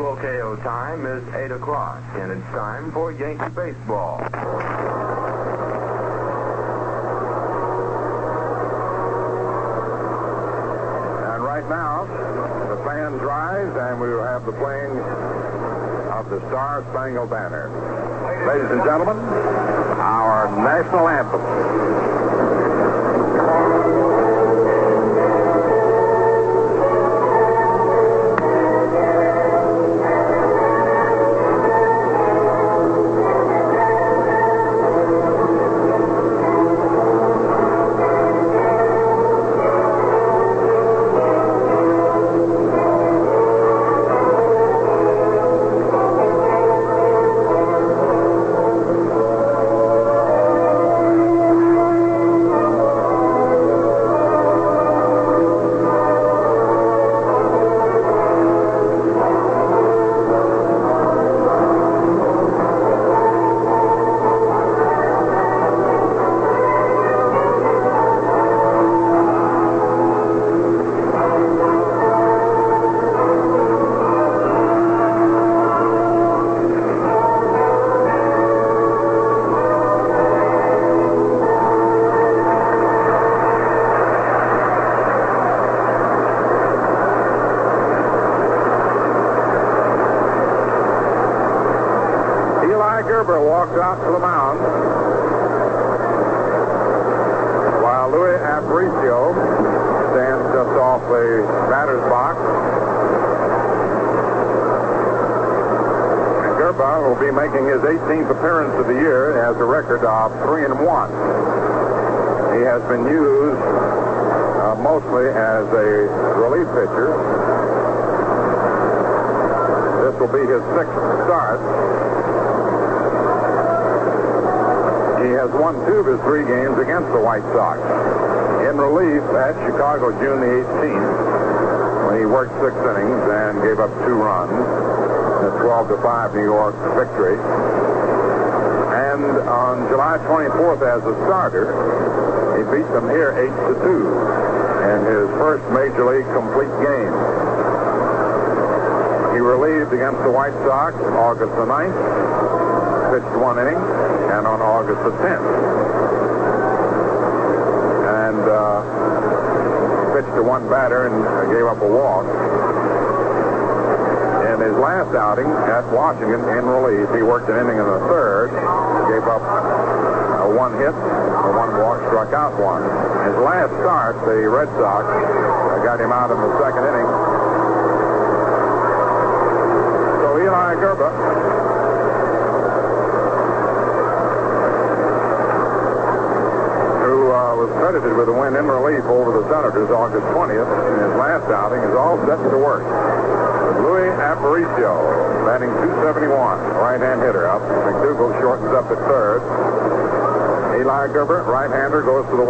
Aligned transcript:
WOKO 0.00 0.56
time 0.62 1.04
is 1.06 1.22
8 1.34 1.50
o'clock, 1.52 2.02
and 2.14 2.32
it's 2.32 2.46
time 2.48 2.90
for 2.90 3.12
Yankee 3.12 3.50
baseball. 3.54 4.18
And 4.20 4.32
right 11.44 11.68
now, 11.68 12.06
the 12.68 12.76
fans 12.84 13.22
rise, 13.22 13.76
and 13.76 14.00
we 14.00 14.08
will 14.08 14.24
have 14.24 14.46
the 14.46 14.52
playing 14.52 14.98
of 16.10 16.30
the 16.30 16.40
Star 16.48 16.82
Spangled 16.90 17.28
Banner. 17.30 17.68
Ladies 18.46 18.70
and 18.70 18.82
gentlemen, 18.84 19.18
our 19.98 20.48
national 20.56 21.08
anthem. 21.08 21.40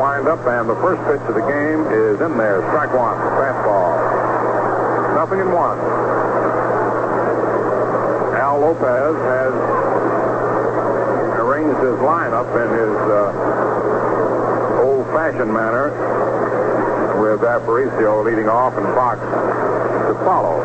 Windup, 0.01 0.41
and 0.49 0.65
the 0.65 0.75
first 0.81 0.97
pitch 1.05 1.21
of 1.29 1.35
the 1.37 1.45
game 1.45 1.85
is 1.93 2.17
in 2.25 2.39
there. 2.41 2.65
Strike 2.73 2.97
one, 2.97 3.21
fastball. 3.37 4.01
Nothing 5.15 5.41
in 5.45 5.53
one. 5.53 5.77
Al 8.41 8.61
Lopez 8.65 9.17
has 9.29 9.53
arranged 11.37 11.77
his 11.85 12.01
lineup 12.01 12.49
in 12.57 12.69
his 12.81 12.97
uh, 13.13 14.81
old-fashioned 14.81 15.53
manner 15.53 15.93
with 17.21 17.41
Aparicio 17.41 18.25
leading 18.25 18.49
off 18.49 18.73
and 18.79 18.87
Fox 18.97 19.21
to 19.21 20.15
follow. 20.25 20.57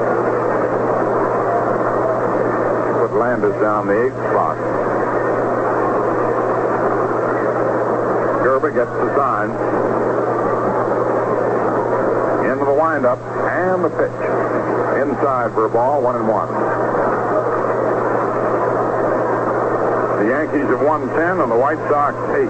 Put 3.06 3.19
Landis 3.19 3.59
down 3.59 3.88
the 3.88 4.06
eighth 4.07 4.16
spot. 4.31 4.94
Grba 8.55 8.71
gets 8.73 8.89
the 8.89 9.16
sign. 9.19 9.49
Into 12.49 12.63
the 12.63 12.71
windup 12.71 13.19
and 13.19 13.83
the 13.83 13.89
pitch. 13.89 14.16
Inside 15.03 15.51
for 15.51 15.66
a 15.66 15.69
ball, 15.69 16.01
one 16.01 16.16
and 16.16 16.25
one. 16.25 16.47
The 20.23 20.29
Yankees 20.31 20.69
have 20.71 20.81
won 20.81 21.09
10 21.09 21.41
and 21.41 21.51
the 21.51 21.57
White 21.57 21.83
Sox 21.91 22.16
8. 22.16 22.47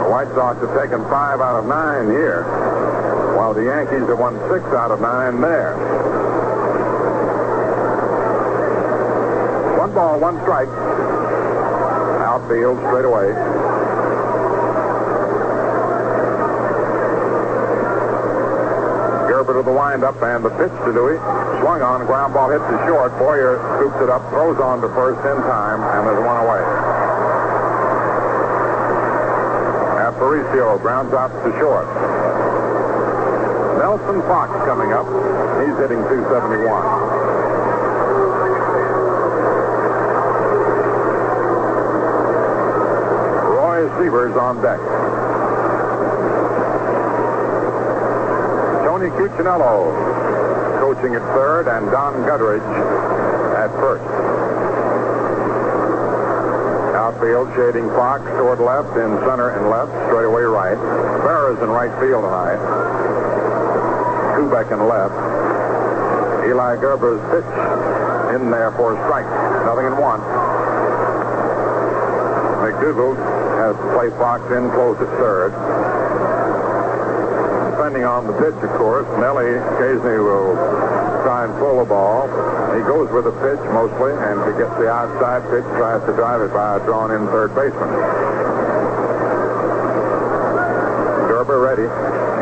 The 0.00 0.08
White 0.08 0.32
Sox 0.32 0.58
have 0.60 0.72
taken 0.80 1.04
5 1.04 1.40
out 1.42 1.58
of 1.58 1.66
9 1.66 2.08
here, 2.08 2.44
while 3.36 3.52
the 3.52 3.64
Yankees 3.64 4.08
have 4.08 4.18
won 4.18 4.40
6 4.48 4.64
out 4.72 4.90
of 4.90 5.02
9 5.02 5.40
there. 5.42 5.76
One 9.76 9.92
ball, 9.92 10.18
one 10.18 10.40
strike. 10.40 10.70
Outfield 12.44 12.76
straight 12.76 13.08
away. 13.08 13.32
Grba 19.32 19.52
to 19.56 19.62
the 19.64 19.72
windup 19.72 20.20
and 20.20 20.44
the 20.44 20.50
pitch 20.50 20.76
to 20.84 20.92
Louie. 20.92 21.16
Swung 21.64 21.80
on, 21.80 22.04
ground 22.04 22.34
ball 22.34 22.50
hits 22.50 22.64
the 22.68 22.84
short. 22.84 23.16
Boyer 23.16 23.56
scoops 23.80 23.96
it 24.02 24.10
up, 24.10 24.28
throws 24.28 24.60
on 24.60 24.82
to 24.82 24.88
first 24.92 25.24
in 25.24 25.40
time, 25.48 25.80
and 25.96 26.06
there's 26.06 26.20
one 26.20 26.36
away. 26.44 26.60
Aparicio 30.04 30.76
grounds 30.82 31.14
out 31.14 31.32
to 31.48 31.50
short. 31.56 31.88
Nelson 33.80 34.20
Fox 34.28 34.52
coming 34.68 34.92
up. 34.92 35.08
He's 35.64 35.76
hitting 35.80 36.04
271. 36.12 37.03
Roy 44.08 44.28
Sievers 44.28 44.36
on 44.36 44.62
deck. 44.62 44.78
Tony 48.84 49.08
Cuccinello 49.10 49.92
coaching 50.80 51.14
at 51.14 51.22
third, 51.34 51.68
and 51.68 51.90
Don 51.90 52.14
Gutteridge 52.24 52.64
at 53.56 53.70
first. 53.80 54.04
Outfield 56.94 57.48
shading 57.56 57.88
Fox 57.90 58.22
toward 58.38 58.60
left, 58.60 58.96
in 58.96 59.10
center 59.24 59.50
and 59.50 59.70
left, 59.70 59.92
straightaway 60.08 60.42
right. 60.42 60.76
Berra's 61.22 61.60
in 61.62 61.68
right 61.70 61.92
field 62.00 62.24
tonight. 62.24 62.60
Kubek 64.36 64.72
in 64.72 64.88
left. 64.88 65.14
Eli 66.46 66.76
Grba's 66.76 67.20
pitch 67.32 68.36
in 68.36 68.50
there 68.50 68.70
for 68.72 68.92
a 68.92 68.96
strike. 69.06 69.26
Nothing 69.64 69.86
in 69.86 69.96
one. 69.96 70.20
McDougald 72.60 73.43
has 73.56 73.76
to 73.76 73.86
play 73.94 74.10
Fox 74.18 74.42
in 74.50 74.70
close 74.70 74.98
at 75.00 75.08
third. 75.18 75.52
Depending 77.74 78.04
on 78.04 78.26
the 78.26 78.34
pitch, 78.40 78.56
of 78.64 78.72
course, 78.78 79.06
Nelly 79.20 79.54
occasionally 79.54 80.18
will 80.18 80.56
try 81.22 81.44
and 81.44 81.52
pull 81.58 81.78
the 81.78 81.88
ball. 81.88 82.26
He 82.74 82.82
goes 82.82 83.08
with 83.12 83.24
the 83.24 83.36
pitch 83.44 83.60
mostly, 83.70 84.12
and 84.12 84.40
he 84.44 84.52
gets 84.58 84.74
the 84.80 84.90
outside 84.90 85.46
pitch, 85.52 85.64
tries 85.78 86.02
to 86.08 86.12
drive 86.16 86.42
it 86.42 86.52
by 86.52 86.76
a 86.76 86.80
drawn-in 86.84 87.26
third 87.30 87.54
baseman. 87.54 87.92
Grba 91.30 91.54
ready. 91.54 91.86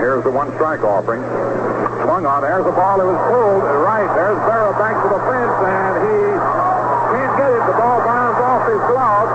Here's 0.00 0.24
the 0.24 0.30
one 0.30 0.48
strike 0.56 0.80
offering. 0.82 1.22
Swung 2.02 2.26
on. 2.26 2.42
There's 2.42 2.64
the 2.64 2.72
ball. 2.72 2.98
It 2.98 3.06
was 3.06 3.20
pulled 3.30 3.62
right. 3.84 4.08
There's 4.16 4.38
Berra 4.48 4.74
back 4.78 4.96
to 5.04 5.08
the 5.10 5.20
fence, 5.26 5.58
and 5.62 5.94
he 6.02 6.18
can't 7.12 7.34
get 7.38 7.50
it. 7.52 7.62
The 7.66 7.76
ball 7.78 8.00
bounds 8.02 8.40
off 8.40 8.66
his 8.66 8.82
glove, 8.90 9.28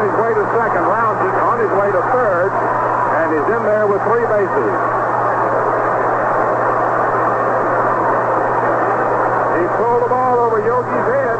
on 0.00 0.08
his 0.08 0.16
way 0.16 0.32
to 0.32 0.44
second 0.56 0.84
rounds 0.88 1.20
it 1.20 1.36
on 1.44 1.60
his 1.60 1.68
way 1.76 1.92
to 1.92 2.00
third, 2.08 2.48
and 2.48 3.36
he's 3.36 3.48
in 3.52 3.62
there 3.68 3.84
with 3.84 4.00
three 4.08 4.24
bases. 4.32 4.72
He 9.60 9.64
pulled 9.76 10.00
the 10.00 10.08
ball 10.08 10.40
over 10.40 10.64
Yogi's 10.64 11.04
head. 11.04 11.36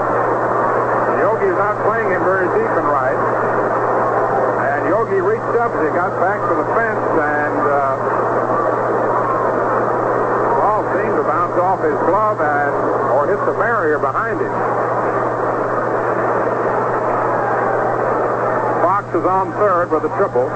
Yogi's 1.24 1.56
not 1.56 1.72
playing 1.88 2.12
him 2.12 2.20
very 2.20 2.52
deep 2.52 2.68
and 2.68 2.84
right. 2.84 3.16
And 4.76 4.92
Yogi 4.92 5.24
reached 5.24 5.56
up 5.56 5.72
as 5.72 5.80
he 5.80 5.90
got 5.96 6.12
back 6.20 6.44
to 6.44 6.52
the 6.60 6.68
fence 6.76 7.00
and 7.16 7.60
uh, 7.64 7.96
ball 10.60 10.84
seemed 11.00 11.16
to 11.16 11.24
bounce 11.24 11.56
off 11.56 11.80
his 11.80 11.96
glove 12.04 12.44
and 12.44 12.76
or 13.16 13.24
hit 13.24 13.40
the 13.48 13.56
barrier 13.56 13.96
behind 13.96 14.36
him. 14.36 14.79
Fox 19.10 19.22
is 19.22 19.26
on 19.26 19.50
third 19.54 19.90
with 19.90 20.04
a 20.04 20.16
triple. 20.16 20.46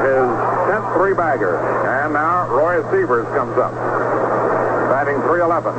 His 0.00 0.28
tenth 0.66 0.94
three 0.94 1.12
bagger. 1.12 1.58
And 1.86 2.14
now 2.14 2.48
Roy 2.48 2.80
Sievers 2.90 3.26
comes 3.36 3.58
up. 3.58 3.74
Batting 4.88 5.20
311. 5.20 5.74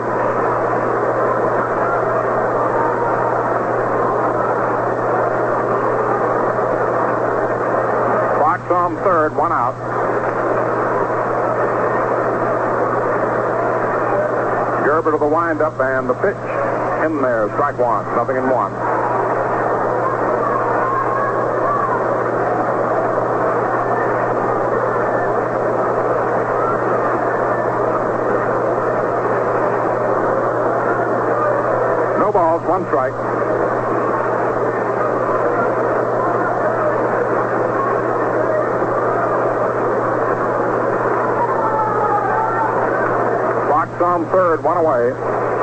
Fox 8.38 8.72
on 8.72 8.96
third, 8.98 9.36
one 9.36 9.52
out. 9.52 9.74
Grba 14.86 15.12
to 15.12 15.18
the 15.18 15.26
windup 15.26 15.80
and 15.80 16.08
the 16.08 16.14
pitch 16.14 16.57
in 17.06 17.22
there. 17.22 17.48
Strike 17.54 17.78
one. 17.78 18.06
Nothing 18.16 18.38
in 18.38 18.50
one. 18.50 18.72
No 32.20 32.32
balls, 32.32 32.64
one 32.68 32.86
strike. 32.88 33.14
Fox 43.70 44.02
on 44.02 44.26
third, 44.32 44.64
one 44.64 44.78
away. 44.78 45.57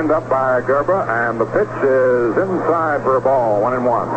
Wind 0.00 0.12
up 0.12 0.30
by 0.30 0.62
Grba, 0.62 1.28
and 1.28 1.38
the 1.38 1.44
pitch 1.44 1.68
is 1.84 2.34
inside 2.38 3.02
for 3.02 3.16
a 3.16 3.20
ball, 3.20 3.60
one 3.60 3.74
and 3.74 3.84
one. 3.84 4.08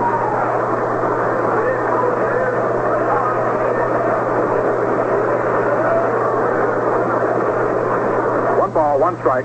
One 8.59 8.71
ball, 8.71 8.97
one 8.97 9.17
strike. 9.17 9.43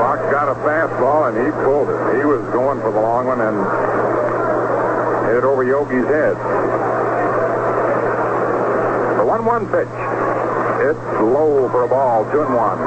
Fox 0.00 0.22
got 0.32 0.48
a 0.48 0.54
fastball 0.64 1.28
and 1.28 1.36
he 1.44 1.52
pulled 1.62 1.90
it. 1.90 2.16
He 2.16 2.24
was 2.24 2.40
going 2.54 2.80
for 2.80 2.90
the 2.90 3.00
long 3.02 3.26
one 3.26 3.42
and 3.42 3.73
it 5.90 6.06
head. 6.06 6.36
The 9.18 9.24
1-1 9.24 9.70
pitch. 9.70 9.88
It's 10.84 11.04
low 11.20 11.68
for 11.70 11.84
a 11.84 11.88
ball, 11.88 12.24
two 12.30 12.42
and 12.42 12.54
one. 12.54 12.78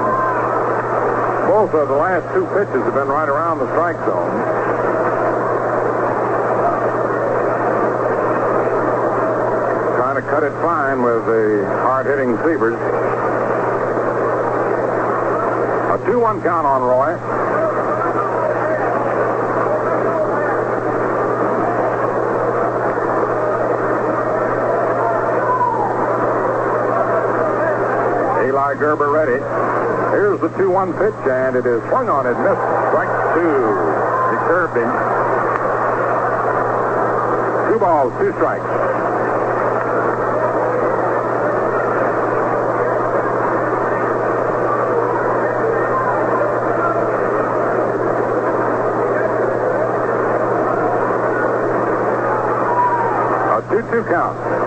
Both 1.47 1.73
of 1.73 1.87
the 1.87 1.95
last 1.95 2.31
two 2.33 2.45
pitches 2.53 2.83
have 2.83 2.93
been 2.93 3.07
right 3.07 3.29
around 3.29 3.59
the 3.59 3.67
strike 3.71 3.97
zone. 4.05 4.29
Trying 9.97 10.15
to 10.15 10.29
cut 10.29 10.43
it 10.43 10.51
fine 10.61 11.01
with 11.01 11.25
the 11.25 11.65
hard-hitting 11.81 12.37
Sievers. 12.37 12.77
A 15.93 15.97
2-1 16.05 16.43
count 16.43 16.67
on 16.67 16.81
Roy. 16.81 17.56
Eli 28.67 28.75
Grba 28.75 29.13
ready. 29.13 29.39
Here's 30.11 30.41
the 30.41 30.49
2-1 30.49 30.91
pitch, 30.99 31.31
and 31.31 31.55
it 31.55 31.65
is 31.65 31.81
swung 31.87 32.09
on 32.09 32.27
and 32.27 32.35
missed. 32.43 32.59
Strike 32.91 33.07
two. 33.33 33.63
He 34.27 34.37
curved 34.43 34.75
him. 34.75 34.91
Two 37.71 37.79
balls, 37.79 38.11
two 38.19 38.33
strikes. 38.33 38.65
A 53.55 53.61
2-2 53.71 54.09
count. 54.09 54.66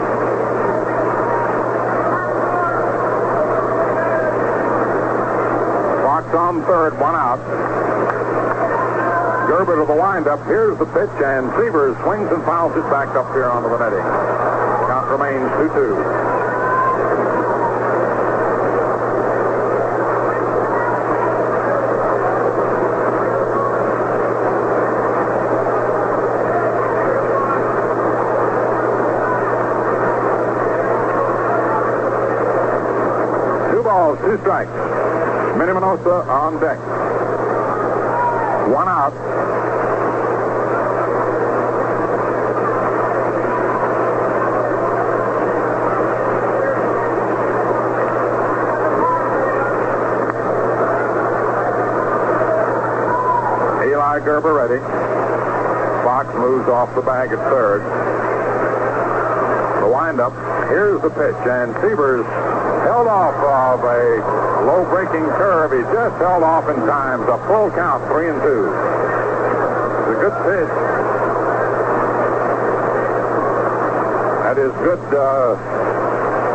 On 6.31 6.63
third, 6.63 6.99
one 7.01 7.17
out. 7.17 7.41
Grba 9.51 9.81
to 9.81 9.85
the 9.85 10.01
windup. 10.01 10.47
Here's 10.47 10.79
the 10.79 10.87
pitch, 10.87 11.11
and 11.25 11.51
Sievers 11.59 11.97
swings 12.05 12.31
and 12.31 12.45
fouls 12.45 12.77
it 12.77 12.89
back 12.89 13.09
up 13.17 13.33
here 13.35 13.47
onto 13.47 13.69
the 13.69 13.79
netting. 13.79 13.99
Count 14.87 15.11
remains 15.11 15.51
2-2. 15.51 15.73
Two 33.73 33.83
balls, 33.83 34.19
two 34.21 34.39
strikes. 34.39 35.10
Minnie 35.61 35.73
Minoso 35.73 36.26
on 36.26 36.59
deck. 36.59 36.79
One 38.73 38.88
out. 38.88 39.12
Eli 53.85 54.21
Grba 54.21 54.57
ready. 54.57 54.81
Fox 56.02 56.35
moves 56.37 56.71
off 56.71 56.95
the 56.95 57.02
bag 57.02 57.33
at 57.33 57.50
third. 57.50 57.83
The 59.83 59.88
windup. 59.88 60.33
Here's 60.71 61.02
the 61.02 61.11
pitch, 61.11 61.37
and 61.47 61.75
Sievers 61.83 62.25
held 62.83 63.07
off 63.07 63.35
of 63.35 63.85
a 63.85 64.21
low 64.65 64.85
breaking 64.89 65.25
curve. 65.37 65.73
He 65.73 65.83
just 65.93 66.17
held 66.17 66.43
off 66.43 66.69
in 66.69 66.77
time. 66.87 67.21
The 67.27 67.39
full 67.47 67.71
count, 67.71 68.05
three 68.09 68.29
and 68.29 68.41
two. 68.43 68.69
It's 68.69 70.17
a 70.17 70.21
good 70.21 70.37
pitch. 70.45 70.73
That 74.45 74.59
is 74.59 74.73
good 74.83 74.99
uh, 75.15 75.55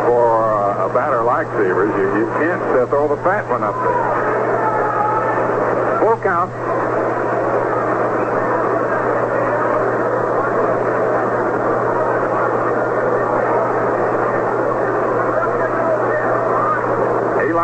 for 0.06 0.84
a 0.84 0.88
batter 0.92 1.22
like 1.22 1.46
Sievers. 1.56 1.94
You, 1.96 2.06
you 2.20 2.26
can't 2.38 2.62
uh, 2.76 2.86
throw 2.86 3.08
the 3.08 3.16
fat 3.22 3.48
one 3.48 3.62
up 3.62 3.74
there. 3.74 4.04
Full 6.00 6.20
count. 6.22 6.50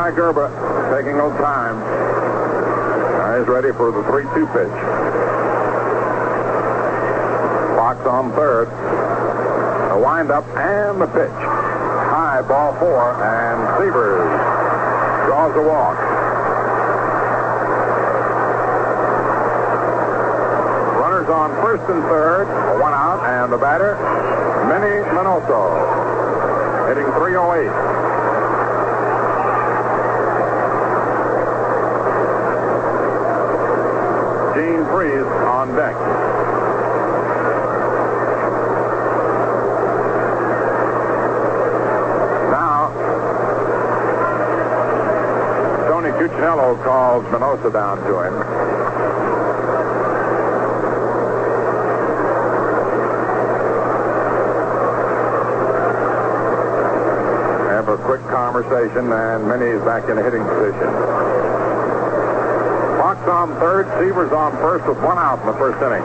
Eli 0.02 0.10
Grba 0.18 0.50
taking 0.98 1.16
no 1.16 1.30
time. 1.38 1.78
He's 3.38 3.46
ready 3.46 3.70
for 3.70 3.92
the 3.92 4.02
3-2 4.02 4.34
pitch. 4.50 4.76
Fox 7.78 8.04
on 8.10 8.32
third. 8.32 8.66
The 8.66 9.98
windup 10.02 10.44
and 10.58 11.00
the 11.00 11.06
pitch. 11.06 11.30
High 11.30 12.42
ball 12.42 12.74
four, 12.82 13.14
and 13.22 13.62
Sievers 13.78 14.26
draws 15.30 15.54
a 15.54 15.62
walk. 15.62 15.94
Runners 20.98 21.30
on 21.30 21.50
first 21.62 21.88
and 21.88 22.02
third, 22.10 22.48
A 22.74 22.80
one 22.80 22.92
out, 22.92 23.22
and 23.22 23.52
the 23.52 23.56
batter, 23.56 23.94
Minnie 24.66 25.06
Minoso, 25.14 26.88
hitting 26.88 27.06
308. 27.06 27.91
Gene 34.72 34.86
Freese 34.86 35.22
on 35.22 35.68
deck. 35.76 35.94
Now, 42.50 42.88
Tony 45.88 46.08
Cuccinello 46.12 46.82
calls 46.84 47.22
Minoso 47.26 47.70
down 47.70 47.98
to 47.98 48.22
him. 48.22 48.32
Have 57.68 57.88
a 57.88 57.98
quick 57.98 58.22
conversation, 58.28 59.12
and 59.12 59.46
Minnie's 59.46 59.84
back 59.84 60.08
in 60.08 60.16
a 60.16 60.22
hitting 60.22 60.44
position. 60.44 61.11
On 63.12 63.54
third, 63.60 63.86
Sievers 64.00 64.32
on 64.32 64.52
first 64.52 64.86
with 64.86 64.96
one 64.96 65.18
out 65.18 65.38
in 65.40 65.46
the 65.46 65.52
first 65.52 65.76
inning. 65.82 66.02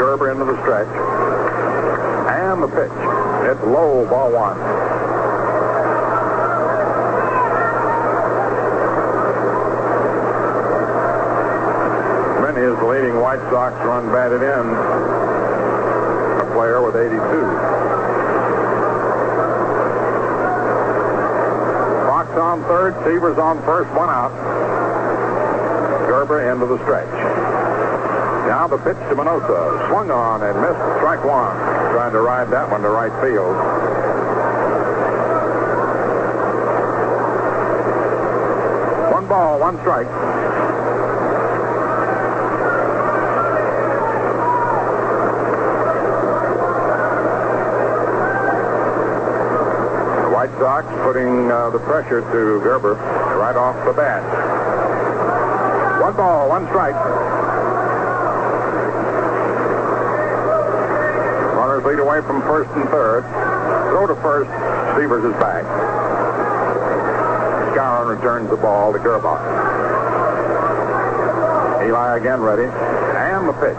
Grba 0.00 0.32
into 0.32 0.46
the 0.46 0.60
stretch. 0.62 0.88
And 2.32 2.62
the 2.62 2.68
pitch. 2.68 2.90
It's 3.50 3.62
low, 3.66 4.08
ball 4.08 4.32
one. 4.32 4.56
Minnie 12.42 12.66
is 12.66 12.78
the 12.78 12.86
leading 12.86 13.20
White 13.20 13.40
Sox 13.50 13.74
run 13.84 14.10
batted 14.10 14.42
in 14.42 15.34
player 16.54 16.80
with 16.80 16.94
82. 16.94 17.18
Fox 22.06 22.30
on 22.54 22.62
third, 22.68 22.94
Sievers 23.02 23.36
on 23.36 23.58
first, 23.64 23.90
one 23.98 24.08
out. 24.08 24.30
Grba 26.06 26.52
into 26.52 26.66
the 26.66 26.78
stretch. 26.84 27.10
Now 28.46 28.68
the 28.68 28.78
pitch 28.78 28.94
to 29.10 29.16
Minoso. 29.16 29.88
Swung 29.88 30.08
on 30.12 30.40
and 30.44 30.54
missed 30.60 30.78
strike 31.02 31.24
one. 31.24 31.56
Trying 31.90 32.12
to 32.12 32.20
ride 32.20 32.50
that 32.50 32.70
one 32.70 32.82
to 32.82 32.90
right 32.90 33.10
field. 33.20 33.56
One 39.12 39.26
ball, 39.26 39.58
one 39.58 39.76
strike. 39.80 40.73
Sox 50.64 50.88
putting 51.04 51.52
uh, 51.52 51.68
the 51.68 51.78
pressure 51.80 52.22
to 52.24 52.40
Grba 52.64 52.96
right 53.36 53.54
off 53.54 53.76
the 53.84 53.92
bat. 53.92 54.24
One 56.00 56.16
ball, 56.16 56.48
one 56.48 56.64
strike. 56.68 56.94
Runners 61.52 61.84
lead 61.84 61.98
away 61.98 62.22
from 62.22 62.40
first 62.48 62.70
and 62.70 62.88
third. 62.88 63.28
Throw 63.92 64.06
to 64.06 64.16
first. 64.24 64.48
Sievers 64.96 65.28
is 65.28 65.36
back. 65.36 65.68
Skowron 67.76 68.16
returns 68.16 68.48
the 68.48 68.56
ball 68.56 68.94
to 68.94 68.98
Grba. 68.98 69.36
Eli 71.84 72.16
again 72.16 72.40
ready. 72.40 72.64
And 72.64 73.46
the 73.46 73.52
pitch. 73.60 73.76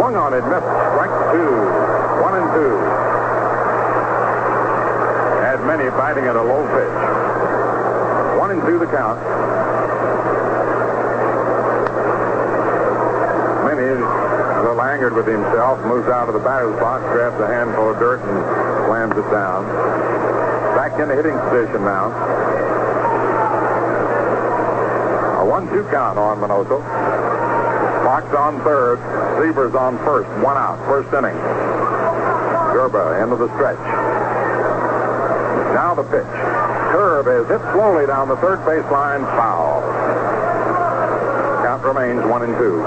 Swung 0.00 0.16
on 0.16 0.32
it, 0.32 0.40
missed. 0.48 0.64
Strike 0.64 1.12
two. 1.36 1.52
One 2.24 2.40
and 2.40 2.48
two. 2.56 3.11
Minnie 5.72 5.88
biting 5.96 6.28
at 6.28 6.36
a 6.36 6.42
low 6.42 6.68
pitch. 6.68 6.96
One 8.36 8.50
and 8.50 8.60
two 8.60 8.78
the 8.78 8.84
count. 8.92 9.16
Minnie, 13.64 13.88
a 13.88 14.60
little 14.68 14.82
angered 14.82 15.14
with 15.14 15.26
himself, 15.26 15.80
moves 15.88 16.12
out 16.12 16.28
of 16.28 16.34
the 16.34 16.44
batter's 16.44 16.76
box, 16.76 17.00
grabs 17.08 17.40
a 17.40 17.46
handful 17.46 17.88
of 17.88 17.98
dirt, 17.98 18.20
and 18.20 18.36
slams 18.84 19.16
it 19.16 19.24
down. 19.32 19.64
Back 20.76 21.00
in 21.00 21.08
the 21.08 21.16
hitting 21.16 21.38
position 21.48 21.80
now. 21.88 22.12
A 25.40 25.46
one-two 25.48 25.88
count 25.88 26.18
on 26.18 26.36
Minoso. 26.36 26.84
Fox 28.04 28.28
on 28.36 28.60
third. 28.60 29.00
Sievers 29.40 29.74
on 29.74 29.96
first. 30.04 30.28
One 30.44 30.58
out. 30.58 30.76
First 30.84 31.08
inning. 31.14 31.40
Grba 32.76 33.24
into 33.24 33.36
the 33.36 33.48
stretch. 33.56 34.31
Now 35.72 35.94
the 35.94 36.02
pitch. 36.02 36.26
Curve 36.92 37.26
is 37.28 37.48
hit 37.48 37.60
slowly 37.72 38.06
down 38.06 38.28
the 38.28 38.36
third 38.36 38.64
base 38.66 38.84
line. 38.92 39.22
Foul. 39.22 39.80
Count 41.64 41.82
remains 41.82 42.22
one 42.26 42.42
and 42.42 42.54
two. 42.58 42.82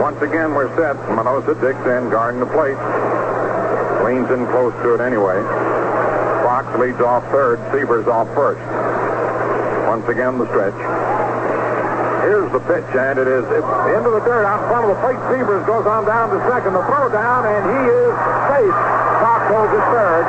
Once 0.00 0.32
again, 0.32 0.54
we're 0.54 0.73
set. 0.84 0.96
Minoso 1.16 1.56
digs 1.64 1.80
in, 1.88 2.12
guarding 2.12 2.44
the 2.44 2.50
plate. 2.52 2.76
Leans 4.04 4.28
in 4.28 4.44
close 4.52 4.76
to 4.84 4.92
it 4.92 5.00
anyway. 5.00 5.40
Fox 6.44 6.68
leads 6.76 7.00
off 7.00 7.24
third. 7.32 7.56
Sievers 7.72 8.04
off 8.04 8.28
first. 8.36 8.60
Once 9.88 10.04
again, 10.12 10.36
the 10.36 10.44
stretch. 10.52 10.76
Here's 12.20 12.52
the 12.52 12.60
pitch, 12.68 12.84
and 12.92 13.16
it 13.16 13.28
is 13.28 13.44
into 13.96 14.10
the 14.12 14.20
dirt 14.28 14.44
out 14.44 14.60
in 14.60 14.68
front 14.68 14.84
of 14.84 14.92
the 14.92 15.00
plate. 15.00 15.16
Sievers 15.32 15.64
goes 15.64 15.88
on 15.88 16.04
down 16.04 16.28
to 16.28 16.38
second. 16.52 16.76
The 16.76 16.84
throw 16.84 17.08
down, 17.08 17.48
and 17.48 17.64
he 17.64 17.80
is 17.88 18.12
safe. 18.52 18.76
Fox 19.24 19.40
holds 19.48 19.72
it 19.72 19.84
third. 19.88 20.24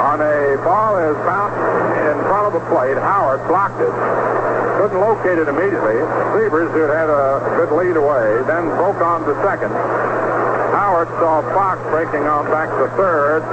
On 0.00 0.16
a 0.16 0.56
ball 0.64 0.96
is 0.96 1.16
bounced 1.28 1.60
in 2.08 2.16
front 2.24 2.44
of 2.48 2.52
the 2.56 2.64
plate. 2.72 2.96
Howard 2.96 3.44
blocked 3.48 3.80
it. 3.84 4.41
Couldn't 4.78 5.00
locate 5.00 5.38
it 5.38 5.48
immediately. 5.48 5.98
Sievers, 6.34 6.70
who 6.72 6.88
had 6.88 7.10
a 7.12 7.40
good 7.60 7.72
lead 7.76 7.96
away, 7.96 8.42
then 8.48 8.66
broke 8.80 9.00
on 9.04 9.22
to 9.28 9.32
second. 9.44 9.70
Howard 10.72 11.08
saw 11.20 11.42
Fox 11.54 11.78
breaking 11.92 12.24
on 12.26 12.46
back 12.48 12.68
to 12.68 12.88
third, 12.96 13.44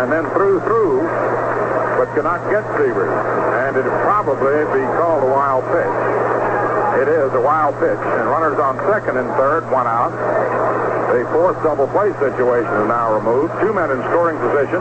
and 0.00 0.10
then 0.10 0.24
threw 0.32 0.60
through, 0.64 1.04
but 2.00 2.08
could 2.16 2.24
not 2.24 2.40
get 2.50 2.64
Sievers. 2.80 3.12
And 3.68 3.76
it'd 3.76 3.92
probably 4.02 4.64
be 4.72 4.82
called 4.96 5.22
a 5.22 5.30
wild 5.30 5.62
pitch. 5.70 5.96
It 7.04 7.08
is 7.08 7.30
a 7.32 7.40
wild 7.40 7.78
pitch, 7.78 8.00
and 8.00 8.24
runners 8.28 8.58
on 8.58 8.76
second 8.90 9.16
and 9.16 9.28
third, 9.36 9.70
one 9.70 9.86
out. 9.86 10.10
The 11.12 11.24
fourth 11.30 11.62
double 11.62 11.86
play 11.88 12.10
situation 12.18 12.72
is 12.80 12.88
now 12.88 13.14
removed. 13.14 13.52
Two 13.60 13.72
men 13.72 13.90
in 13.90 14.00
scoring 14.10 14.38
position. 14.38 14.80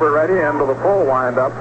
Grba 0.00 0.14
ready 0.14 0.40
into 0.40 0.64
the 0.64 0.74
full 0.80 1.04
windup. 1.04 1.52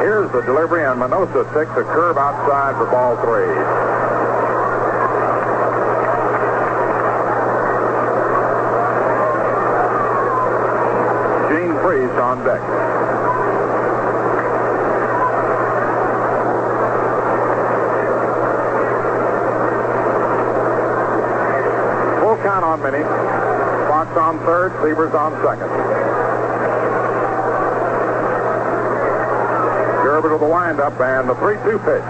Here's 0.00 0.30
the 0.32 0.40
delivery, 0.42 0.84
and 0.84 1.00
Minoso 1.00 1.44
takes 1.54 1.70
a 1.78 1.84
curve 1.84 2.18
outside 2.18 2.74
for 2.74 2.86
ball 2.90 3.14
three. 3.22 3.46
Gene 11.54 11.78
Freese 11.82 12.18
on 12.18 12.42
deck. 12.42 12.60
Full 22.20 22.36
count 22.42 22.64
on 22.64 22.82
Minnie. 22.82 23.04
Fox 23.86 24.16
on 24.16 24.38
third, 24.40 24.72
Sievers 24.82 25.14
on 25.14 25.32
second. 25.44 26.23
Grba 30.24 30.32
to 30.32 30.40
the 30.40 30.48
windup 30.48 30.96
and 31.00 31.28
the 31.28 31.36
3-2 31.36 31.76
pitch. 31.84 32.08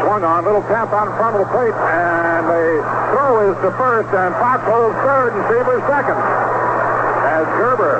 Swung 0.00 0.24
on, 0.24 0.44
little 0.44 0.64
tap 0.64 0.88
out 0.96 1.08
in 1.08 1.14
front 1.20 1.36
of 1.36 1.44
the 1.44 1.50
plate, 1.52 1.76
and 1.76 2.48
the 2.48 2.80
throw 3.12 3.52
is 3.52 3.56
to 3.60 3.70
first, 3.76 4.08
and 4.16 4.32
Fox 4.40 4.64
holds 4.64 4.96
third, 5.04 5.36
and 5.36 5.44
Sievers 5.52 5.84
second. 5.84 6.16
As 6.16 7.44
Grba 7.60 7.92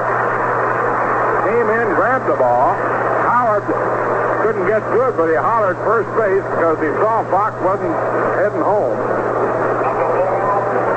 came 1.45 1.69
in, 1.77 1.87
grabbed 1.93 2.25
the 2.25 2.37
ball, 2.41 2.73
Howard 3.29 3.65
couldn't 4.45 4.65
get 4.65 4.81
to 4.81 4.99
it, 5.09 5.17
but 5.17 5.29
he 5.29 5.37
hollered 5.37 5.77
first 5.85 6.09
base 6.17 6.45
because 6.57 6.81
he 6.81 6.89
saw 7.01 7.25
Fox 7.29 7.53
wasn't 7.61 7.93
heading 8.41 8.65
home. 8.65 8.97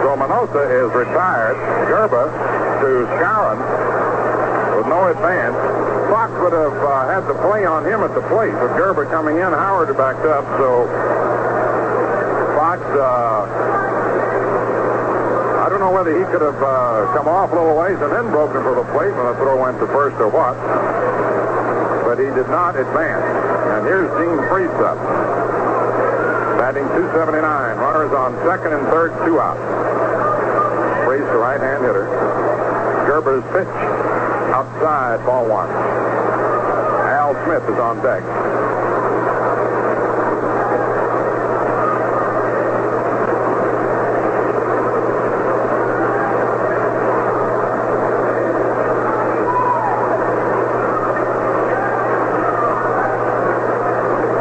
So 0.04 0.16
Minoso 0.16 0.64
is 0.64 0.92
retired. 0.96 1.60
Grba 1.92 2.32
to 2.80 2.90
Skowron 3.16 3.60
with 4.80 4.88
no 4.88 5.12
advance. 5.12 5.87
Fox 6.08 6.32
would 6.40 6.56
have 6.56 6.78
uh, 6.80 7.08
had 7.12 7.28
the 7.28 7.36
play 7.44 7.68
on 7.68 7.84
him 7.84 8.00
at 8.00 8.16
the 8.16 8.24
plate, 8.32 8.56
but 8.56 8.72
Grba 8.80 9.12
coming 9.12 9.38
in, 9.44 9.52
Howard 9.52 9.92
backed 10.00 10.24
up, 10.24 10.48
so 10.56 10.88
Fox, 12.56 12.80
uh, 12.96 13.44
I 15.62 15.68
don't 15.68 15.84
know 15.84 15.92
whether 15.92 16.16
he 16.16 16.24
could 16.32 16.40
have 16.40 16.62
uh, 16.64 17.12
come 17.12 17.28
off 17.28 17.52
a 17.52 17.56
little 17.60 17.76
ways 17.76 18.00
and 18.00 18.12
then 18.12 18.32
broken 18.32 18.64
for 18.64 18.76
the 18.76 18.88
plate 18.96 19.12
when 19.12 19.28
the 19.28 19.36
throw 19.36 19.60
went 19.60 19.80
to 19.84 19.88
first 19.92 20.16
or 20.24 20.32
what, 20.32 20.56
but 22.08 22.16
he 22.24 22.32
did 22.32 22.48
not 22.48 22.80
advance. 22.80 23.28
And 23.76 23.84
here's 23.84 24.08
Gene 24.16 24.40
up. 24.80 24.98
Batting 26.56 26.88
279. 26.88 27.44
Runners 27.78 28.14
on 28.16 28.32
second 28.48 28.74
and 28.74 28.88
third, 28.88 29.12
two 29.28 29.40
out. 29.40 29.60
Freese, 31.06 31.28
the 31.28 31.38
right-hand 31.38 31.84
hitter. 31.84 32.08
Grba's 33.06 33.44
pitch 33.52 34.27
outside, 34.58 35.24
ball 35.24 35.46
one. 35.48 35.70
Al 35.70 37.34
Smith 37.46 37.62
is 37.70 37.78
on 37.78 37.98
deck. 38.02 38.24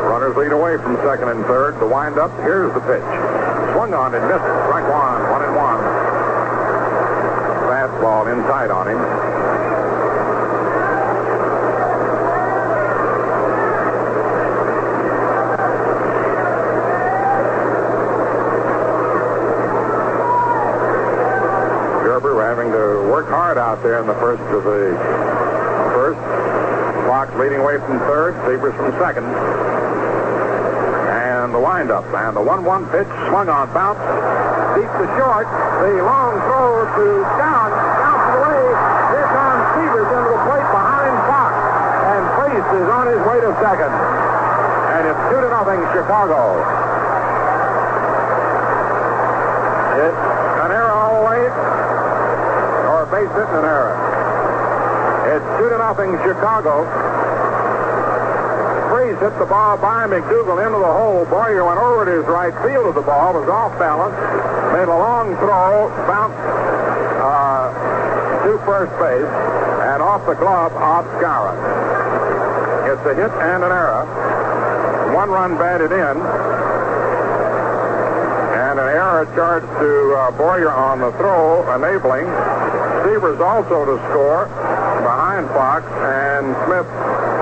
Runners 0.08 0.36
lead 0.38 0.52
away 0.52 0.78
from 0.78 0.96
second 1.04 1.28
and 1.28 1.44
third. 1.44 1.78
The 1.78 1.84
windup. 1.86 2.32
Here's 2.40 2.72
the 2.72 2.80
pitch. 2.80 3.04
Swung 3.74 3.92
on 3.92 4.14
and 4.14 4.24
missed. 4.28 4.48
Strike 4.64 4.88
one. 4.88 5.28
One 5.28 5.42
and 5.44 5.54
one. 5.54 5.80
Fastball 7.68 8.32
inside 8.32 8.70
on 8.70 8.88
him. 8.88 9.36
Grba 22.06 22.48
having 22.48 22.70
to 22.72 23.10
work 23.10 23.25
hard 23.36 23.60
out 23.60 23.84
there 23.84 24.00
in 24.00 24.08
the 24.08 24.16
first 24.16 24.40
of 24.48 24.64
the 24.64 24.96
first. 25.92 26.16
Fox 27.04 27.28
leading 27.36 27.60
away 27.60 27.76
from 27.84 28.00
third. 28.08 28.32
Sievers 28.48 28.72
from 28.80 28.88
second. 28.96 29.28
And 29.28 31.52
the 31.52 31.60
windup. 31.60 32.08
And 32.16 32.32
the 32.32 32.40
1-1 32.40 32.88
pitch 32.88 33.04
swung 33.28 33.52
on, 33.52 33.68
bounce. 33.76 34.00
Deep 34.72 34.88
to 34.88 35.04
short. 35.20 35.44
The 35.84 36.00
long 36.00 36.40
throw 36.48 36.88
to 36.96 37.28
down. 37.36 37.76
Bounces 37.76 38.40
away. 38.40 38.72
Here 39.12 39.28
comes 39.28 39.64
Sievers 39.76 40.08
into 40.16 40.32
the 40.32 40.40
plate 40.48 40.68
behind 40.72 41.12
Fox. 41.28 41.52
And 42.08 42.24
Freese 42.40 42.72
is 42.72 42.88
on 42.88 43.04
his 43.04 43.20
way 43.20 43.44
to 43.44 43.52
second. 43.60 43.92
And 43.92 45.12
it's 45.12 45.24
2 45.28 45.44
to 45.44 45.52
nothing 45.52 45.84
Chicago. 45.92 46.64
It's 50.08 50.24
an 50.64 50.72
the 50.72 51.20
way. 51.28 51.52
A 53.06 53.08
base 53.08 53.30
hit 53.38 53.46
and 53.46 53.62
an 53.62 53.64
error. 53.70 53.94
It's 55.30 55.46
2 55.62 55.70
to 55.70 55.78
nothing 55.78 56.10
Chicago. 56.26 56.82
Freese 58.90 59.14
hit 59.22 59.30
the 59.38 59.46
ball 59.46 59.78
by 59.78 60.10
McDougald 60.10 60.58
into 60.58 60.82
the 60.82 60.90
hole. 60.90 61.22
Boyer 61.30 61.62
went 61.62 61.78
over 61.78 62.02
to 62.02 62.10
his 62.10 62.26
right 62.26 62.50
field 62.66 62.90
of 62.90 62.96
the 62.98 63.06
ball, 63.06 63.38
was 63.38 63.46
off 63.48 63.78
balance, 63.78 64.10
made 64.74 64.90
a 64.90 64.98
long 64.98 65.38
throw, 65.38 65.86
bounced 66.10 66.34
uh, 67.22 67.70
to 68.42 68.58
first 68.66 68.90
base, 68.98 69.30
and 69.86 70.02
off 70.02 70.26
the 70.26 70.34
glove 70.34 70.74
off 70.74 71.06
Skowron. 71.22 71.54
It's 72.90 73.06
a 73.06 73.14
hit 73.14 73.30
and 73.30 73.62
an 73.62 73.70
error. 73.70 74.02
One 75.14 75.30
run 75.30 75.54
batted 75.54 75.92
in, 75.94 76.16
and 78.58 78.80
an 78.82 78.88
error 78.90 79.30
charged 79.38 79.70
to 79.78 80.14
uh, 80.18 80.30
Boyer 80.32 80.74
on 80.74 80.98
the 80.98 81.12
throw, 81.22 81.62
enabling 81.70 82.26
Sievers 83.06 83.40
also 83.40 83.86
to 83.86 84.02
score 84.10 84.50
behind 85.06 85.46
Fox, 85.54 85.86
and 85.86 86.58
Smith, 86.66 86.90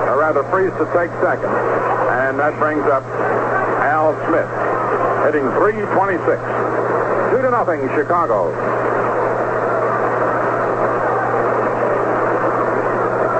or 0.05 0.21
rather 0.21 0.43
Freese, 0.53 0.69
to 0.77 0.85
take 0.93 1.09
second. 1.25 1.49
And 1.49 2.37
that 2.37 2.53
brings 2.61 2.85
up 2.85 3.01
Al 3.81 4.13
Smith, 4.29 4.45
hitting 5.25 5.49
326. 5.57 6.21
Two 7.33 7.41
to 7.41 7.49
nothing, 7.49 7.81
Chicago. 7.97 8.53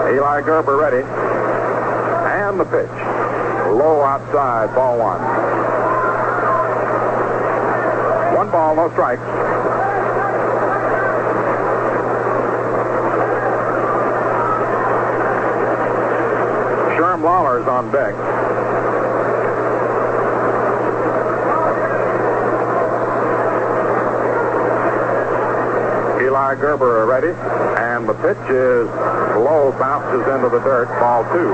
Eli 0.09 0.41
Grba 0.41 0.73
ready. 0.73 1.05
And 1.05 2.59
the 2.59 2.65
pitch. 2.65 2.89
Low 3.69 4.01
outside, 4.01 4.73
ball 4.73 4.97
one. 4.97 5.21
One 8.33 8.49
ball, 8.49 8.75
no 8.75 8.89
strikes. 8.93 9.21
Lollar's 17.25 17.67
on 17.67 17.91
deck. 17.91 18.13
Eli 26.21 26.53
Grba 26.53 27.07
ready, 27.07 27.33
and 27.81 28.07
the 28.07 28.13
pitch 28.13 28.37
is 28.51 28.85
low, 29.41 29.73
bounces 29.79 30.21
into 30.35 30.49
the 30.49 30.59
dirt, 30.59 30.87
ball 30.99 31.23
two. 31.33 31.49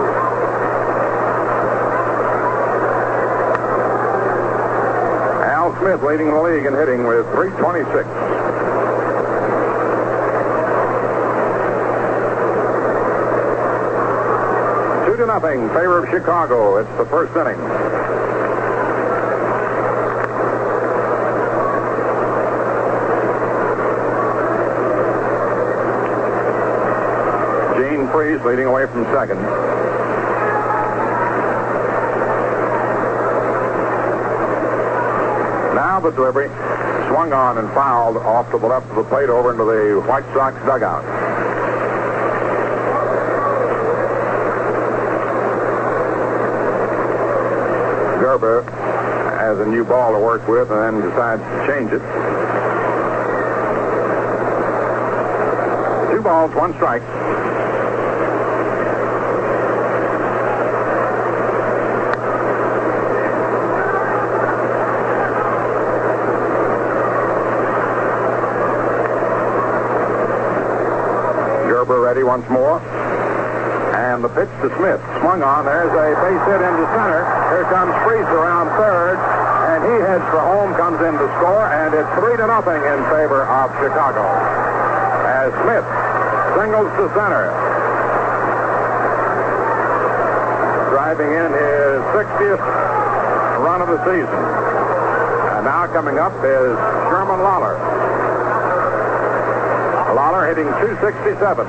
Al 5.48 5.74
Smith 5.80 6.04
leading 6.04 6.32
the 6.32 6.42
league 6.42 6.66
in 6.66 6.74
hitting 6.74 7.08
with 7.08 7.26
326. 7.32 8.51
To 15.22 15.28
nothing, 15.28 15.68
favor 15.70 16.04
of 16.04 16.10
Chicago. 16.10 16.78
It's 16.78 16.90
the 16.98 17.06
first 17.06 17.32
inning. 17.38 17.60
Gene 27.78 28.08
Freese 28.10 28.44
leading 28.44 28.66
away 28.66 28.88
from 28.88 29.04
second. 29.14 29.40
Now 35.76 36.00
the 36.00 36.10
delivery 36.10 36.48
swung 37.10 37.32
on 37.32 37.60
and 37.60 37.70
fouled 37.74 38.18
off 38.18 38.50
to 38.52 38.58
the 38.58 38.66
left 38.66 38.90
of 38.90 38.96
the 38.96 39.04
plate 39.04 39.30
over 39.30 39.52
into 39.52 39.66
the 39.66 40.02
White 40.08 40.26
Sox 40.34 40.56
dugout. 40.66 41.06
Grba 48.32 48.64
has 49.40 49.60
a 49.60 49.66
new 49.66 49.84
ball 49.84 50.14
to 50.14 50.20
work 50.20 50.48
with 50.48 50.72
and 50.72 50.80
then 50.80 51.10
decides 51.10 51.42
to 51.42 51.68
change 51.68 51.92
it. 51.92 52.00
Two 56.14 56.22
balls, 56.22 56.56
one 56.56 56.74
strike. 56.76 57.02
Grba 71.68 72.02
ready 72.02 72.24
once 72.24 72.50
more. 72.50 72.91
The 74.22 74.30
pitch 74.30 74.54
to 74.62 74.70
Smith. 74.78 75.02
Swung 75.18 75.42
on. 75.42 75.66
There's 75.66 75.90
a 75.90 76.14
base 76.22 76.44
hit 76.46 76.62
into 76.62 76.86
center. 76.94 77.26
Here 77.50 77.66
comes 77.74 77.90
Freese 78.06 78.30
around 78.30 78.70
third. 78.78 79.18
And 79.18 79.82
he 79.82 79.98
heads 80.06 80.22
for 80.30 80.38
home, 80.38 80.78
comes 80.78 81.02
in 81.02 81.18
to 81.18 81.28
score, 81.42 81.66
and 81.74 81.90
it's 81.98 82.06
three 82.22 82.38
to 82.38 82.46
nothing 82.46 82.78
in 82.86 83.00
favor 83.10 83.50
of 83.50 83.74
Chicago. 83.82 84.22
As 85.26 85.50
Smith 85.66 85.86
singles 86.54 86.94
to 87.02 87.10
center. 87.18 87.50
Driving 90.94 91.34
in 91.34 91.50
his 91.58 91.98
60th 92.14 92.62
run 93.66 93.82
of 93.82 93.90
the 93.90 93.98
season. 94.06 94.42
And 95.58 95.66
now 95.66 95.90
coming 95.90 96.22
up 96.22 96.38
is 96.46 96.78
Sherman 97.10 97.42
Lollar. 97.42 97.74
Lollar 100.14 100.46
hitting 100.46 100.70
267. 100.78 101.66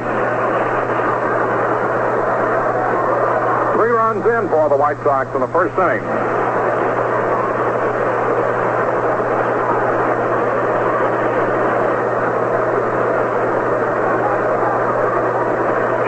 Three 3.76 3.90
runs 4.12 4.44
in 4.44 4.50
for 4.50 4.68
the 4.68 4.76
White 4.76 4.98
Sox 4.98 5.34
in 5.34 5.40
the 5.40 5.48
first 5.48 5.72
inning. 5.78 6.04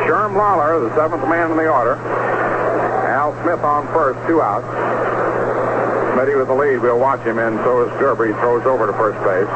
Sherm 0.04 0.36
Lollar, 0.36 0.80
the 0.80 0.94
seventh 0.94 1.26
man 1.28 1.50
in 1.50 1.56
the 1.56 1.70
order. 1.70 1.96
Al 3.08 3.32
Smith 3.42 3.60
on 3.60 3.86
first, 3.88 4.20
two 4.28 4.42
outs. 4.42 4.66
Smitty 6.12 6.36
with 6.36 6.48
the 6.48 6.54
lead. 6.54 6.82
We'll 6.82 6.98
watch 6.98 7.20
him, 7.20 7.38
and 7.38 7.56
so 7.60 7.84
is 7.84 7.90
Grba. 7.92 8.26
He 8.26 8.32
throws 8.40 8.66
over 8.66 8.86
to 8.86 8.92
first 8.92 9.16
base. 9.24 9.48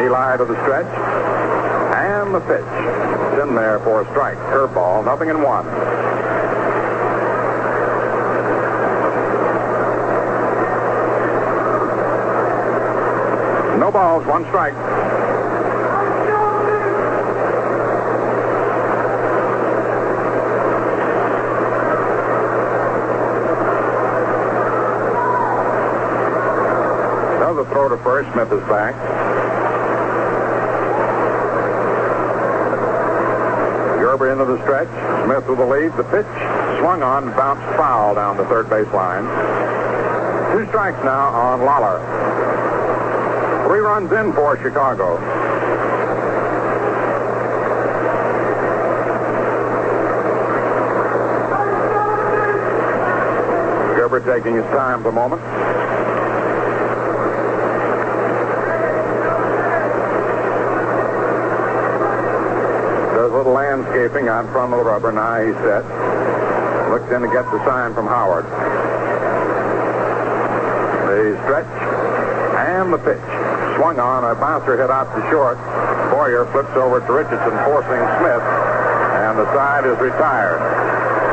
Eli 0.00 0.36
to 0.38 0.44
the 0.46 0.56
stretch. 0.64 1.71
The 2.32 2.40
pitch. 2.40 2.64
It's 2.64 3.42
in 3.42 3.54
there 3.54 3.78
for 3.80 4.00
a 4.00 4.06
strike. 4.06 4.38
Curveball. 4.38 5.04
Nothing 5.04 5.28
in 5.28 5.42
one. 5.42 5.66
No 13.78 13.90
balls, 13.92 14.26
one 14.26 14.46
strike. 14.46 14.72
Another 27.36 27.66
throw 27.66 27.90
to 27.90 27.98
first. 27.98 28.32
Smith 28.32 28.50
is 28.50 28.66
back. 28.70 29.41
Grba 34.22 34.32
into 34.32 34.44
the 34.44 34.62
stretch. 34.62 34.88
Smith 35.24 35.48
with 35.48 35.58
the 35.58 35.66
lead. 35.66 35.92
The 35.96 36.04
pitch 36.04 36.26
swung 36.78 37.02
on, 37.02 37.26
bounced 37.36 37.64
foul 37.76 38.14
down 38.14 38.36
the 38.36 38.44
third 38.46 38.70
base 38.70 38.86
line. 38.92 39.24
Two 40.52 40.66
strikes 40.68 41.02
now 41.04 41.28
on 41.30 41.60
Lollar. 41.60 41.98
Three 43.66 43.80
runs 43.80 44.12
in 44.12 44.32
for 44.32 44.56
Chicago. 44.62 45.18
Grba 53.98 54.24
taking 54.24 54.54
his 54.54 54.64
time 54.66 55.00
at 55.00 55.04
the 55.04 55.12
moment. 55.12 55.42
Does 63.14 63.32
landscaping 63.92 64.28
out 64.28 64.46
the 64.46 64.76
rubber. 64.76 65.12
Now 65.12 65.44
he's 65.44 65.54
set. 65.56 65.84
Looks 66.90 67.10
in 67.12 67.22
to 67.22 67.28
get 67.28 67.44
the 67.52 67.64
sign 67.64 67.94
from 67.94 68.06
Howard. 68.06 68.44
The 71.08 71.36
stretch 71.44 71.68
and 72.56 72.92
the 72.92 72.98
pitch. 72.98 73.20
Swung 73.76 73.98
on. 73.98 74.24
A 74.24 74.34
bouncer 74.34 74.76
hit 74.80 74.90
out 74.90 75.12
to 75.14 75.20
short. 75.30 75.58
Boyer 76.10 76.46
flips 76.52 76.72
over 76.76 77.00
to 77.00 77.12
Richardson, 77.12 77.52
forcing 77.64 78.00
Smith. 78.20 78.44
And 79.24 79.38
the 79.38 79.46
side 79.52 79.84
is 79.84 79.98
retired. 79.98 80.60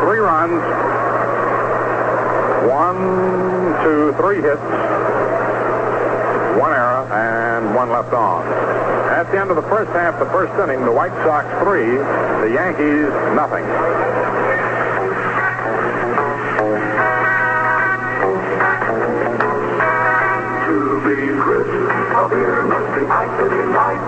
Three 0.03 0.19
runs. 0.19 0.59
One, 2.67 3.83
two, 3.83 4.13
three 4.19 4.41
hits. 4.41 5.08
One 7.59 7.67
and 7.67 7.75
one 7.75 7.89
left 7.89 8.13
on. 8.13 8.47
At 9.11 9.29
the 9.33 9.37
end 9.37 9.49
of 9.49 9.57
the 9.57 9.63
first 9.63 9.91
half, 9.91 10.17
the 10.17 10.31
first 10.31 10.53
inning, 10.63 10.85
the 10.85 10.93
White 10.93 11.11
Sox 11.27 11.45
three, 11.61 11.91
the 11.91 12.55
Yankees 12.55 13.11
nothing. 13.35 13.65
To 20.63 21.03
be 21.03 21.19
crisp, 21.35 21.67
a 22.15 22.29
beer 22.31 22.63
must 22.63 22.95
be 22.95 23.03
icily 23.11 23.65
light. 23.75 24.07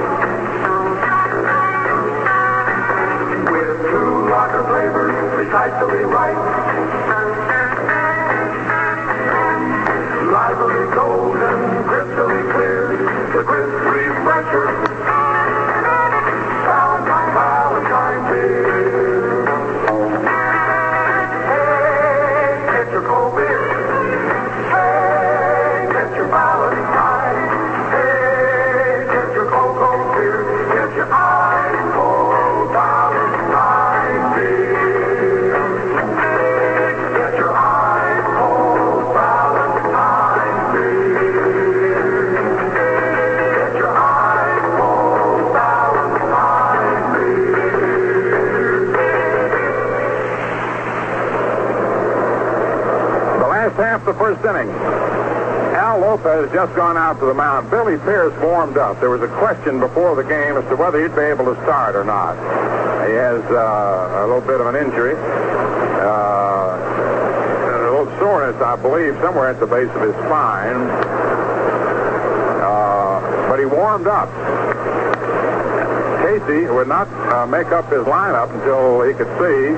With 3.51 3.77
true 3.91 4.31
lager 4.31 4.63
flavors, 4.63 5.11
precisely 5.35 6.05
right. 6.05 6.60
First 54.41 54.55
inning. 54.55 54.69
Al 55.75 55.99
Lopez 55.99 56.51
just 56.53 56.75
gone 56.75 56.97
out 56.97 57.19
to 57.19 57.25
the 57.25 57.33
mound. 57.33 57.69
Billy 57.69 57.97
Pierce 57.99 58.33
warmed 58.41 58.77
up. 58.77 58.99
There 58.99 59.09
was 59.09 59.21
a 59.21 59.27
question 59.39 59.79
before 59.79 60.15
the 60.15 60.23
game 60.23 60.57
as 60.57 60.67
to 60.69 60.75
whether 60.75 61.01
he'd 61.01 61.15
be 61.15 61.21
able 61.21 61.45
to 61.45 61.55
start 61.63 61.95
or 61.95 62.03
not. 62.03 62.35
He 63.07 63.13
has 63.13 63.41
uh, 63.49 64.23
a 64.23 64.27
little 64.27 64.41
bit 64.41 64.61
of 64.61 64.67
an 64.67 64.75
injury. 64.75 65.15
Uh, 65.15 66.77
a 67.69 67.89
little 67.91 68.19
soreness, 68.19 68.61
I 68.61 68.75
believe, 68.75 69.15
somewhere 69.21 69.49
at 69.49 69.59
the 69.59 69.67
base 69.67 69.89
of 69.89 70.01
his 70.01 70.15
spine. 70.25 70.89
Uh, 72.61 73.47
but 73.49 73.59
he 73.59 73.65
warmed 73.65 74.07
up. 74.07 74.29
Casey 76.21 76.69
would 76.69 76.87
not 76.87 77.07
uh, 77.33 77.45
make 77.47 77.67
up 77.67 77.91
his 77.91 78.05
lineup 78.05 78.53
until 78.53 79.01
he 79.03 79.13
could 79.13 79.29
see 79.41 79.75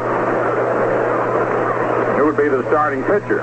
who 2.18 2.26
would 2.26 2.38
be 2.38 2.50
the 2.50 2.64
starting 2.70 3.04
pitcher. 3.04 3.42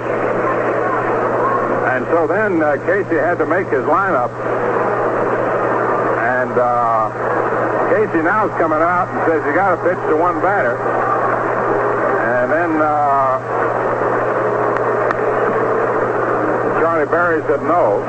So 2.11 2.27
then 2.27 2.62
uh, 2.62 2.77
Casey 2.87 3.16
had 3.16 3.38
to 3.38 3.46
make 3.46 3.66
his 3.66 3.85
lineup. 3.87 4.31
And 6.20 6.53
uh, 6.59 7.09
Casey 7.94 8.23
now 8.23 8.46
is 8.46 8.53
coming 8.59 8.83
out 8.83 9.09
and 9.09 9.20
says 9.31 9.46
you 9.46 9.55
got 9.55 9.77
to 9.77 9.83
pitch 9.83 9.99
to 10.11 10.16
one 10.16 10.40
batter. 10.42 10.77
And 12.20 12.51
then 12.51 12.83
uh, 12.83 13.38
Charlie 16.81 17.07
Berry 17.07 17.42
said 17.42 17.62
no. 17.62 18.03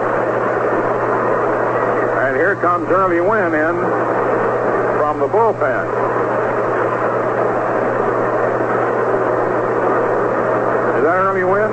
And 2.25 2.35
here 2.35 2.55
comes 2.55 2.89
Early 2.89 3.21
Wynn 3.21 3.53
in 3.53 3.75
from 4.97 5.19
the 5.19 5.27
bullpen. 5.27 5.85
Is 10.97 11.03
that 11.03 11.15
an 11.17 11.25
Early 11.25 11.43
Wynn? 11.43 11.71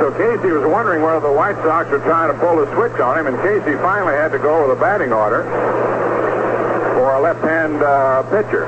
So 0.00 0.10
Casey 0.28 0.52
was 0.52 0.66
wondering 0.66 1.00
whether 1.00 1.20
the 1.20 1.32
White 1.32 1.56
Sox 1.64 1.88
were 1.88 2.00
trying 2.00 2.30
to 2.30 2.38
pull 2.38 2.56
the 2.56 2.70
switch 2.74 3.00
on 3.00 3.18
him, 3.18 3.28
and 3.28 3.38
Casey 3.40 3.74
finally 3.80 4.12
had 4.12 4.28
to 4.28 4.38
go 4.38 4.68
with 4.68 4.76
a 4.76 4.78
batting 4.78 5.10
order 5.10 5.42
for 6.92 7.14
a 7.14 7.20
left-hand 7.22 7.82
uh, 7.82 8.22
pitcher. 8.24 8.66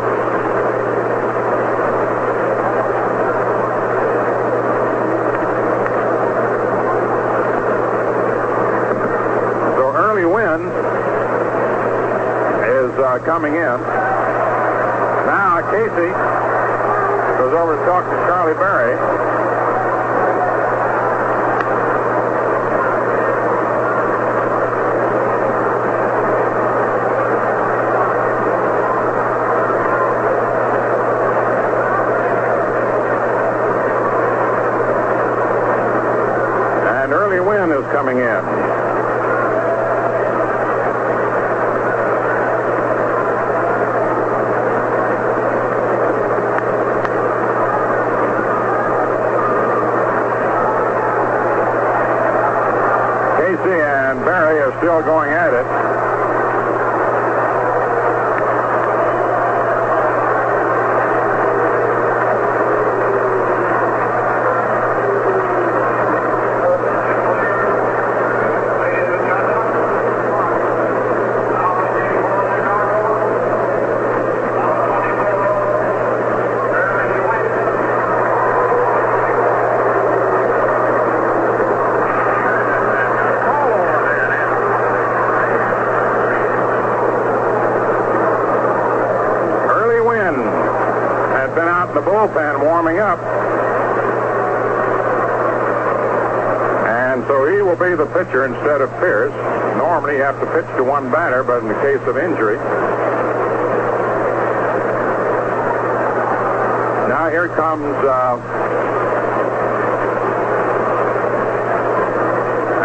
So 9.76 9.92
early 9.92 10.24
Wynn 10.24 10.62
is 12.72 12.98
uh, 12.98 13.18
coming 13.26 13.52
in. 13.52 13.80
Now 15.28 15.60
Casey 15.70 16.08
goes 17.36 17.52
over 17.52 17.76
to 17.76 17.84
talk 17.84 18.04
to 18.06 18.16
Charlie 18.26 18.54
Berry. 18.54 18.96
And 37.02 37.12
early 37.12 37.40
Wynn 37.40 37.70
is 37.72 37.84
coming 37.92 38.18
in. 38.18 38.44
Casey 53.40 53.80
and 53.80 54.24
Berry 54.24 54.60
are 54.60 54.74
still 54.78 55.02
going 55.02 55.30
at 55.32 55.52
it. 55.54 55.66
Early 89.70 90.00
Wynn 90.00 90.34
had 90.34 91.54
been 91.54 91.68
out 91.68 91.88
in 91.90 91.94
the 91.94 92.02
bullpen 92.02 92.60
warming 92.62 92.98
up. 92.98 93.18
And 96.86 97.24
so 97.26 97.46
he 97.46 97.62
will 97.62 97.76
be 97.76 97.94
the 97.94 98.06
pitcher 98.06 98.44
instead 98.46 98.80
of 98.80 98.90
Pierce. 98.98 99.32
Normally 99.78 100.16
you 100.16 100.22
have 100.22 100.40
to 100.40 100.46
pitch 100.46 100.66
to 100.76 100.84
one 100.84 101.10
batter, 101.10 101.42
but 101.42 101.62
in 101.62 101.68
the 101.68 101.74
case 101.74 102.00
of 102.08 102.16
injury. 102.18 102.58
Now 107.08 107.28
here 107.30 107.48
comes 107.60 107.84
uh, 107.84 108.40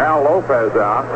Al 0.04 0.22
Lopez 0.22 0.76
out. 0.76 1.06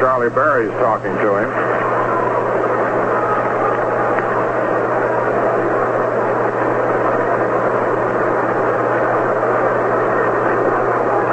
Charlie 0.00 0.30
Berry's 0.30 0.72
talking 0.80 1.14
to 1.14 1.36
him. 1.38 1.48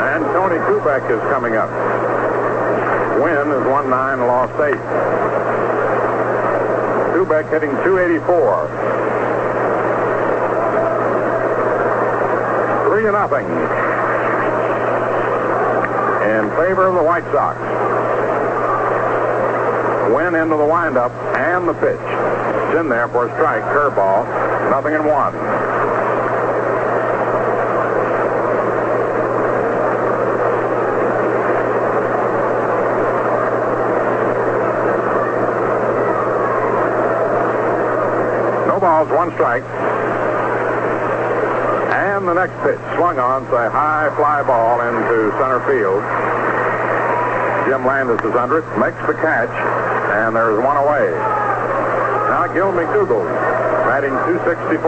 And 0.06 0.24
Tony 0.36 0.60
Kubek 0.69 1.10
is 1.10 1.19
coming 1.34 1.56
up. 1.56 1.72
Wynn 3.19 3.50
is 3.60 3.67
won 3.67 3.89
nine, 3.89 4.19
lost 4.28 4.54
eight. 4.62 5.39
Kubek 7.39 7.52
hitting 7.52 7.71
284. 7.71 8.67
Three 12.89 13.04
to 13.04 13.12
nothing 13.13 13.45
in 16.28 16.49
favor 16.58 16.88
of 16.88 16.95
the 16.95 17.04
White 17.04 17.23
Sox. 17.32 17.58
Wynn 20.13 20.36
into 20.36 20.58
the 20.58 20.65
windup 20.65 21.12
and 21.38 21.67
the 21.67 21.73
pitch. 21.75 21.99
It's 21.99 22.80
in 22.80 22.89
there 22.89 23.08
for 23.08 23.28
a 23.28 23.34
strike, 23.36 23.63
curveball, 23.63 24.28
nothing 24.69 24.95
in 24.95 25.06
one. 25.06 25.34
No 38.67 38.80
balls, 39.00 39.12
one 39.16 39.32
strike. 39.34 39.64
And 41.96 42.28
the 42.28 42.34
next 42.34 42.56
pitch 42.64 42.80
swung 42.96 43.20
on, 43.20 43.44
it's 43.44 43.54
a 43.54 43.70
high 43.70 44.12
fly 44.16 44.44
ball 44.44 44.82
into 44.82 45.32
center 45.40 45.64
field. 45.64 46.04
Jim 47.68 47.86
Landis 47.86 48.20
is 48.26 48.36
under 48.36 48.60
it, 48.60 48.68
makes 48.80 49.00
the 49.08 49.14
catch, 49.14 49.52
and 50.20 50.36
there's 50.36 50.60
one 50.64 50.76
away. 50.78 51.12
Now 52.28 52.48
Gil 52.52 52.74
McDougald, 52.74 53.30
batting 53.88 54.12
264. 54.12 54.84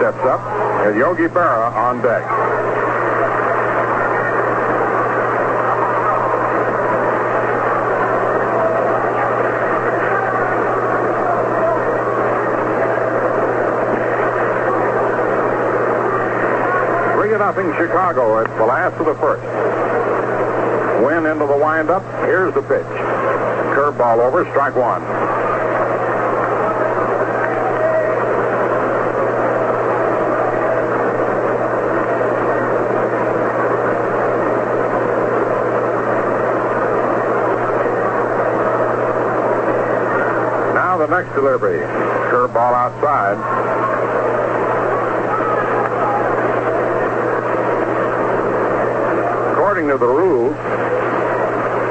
Steps 0.00 0.24
up, 0.26 0.40
and 0.86 0.96
Yogi 0.98 1.28
Berra 1.28 1.70
on 1.72 2.02
deck. 2.02 2.24
Nothing 17.44 17.74
Chicago. 17.74 18.38
It's 18.38 18.50
the 18.54 18.64
last 18.64 18.98
of 18.98 19.04
the 19.04 19.14
first. 19.16 19.44
Wynn 21.04 21.26
into 21.26 21.46
the 21.46 21.58
windup. 21.58 22.02
Here's 22.24 22.54
the 22.54 22.62
pitch. 22.62 22.86
Curveball 23.76 24.18
over, 24.20 24.48
strike 24.48 24.74
one. 24.74 25.02
Now 40.74 40.96
the 40.96 41.08
next 41.08 41.34
delivery. 41.34 41.80
Curveball 42.30 42.72
outside. 42.72 43.84
According 49.74 49.88
to 49.88 49.98
the 49.98 50.06
rules, 50.06 50.54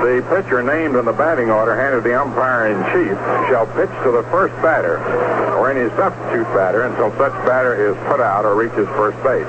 the 0.03 0.22
pitcher 0.33 0.65
named 0.65 0.97
in 0.97 1.05
the 1.05 1.13
batting 1.13 1.53
order 1.53 1.77
handed 1.77 2.01
the 2.01 2.09
umpire 2.09 2.73
in 2.73 2.81
chief 2.89 3.13
shall 3.53 3.69
pitch 3.77 3.93
to 4.01 4.09
the 4.09 4.25
first 4.33 4.49
batter 4.65 4.97
or 5.53 5.69
any 5.69 5.85
substitute 5.93 6.49
batter 6.57 6.89
until 6.89 7.13
such 7.21 7.33
batter 7.45 7.77
is 7.77 7.93
put 8.09 8.17
out 8.17 8.41
or 8.41 8.57
reaches 8.57 8.89
first 8.97 9.13
base. 9.21 9.45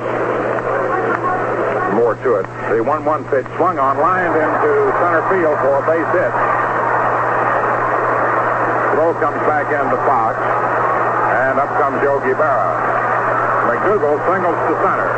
More 1.97 2.20
to 2.20 2.37
it. 2.37 2.47
The 2.68 2.85
1-1 2.85 3.01
pitch 3.33 3.49
swung 3.57 3.81
on, 3.81 3.97
lined 3.97 4.37
into 4.37 4.73
center 5.01 5.25
field 5.33 5.57
for 5.64 5.81
a 5.81 5.85
base 5.88 6.11
hit. 6.12 6.33
Throw 8.92 9.16
comes 9.25 9.40
back 9.49 9.73
into 9.73 9.97
Fox, 10.05 10.37
and 10.37 11.64
up 11.64 11.73
comes 11.81 11.97
Yogi 12.05 12.37
Berra. 12.37 12.77
McDougald 13.73 14.20
singles 14.29 14.59
to 14.68 14.75
center. 14.85 15.09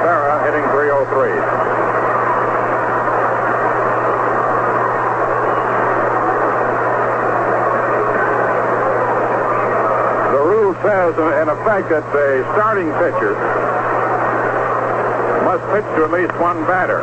Berra 0.00 0.48
hitting 0.48 0.64
303. 0.72 1.61
The 10.92 11.14
says, 11.16 11.40
in 11.40 11.48
effect, 11.48 11.88
that 11.88 12.04
the 12.12 12.44
starting 12.52 12.92
pitcher 13.00 13.32
must 15.40 15.64
pitch 15.72 15.88
to 15.96 16.04
at 16.04 16.12
least 16.12 16.36
one 16.36 16.68
batter. 16.68 17.00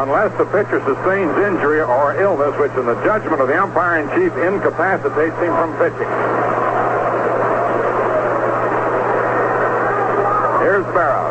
unless 0.00 0.32
the 0.38 0.46
pitcher 0.46 0.80
sustains 0.88 1.36
injury 1.44 1.82
or 1.82 2.16
illness, 2.16 2.56
which 2.56 2.72
in 2.72 2.86
the 2.86 2.96
judgment 3.04 3.42
of 3.42 3.48
the 3.48 3.62
umpire 3.62 4.00
in 4.00 4.08
chief 4.16 4.32
incapacitates 4.40 5.36
him 5.36 5.52
from 5.60 5.76
pitching. 5.76 6.08
Here's 10.64 10.88
Berra. 10.96 11.28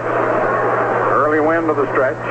Early 1.18 1.40
Wynn 1.40 1.68
of 1.68 1.78
the 1.78 1.90
stretch. 1.90 2.22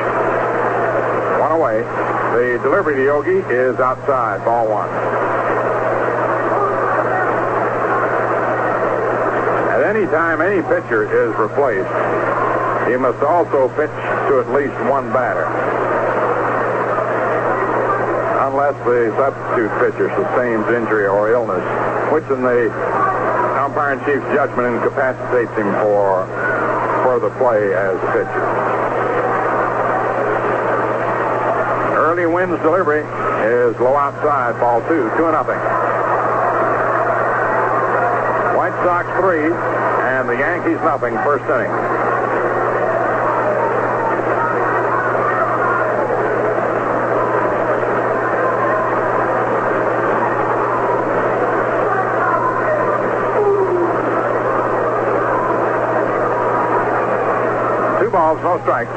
One 1.40 1.50
away. 1.50 1.82
The 1.82 2.60
delivery 2.62 2.94
to 2.94 3.02
Yogi 3.02 3.42
is 3.52 3.80
outside, 3.80 4.44
ball 4.44 4.68
one. 4.68 5.25
At 10.06 10.14
any 10.14 10.18
time 10.22 10.40
any 10.40 10.62
pitcher 10.62 11.02
is 11.02 11.34
replaced, 11.34 11.90
he 12.86 12.94
must 12.94 13.18
also 13.26 13.66
pitch 13.74 13.90
to 14.30 14.38
at 14.38 14.46
least 14.54 14.78
one 14.86 15.10
batter. 15.10 15.42
Unless 18.46 18.78
the 18.86 19.10
substitute 19.18 19.72
pitcher 19.82 20.06
sustains 20.14 20.62
injury 20.70 21.10
or 21.10 21.32
illness, 21.34 21.58
which 22.14 22.22
in 22.30 22.38
the 22.38 22.70
umpire 23.58 23.98
in 23.98 24.00
chief's 24.06 24.30
judgment 24.30 24.78
incapacitates 24.78 25.50
him 25.58 25.74
for 25.82 26.22
further 27.02 27.34
play 27.42 27.74
as 27.74 27.98
a 27.98 28.10
pitcher. 28.14 28.46
Early 31.98 32.26
Wynn's 32.26 32.62
delivery 32.62 33.02
is 33.02 33.74
low 33.82 33.96
outside, 33.98 34.54
ball 34.62 34.78
two, 34.86 35.10
two 35.18 35.26
and 35.26 35.34
nothing. 35.34 35.58
White 38.54 38.76
Sox 38.86 39.02
three, 39.18 39.50
and 40.28 40.36
the 40.36 40.42
Yankees 40.42 40.80
nothing, 40.82 41.14
first 41.18 41.44
inning. 41.44 41.70
Two 58.00 58.10
balls, 58.10 58.42
no 58.42 58.58
strikes. 58.62 58.90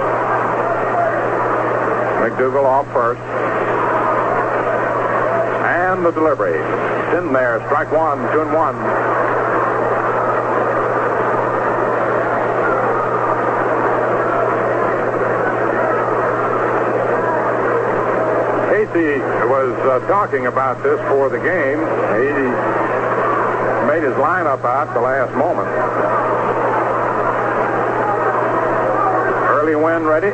McDougald 2.17 2.65
off 2.65 2.91
first. 2.91 3.21
And 5.67 6.03
the 6.03 6.11
delivery. 6.11 6.57
It's 6.57 7.17
in 7.19 7.33
there. 7.33 7.63
Strike 7.67 7.91
one, 7.91 8.17
two 8.31 8.41
and 8.41 8.53
one. 8.53 9.28
Casey 18.89 19.19
was 19.45 19.77
uh, 19.85 19.99
talking 20.07 20.47
about 20.47 20.81
this 20.81 20.99
for 21.09 21.29
the 21.29 21.37
game. 21.37 21.77
He 21.77 22.25
made 23.85 24.01
his 24.01 24.17
lineup 24.17 24.65
out 24.65 24.93
the 24.93 25.01
last 25.01 25.29
moment. 25.37 25.67
Early 29.49 29.75
Wynn 29.75 30.05
ready. 30.05 30.31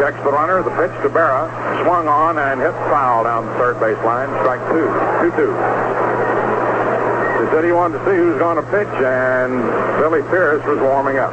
Checks 0.00 0.18
the 0.24 0.32
runner. 0.32 0.62
The 0.62 0.70
pitch 0.70 0.90
to 1.02 1.08
Berra. 1.08 1.46
Swung 1.84 2.08
on 2.08 2.38
and 2.38 2.60
hit 2.60 2.74
foul 2.90 3.24
down 3.24 3.46
the 3.46 3.54
third 3.54 3.78
base 3.78 4.02
line. 4.04 4.28
Strike 4.42 4.62
two. 4.74 4.90
Two 5.22 5.30
two. 5.38 5.54
He 7.38 7.46
said 7.54 7.64
he 7.64 7.70
wanted 7.70 7.98
to 7.98 8.04
see 8.04 8.16
who's 8.16 8.38
going 8.38 8.56
to 8.56 8.66
pitch, 8.70 8.90
and 8.98 9.62
Billy 10.02 10.22
Pierce 10.22 10.64
was 10.66 10.78
warming 10.78 11.18
up. 11.18 11.32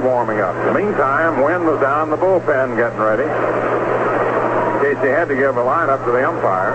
Warming 0.00 0.40
up. 0.40 0.56
In 0.56 0.72
the 0.72 0.78
meantime, 0.80 1.42
Wynn 1.42 1.64
was 1.66 1.80
down 1.80 2.10
the 2.10 2.16
bullpen 2.16 2.76
getting 2.76 2.98
ready. 2.98 3.28
Casey 4.80 5.08
had 5.08 5.28
to 5.28 5.36
give 5.36 5.56
a 5.56 5.62
lineup 5.62 6.04
to 6.04 6.12
the 6.12 6.26
umpire. 6.26 6.74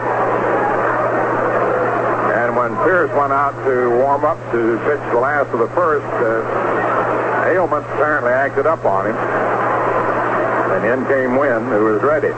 And 2.37 2.55
when 2.55 2.75
Pierce 2.85 3.11
went 3.17 3.33
out 3.33 3.53
to 3.65 3.89
warm 4.01 4.23
up 4.23 4.37
to 4.51 4.77
pitch 4.85 5.01
the 5.11 5.19
last 5.19 5.49
of 5.53 5.59
the 5.59 5.67
first, 5.75 6.05
uh, 6.05 6.57
apparently 7.97 8.31
acted 8.31 8.65
up 8.65 8.85
on 8.85 9.07
him. 9.07 9.15
And 10.77 10.85
in 10.85 11.05
came 11.07 11.35
Wynn, 11.37 11.65
who 11.65 11.85
was 11.85 12.01
ready. 12.01 12.29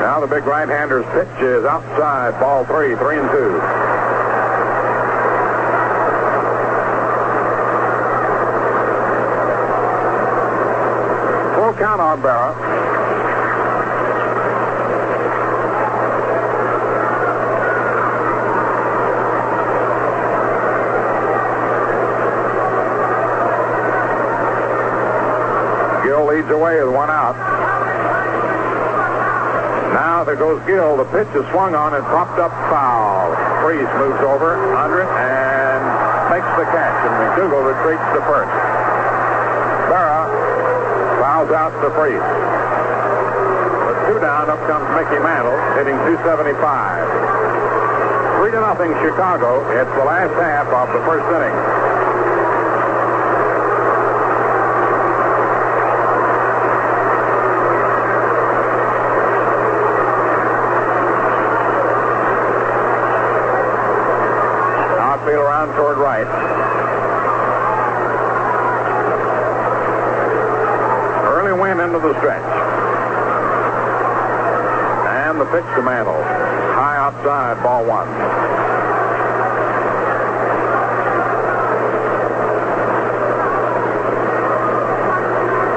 Now 0.00 0.20
the 0.20 0.26
big 0.26 0.44
right-hander's 0.44 1.06
pitch 1.12 1.42
is 1.42 1.64
outside, 1.64 2.38
ball 2.38 2.64
three, 2.64 2.94
three 2.96 3.18
and 3.18 3.30
two. 3.30 3.58
Full 11.56 11.73
count 11.84 12.00
on 12.00 12.22
Berra. 12.22 12.56
Gil 26.04 26.24
leads 26.24 26.48
away 26.48 26.82
with 26.82 26.94
one 26.94 27.10
out. 27.10 27.36
Now 29.92 30.24
there 30.24 30.36
goes 30.36 30.64
Gil. 30.64 30.96
The 30.96 31.04
pitch 31.04 31.28
is 31.36 31.44
swung 31.50 31.74
on 31.74 31.92
and 31.92 32.02
popped 32.04 32.40
up 32.40 32.50
foul. 32.72 33.36
Freese 33.60 33.84
moves 34.00 34.24
over 34.24 34.56
under 34.74 35.02
it 35.02 35.08
and 35.20 35.84
makes 36.32 36.48
the 36.56 36.64
catch, 36.72 36.96
and 37.04 37.12
McDougald 37.20 37.68
retreats 37.68 38.08
to 38.16 38.20
first. 38.24 38.48
Berra 39.92 40.13
fouls 41.34 41.50
out 41.50 41.74
to 41.82 41.90
Freese. 41.98 42.22
With 43.90 43.98
two 44.06 44.22
down, 44.22 44.46
up 44.48 44.62
comes 44.70 44.86
Mickey 44.94 45.18
Mantle, 45.18 45.58
hitting 45.74 45.98
275. 46.06 46.62
Three 48.38 48.52
to 48.52 48.60
nothing, 48.62 48.94
Chicago. 49.02 49.66
It's 49.74 49.90
the 49.98 50.06
last 50.06 50.30
half 50.38 50.70
of 50.70 50.94
the 50.94 51.02
first 51.02 51.26
inning. 51.34 51.50
Outfield 65.02 65.42
around 65.42 65.74
toward 65.74 65.98
right. 65.98 66.30
Early 71.44 71.60
Wynn 71.60 71.80
into 71.80 71.98
the 71.98 72.18
stretch. 72.18 72.42
And 75.10 75.33
the 75.44 75.50
pitch 75.50 75.68
to 75.76 75.82
Mantle. 75.82 76.14
High 76.72 76.96
outside, 76.96 77.62
ball 77.62 77.84
one. 77.84 78.08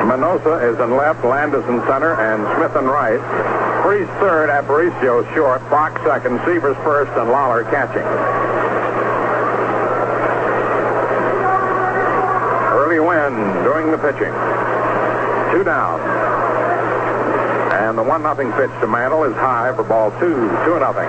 Minoso 0.08 0.56
is 0.63 0.80
in 0.80 0.95
left, 0.95 1.23
Landis 1.25 1.65
in 1.67 1.82
center, 1.86 2.15
and 2.15 2.43
Smith 2.56 2.75
in 2.77 2.86
right. 2.86 3.19
Freese 3.84 4.08
third, 4.19 4.49
Aparicio 4.49 5.23
short, 5.36 5.62
Fox 5.69 6.01
second, 6.03 6.39
Sievers 6.45 6.77
first, 6.84 7.12
and 7.12 7.30
Lollar 7.30 7.63
catching. 7.65 8.08
Early 12.71 12.99
Wynn 12.99 13.36
during 13.63 13.91
the 13.91 13.97
pitching. 13.97 14.34
Two 15.51 15.63
down. 15.63 15.99
And 17.88 17.97
the 17.97 18.04
one 18.04 18.21
nothing 18.21 18.52
pitch 18.52 18.69
to 18.82 18.88
Mantle 18.88 19.23
is 19.23 19.34
high 19.36 19.71
for 19.73 19.84
ball 19.84 20.12
two, 20.19 20.36
two 20.65 20.78
nothing. 20.78 21.08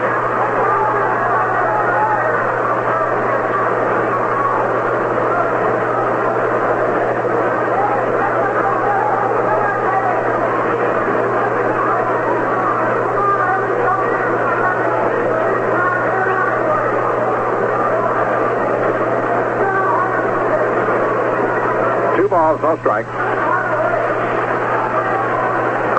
Two 22.17 22.29
balls, 22.29 22.63
no 22.63 22.79
strikes. 22.79 23.09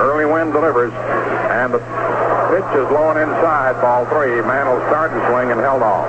Early 0.00 0.24
Wynn 0.24 0.50
delivers, 0.50 0.92
and 0.92 1.72
the 1.72 1.78
pitch 1.78 2.70
is 2.76 2.90
low 2.90 3.10
and 3.10 3.18
inside, 3.18 3.80
ball 3.80 4.06
three. 4.06 4.40
Mantle 4.42 4.80
started 4.88 5.14
to 5.14 5.26
swing 5.28 5.50
and 5.50 5.60
held 5.60 5.82
off. 5.82 6.08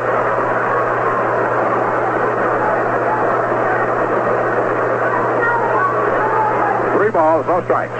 Three 7.12 7.20
balls, 7.20 7.46
no 7.46 7.62
strikes. 7.66 7.92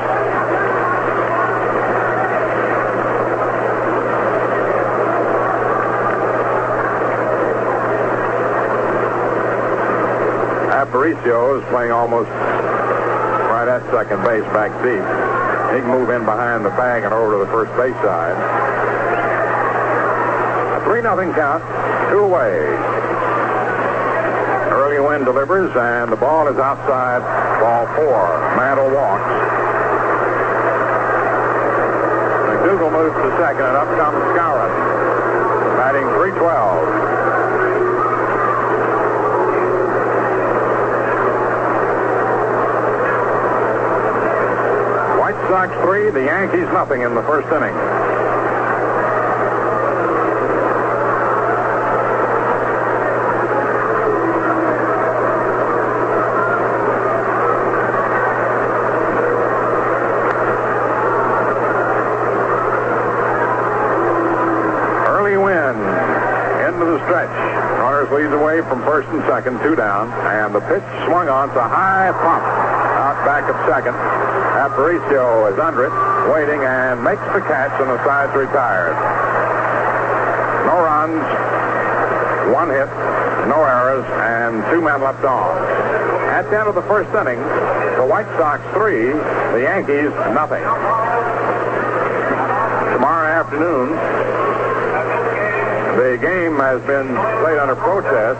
Aparicio 10.72 11.60
is 11.60 11.68
playing 11.68 11.92
almost 11.92 12.30
right 12.30 13.68
at 13.68 13.84
second 13.92 14.24
base 14.24 14.44
back 14.54 14.72
deep. 14.80 15.04
He 15.76 15.82
can 15.82 15.90
move 15.92 16.10
in 16.10 16.24
behind 16.24 16.64
the 16.64 16.70
bag 16.70 17.04
and 17.04 17.14
over 17.14 17.34
to 17.34 17.40
the 17.44 17.52
first 17.52 17.76
base 17.76 17.96
side. 17.96 18.38
A 20.82 20.86
3 20.86 21.02
nothing 21.02 21.34
count, 21.34 21.62
two 22.12 22.20
away. 22.20 23.01
Wynn 25.12 25.26
delivers, 25.26 25.76
and 25.76 26.10
the 26.10 26.16
ball 26.16 26.48
is 26.48 26.56
outside 26.56 27.20
ball 27.60 27.86
four. 28.00 28.56
Mantle 28.56 28.92
walks. 28.96 29.28
McDougal 32.48 32.92
moves 32.94 33.20
to 33.20 33.28
second, 33.36 33.66
and 33.66 33.76
up 33.76 33.92
comes 34.00 34.24
Skowron. 34.32 34.72
Batting 35.76 36.08
312. 36.16 36.40
White 45.20 45.36
Sox 45.50 45.76
three, 45.84 46.10
the 46.12 46.24
Yankees 46.24 46.72
nothing 46.72 47.02
in 47.02 47.16
the 47.16 47.24
first 47.24 47.52
inning. 47.52 48.01
Second, 69.42 69.58
two 69.66 69.76
down, 69.76 70.06
and 70.30 70.54
the 70.54 70.62
pitch 70.70 70.86
swung 71.10 71.26
on 71.26 71.50
to 71.50 71.58
high 71.58 72.14
pump 72.14 72.46
out 73.02 73.18
back 73.26 73.50
of 73.50 73.58
second. 73.66 73.98
Aparicio 74.62 75.50
is 75.52 75.58
under 75.58 75.90
it, 75.90 75.96
waiting, 76.30 76.62
and 76.62 77.02
makes 77.02 77.26
the 77.34 77.42
catch, 77.50 77.74
and 77.82 77.90
the 77.90 77.98
side's 78.06 78.38
retired. 78.38 78.94
No 80.70 80.78
runs, 80.78 81.26
one 82.54 82.70
hit, 82.70 82.86
no 83.50 83.66
errors, 83.66 84.06
and 84.30 84.62
two 84.70 84.78
men 84.80 85.02
left 85.02 85.26
on. 85.26 85.58
At 86.30 86.46
the 86.52 86.60
end 86.60 86.70
of 86.70 86.76
the 86.76 86.86
first 86.86 87.10
inning, 87.10 87.42
the 87.98 88.06
White 88.06 88.30
Sox 88.38 88.62
three, 88.78 89.10
the 89.58 89.66
Yankees 89.66 90.14
nothing. 90.38 90.62
Tomorrow 92.94 93.42
afternoon, 93.42 93.90
the 95.98 96.22
game 96.22 96.62
has 96.62 96.78
been 96.86 97.10
played 97.42 97.58
under 97.58 97.74
protest. 97.74 98.38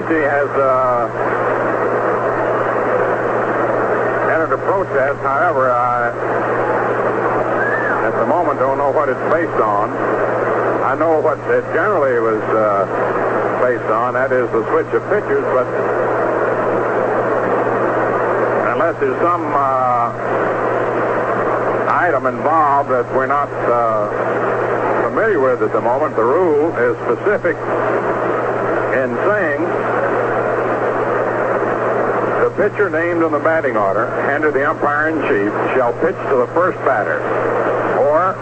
Casey 0.00 0.24
has 0.24 0.48
uh, 0.56 1.12
entered 4.32 4.54
a 4.54 4.58
protest. 4.64 5.20
However, 5.20 5.68
I, 5.70 6.08
at 8.08 8.16
the 8.18 8.24
moment, 8.24 8.60
don't 8.60 8.78
know 8.78 8.90
what 8.92 9.10
it's 9.10 9.20
based 9.28 9.60
on. 9.60 9.92
I 10.88 10.96
know 10.96 11.20
what 11.20 11.36
it 11.52 11.64
generally 11.76 12.18
was 12.18 12.40
uh, 12.48 12.88
based 13.60 13.84
on. 13.92 14.14
That 14.14 14.32
is 14.32 14.48
the 14.52 14.64
switch 14.72 14.88
of 14.96 15.04
pitchers, 15.12 15.44
but 15.52 15.68
unless 18.72 18.96
there's 19.04 19.20
some 19.20 19.52
uh, 19.52 20.16
item 21.92 22.24
involved 22.24 22.88
that 22.88 23.04
we're 23.12 23.26
not 23.26 23.52
uh, 23.68 24.08
familiar 25.10 25.40
with 25.40 25.60
at 25.62 25.72
the 25.74 25.82
moment, 25.82 26.16
the 26.16 26.24
rule 26.24 26.72
is 26.88 26.96
specific 27.04 27.56
in 28.94 29.10
saying 29.30 29.60
the 32.42 32.50
pitcher 32.56 32.90
named 32.90 33.22
in 33.22 33.32
the 33.32 33.38
batting 33.38 33.76
order 33.76 34.06
and 34.30 34.42
to 34.42 34.50
the 34.50 34.68
umpire 34.68 35.08
in 35.08 35.16
chief 35.30 35.52
shall 35.74 35.92
pitch 36.00 36.18
to 36.28 36.36
the 36.36 36.50
first 36.54 36.78
batter 36.78 37.20
or 38.00 38.34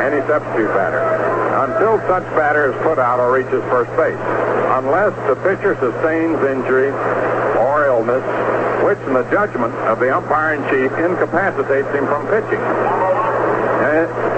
any 0.00 0.20
substitute 0.26 0.68
batter 0.74 1.02
until 1.58 1.98
such 2.06 2.22
batter 2.38 2.70
is 2.70 2.76
put 2.82 2.98
out 2.98 3.18
or 3.18 3.34
reaches 3.34 3.62
first 3.66 3.90
base, 3.98 4.14
unless 4.78 5.10
the 5.26 5.34
pitcher 5.42 5.74
sustains 5.82 6.38
injury 6.46 6.94
or 7.58 7.86
illness, 7.86 8.22
which 8.86 8.98
in 9.10 9.14
the 9.14 9.26
judgment 9.34 9.74
of 9.90 9.98
the 9.98 10.14
umpire 10.14 10.54
in 10.54 10.62
chief 10.70 10.92
incapacitates 11.02 11.90
him 11.90 12.06
from 12.06 12.22
pitching. 12.30 12.62
Uh, 12.62 14.37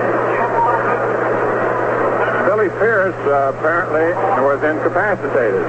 Billy 2.61 2.77
Pierce 2.77 3.17
uh, 3.25 3.57
apparently 3.57 4.13
was 4.45 4.61
incapacitated. 4.61 5.65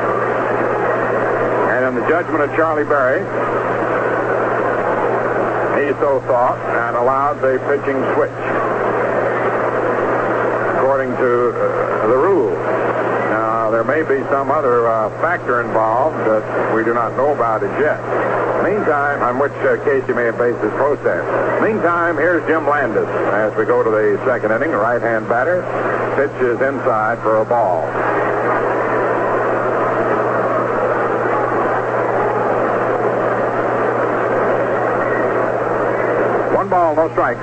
And 1.72 1.88
in 1.88 1.96
the 1.96 2.06
judgment 2.10 2.44
of 2.44 2.52
Charlie 2.52 2.84
Berry, 2.84 3.24
he 5.80 5.96
so 6.04 6.20
thought 6.28 6.60
and 6.60 6.98
allowed 6.98 7.40
the 7.40 7.64
pitching 7.72 7.96
switch 8.12 8.36
according 10.76 11.16
to 11.16 11.56
uh, 11.56 12.08
the 12.12 12.18
rule. 12.20 12.52
Now, 13.32 13.72
there 13.72 13.86
may 13.86 14.04
be 14.04 14.20
some 14.28 14.52
other 14.52 14.90
uh, 14.90 15.10
factor 15.22 15.62
involved 15.62 16.20
that 16.28 16.76
we 16.76 16.84
do 16.84 16.94
not 16.94 17.16
know 17.16 17.32
about 17.32 17.64
as 17.64 17.72
yet. 17.80 18.04
Meantime, 18.68 19.24
on 19.24 19.40
which 19.40 19.56
uh, 19.64 19.82
Casey 19.86 20.12
may 20.12 20.26
have 20.26 20.38
based 20.38 20.60
his 20.60 20.72
protest. 20.74 21.24
Meantime, 21.64 22.18
here's 22.18 22.46
Jim 22.48 22.68
Landis 22.68 23.08
as 23.32 23.56
we 23.56 23.64
go 23.64 23.82
to 23.82 23.90
the 23.90 24.20
second 24.26 24.52
inning. 24.52 24.72
Right-hand 24.72 25.30
batter 25.30 25.64
pitches 26.16 26.60
inside 26.62 27.18
for 27.24 27.38
a 27.38 27.46
ball. 27.46 27.88
One 36.54 36.70
ball, 36.70 36.96
no 36.96 37.10
strikes. 37.12 37.40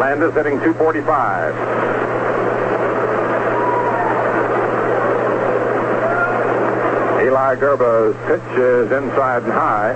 Landis 0.00 0.34
hitting 0.34 0.58
245. 0.58 1.91
Eli 7.42 7.56
Grba's 7.56 8.14
pitch 8.28 8.56
is 8.56 8.92
inside 8.92 9.42
and 9.42 9.52
high. 9.52 9.94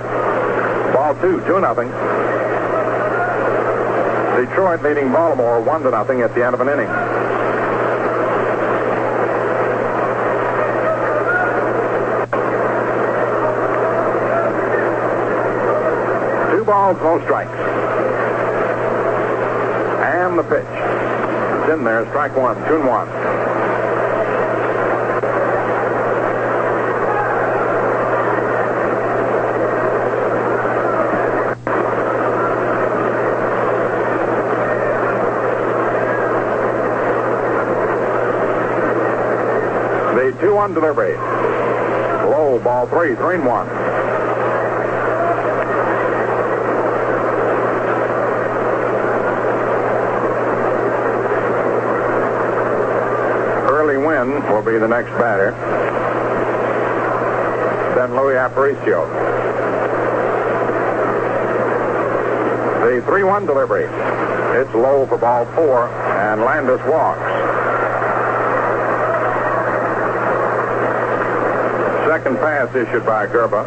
Ball 0.93 1.15
two, 1.21 1.39
two 1.47 1.61
nothing. 1.61 1.87
Detroit 4.35 4.83
leading 4.83 5.13
Baltimore 5.13 5.61
one 5.61 5.81
to 5.83 5.91
nothing 5.91 6.19
at 6.19 6.35
the 6.35 6.45
end 6.45 6.55
of 6.55 6.59
an 6.59 6.67
inning. 6.67 6.87
Two 16.51 16.65
balls, 16.65 16.97
no 16.97 17.23
strikes. 17.23 17.49
And 20.03 20.37
the 20.37 20.43
pitch. 20.43 20.67
It's 21.63 21.71
in 21.71 21.85
there, 21.85 22.05
strike 22.09 22.35
one, 22.35 22.57
two 22.67 22.75
and 22.75 22.87
one. 22.87 23.76
The 40.67 40.73
2 40.73 40.79
1 40.81 40.81
delivery. 40.81 41.15
Low 42.29 42.59
ball 42.59 42.87
three, 42.87 43.15
three 43.15 43.35
and 43.35 43.45
one. 43.45 43.67
Early 53.69 53.97
Wynn 53.97 54.43
will 54.51 54.61
be 54.61 54.77
the 54.77 54.87
next 54.89 55.11
batter. 55.11 55.51
Then 57.95 58.15
Louis 58.17 58.35
Aparicio. 58.35 59.07
The 62.81 63.01
3 63.05 63.23
1 63.23 63.45
delivery. 63.45 63.85
It's 64.59 64.73
low 64.73 65.05
for 65.07 65.17
ball 65.17 65.45
four, 65.55 65.87
and 65.87 66.41
Landis 66.41 66.81
walks. 66.87 67.46
Second 72.27 72.41
pass 72.41 72.75
issued 72.75 73.05
by 73.05 73.25
Grba. 73.25 73.63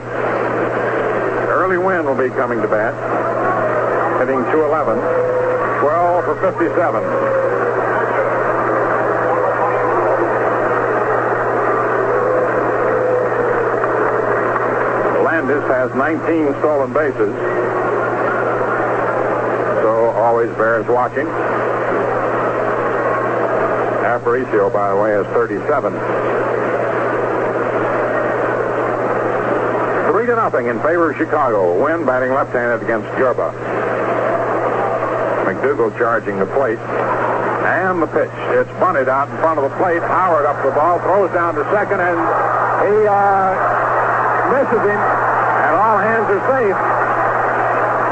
Early 1.48 1.78
Wynn 1.78 2.04
will 2.04 2.14
be 2.14 2.28
coming 2.36 2.60
to 2.60 2.68
bat. 2.68 2.92
Hitting 4.20 4.44
211. 4.52 5.00
12 5.80 6.24
for 6.26 6.36
57. 6.44 7.02
Landis 15.24 15.64
has 15.64 15.88
19 15.94 16.52
stolen 16.60 16.92
bases. 16.92 17.32
So 19.80 20.12
always 20.20 20.50
Bears 20.56 20.86
watching. 20.86 21.24
Aparicio, 24.04 24.70
by 24.70 24.90
the 24.90 25.00
way, 25.00 25.12
has 25.12 25.24
37. 25.28 26.19
Three 30.20 30.28
to 30.28 30.36
nothing 30.36 30.66
in 30.66 30.76
favor 30.84 31.08
of 31.08 31.16
Chicago. 31.16 31.80
Wynn 31.80 32.04
batting 32.04 32.36
left-handed 32.36 32.84
against 32.84 33.08
Grba. 33.16 33.56
McDougald 35.48 35.96
charging 35.96 36.36
the 36.36 36.44
plate. 36.44 36.76
And 36.76 38.04
the 38.04 38.06
pitch. 38.06 38.28
It's 38.52 38.68
bunted 38.76 39.08
out 39.08 39.32
in 39.32 39.36
front 39.40 39.56
of 39.56 39.64
the 39.64 39.72
plate. 39.80 40.04
Howard 40.04 40.44
up 40.44 40.60
the 40.60 40.76
ball, 40.76 41.00
throws 41.00 41.32
down 41.32 41.56
to 41.56 41.64
second, 41.72 42.04
and 42.04 42.20
he 42.84 43.08
uh, 43.08 43.48
misses 44.52 44.84
him. 44.84 45.00
And 45.00 45.72
all 45.80 45.96
hands 45.96 46.28
are 46.28 46.44
safe. 46.52 46.76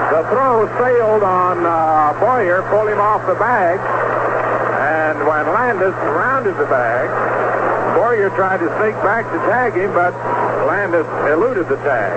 The 0.08 0.22
throw 0.32 0.64
sailed 0.80 1.20
on 1.20 1.60
uh, 1.60 2.16
Boyer, 2.24 2.64
pulled 2.72 2.88
him 2.88 3.04
off 3.04 3.20
the 3.28 3.36
bag. 3.36 3.76
And 4.80 5.28
when 5.28 5.44
Landis 5.52 5.92
rounded 6.16 6.56
the 6.56 6.72
bag, 6.72 7.12
Boyer 8.00 8.32
tried 8.32 8.64
to 8.64 8.72
sneak 8.80 8.96
back 9.04 9.28
to 9.28 9.36
tag 9.52 9.76
him, 9.76 9.92
but 9.92 10.16
Landis 10.88 11.32
eluded 11.32 11.68
the 11.68 11.76
tag. 11.84 12.16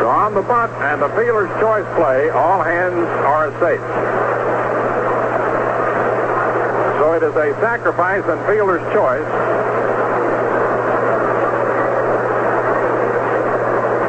So 0.00 0.08
on 0.08 0.34
the 0.34 0.42
bunt 0.42 0.72
and 0.82 1.00
the 1.00 1.08
fielder's 1.10 1.50
choice 1.60 1.86
play, 1.94 2.30
all 2.30 2.60
hands 2.60 3.06
are 3.22 3.46
safe. 3.62 3.78
So 6.98 7.12
it 7.12 7.22
is 7.22 7.36
a 7.36 7.54
sacrifice 7.60 8.24
and 8.26 8.44
fielder's 8.50 8.82
choice. 8.92 9.22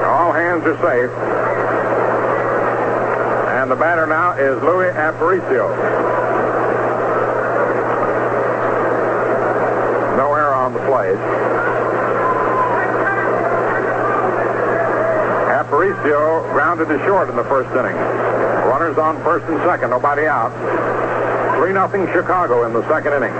All 0.10 0.34
hands 0.34 0.64
are 0.66 0.78
safe. 0.82 1.12
And 3.62 3.70
the 3.70 3.76
batter 3.76 4.08
now 4.08 4.34
is 4.34 4.60
Louis 4.64 4.90
Aparicio. 4.90 5.70
No 10.18 10.34
error 10.34 10.56
on 10.56 10.74
the 10.74 10.80
plate. 10.80 11.73
Aparicio 16.04 16.44
grounded 16.52 16.88
to 16.90 17.00
short 17.06 17.30
in 17.30 17.36
the 17.36 17.44
first 17.46 17.70
inning. 17.72 17.96
Runners 18.68 18.98
on 18.98 19.16
first 19.24 19.46
and 19.48 19.58
second, 19.64 19.90
nobody 19.90 20.28
out. 20.28 20.52
3 21.58 21.72
nothing 21.72 22.06
Chicago 22.12 22.66
in 22.66 22.74
the 22.74 22.84
second 22.90 23.14
inning. 23.14 23.32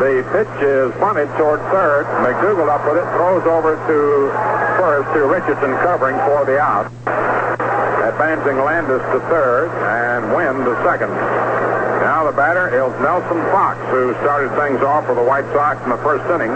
The 0.00 0.24
pitch 0.32 0.54
is 0.64 0.88
bunted 0.96 1.28
toward 1.36 1.60
third. 1.68 2.06
McDougald 2.24 2.70
up 2.70 2.86
with 2.88 2.96
it, 2.96 3.06
throws 3.18 3.44
over 3.44 3.76
to 3.76 3.98
first 4.80 5.12
to 5.12 5.26
Richardson 5.26 5.76
covering 5.84 6.16
for 6.24 6.46
the 6.46 6.58
out. 6.58 6.88
Advancing 8.08 8.56
Landis 8.64 9.02
to 9.12 9.20
third 9.28 9.68
and 9.84 10.32
Wynn 10.32 10.64
to 10.64 10.72
second. 10.84 11.10
Now 12.00 12.24
the 12.24 12.32
batter 12.32 12.72
is 12.72 12.88
Nelson 13.02 13.42
Fox, 13.52 13.76
who 13.90 14.14
started 14.24 14.48
things 14.56 14.80
off 14.80 15.04
for 15.04 15.14
the 15.14 15.24
White 15.24 15.44
Sox 15.52 15.82
in 15.84 15.90
the 15.90 16.00
first 16.00 16.24
inning 16.30 16.54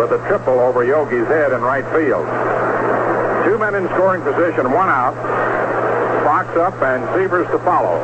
with 0.00 0.16
a 0.16 0.22
triple 0.28 0.56
over 0.60 0.86
Yogi's 0.86 1.28
head 1.28 1.52
in 1.52 1.60
right 1.60 1.84
field. 1.92 2.24
Two 3.50 3.58
men 3.58 3.74
in 3.74 3.84
scoring 3.98 4.22
position, 4.22 4.70
one 4.70 4.88
out. 4.88 5.10
Fox 6.22 6.46
up 6.56 6.80
and 6.86 7.02
Sievers 7.18 7.50
to 7.50 7.58
follow. 7.66 7.98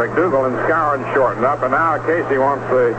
McDougald 0.00 0.48
and 0.48 0.56
Skowron 0.64 1.04
shortened 1.12 1.44
up, 1.44 1.60
and 1.60 1.72
now 1.72 2.00
Casey 2.08 2.38
wants 2.38 2.64
the 2.72 2.96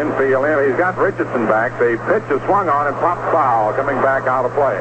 infield 0.00 0.48
in. 0.48 0.70
He's 0.70 0.78
got 0.78 0.96
Richardson 0.96 1.44
back. 1.44 1.78
The 1.78 2.00
pitch 2.08 2.24
is 2.32 2.40
swung 2.48 2.70
on 2.70 2.86
and 2.86 2.96
popped 3.04 3.30
foul, 3.36 3.74
coming 3.74 4.00
back 4.00 4.24
out 4.24 4.46
of 4.46 4.52
play. 4.56 4.80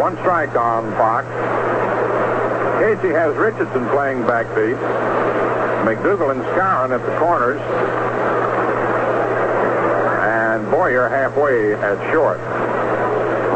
One 0.00 0.16
strike 0.24 0.56
on 0.56 0.90
Fox. 0.96 1.28
Casey 2.80 3.12
has 3.12 3.36
Richardson 3.36 3.86
playing 3.90 4.22
backbeat. 4.24 5.28
McDougald 5.84 6.32
and 6.32 6.42
Skowron 6.54 6.90
at 6.90 7.04
the 7.04 7.18
corners. 7.18 7.60
And 10.24 10.70
Boyer 10.70 11.08
halfway 11.08 11.74
at 11.74 11.98
short. 12.12 12.38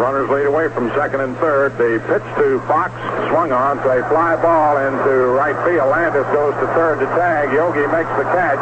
Runners 0.03 0.29
lead 0.31 0.47
away 0.47 0.68
from 0.75 0.91
second 0.99 1.20
and 1.20 1.37
third. 1.39 1.79
The 1.79 2.03
pitch 2.11 2.27
to 2.43 2.59
Fox 2.66 2.91
swung 3.31 3.53
on 3.53 3.79
to 3.87 3.89
a 3.89 4.03
fly 4.11 4.35
ball 4.43 4.77
into 4.77 5.31
right 5.31 5.55
field. 5.62 5.89
Landis 5.95 6.27
goes 6.35 6.55
to 6.59 6.66
third 6.75 6.99
to 6.99 7.07
tag. 7.14 7.53
Yogi 7.55 7.87
makes 7.87 8.11
the 8.18 8.27
catch. 8.35 8.59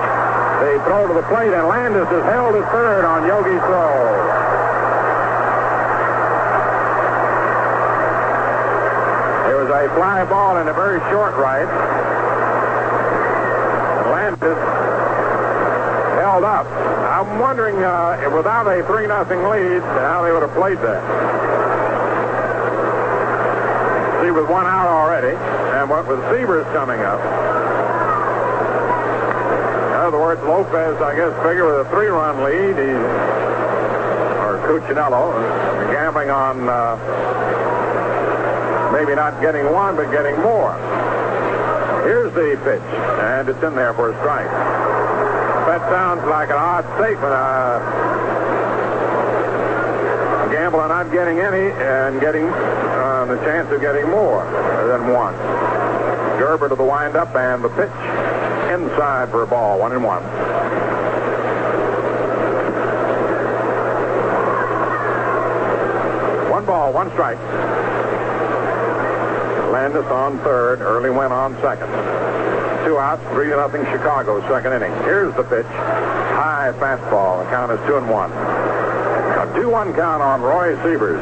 They 0.60 0.76
throw 0.84 1.08
to 1.08 1.14
the 1.14 1.24
plate, 1.32 1.48
and 1.48 1.66
Landis 1.66 2.04
is 2.12 2.24
held 2.28 2.54
at 2.54 2.68
third 2.68 3.08
on 3.08 3.24
Yogi's 3.24 3.64
throw. 3.64 3.88
It 9.48 9.56
was 9.56 9.72
a 9.72 9.88
fly 9.96 10.28
ball 10.28 10.60
in 10.60 10.68
a 10.68 10.74
very 10.76 11.00
short 11.08 11.32
right. 11.40 11.64
And 13.96 14.12
Landis 14.12 14.60
up. 16.60 16.66
I'm 17.08 17.38
wondering, 17.38 17.76
uh, 17.76 18.30
without 18.34 18.66
a 18.66 18.84
3 18.84 19.06
nothing 19.06 19.42
lead, 19.48 19.80
how 19.80 20.22
they 20.22 20.32
would 20.32 20.42
have 20.42 20.52
played 20.52 20.78
that. 20.78 21.00
See, 24.20 24.30
with 24.30 24.48
one 24.48 24.66
out 24.66 24.88
already, 24.88 25.34
and 25.36 25.88
what 25.88 26.06
with 26.06 26.20
Sievers 26.28 26.66
coming 26.76 27.00
up. 27.00 27.20
In 29.88 30.00
other 30.04 30.20
words, 30.20 30.42
Lopez, 30.42 31.00
I 31.00 31.16
guess, 31.16 31.32
figure 31.42 31.64
with 31.64 31.86
a 31.86 31.90
three-run 31.90 32.44
lead, 32.44 32.76
he, 32.76 32.92
or 34.44 34.60
Cuccinello, 34.68 35.32
gambling 35.92 36.28
on 36.28 36.68
uh, 36.68 36.96
maybe 38.92 39.14
not 39.14 39.40
getting 39.40 39.72
one, 39.72 39.96
but 39.96 40.10
getting 40.10 40.36
more. 40.42 40.76
Here's 42.04 42.32
the 42.34 42.60
pitch, 42.64 42.82
and 43.24 43.48
it's 43.48 43.62
in 43.62 43.74
there 43.74 43.94
for 43.94 44.10
a 44.12 44.18
strike 44.20 44.89
sounds 45.90 46.22
like 46.26 46.50
an 46.50 46.56
odd 46.56 46.84
statement. 46.96 47.34
Uh, 47.34 47.80
gamble 50.52 50.78
on 50.78 50.88
not 50.88 51.10
getting 51.12 51.40
any 51.40 51.72
and 51.82 52.20
getting 52.20 52.46
uh, 52.46 53.26
the 53.26 53.36
chance 53.42 53.70
of 53.72 53.80
getting 53.80 54.08
more 54.08 54.44
than 54.86 55.12
one. 55.12 55.34
Grba 56.38 56.68
to 56.68 56.76
the 56.76 56.84
windup 56.84 57.34
and 57.34 57.64
the 57.64 57.68
pitch 57.70 57.90
inside 58.70 59.30
for 59.30 59.42
a 59.42 59.46
ball, 59.48 59.80
one 59.80 59.90
and 59.92 60.04
one. 60.04 60.22
One 66.50 66.64
ball, 66.64 66.92
one 66.92 67.10
strike. 67.10 67.38
Landis 69.72 70.06
on 70.06 70.38
third. 70.40 70.80
Early 70.82 71.10
Wynn 71.10 71.32
on 71.32 71.60
second. 71.60 72.19
Two 72.84 72.98
outs, 72.98 73.22
three 73.34 73.48
to 73.50 73.56
nothing 73.56 73.84
Chicago, 73.92 74.40
second 74.48 74.72
inning. 74.72 74.92
Here's 75.04 75.34
the 75.36 75.44
pitch. 75.44 75.66
High 75.66 76.72
fastball. 76.78 77.44
The 77.44 77.50
count 77.50 77.72
is 77.72 77.80
two 77.86 77.96
and 77.96 78.08
one. 78.08 78.32
A 78.32 79.46
2-1 79.52 79.94
count 79.94 80.22
on 80.22 80.40
Roy 80.40 80.76
Sievers. 80.82 81.20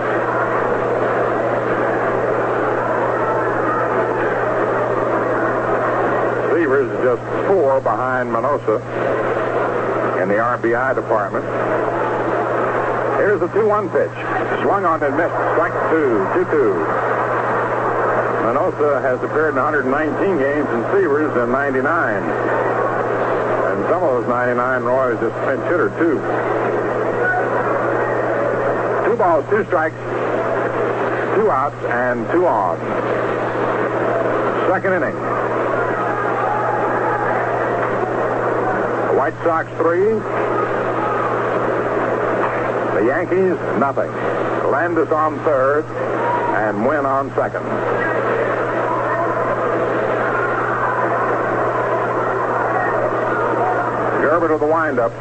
Sievers 6.54 6.90
just 7.02 7.22
four 7.48 7.80
behind 7.80 8.30
Minoso 8.30 8.78
in 10.22 10.28
the 10.28 10.36
RBI 10.36 10.94
department. 10.94 11.44
Here's 13.18 13.40
the 13.40 13.48
2-1 13.48 13.90
pitch. 13.90 14.62
Swung 14.62 14.84
on 14.84 15.02
and 15.02 15.16
missed. 15.16 15.34
Strike 15.54 15.74
two. 15.90 16.22
2-2. 16.34 16.97
Minoso 18.49 18.96
has 19.03 19.22
appeared 19.22 19.51
in 19.51 19.57
119 19.61 20.38
games 20.38 20.66
and 20.72 20.82
Sievers 20.88 21.36
in 21.36 21.53
99. 21.53 21.84
And 21.84 23.84
some 23.92 24.03
of 24.03 24.24
those 24.24 24.26
99, 24.26 24.84
Roy 24.84 25.12
is 25.12 25.20
just 25.20 25.36
pinch 25.44 25.61
hitter, 25.68 25.92
too. 26.01 26.16
Two 29.05 29.16
balls, 29.20 29.44
two 29.51 29.66
strikes, 29.66 30.01
two 31.36 31.51
outs, 31.51 31.76
and 31.92 32.26
two 32.32 32.46
on. 32.46 32.78
Second 34.72 34.94
inning. 34.96 35.14
The 39.12 39.14
White 39.20 39.36
Sox 39.44 39.68
three. 39.76 40.16
The 42.96 43.05
Yankees, 43.12 43.61
nothing. 43.78 44.11
Landis 44.72 45.11
on 45.11 45.38
third 45.44 45.84
and 45.84 46.86
Wynn 46.86 47.05
on 47.05 47.28
second. 47.34 48.27
quarter 54.49 54.59
to 54.59 54.66
the 54.66 54.72
windup. 54.72 55.12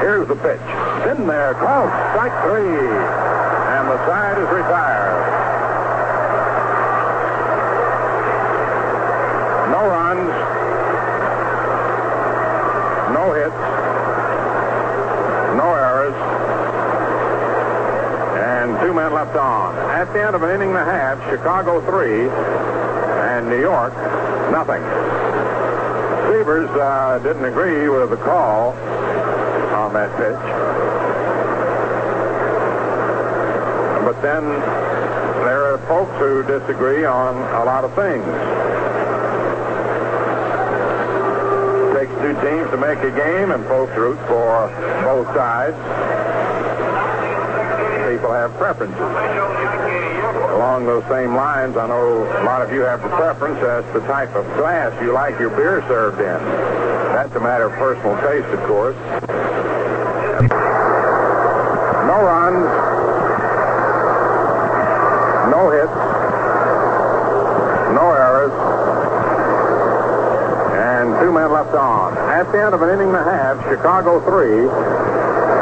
Here's 0.00 0.26
the 0.26 0.36
pitch. 0.36 0.60
It's 0.60 1.18
in 1.18 1.26
there. 1.26 1.54
Close. 1.54 1.90
Strike 2.12 2.32
three. 2.44 2.64
And 2.64 3.88
the 3.88 3.98
side 4.06 4.38
is 4.38 4.48
retired. 4.48 5.20
No 9.70 9.86
runs. 9.86 10.30
No 13.12 13.32
hits. 13.34 13.60
No 15.56 15.74
errors. 15.74 16.14
And 18.40 18.80
two 18.80 18.94
men 18.94 19.12
left 19.12 19.36
on. 19.36 19.76
At 19.90 20.12
the 20.12 20.24
end 20.24 20.34
of 20.34 20.42
an 20.42 20.50
inning 20.50 20.70
and 20.70 20.78
a 20.78 20.84
half, 20.84 21.18
Chicago 21.30 21.80
three 21.82 22.28
and 22.28 23.48
New 23.48 23.60
York 23.60 23.92
nothing. 24.50 25.13
Sievers 26.34 26.68
uh, 26.70 27.20
didn't 27.22 27.44
agree 27.44 27.88
with 27.88 28.10
the 28.10 28.16
call 28.16 28.70
on 29.70 29.94
that 29.94 30.10
pitch. 30.18 30.34
But 34.02 34.20
then 34.20 34.42
there 35.46 35.62
are 35.62 35.78
folks 35.86 36.10
who 36.18 36.42
disagree 36.42 37.04
on 37.04 37.36
a 37.36 37.64
lot 37.64 37.84
of 37.84 37.94
things. 37.94 38.26
It 41.86 42.02
Takes 42.02 42.12
two 42.18 42.34
teams 42.42 42.68
to 42.72 42.78
make 42.78 42.98
a 42.98 43.14
game, 43.14 43.52
and 43.52 43.64
folks 43.66 43.94
root 43.94 44.18
for 44.26 44.66
both 45.04 45.28
sides. 45.36 45.76
People 48.10 48.32
have 48.32 48.52
preferences. 48.54 49.83
Along 50.54 50.86
those 50.86 51.02
same 51.10 51.34
lines, 51.34 51.76
I 51.76 51.88
know 51.88 52.22
a 52.22 52.44
lot 52.44 52.62
of 52.62 52.72
you 52.72 52.82
have 52.82 53.04
a 53.04 53.08
preference 53.08 53.58
as 53.58 53.84
to 53.92 53.98
the 53.98 54.06
type 54.06 54.34
of 54.36 54.46
glass 54.56 54.94
you 55.02 55.12
like 55.12 55.36
your 55.40 55.50
beer 55.50 55.82
served 55.88 56.20
in. 56.20 56.38
That's 57.12 57.34
a 57.34 57.40
matter 57.40 57.66
of 57.66 57.72
personal 57.72 58.14
taste, 58.22 58.46
of 58.54 58.60
course. 58.66 58.96
No 62.06 62.22
runs, 62.22 62.66
no 65.50 65.70
hits, 65.74 65.96
no 67.98 68.12
errors, 68.14 68.54
and 70.78 71.18
two 71.20 71.32
men 71.32 71.50
left 71.50 71.74
on. 71.74 72.16
At 72.30 72.52
the 72.52 72.62
end 72.62 72.74
of 72.74 72.82
an 72.82 72.90
inning 72.90 73.08
and 73.08 73.16
a 73.16 73.24
half, 73.24 73.58
Chicago 73.68 74.20
three 74.22 74.68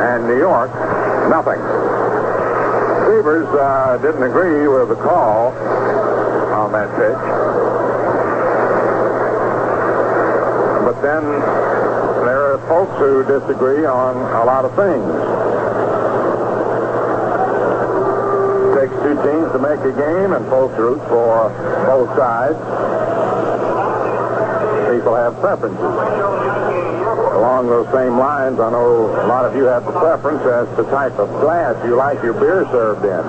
and 0.04 0.26
New 0.26 0.36
York 0.38 0.70
nothing. 1.30 1.60
Sievers 3.12 3.46
uh, 3.48 3.98
didn't 4.00 4.22
agree 4.22 4.66
with 4.66 4.88
the 4.88 4.94
call 4.94 5.48
on 5.52 6.72
that 6.72 6.88
pitch. 6.96 7.20
But 10.80 10.96
then 11.02 11.22
there 12.24 12.54
are 12.54 12.58
folks 12.68 12.96
who 12.98 13.22
disagree 13.24 13.84
on 13.84 14.16
a 14.16 14.44
lot 14.46 14.64
of 14.64 14.72
things. 14.80 15.04
It 18.72 18.80
takes 18.80 18.96
two 19.04 19.20
teams 19.20 19.52
to 19.52 19.58
make 19.60 19.84
a 19.84 19.92
game, 19.92 20.32
and 20.32 20.46
folks 20.46 20.78
root 20.78 21.00
for 21.12 21.52
both 21.84 22.16
sides. 22.16 22.56
People 24.88 25.14
have 25.16 25.38
preferences. 25.38 26.61
Along 27.42 27.66
those 27.66 27.90
same 27.90 28.22
lines, 28.22 28.60
I 28.62 28.70
know 28.70 29.10
a 29.18 29.26
lot 29.26 29.42
of 29.44 29.56
you 29.58 29.64
have 29.64 29.82
a 29.82 29.90
preference 29.90 30.46
as 30.46 30.70
to 30.78 30.86
type 30.94 31.18
of 31.18 31.26
glass 31.42 31.74
you 31.82 31.96
like 31.98 32.22
your 32.22 32.38
beer 32.38 32.62
served 32.70 33.02
in. 33.02 33.24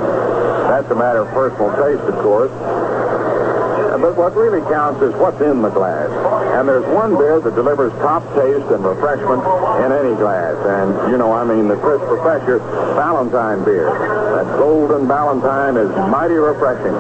That's 0.70 0.86
a 0.92 0.94
matter 0.94 1.26
of 1.26 1.34
personal 1.34 1.74
taste, 1.82 2.06
of 2.06 2.22
course. 2.22 2.54
Uh, 2.54 3.98
but 3.98 4.14
what 4.14 4.38
really 4.38 4.62
counts 4.70 5.02
is 5.02 5.18
what's 5.18 5.42
in 5.42 5.66
the 5.66 5.74
glass. 5.74 6.14
And 6.54 6.70
there's 6.70 6.86
one 6.94 7.18
beer 7.18 7.42
that 7.42 7.56
delivers 7.58 7.92
top 8.06 8.22
taste 8.38 8.70
and 8.70 8.86
refreshment 8.86 9.42
in 9.82 9.90
any 9.90 10.14
glass. 10.22 10.62
And, 10.62 10.94
you 11.10 11.18
know, 11.18 11.34
I 11.34 11.42
mean 11.42 11.68
the 11.68 11.78
Chris 11.82 11.98
Professor 12.06 12.62
Ballantine 12.94 13.66
beer. 13.66 13.90
That 13.90 14.46
golden 14.62 15.08
Ballantine 15.10 15.82
is 15.82 15.90
mighty 16.14 16.38
refreshing. 16.38 16.94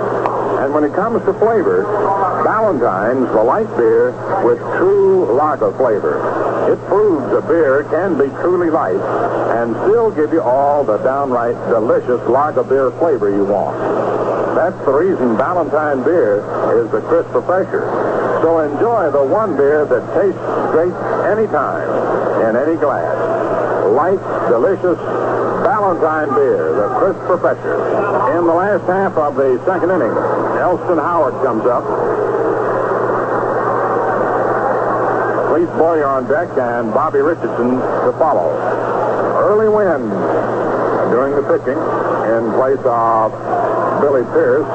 And 0.65 0.73
when 0.73 0.83
it 0.83 0.97
comes 0.97 1.21
to 1.29 1.33
flavor, 1.37 1.85
Ballantine's 2.41 3.29
the 3.37 3.43
light 3.43 3.69
beer 3.77 4.17
with 4.41 4.57
true 4.81 5.29
lager 5.37 5.71
flavor. 5.77 6.52
It 6.71 6.79
proves 6.87 7.33
a 7.33 7.41
beer 7.41 7.83
can 7.89 8.17
be 8.17 8.29
truly 8.41 8.69
light 8.69 9.01
and 9.57 9.75
still 9.87 10.11
give 10.11 10.31
you 10.31 10.41
all 10.41 10.83
the 10.83 10.97
downright 10.99 11.55
delicious 11.69 12.21
lager 12.29 12.63
beer 12.63 12.91
flavor 12.91 13.29
you 13.29 13.45
want. 13.45 13.77
That's 14.55 14.77
the 14.85 14.93
reason 14.93 15.35
Ballantine 15.35 16.03
beer 16.03 16.39
is 16.79 16.89
the 16.91 17.01
Chris 17.01 17.27
Professor. 17.31 17.83
So 18.41 18.59
enjoy 18.59 19.11
the 19.11 19.23
one 19.23 19.57
beer 19.57 19.85
that 19.85 20.03
tastes 20.15 20.39
great 20.71 20.93
anytime, 21.27 21.89
in 22.47 22.55
any 22.55 22.75
glass. 22.75 23.11
Light, 23.91 24.21
delicious 24.49 24.99
Ballantine 25.63 26.33
beer, 26.35 26.71
the 26.75 26.87
Chris 26.99 27.17
Professor. 27.27 27.75
In 28.37 28.45
the 28.45 28.53
last 28.53 28.85
half 28.85 29.17
of 29.17 29.35
the 29.35 29.59
second 29.65 29.91
inning, 29.91 30.11
Elston 30.59 30.97
Howard 30.97 31.33
comes 31.43 31.65
up. 31.65 31.83
Clete 35.53 35.69
Boyer 35.77 36.09
on 36.09 36.25
deck 36.25 36.49
and 36.57 36.89
Bobby 36.97 37.19
Richardson 37.19 37.77
to 37.77 38.11
follow. 38.17 38.49
Early 39.37 39.69
Wynn 39.69 40.01
during 41.13 41.37
the 41.37 41.45
pitching 41.45 41.77
in 41.77 42.41
place 42.57 42.81
of 42.81 43.29
Billy 44.01 44.25
Pierce, 44.33 44.65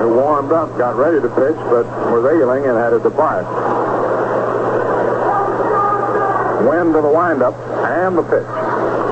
who 0.00 0.16
warmed 0.16 0.48
up, 0.48 0.72
got 0.80 0.96
ready 0.96 1.20
to 1.20 1.28
pitch, 1.28 1.60
but 1.68 1.84
was 2.08 2.24
ailing 2.24 2.64
and 2.64 2.72
had 2.80 2.96
to 2.96 3.00
depart. 3.04 3.44
Wynn 6.64 6.96
to 6.96 7.00
the 7.04 7.12
windup 7.12 7.52
and 8.00 8.16
the 8.16 8.24
pitch. 8.24 8.48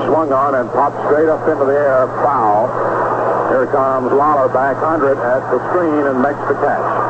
Swung 0.09 0.33
on 0.33 0.55
and 0.55 0.65
popped 0.73 0.97
straight 1.05 1.29
up 1.29 1.45
into 1.45 1.61
the 1.61 1.77
air, 1.77 2.09
foul. 2.25 2.65
Here 3.53 3.69
comes 3.69 4.09
Lollar 4.09 4.49
back 4.49 4.81
under 4.81 5.13
it 5.13 5.21
at 5.21 5.45
the 5.53 5.61
screen 5.69 6.09
and 6.09 6.25
makes 6.25 6.41
the 6.49 6.57
catch. 6.57 7.05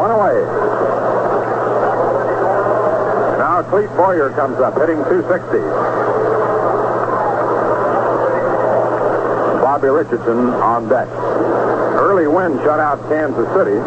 One 0.00 0.10
away. 0.12 0.40
Now 3.70 3.76
Clete 3.76 3.96
Boyer 3.96 4.30
comes 4.30 4.58
up, 4.58 4.74
hitting 4.74 4.96
260. 4.96 5.58
Bobby 9.62 9.88
Richardson 9.88 10.50
on 10.58 10.88
deck. 10.88 11.08
Early 11.94 12.26
Wynn 12.26 12.58
shut 12.58 12.80
out 12.80 12.98
Kansas 13.08 13.46
City. 13.54 13.78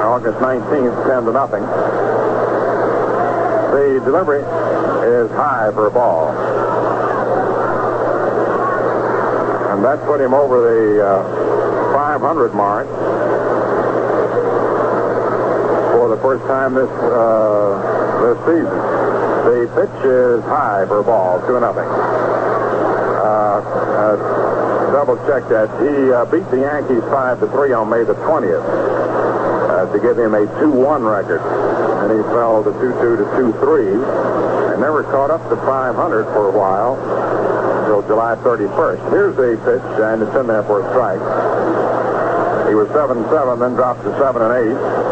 August 0.00 0.38
19th, 0.38 1.06
10 1.06 1.24
to 1.24 1.32
nothing. 1.32 1.62
The 3.72 4.00
delivery 4.04 4.40
is 4.40 5.30
high 5.32 5.70
for 5.72 5.88
a 5.88 5.90
ball. 5.90 6.30
And 9.72 9.84
that 9.84 10.04
put 10.06 10.20
him 10.20 10.32
over 10.32 10.60
the 10.62 11.06
uh, 11.06 11.92
500 11.92 12.54
mark 12.54 12.86
for 15.92 16.08
the 16.08 16.16
first 16.32 16.48
time 16.48 16.72
this 16.72 16.88
uh, 16.88 17.76
this 18.24 18.40
season. 18.48 18.80
The 19.44 19.68
pitch 19.76 19.98
is 20.00 20.40
high 20.48 20.88
for 20.88 21.00
a 21.00 21.04
ball, 21.04 21.44
2 21.44 21.60
nothing. 21.60 21.84
Uh, 21.84 23.60
uh, 23.60 24.16
double 24.96 25.20
check 25.28 25.44
that. 25.52 25.68
He 25.76 26.08
uh, 26.08 26.24
beat 26.32 26.48
the 26.48 26.64
Yankees 26.64 27.04
5 27.12 27.40
to 27.40 27.46
3 27.52 27.76
on 27.76 27.90
May 27.92 28.08
the 28.08 28.16
20th 28.24 28.64
uh, 28.64 29.92
to 29.92 29.98
give 30.00 30.16
him 30.16 30.32
a 30.32 30.48
2-1 30.56 31.04
record. 31.04 31.44
And 32.00 32.16
he 32.16 32.24
fell 32.32 32.64
to 32.64 32.72
2-2 32.80 32.96
to 33.20 33.26
2-3 33.52 34.72
and 34.72 34.80
never 34.80 35.04
caught 35.04 35.28
up 35.28 35.44
to 35.50 35.56
500 35.56 36.24
for 36.32 36.48
a 36.48 36.54
while 36.56 36.96
until 37.84 38.00
July 38.08 38.40
31st. 38.40 39.04
Here's 39.12 39.36
a 39.36 39.60
pitch, 39.68 39.84
and 40.00 40.22
it's 40.22 40.32
in 40.32 40.46
there 40.46 40.64
for 40.64 40.80
a 40.80 40.88
strike. 40.96 41.20
He 42.72 42.74
was 42.74 42.88
7-7, 42.88 43.60
then 43.60 43.74
dropped 43.76 44.00
to 44.04 44.16
7 44.16 44.40
and 44.40 45.11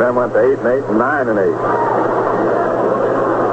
then 0.00 0.14
went 0.14 0.32
to 0.32 0.40
8 0.40 0.58
and 0.58 0.66
8 0.66 0.84
and 0.84 0.98
9 0.98 1.28
and 1.28 1.38
8. 1.38 1.50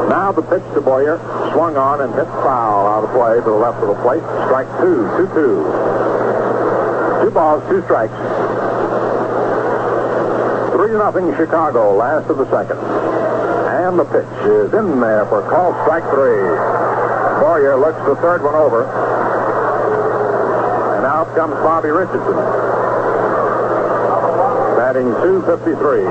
Now 0.09 0.31
the 0.31 0.41
pitch 0.43 0.63
to 0.73 0.81
Boyer, 0.81 1.17
swung 1.53 1.77
on 1.77 2.01
and 2.01 2.13
hit 2.13 2.27
foul 2.45 2.87
out 2.87 3.03
of 3.03 3.11
play 3.11 3.35
to 3.35 3.41
the 3.41 3.51
left 3.51 3.81
of 3.81 3.87
the 3.89 3.99
plate. 4.03 4.23
Strike 4.45 4.67
two, 4.79 5.07
two, 5.17 5.27
two. 5.33 5.63
2-2. 5.63 7.23
Two 7.23 7.31
balls, 7.31 7.63
two 7.69 7.81
strikes. 7.83 8.13
3 10.75 10.91
nothing 10.97 11.33
Chicago, 11.35 11.95
last 11.95 12.29
of 12.29 12.37
the 12.37 12.49
second. 12.51 12.77
And 12.77 13.99
the 13.99 14.05
pitch 14.05 14.47
is 14.47 14.73
in 14.73 14.99
there 14.99 15.25
for 15.27 15.41
call 15.49 15.73
strike 15.83 16.03
three. 16.11 16.39
Boyer 17.41 17.75
looks 17.77 17.99
the 18.05 18.15
third 18.21 18.43
one 18.43 18.55
over. 18.55 18.83
And 20.97 21.05
out 21.05 21.33
comes 21.35 21.55
Bobby 21.55 21.89
Richardson. 21.89 22.72
Batting 24.83 25.15
253. 25.15 26.03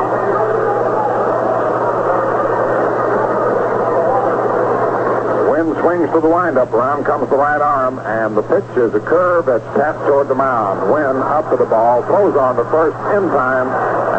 Wynn 5.52 5.76
swings 5.84 6.08
to 6.16 6.24
the 6.24 6.32
windup. 6.32 6.72
Around 6.72 7.04
comes 7.04 7.28
the 7.28 7.36
right 7.36 7.60
arm, 7.60 8.00
and 8.00 8.32
the 8.32 8.40
pitch 8.40 8.64
is 8.80 8.94
a 8.96 9.00
curve 9.04 9.44
that's 9.44 9.60
tapped 9.76 10.00
toward 10.08 10.28
the 10.28 10.34
mound. 10.34 10.88
Wynn 10.88 11.20
up 11.20 11.52
to 11.52 11.60
the 11.60 11.68
ball, 11.68 12.00
throws 12.08 12.32
on 12.34 12.56
to 12.56 12.64
first 12.72 12.96
in 13.12 13.28
time, 13.28 13.68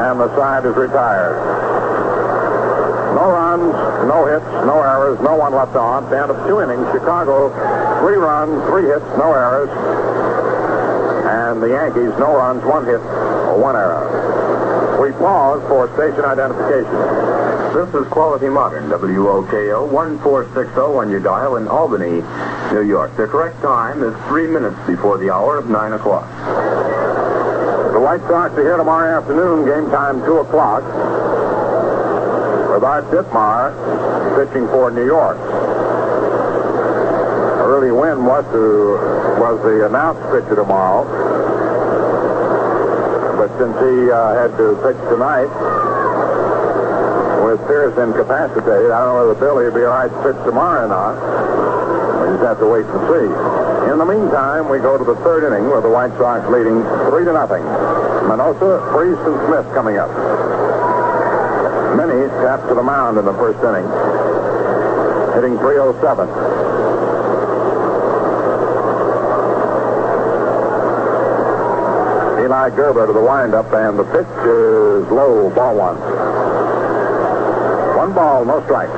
and 0.05 0.21
the 0.21 0.29
side 0.37 0.69
is 0.69 0.75
retired. 0.77 1.33
No 3.17 3.33
runs, 3.33 3.73
no 4.05 4.29
hits, 4.29 4.45
no 4.69 4.77
errors, 4.85 5.17
no 5.25 5.33
one 5.33 5.55
left 5.57 5.73
on. 5.75 6.05
Down 6.11 6.29
of 6.29 6.37
two 6.45 6.61
innings. 6.61 6.85
Chicago, 6.93 7.49
three 8.05 8.21
runs, 8.21 8.61
three 8.69 8.85
hits, 8.85 9.09
no 9.17 9.33
errors. 9.33 9.73
And 11.25 11.57
the 11.57 11.73
Yankees, 11.73 12.13
no 12.21 12.37
runs, 12.37 12.63
one 12.63 12.85
hit, 12.85 13.01
one 13.57 13.75
error. 13.75 14.12
We 15.01 15.11
pause 15.13 15.61
for 15.67 15.89
station 15.95 16.23
identification. 16.23 16.93
This 17.73 17.89
is 17.93 18.07
Quality 18.13 18.47
Modern, 18.47 18.89
WOKO 18.89 19.89
1460 19.89 20.79
on 20.79 21.09
your 21.09 21.19
dial 21.19 21.57
in 21.57 21.67
Albany, 21.67 22.21
New 22.71 22.87
York. 22.87 23.17
The 23.17 23.25
correct 23.27 23.61
time 23.61 24.03
is 24.03 24.13
three 24.27 24.45
minutes 24.45 24.77
before 24.85 25.17
the 25.17 25.33
hour 25.33 25.57
of 25.57 25.67
9 25.67 25.93
o'clock. 25.93 26.29
The 27.91 27.99
White 27.99 28.21
Sox 28.29 28.53
are 28.53 28.61
here 28.61 28.77
tomorrow 28.77 29.17
afternoon, 29.17 29.65
game 29.65 29.89
time 29.89 30.23
2 30.23 30.37
o'clock. 30.37 30.83
With 32.71 32.83
Art 32.83 33.09
Ditmar 33.09 33.73
pitching 34.37 34.67
for 34.67 34.91
New 34.91 35.05
York. 35.05 35.37
Early 37.65 37.91
Wynn 37.91 38.25
was, 38.25 38.45
to, 38.53 39.41
was 39.41 39.61
the 39.63 39.87
announced 39.87 40.21
pitcher 40.29 40.55
tomorrow. 40.55 41.42
Since 43.59 43.77
he 43.85 44.09
uh, 44.09 44.33
had 44.33 44.57
to 44.57 44.73
pitch 44.81 44.97
tonight, 45.13 45.51
with 47.45 47.61
Pierce 47.69 47.93
incapacitated, 48.01 48.89
I 48.89 49.05
don't 49.05 49.13
know 49.13 49.27
whether 49.29 49.39
Billy 49.39 49.69
will 49.69 49.77
be 49.77 49.85
all 49.85 49.93
right 49.93 50.09
to 50.09 50.19
pitch 50.25 50.41
tomorrow 50.41 50.85
or 50.85 50.89
not. 50.89 51.13
We 52.25 52.33
just 52.33 52.49
have 52.49 52.57
to 52.57 52.67
wait 52.67 52.89
and 52.89 53.01
see. 53.13 53.29
In 53.93 54.01
the 54.01 54.09
meantime, 54.09 54.73
we 54.73 54.79
go 54.79 54.97
to 54.97 55.05
the 55.05 55.13
third 55.21 55.45
inning 55.45 55.69
where 55.69 55.81
the 55.81 55.91
White 55.91 56.17
Sox 56.17 56.49
leading 56.49 56.81
three 57.13 57.29
to 57.29 57.33
nothing. 57.33 57.61
Minoso, 58.25 58.81
Priest, 58.89 59.21
and 59.21 59.37
Smith 59.45 59.69
coming 59.77 60.01
up. 60.01 60.09
Minnie 61.93 62.25
tapped 62.41 62.67
to 62.69 62.73
the 62.73 62.81
mound 62.81 63.21
in 63.21 63.25
the 63.25 63.37
first 63.37 63.61
inning, 63.61 63.85
hitting 65.37 65.61
307. 65.61 66.72
Eli 72.43 72.69
Grba 72.71 73.07
to 73.07 73.13
the 73.13 73.21
windup, 73.21 73.71
and 73.71 73.97
the 73.97 74.03
pitch 74.03 74.27
is 74.43 75.07
low, 75.09 75.49
ball 75.51 75.77
one. 75.77 75.95
One 77.95 78.13
ball, 78.13 78.43
no 78.43 78.61
strikes. 78.65 78.91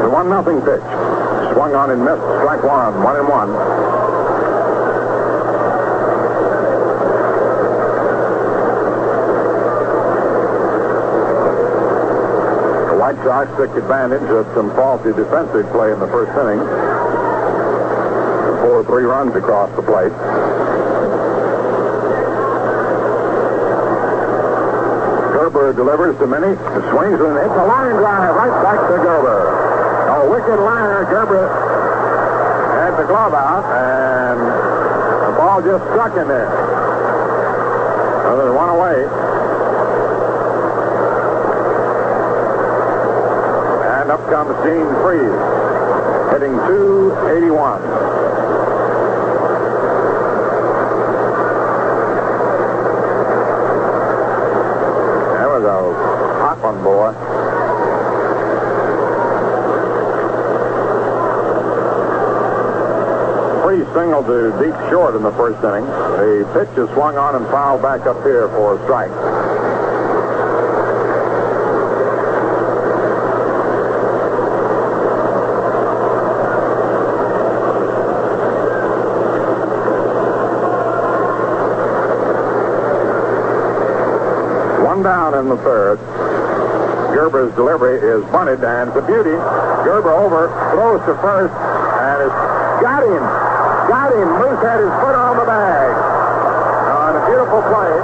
The 0.00 0.08
one 0.08 0.30
nothing 0.30 0.62
pitch. 0.62 0.80
Swung 1.52 1.74
on 1.74 1.90
and 1.90 2.02
missed. 2.02 2.22
Strike 2.40 2.62
one. 2.64 3.02
One 3.02 3.16
and 3.16 3.28
one. 3.28 4.07
White 13.08 13.24
Sox 13.24 13.48
took 13.56 13.72
advantage 13.72 14.28
of 14.28 14.44
some 14.52 14.68
faulty 14.76 15.16
defensive 15.16 15.64
play 15.72 15.96
in 15.96 15.98
the 15.98 16.08
first 16.12 16.28
inning. 16.36 16.60
Four 18.60 18.84
or 18.84 18.84
three 18.84 19.04
runs 19.04 19.32
across 19.34 19.72
the 19.76 19.80
plate. 19.80 20.12
Grba 25.32 25.72
delivers 25.72 26.20
to 26.20 26.26
Minnie, 26.28 26.52
swings 26.92 27.16
and 27.16 27.32
hits 27.40 27.56
a 27.56 27.64
line 27.64 27.96
drive 27.96 28.28
right 28.36 28.52
back 28.60 28.76
to 28.92 29.00
Grba. 29.00 29.40
A 30.12 30.28
wicked 30.28 30.60
liner. 30.60 31.08
Grba 31.08 31.48
had 32.76 32.92
the 33.00 33.08
glove 33.08 33.32
out, 33.32 33.64
and 33.72 34.36
the 35.32 35.38
ball 35.40 35.62
just 35.64 35.80
struck 35.96 36.12
in 36.12 36.28
there. 36.28 36.52
Well, 38.28 38.36
it 38.44 38.52
went 38.52 38.68
away. 38.68 39.08
And 44.08 44.12
up 44.12 44.17
comes 44.30 44.52
Gene 44.62 44.92
Freese, 45.00 45.40
hitting 46.32 46.52
281. 46.68 47.80
That 55.32 55.48
was 55.48 55.64
a 55.64 55.80
hot 56.44 56.58
one, 56.60 56.78
boy. 56.84 57.12
Freese 63.64 63.88
singled 63.94 64.26
to 64.26 64.52
deep 64.62 64.76
short 64.90 65.16
in 65.16 65.22
the 65.22 65.32
first 65.32 65.64
inning. 65.64 65.86
The 65.86 66.44
pitch 66.52 66.76
is 66.76 66.88
swung 66.94 67.16
on 67.16 67.34
and 67.34 67.46
fouled 67.46 67.80
back 67.80 68.06
up 68.06 68.22
here 68.24 68.48
for 68.48 68.76
a 68.78 68.84
strike. 68.84 69.10
One 84.84 85.02
down 85.02 85.27
in 85.38 85.48
the 85.48 85.56
third. 85.62 85.98
Grba's 87.14 87.54
delivery 87.54 87.98
is 87.98 88.22
bunted, 88.30 88.62
and 88.62 88.92
the 88.92 89.02
beauty. 89.02 89.34
Grba 89.86 90.10
over, 90.10 90.50
throws 90.74 91.00
to 91.06 91.14
first, 91.22 91.54
and 91.54 92.18
it's 92.26 92.38
got 92.82 93.02
him. 93.06 93.22
Got 93.88 94.12
him. 94.12 94.28
Moose 94.42 94.60
had 94.60 94.82
his 94.82 94.92
foot 95.00 95.14
on 95.14 95.38
the 95.38 95.46
bag. 95.46 95.94
On 95.94 97.16
a 97.16 97.22
beautiful 97.30 97.62
play. 97.70 97.94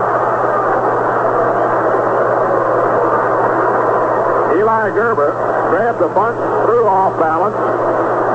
Eli 4.59 4.91
Grba 4.95 5.29
grabbed 5.71 6.01
the 6.01 6.09
bunt, 6.09 6.39
threw 6.67 6.87
off 6.87 7.19
balance. 7.19 7.59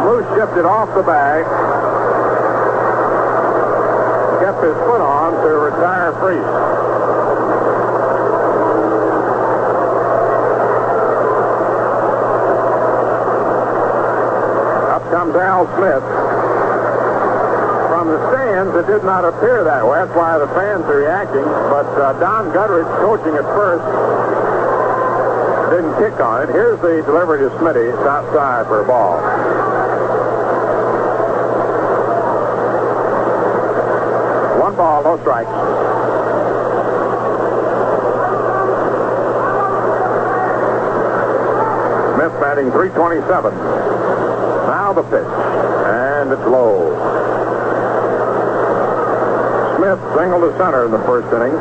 Moose 0.06 0.28
shifted 0.36 0.66
off 0.66 0.94
the 0.96 1.04
bag. 1.04 1.48
Kept 4.40 4.64
his 4.64 4.76
foot 4.88 5.02
on 5.02 5.34
to 5.44 5.50
retire 5.50 6.14
Freese. 6.20 6.44
Up 14.90 15.04
comes 15.20 15.36
Al 15.36 15.68
Smith. 15.76 16.06
From 17.92 18.08
the 18.08 18.20
stands, 18.32 18.72
it 18.72 18.88
did 18.88 19.04
not 19.04 19.28
appear 19.28 19.66
that 19.68 19.84
way. 19.84 20.00
That's 20.00 20.16
why 20.16 20.40
the 20.40 20.48
fans 20.56 20.88
are 20.88 20.96
reacting. 20.96 21.44
But 21.44 21.92
uh, 22.00 22.16
Don 22.24 22.56
Gutteridge, 22.56 22.88
coaching 23.04 23.36
at 23.36 23.44
first, 23.52 23.84
didn't 25.76 25.92
kick 26.00 26.16
on 26.24 26.48
it. 26.48 26.56
Here's 26.56 26.80
the 26.80 27.04
delivery 27.04 27.44
to 27.44 27.52
Smitty. 27.60 27.92
It's 27.92 28.08
outside 28.08 28.64
for 28.72 28.80
a 28.80 28.88
ball. 28.88 29.20
One 34.64 34.76
ball, 34.78 35.04
no 35.04 35.20
strikes. 35.20 35.52
Smith 42.16 42.40
batting 42.40 42.72
327. 42.72 43.89
Now 44.90 44.96
the 44.96 45.04
pitch. 45.04 45.22
And 45.22 46.32
it's 46.32 46.42
low. 46.50 46.90
Smith 49.78 50.00
singled 50.18 50.42
to 50.42 50.58
center 50.58 50.86
in 50.86 50.92
the 50.92 50.98
first 51.06 51.32
inning. 51.32 51.52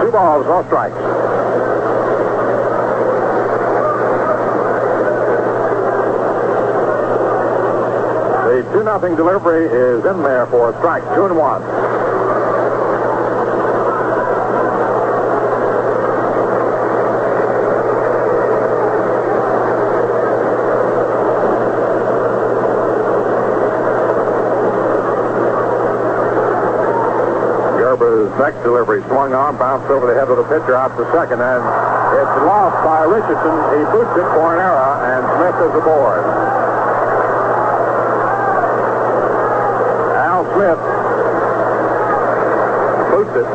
Two 0.00 0.12
balls, 0.12 0.46
no 0.46 0.62
strikes. 0.68 0.94
The 8.46 8.78
2 8.78 8.84
nothing 8.84 9.16
delivery 9.16 9.66
is 9.66 10.04
in 10.04 10.22
there 10.22 10.46
for 10.46 10.70
a 10.70 10.78
strike, 10.78 11.02
2 11.16 11.24
and 11.26 11.36
1. 11.36 12.07
Next 28.38 28.62
delivery 28.62 29.02
swung 29.10 29.34
on, 29.34 29.58
bounced 29.58 29.90
over 29.90 30.06
the 30.06 30.14
head 30.14 30.30
of 30.30 30.38
the 30.38 30.46
pitcher 30.46 30.78
out 30.78 30.94
to 30.94 31.02
second, 31.10 31.42
and 31.42 31.58
it's 31.58 32.36
lost 32.46 32.78
by 32.86 33.02
Richardson. 33.02 33.54
He 33.74 33.82
boots 33.90 34.14
it 34.14 34.28
for 34.30 34.54
an 34.54 34.62
error, 34.62 34.94
and 35.10 35.26
Smith 35.34 35.58
is 35.58 35.74
aboard. 35.74 36.22
Al 40.22 40.46
Smith 40.54 40.80
boots 43.10 43.34
it. 43.42 43.48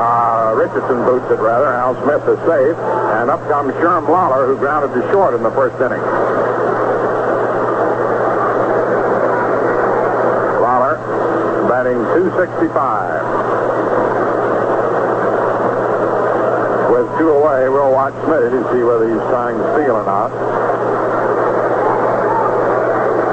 Uh, 0.00 0.56
Richardson 0.56 1.04
boots 1.04 1.28
it, 1.28 1.40
rather. 1.44 1.68
Al 1.68 1.92
Smith 2.00 2.24
is 2.24 2.40
safe, 2.48 2.78
and 3.20 3.28
up 3.28 3.44
comes 3.52 3.76
Sherm 3.84 4.08
Lollar, 4.08 4.48
who 4.48 4.56
grounded 4.56 4.96
to 4.96 5.04
short 5.12 5.34
in 5.34 5.42
the 5.42 5.52
first 5.52 5.76
inning. 5.76 6.00
Batting 11.90 12.06
265. 12.06 12.70
With 16.92 17.18
two 17.18 17.30
away, 17.30 17.68
we'll 17.68 17.90
watch 17.90 18.14
Smitty 18.14 18.50
to 18.50 18.62
see 18.72 18.82
whether 18.84 19.08
he's 19.10 19.18
trying 19.26 19.58
to 19.58 19.64
steal 19.74 19.96
or 19.96 20.04
not. 20.06 20.30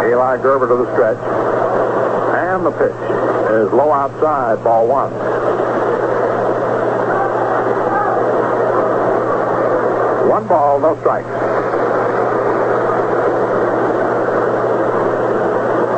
Eli 0.09 0.37
Grba 0.37 0.67
to 0.69 0.75
the 0.75 0.91
stretch. 0.93 1.21
And 2.33 2.65
the 2.65 2.71
pitch 2.71 2.97
is 3.53 3.71
low 3.73 3.91
outside, 3.91 4.63
ball 4.63 4.87
one. 4.87 5.13
One 10.27 10.47
ball, 10.47 10.79
no 10.79 10.97
strikes. 11.01 11.29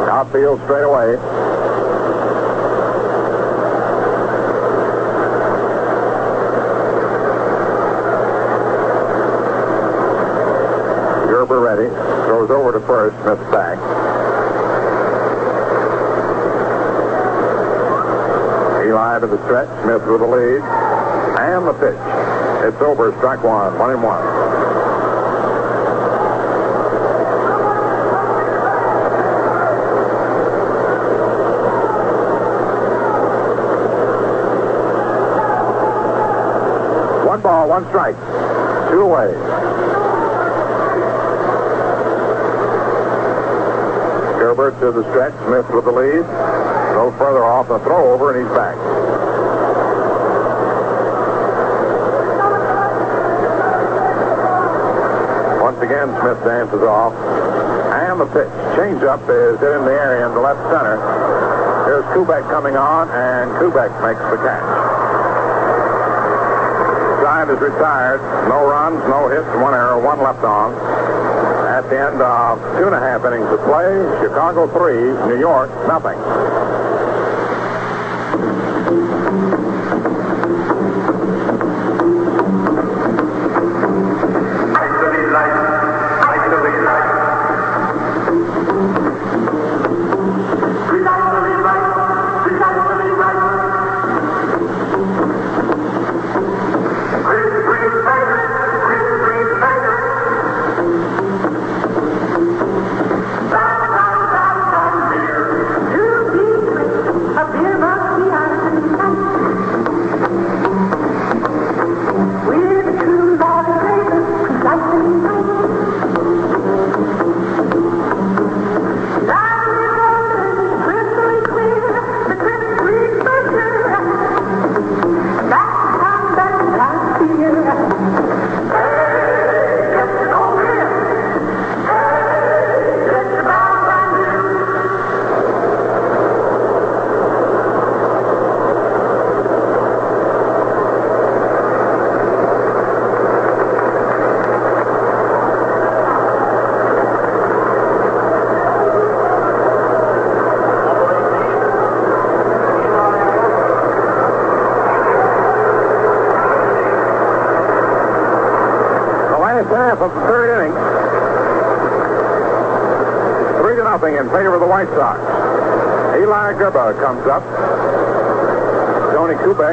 Outfield 0.09 0.59
straight 0.65 0.83
away. 0.83 1.15
Grba 11.29 11.61
ready. 11.63 11.89
Throws 12.25 12.49
over 12.51 12.68
to 12.79 12.87
first. 12.87 13.15
Smith 13.23 13.39
back. 13.51 13.77
Eli 18.85 19.19
to 19.19 19.27
the 19.27 19.43
stretch. 19.45 19.67
Smith 19.83 20.05
with 20.07 20.21
the 20.21 20.27
lead. 20.27 20.61
And 21.39 21.67
the 21.67 21.73
pitch. 21.73 21.99
It's 22.65 22.81
over. 22.81 23.11
Strike 23.17 23.43
one. 23.43 23.77
One 23.77 23.91
and 23.91 24.03
one. 24.03 24.49
One 37.25 37.41
ball, 37.41 37.69
one 37.69 37.85
strike. 37.89 38.15
Two 38.89 39.01
away. 39.01 39.88
To 44.59 44.91
the 44.91 45.07
stretch. 45.09 45.33
Smith 45.47 45.71
with 45.71 45.85
the 45.85 45.91
lead. 45.91 46.27
No 46.93 47.15
further 47.17 47.43
off 47.47 47.69
the 47.69 47.79
throw 47.79 48.11
over, 48.11 48.35
and 48.35 48.43
he's 48.43 48.53
back. 48.53 48.75
Once 55.63 55.79
again, 55.79 56.11
Smith 56.19 56.43
dances 56.43 56.83
off. 56.83 57.15
And 58.03 58.19
the 58.19 58.27
pitch. 58.27 58.51
Change 58.75 59.01
up 59.07 59.23
is 59.31 59.55
in 59.63 59.81
the 59.87 59.95
area 59.95 60.27
in 60.27 60.35
the 60.35 60.43
left 60.43 60.59
center. 60.67 60.99
Here's 61.87 62.05
Kubek 62.11 62.43
coming 62.51 62.75
on, 62.75 63.07
and 63.15 63.49
Kubek 63.63 63.89
makes 64.03 64.21
the 64.27 64.37
catch. 64.43 64.69
Side 67.23 67.49
is 67.49 67.59
retired. 67.63 68.19
No 68.51 68.67
runs, 68.67 68.99
no 69.07 69.31
hits, 69.31 69.47
one 69.63 69.73
error, 69.73 69.97
one 70.03 70.19
left 70.19 70.43
on. 70.43 70.75
Of 71.89 72.59
two 72.77 72.85
and 72.85 72.93
a 72.93 72.99
half 72.99 73.25
innings 73.25 73.49
of 73.49 73.59
play, 73.65 73.89
Chicago 74.21 74.67
three, 74.67 75.01
New 75.27 75.39
York 75.39 75.71
nothing. 75.87 76.78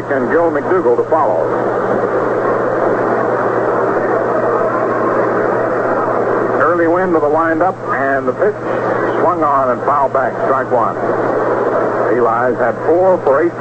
And 0.05 0.29
Gil 0.31 0.51
McDougald 0.51 0.99
to 0.99 1.09
follow. 1.09 1.41
Early 6.61 6.87
Wynn 6.87 7.13
to 7.15 7.19
the 7.19 7.29
windup, 7.31 7.75
and 7.95 8.29
the 8.29 8.33
pitch 8.35 8.55
swung 9.21 9.43
on 9.43 9.71
and 9.71 9.81
fouled 9.87 10.13
back. 10.13 10.35
Strike 10.45 10.71
one. 10.71 10.97
Eli's 12.15 12.59
had 12.59 12.75
four 12.85 13.17
for 13.25 13.43
18. 13.43 13.57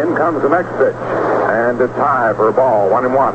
In 0.00 0.16
comes 0.16 0.42
the 0.42 0.47
next 0.58 0.74
pitch, 0.74 0.94
and 1.54 1.80
it's 1.80 1.94
high 1.94 2.34
for 2.34 2.48
a 2.48 2.52
ball, 2.52 2.90
one 2.90 3.04
and 3.04 3.14
one. 3.14 3.34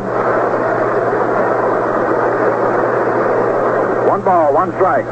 One 4.10 4.22
ball, 4.26 4.54
one 4.54 4.72
strike. 4.74 5.06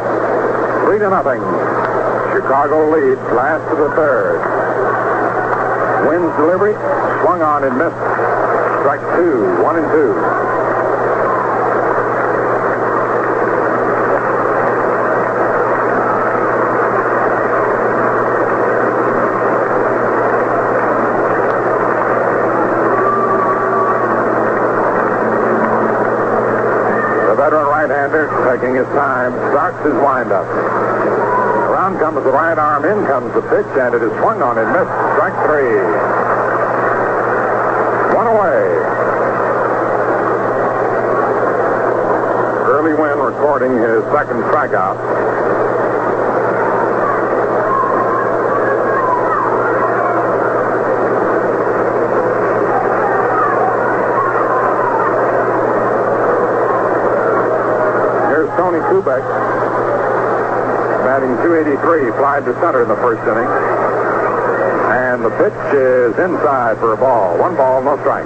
Three 0.83 0.99
to 0.99 1.09
nothing. 1.09 1.39
Chicago 2.35 2.91
leads 2.91 3.21
last 3.31 3.63
to 3.69 3.75
the 3.77 3.95
third. 3.95 4.43
Wynn's 6.09 6.35
delivery, 6.35 6.73
swung 7.23 7.41
on 7.41 7.63
and 7.63 7.77
missed. 7.77 7.95
Strike 8.83 8.99
two, 9.15 9.63
one 9.63 9.77
and 9.77 9.87
two. 9.87 10.11
The 27.31 27.37
veteran 27.37 27.65
right-hander 27.67 28.27
taking 28.51 28.75
his 28.75 28.80
time, 28.93 29.33
starts 29.51 29.77
his 29.83 29.93
windup. 29.93 30.45
Around 30.45 31.99
comes 31.99 32.23
the 32.23 32.31
right 32.31 32.57
arm, 32.57 32.85
in 32.85 33.05
comes 33.05 33.33
the 33.33 33.41
pitch, 33.41 33.67
and 33.79 33.95
it 33.95 34.01
is 34.03 34.11
swung 34.19 34.41
on 34.41 34.57
and 34.57 34.67
missed. 34.71 34.91
Strike 35.15 35.37
three. 35.47 35.75
One 38.15 38.27
away. 38.27 38.61
Early 42.67 42.93
Wynn 42.93 43.19
recording 43.19 43.77
his 43.77 44.03
second 44.11 44.43
strikeout. 44.51 44.97
Here's 58.31 58.49
Tony 58.57 58.80
Kubek 58.91 59.23
batting 61.07 61.31
283, 61.47 62.11
flied 62.19 62.43
to 62.43 62.51
center 62.59 62.83
in 62.83 62.89
the 62.89 62.95
first 62.97 63.23
inning. 63.23 63.47
And 64.91 65.23
the 65.23 65.31
pitch 65.39 65.55
is 65.71 66.11
inside 66.19 66.77
for 66.77 66.91
a 66.91 66.97
ball. 66.97 67.37
One 67.39 67.55
ball, 67.55 67.81
no 67.81 67.97
strike. 68.03 68.25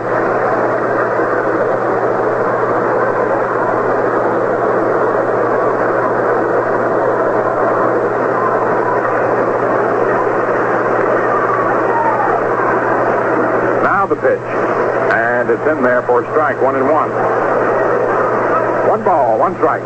Now 13.84 14.08
the 14.08 14.16
pitch. 14.16 14.42
And 15.14 15.52
it's 15.52 15.62
in 15.70 15.84
there 15.84 16.02
for 16.08 16.24
strike, 16.32 16.60
one 16.64 16.76
and 16.76 16.90
one. 16.90 17.12
One 18.90 19.04
ball, 19.04 19.38
one 19.38 19.54
strike. 19.58 19.84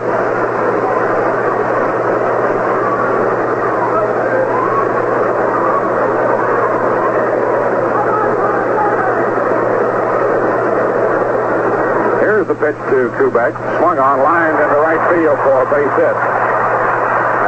Here's 12.20 12.39
the 12.50 12.58
pitch 12.58 12.82
to 12.90 13.14
Kubek. 13.22 13.54
Swung 13.78 14.02
on, 14.02 14.26
lined 14.26 14.58
into 14.58 14.82
right 14.82 14.98
field 15.14 15.38
for 15.46 15.62
a 15.62 15.68
base 15.70 15.94
hit. 16.02 16.18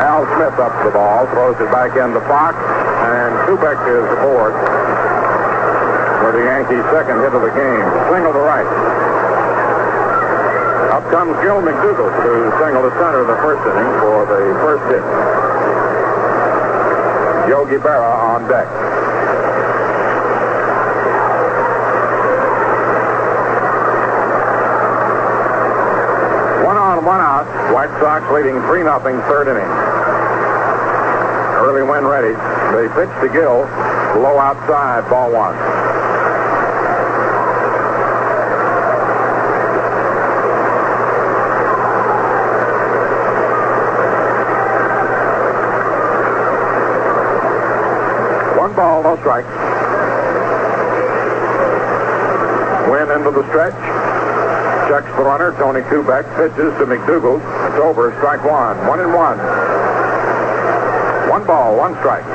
Al 0.06 0.30
Smith 0.38 0.54
up 0.62 0.70
the 0.86 0.94
ball, 0.94 1.26
throws 1.34 1.58
it 1.58 1.74
back 1.74 1.98
into 1.98 2.22
Fox, 2.30 2.54
and 2.54 3.34
Kubek 3.50 3.82
is 3.90 4.06
aboard 4.14 4.54
for 6.22 6.38
the 6.38 6.46
Yankees' 6.46 6.86
second 6.94 7.18
hit 7.26 7.34
of 7.34 7.42
the 7.42 7.50
game. 7.50 7.82
Single 8.14 8.30
to 8.30 8.46
right. 8.46 8.70
Up 10.94 11.02
comes 11.10 11.34
Gil 11.42 11.66
McDougald 11.66 12.14
to 12.22 12.32
single 12.62 12.86
to 12.86 12.94
center 13.02 13.26
in 13.26 13.30
the 13.34 13.42
first 13.42 13.66
inning 13.74 13.92
for 14.06 14.30
the 14.30 14.54
first 14.62 14.86
hit. 14.86 15.06
Yogi 17.50 17.82
Berra 17.82 18.38
on 18.38 18.46
deck. 18.46 18.70
One 27.04 27.20
out. 27.20 27.50
White 27.74 27.90
Sox 28.00 28.24
leading 28.32 28.62
3 28.62 28.84
0 28.84 29.00
third 29.26 29.48
inning. 29.48 29.66
Early 31.58 31.82
Wynn 31.82 32.06
ready. 32.06 32.34
They 32.78 32.94
pitch 32.94 33.10
to 33.22 33.30
Gil. 33.34 33.66
Low 34.22 34.38
outside, 34.38 35.10
ball 35.10 35.32
one. 35.32 35.56
One 48.60 48.76
ball, 48.76 49.02
no 49.02 49.18
strike. 49.22 49.46
Wynn 52.92 53.10
into 53.10 53.32
the 53.32 53.48
stretch. 53.50 54.01
Checks 54.92 55.08
the 55.16 55.24
runner. 55.24 55.54
Tony 55.54 55.80
Kubek 55.88 56.28
pitches 56.36 56.78
to 56.78 56.86
McDougald. 56.86 57.40
It's 57.40 57.80
over. 57.80 58.12
Strike 58.18 58.44
one. 58.44 58.76
One 58.90 59.00
and 59.00 59.14
one. 59.14 59.38
One 61.30 61.48
ball, 61.48 61.78
one 61.78 61.96
strike. 62.00 62.26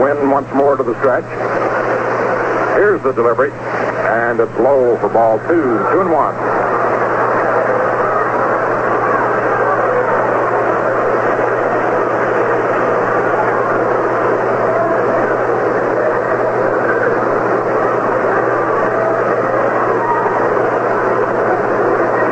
Wynn 0.00 0.30
once 0.30 0.48
more 0.54 0.78
to 0.78 0.82
the 0.82 0.98
stretch. 1.00 1.28
Here's 2.78 3.02
the 3.02 3.12
delivery. 3.12 3.52
And 3.52 4.40
it's 4.40 4.58
low 4.58 4.96
for 4.96 5.10
ball 5.10 5.38
two. 5.40 5.44
Two 5.92 6.00
and 6.00 6.10
one. 6.10 6.68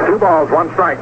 Two 0.07 0.21
balls, 0.37 0.51
one 0.51 0.71
strike. 0.73 0.99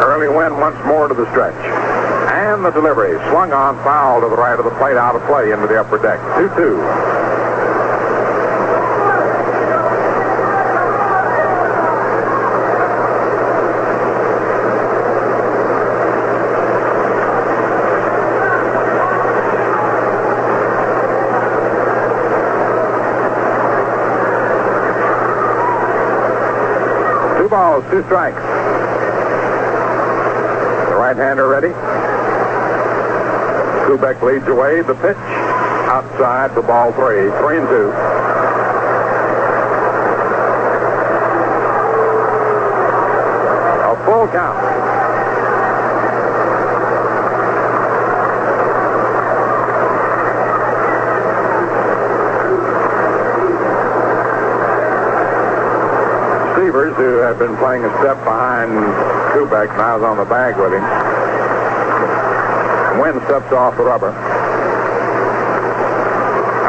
Early 0.00 0.28
Wynn 0.28 0.58
once 0.58 0.76
more 0.86 1.08
to 1.08 1.14
the 1.14 1.30
stretch. 1.32 1.54
And 2.32 2.64
the 2.64 2.70
delivery. 2.70 3.18
Swung 3.30 3.52
on, 3.52 3.76
foul 3.84 4.22
to 4.22 4.28
the 4.28 4.36
right 4.36 4.58
of 4.58 4.64
the 4.64 4.70
plate, 4.72 4.96
out 4.96 5.14
of 5.14 5.22
play 5.26 5.52
into 5.52 5.66
the 5.66 5.78
upper 5.78 5.98
deck. 5.98 6.18
2 6.38 6.48
2. 6.56 7.17
Two 27.90 28.04
strikes. 28.04 28.36
The 30.90 30.96
right-hander 30.96 31.48
ready. 31.48 31.72
Kubek 33.88 34.20
leads 34.22 34.46
away. 34.46 34.82
The 34.82 34.94
pitch 34.94 35.16
outside 35.88 36.54
the 36.54 36.60
ball 36.60 36.92
three. 36.92 37.30
Three 37.40 37.56
and 37.56 37.66
two. 37.66 37.88
A 43.88 43.96
full 44.04 44.28
count. 44.28 44.77
Who 56.78 57.18
had 57.18 57.40
been 57.40 57.56
playing 57.56 57.84
a 57.84 57.90
step 57.98 58.22
behind 58.22 58.70
Kubek, 59.34 59.66
now 59.76 59.98
is 59.98 60.02
on 60.04 60.16
the 60.16 60.24
bag 60.24 60.54
with 60.56 60.70
him. 60.70 60.82
Wynn 63.02 63.18
steps 63.26 63.50
off 63.50 63.76
the 63.76 63.82
rubber. 63.82 64.14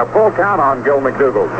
A 0.02 0.06
full 0.12 0.32
count 0.32 0.62
on 0.62 0.84
Gil 0.84 1.00
McDougald. 1.00 1.54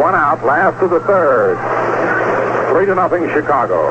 One 0.00 0.14
out, 0.14 0.42
last 0.46 0.82
of 0.82 0.88
the 0.88 1.00
third. 1.00 1.60
Three 2.72 2.86
to 2.86 2.94
nothing, 2.94 3.28
Chicago. 3.28 3.84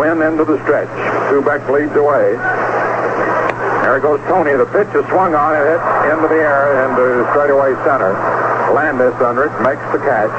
Wynn 0.00 0.22
into 0.22 0.44
the 0.46 0.56
stretch. 0.64 0.88
Kubek 1.28 1.68
leads 1.68 1.94
away. 1.96 2.32
There 3.84 4.00
goes 4.00 4.20
Tony. 4.24 4.56
The 4.56 4.64
pitch 4.66 4.88
is 4.96 5.04
swung 5.12 5.34
on 5.34 5.54
and 5.54 5.64
hit 5.68 6.12
into 6.16 6.28
the 6.28 6.40
air 6.40 6.88
into 6.88 7.28
straightaway 7.32 7.74
center. 7.84 8.45
Landis 8.74 9.14
under 9.22 9.44
it 9.46 9.54
makes 9.62 9.82
the 9.92 9.98
catch, 9.98 10.30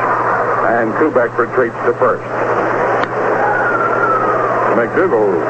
and 0.71 0.91
Kubek 0.99 1.38
retreats 1.38 1.75
to 1.86 1.93
first. 1.95 2.23
McDougald 4.78 5.41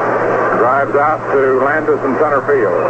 drives 0.58 0.94
out 0.96 1.20
to 1.32 1.60
Landis 1.64 2.00
in 2.00 2.14
center 2.16 2.40
field. 2.48 2.82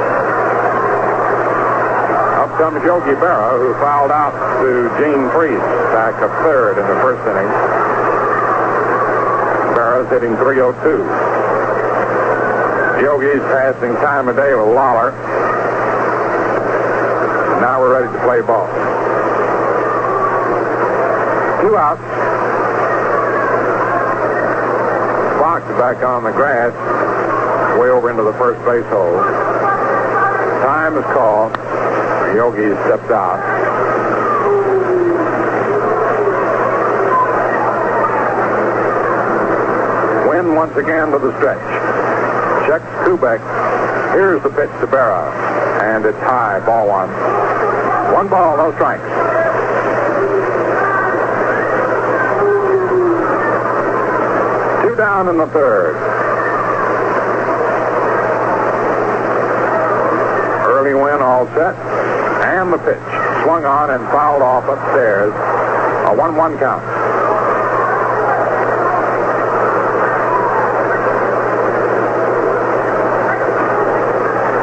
Up 2.39 2.51
comes 2.57 2.83
Yogi 2.85 3.15
Berra, 3.19 3.59
who 3.59 3.75
fouled 3.83 4.11
out 4.11 4.33
to 4.63 4.89
Gene 5.03 5.29
Freese, 5.35 5.59
back 5.91 6.15
of 6.23 6.31
third 6.47 6.79
in 6.79 6.87
the 6.87 6.95
first 7.03 7.23
inning. 7.27 7.51
Berra's 9.75 10.09
hitting 10.11 10.37
302. 10.37 11.03
Yogi's 13.03 13.43
passing 13.51 13.95
time 14.03 14.29
of 14.29 14.37
day 14.37 14.55
with 14.55 14.75
Lollar. 14.75 15.11
Now 17.61 17.81
we're 17.81 17.93
ready 17.99 18.13
to 18.13 18.19
play 18.25 18.41
ball. 18.43 18.67
Two 21.61 21.77
outs. 21.77 22.01
Fox 25.41 25.65
back 25.75 26.05
on 26.05 26.23
the 26.23 26.31
grass, 26.31 26.73
way 27.81 27.89
over 27.89 28.11
into 28.11 28.23
the 28.23 28.33
first 28.35 28.65
base 28.65 28.87
hole. 28.93 29.19
Time 30.63 30.97
is 30.97 31.05
called. 31.07 31.57
Yogi 32.37 32.75
stepped 32.87 33.11
out. 33.11 33.43
Wynn 40.29 40.55
once 40.55 40.77
again 40.77 41.11
to 41.11 41.19
the 41.19 41.37
stretch. 41.39 41.59
Checks 42.69 42.85
Kubek. 43.03 43.41
Here's 44.13 44.43
the 44.45 44.51
pitch 44.51 44.71
to 44.81 44.87
Berra. 44.87 45.33
And 45.83 46.05
it's 46.05 46.19
high, 46.19 46.61
ball 46.61 46.87
one. 46.87 47.11
One 48.15 48.29
ball, 48.29 48.57
no 48.57 48.73
strikes. 48.75 49.38
Down 55.19 55.31
in 55.31 55.37
the 55.37 55.49
third. 55.49 55.97
Early 60.65 60.95
Wynn 60.95 61.21
all 61.21 61.45
set. 61.57 61.75
And 62.47 62.73
the 62.73 62.79
pitch. 62.79 63.43
Swung 63.43 63.65
on 63.65 63.91
and 63.91 64.05
fouled 64.13 64.43
off 64.43 64.63
upstairs. 64.69 65.33
A 66.07 66.15
1-1 66.15 66.59
count. 66.61 66.85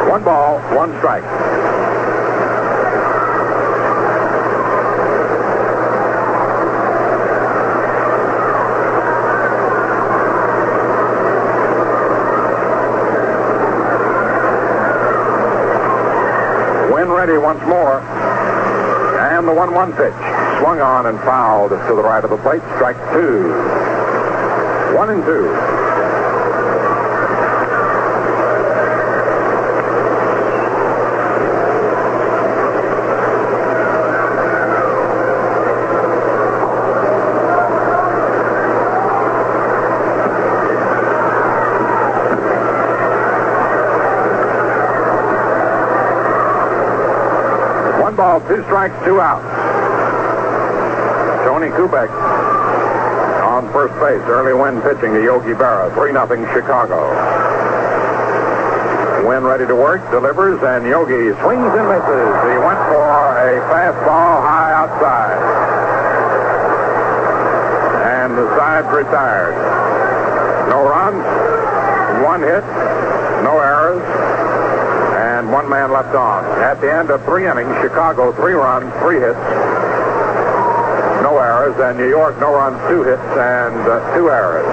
One 0.10 0.24
ball, 0.24 0.60
one 0.74 0.98
strike. 1.00 1.26
Wynn 16.94 17.10
more. 17.68 18.00
And 19.20 19.48
the 19.48 19.54
1 19.54 19.74
1 19.74 19.94
pitch. 19.94 20.14
Swung 20.60 20.80
on 20.80 21.06
and 21.08 21.20
fouled 21.20 21.72
to 21.72 21.96
the 21.96 22.04
right 22.04 22.24
of 22.24 22.30
the 22.30 22.38
plate. 22.38 22.62
Strike 22.76 22.98
two. 23.14 23.50
One 24.96 25.10
and 25.10 25.24
two. 25.24 25.76
One 48.02 48.16
ball, 48.16 48.40
two 48.56 48.64
strikes, 48.64 48.96
two 49.04 49.20
outs. 49.20 49.44
Tony 51.44 51.68
Kubek 51.68 52.08
on 53.44 53.68
first 53.72 53.94
base. 54.00 54.24
Early 54.32 54.54
Wynn 54.54 54.82
pitching 54.82 55.12
to 55.14 55.24
Yogi 55.24 55.52
Berra. 55.52 55.92
3 55.94 56.12
0 56.12 56.54
Chicago. 56.54 57.12
Wynn 59.28 59.44
ready 59.44 59.68
to 59.68 59.76
work, 59.76 60.00
delivers, 60.12 60.62
and 60.64 60.88
Yogi 60.88 61.36
swings 61.44 61.72
and 61.76 61.88
misses. 61.92 62.32
He 62.48 62.58
went 62.64 62.80
for 62.88 63.36
a 63.44 63.60
fastball 63.68 64.40
high 64.40 64.72
outside. 64.72 65.40
And 68.08 68.38
the 68.38 68.48
side's 68.56 68.88
retired. 68.88 69.56
No 70.70 70.88
runs, 70.88 72.24
one 72.24 72.42
hit, 72.42 72.64
and 75.46 75.54
one 75.54 75.70
man 75.70 75.92
left 75.92 76.16
on. 76.16 76.44
At 76.60 76.82
the 76.82 76.92
end 76.92 77.12
of 77.12 77.24
three 77.26 77.46
innings, 77.46 77.70
Chicago 77.80 78.34
three 78.34 78.54
runs, 78.54 78.90
three 78.98 79.22
hits, 79.22 79.38
no 81.22 81.38
errors, 81.38 81.78
and 81.78 82.00
New 82.00 82.10
York 82.10 82.40
no 82.40 82.50
runs, 82.50 82.82
two 82.90 83.04
hits, 83.04 83.22
and 83.22 83.78
uh, 83.86 84.02
two 84.18 84.34
errors. 84.34 84.66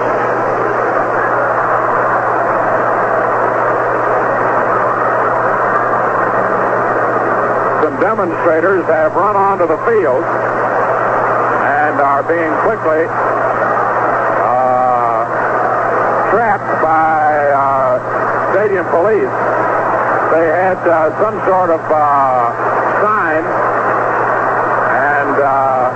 Some 7.85 7.99
demonstrators 8.01 8.83
have 8.85 9.13
run 9.13 9.35
onto 9.35 9.67
the 9.67 9.77
field 9.85 10.25
and 10.25 12.01
are 12.01 12.23
being 12.25 12.49
quickly 12.65 13.05
uh, 14.41 15.21
trapped 16.33 16.81
by 16.81 17.29
uh, 17.53 18.53
stadium 18.53 18.89
police. 18.89 19.52
They 20.31 20.45
had 20.47 20.79
uh, 20.87 21.11
some 21.19 21.35
sort 21.43 21.69
of 21.73 21.81
uh, 21.91 21.99
sign, 23.03 23.43
and 23.43 25.35
uh, 25.41 25.91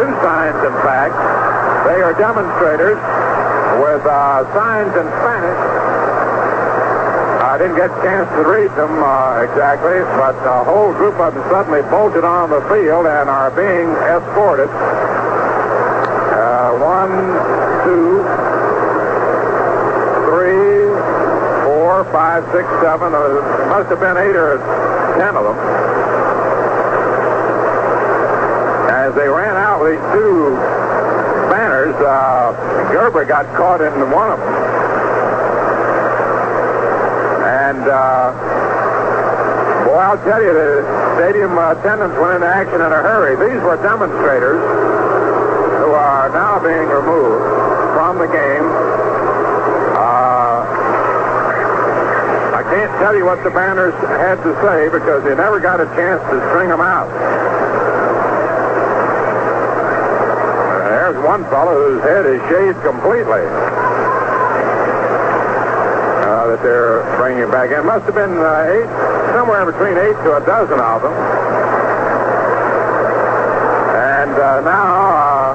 two 0.00 0.10
signs, 0.22 0.58
in 0.64 0.76
fact. 0.80 1.14
They 1.90 2.00
are 2.00 2.14
demonstrators 2.14 2.96
with 3.82 4.06
uh, 4.06 4.46
signs 4.54 4.94
in 4.96 5.06
Spanish. 5.20 5.60
I 7.44 7.58
didn't 7.58 7.76
get 7.76 7.90
a 7.90 8.00
chance 8.02 8.28
to 8.36 8.42
read 8.48 8.70
them 8.78 9.02
uh, 9.02 9.44
exactly, 9.44 10.00
but 10.16 10.36
a 10.46 10.64
whole 10.64 10.92
group 10.94 11.20
of 11.20 11.34
them 11.34 11.44
suddenly 11.50 11.82
bolted 11.90 12.24
on 12.24 12.50
the 12.50 12.60
field 12.72 13.06
and 13.06 13.28
are 13.28 13.50
being 13.50 13.90
escorted. 14.08 14.70
One, 16.76 17.10
two, 17.84 18.22
three, 20.28 20.85
four, 21.96 22.12
five, 22.12 22.44
six, 22.52 22.68
seven. 22.84 23.14
Uh, 23.14 23.40
must 23.72 23.88
have 23.88 24.00
been 24.00 24.18
eight 24.20 24.36
or 24.36 24.58
ten 25.16 25.32
of 25.32 25.44
them. 25.48 25.56
As 28.92 29.14
they 29.14 29.28
ran 29.28 29.56
out 29.56 29.80
these 29.80 30.04
two 30.12 30.52
banners, 31.48 31.96
uh, 32.04 32.52
Grba 32.92 33.26
got 33.26 33.46
caught 33.56 33.80
in 33.80 33.92
one 34.12 34.30
of 34.30 34.38
them. 34.38 34.54
And, 37.48 37.88
uh, 37.88 38.32
boy, 39.88 39.96
I'll 39.96 40.20
tell 40.28 40.42
you, 40.42 40.52
the 40.52 40.84
stadium 41.16 41.56
attendants 41.56 42.18
went 42.20 42.34
into 42.34 42.46
action 42.46 42.74
in 42.76 42.92
a 42.92 43.00
hurry. 43.08 43.40
These 43.40 43.62
were 43.64 43.80
demonstrators 43.80 44.60
who 45.80 45.92
are 45.96 46.28
now 46.28 46.60
being 46.60 46.88
removed 46.92 47.40
from 47.96 48.18
the 48.18 48.28
game. 48.28 48.68
Uh, 49.96 50.36
I 52.56 52.62
can't 52.62 52.85
tell 52.98 53.14
you 53.16 53.24
what 53.24 53.42
the 53.44 53.50
banners 53.50 53.94
had 54.20 54.36
to 54.42 54.52
say 54.64 54.88
because 54.88 55.22
they 55.24 55.34
never 55.34 55.60
got 55.60 55.80
a 55.80 55.86
chance 55.96 56.22
to 56.30 56.36
string 56.48 56.68
them 56.68 56.80
out. 56.80 57.08
There's 60.88 61.24
one 61.24 61.44
fellow 61.44 61.76
whose 61.76 62.02
head 62.02 62.26
is 62.26 62.40
shaved 62.50 62.82
completely. 62.82 63.44
Uh, 66.26 66.46
that 66.50 66.60
they're 66.62 67.04
bringing 67.16 67.50
back 67.50 67.70
in. 67.70 67.86
Must 67.86 68.04
have 68.06 68.14
been 68.14 68.38
uh, 68.38 68.74
eight, 68.74 68.88
somewhere 69.32 69.64
between 69.64 69.96
eight 69.98 70.18
to 70.24 70.36
a 70.36 70.42
dozen 70.44 70.80
of 70.80 71.02
them. 71.02 71.12
And 73.94 74.34
uh, 74.34 74.60
now, 74.66 75.14
uh, 75.14 75.54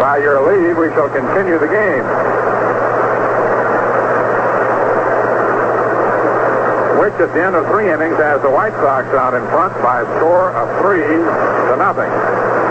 by 0.00 0.18
your 0.18 0.42
leave, 0.42 0.76
we 0.76 0.88
shall 0.96 1.10
continue 1.10 1.58
the 1.58 1.68
game. 1.68 2.29
At 7.18 7.34
the 7.34 7.44
end 7.44 7.54
of 7.54 7.66
three 7.66 7.92
innings 7.92 8.16
as 8.16 8.40
the 8.40 8.48
White 8.48 8.72
Sox 8.80 9.04
out 9.12 9.34
in 9.34 9.44
front 9.52 9.74
by 9.82 10.00
a 10.00 10.06
score 10.16 10.56
of 10.56 10.66
three 10.80 11.04
to 11.04 11.74
nothing. 11.76 12.08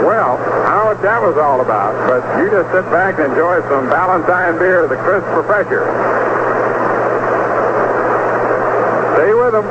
Well, 0.02 0.41
I 0.66 0.74
know 0.74 0.86
what 0.90 1.02
that 1.03 1.22
was 1.22 1.38
all 1.38 1.61
about, 1.61 1.94
but 2.10 2.26
you 2.41 2.49
just 2.49 2.66
sit 2.74 2.82
back 2.90 3.20
and 3.20 3.30
enjoy 3.30 3.61
some 3.70 3.90
Ballantine 3.94 4.57
beer, 4.57 4.88
the 4.88 4.98
crisp 5.06 5.28
refresher. 5.38 5.86
Stay 9.22 9.34
with 9.38 9.53
them. 9.53 9.68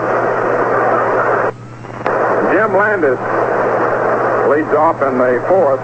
Jim 2.55 2.71
Landis 2.79 3.19
leads 4.47 4.73
off 4.79 5.03
in 5.03 5.19
the 5.19 5.43
fourth. 5.51 5.83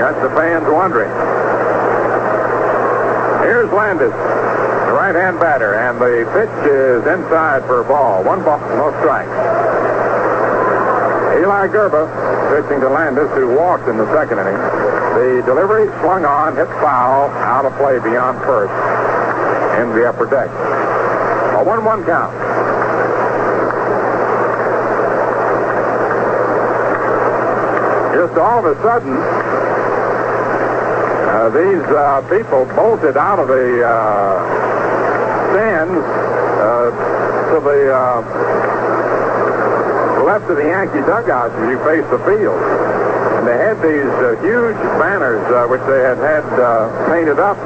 Got 0.00 0.16
the 0.24 0.32
fans 0.32 0.64
wondering. 0.64 1.12
Here's 3.44 3.70
Landis, 3.72 4.16
right-hand 5.08 5.40
batter, 5.40 5.72
and 5.72 5.96
the 5.96 6.28
pitch 6.36 6.52
is 6.68 7.00
inside 7.08 7.64
for 7.64 7.80
a 7.80 7.84
ball. 7.88 8.22
One 8.24 8.44
ball, 8.44 8.60
no 8.76 8.92
strikes. 9.00 9.32
Eli 11.40 11.64
Grba 11.72 12.04
pitching 12.52 12.80
to 12.84 12.90
Landis, 12.90 13.32
who 13.32 13.56
walked 13.56 13.88
in 13.88 13.96
the 13.96 14.04
second 14.12 14.36
inning. 14.36 14.60
The 15.16 15.42
delivery 15.48 15.88
swung 16.04 16.26
on, 16.26 16.56
hit 16.56 16.68
foul, 16.84 17.30
out 17.40 17.64
of 17.64 17.72
play 17.80 17.98
beyond 18.04 18.36
first, 18.44 18.68
in 19.80 19.96
the 19.96 20.04
upper 20.04 20.28
deck. 20.28 20.52
A 21.56 21.64
1-1 21.64 22.04
count. 22.04 22.36
Just 28.12 28.36
all 28.36 28.60
of 28.60 28.76
a 28.76 28.82
sudden, 28.82 29.16
uh, 31.32 31.48
these 31.48 31.86
uh, 31.96 32.20
people 32.28 32.66
bolted 32.76 33.16
out 33.16 33.38
of 33.38 33.48
the 33.48 33.88
uh, 33.88 34.67
stands 35.52 35.98
uh, 35.98 36.90
to 37.52 37.56
the 37.60 37.80
uh, 37.94 38.20
left 40.24 40.50
of 40.50 40.56
the 40.56 40.68
Yankee 40.68 41.00
dugout 41.06 41.52
as 41.52 41.70
you 41.70 41.78
face 41.84 42.04
the 42.12 42.18
field. 42.28 42.60
And 43.38 43.46
they 43.46 43.56
had 43.56 43.80
these 43.80 44.12
uh, 44.20 44.36
huge 44.42 44.76
banners 44.98 45.40
which 45.70 45.82
they 45.86 46.02
had 46.02 46.18
had 46.18 46.44
painted 47.08 47.38
up. 47.38 47.56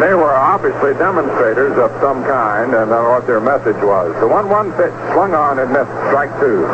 They 0.00 0.14
were 0.16 0.32
obviously 0.32 0.94
demonstrators 0.94 1.76
of 1.76 1.92
some 2.00 2.24
kind, 2.24 2.72
and 2.72 2.88
I 2.88 2.88
don't 2.88 3.04
know 3.04 3.10
what 3.10 3.26
their 3.26 3.40
message 3.40 3.76
was. 3.84 4.16
The 4.20 4.26
1 4.26 4.48
1 4.48 4.72
pitch 4.72 4.96
swung 5.12 5.34
on 5.36 5.58
and 5.60 5.68
missed 5.72 5.92
strike 6.08 6.32
two. 6.40 6.64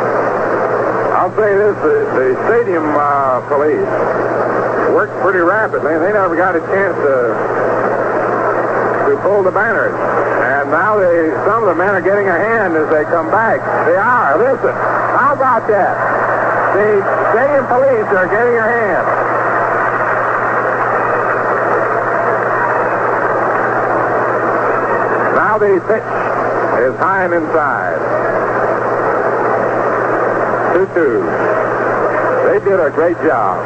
I'll 1.11 1.35
say 1.35 1.51
this: 1.59 1.75
the, 1.83 2.07
the 2.15 2.27
stadium 2.47 2.87
uh, 2.95 3.43
police 3.51 3.91
worked 4.95 5.19
pretty 5.21 5.39
rapidly, 5.39 5.93
and 5.93 6.01
they 6.01 6.13
never 6.13 6.35
got 6.39 6.55
a 6.55 6.63
chance 6.71 6.95
to 7.03 7.66
to 9.07 9.17
pull 9.23 9.43
the 9.43 9.51
banners. 9.51 9.95
And 9.95 10.71
now 10.71 10.99
they, 10.99 11.31
some 11.47 11.63
of 11.63 11.69
the 11.71 11.75
men 11.75 11.95
are 11.95 12.01
getting 12.01 12.27
a 12.27 12.37
hand 12.37 12.75
as 12.75 12.89
they 12.91 13.03
come 13.05 13.31
back. 13.31 13.63
They 13.87 13.95
are. 13.95 14.37
Listen, 14.37 14.73
how 15.15 15.33
about 15.33 15.67
that? 15.67 15.95
The 16.75 17.01
stadium 17.31 17.65
police 17.67 18.09
are 18.11 18.27
getting 18.27 18.57
a 18.59 18.67
hand. 18.67 19.07
Now 25.35 25.57
the 25.57 25.79
pitch 25.87 26.03
is 26.83 26.95
high 26.99 27.23
and 27.25 27.33
inside. 27.33 27.97
2-2. 30.77 31.47
They 32.45 32.59
did 32.69 32.79
a 32.79 32.89
great 32.91 33.17
job. 33.25 33.57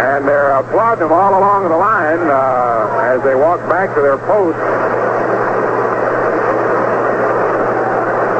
And 0.00 0.28
they're 0.28 0.52
applauding 0.76 1.08
them 1.08 1.12
all 1.12 1.38
along 1.38 1.64
the 1.70 1.76
line 1.76 2.20
uh, 2.28 3.00
as 3.00 3.22
they 3.24 3.34
walk 3.34 3.58
back 3.66 3.94
to 3.94 4.02
their 4.02 4.18
post. 4.18 4.58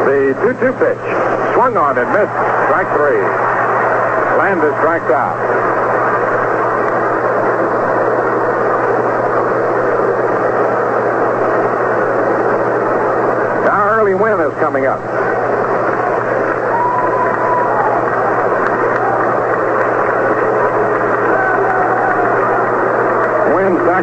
The 0.05 0.37
2-2 0.45 0.77
pitch. 0.77 1.55
Swung 1.55 1.79
on 1.79 1.97
and 1.97 2.13
missed. 2.13 2.37
Strike 2.69 2.93
three. 2.93 3.25
Landis 4.37 4.77
strikes 4.77 5.11
out. 5.11 5.37
Now 13.65 13.89
Early 13.89 14.15
Wynn 14.15 14.41
is 14.41 14.53
coming 14.61 14.85
up. 14.85 15.26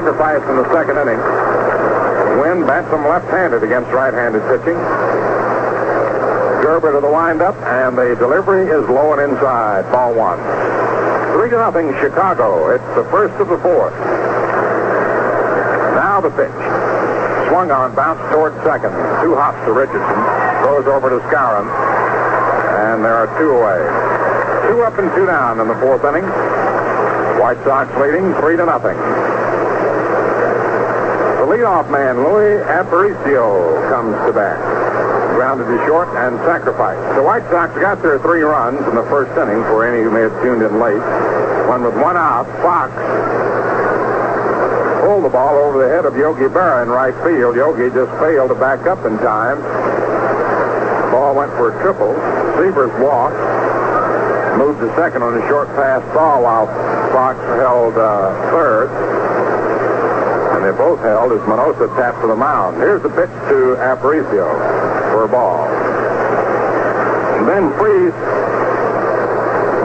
Wynn 0.04 0.12
sacrificed 0.12 0.50
in 0.50 0.58
the 0.58 0.68
second 0.74 0.98
inning. 1.00 1.20
Wynn 2.44 2.68
bats 2.68 2.92
him 2.92 3.08
left-handed 3.08 3.64
against 3.64 3.90
right-handed 3.92 4.44
pitching. 4.52 4.76
Grba 6.60 6.92
to 6.92 7.00
the 7.00 7.08
windup, 7.08 7.56
and 7.64 7.98
the 7.98 8.16
delivery 8.20 8.68
is 8.68 8.84
low 8.90 9.14
and 9.14 9.32
inside. 9.32 9.90
Ball 9.92 10.14
one. 10.14 10.40
Three 11.32 11.50
to 11.52 11.58
nothing, 11.58 11.88
Chicago. 12.04 12.76
It's 12.76 12.84
the 13.00 13.08
first 13.16 13.40
of 13.40 13.48
the 13.48 13.58
fourth. 13.60 13.96
Now 15.96 16.20
the 16.20 16.32
pitch. 16.32 16.52
Swung 17.48 17.72
on, 17.72 17.96
bounced 17.96 18.28
toward 18.34 18.52
second. 18.68 18.92
Two 19.24 19.40
hops 19.40 19.64
to 19.66 19.72
Richardson. 19.72 20.20
Goes 20.68 20.84
over 20.88 21.16
to 21.16 21.24
Skowron. 21.32 21.72
And 22.92 23.06
there 23.06 23.16
are 23.16 23.32
two 23.40 23.56
away. 23.56 23.80
Two 24.68 24.84
up 24.84 25.00
and 25.00 25.08
two 25.16 25.26
down 25.28 25.62
in 25.62 25.68
the 25.70 25.80
fourth 25.80 26.04
inning. 26.04 26.28
White 27.40 27.64
Sox 27.64 27.88
leading 28.00 28.34
three 28.44 28.58
to 28.58 28.66
nothing. 28.66 29.00
Leadoff 31.54 31.86
man, 31.92 32.18
Louis 32.18 32.58
Aparicio, 32.66 33.78
comes 33.86 34.18
to 34.26 34.34
bat. 34.34 34.58
Grounded 35.38 35.70
to 35.70 35.78
short 35.86 36.10
and 36.18 36.34
sacrificed. 36.42 37.14
The 37.14 37.22
White 37.22 37.46
Sox 37.54 37.70
got 37.78 38.02
their 38.02 38.18
three 38.18 38.42
runs 38.42 38.82
in 38.90 38.96
the 38.98 39.06
first 39.06 39.30
inning 39.38 39.62
for 39.70 39.86
any 39.86 40.02
who 40.02 40.10
may 40.10 40.26
have 40.26 40.34
tuned 40.42 40.66
in 40.66 40.82
late. 40.82 40.98
One 41.70 41.86
with 41.86 41.94
one 41.94 42.18
out, 42.18 42.50
Fox 42.66 42.90
pulled 45.06 45.26
the 45.26 45.30
ball 45.30 45.54
over 45.62 45.78
the 45.78 45.94
head 45.94 46.10
of 46.10 46.18
Yogi 46.18 46.50
Berra 46.50 46.82
in 46.82 46.90
right 46.90 47.14
field. 47.22 47.54
Yogi 47.54 47.94
just 47.94 48.10
failed 48.18 48.50
to 48.50 48.58
back 48.58 48.90
up 48.90 49.06
in 49.06 49.14
time. 49.22 49.62
Ball 51.14 51.38
went 51.38 51.54
for 51.54 51.70
a 51.70 51.76
triple. 51.86 52.18
Sievers 52.58 52.90
walked. 52.98 53.38
Moved 54.58 54.82
to 54.82 54.90
second 54.98 55.22
on 55.22 55.38
a 55.38 55.44
short 55.46 55.70
pass 55.78 56.02
ball 56.18 56.42
while 56.42 56.66
Fox 57.14 57.38
held 57.62 57.94
uh, 57.94 58.50
third. 58.50 58.90
And 60.64 60.72
they 60.72 60.80
both 60.80 61.03
held 61.03 61.35
as 61.35 61.44
Minoso 61.44 61.91
tapped 61.99 62.23
to 62.23 62.27
the 62.31 62.40
mound. 62.40 62.80
Here's 62.80 63.03
the 63.03 63.11
pitch 63.11 63.27
to 63.52 63.76
Aparicio 63.84 64.48
for 65.11 65.27
a 65.27 65.27
ball. 65.27 65.68
And 67.35 67.44
then 67.44 67.68
Freese 67.76 68.15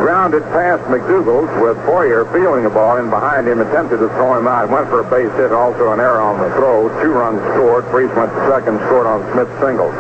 grounded 0.07 0.47
past 0.55 0.87
McDougald's 0.87 1.51
with 1.59 1.75
Boyer 1.83 2.31
feeling 2.31 2.63
the 2.63 2.71
ball 2.71 2.95
in 3.03 3.11
behind 3.11 3.51
him, 3.51 3.59
attempted 3.59 3.99
to 3.99 4.07
throw 4.15 4.39
him 4.39 4.47
out. 4.47 4.71
Went 4.71 4.87
for 4.87 5.03
a 5.03 5.09
base 5.11 5.35
hit, 5.35 5.51
also 5.51 5.91
an 5.91 5.99
error 5.99 6.23
on 6.23 6.39
the 6.39 6.47
throw. 6.55 6.87
Two 7.03 7.11
runs 7.11 7.43
scored. 7.59 7.83
Freese 7.91 8.15
went 8.15 8.31
to 8.31 8.41
second, 8.47 8.79
scored 8.87 9.11
on 9.11 9.27
Smith's 9.35 9.51
single. 9.59 9.91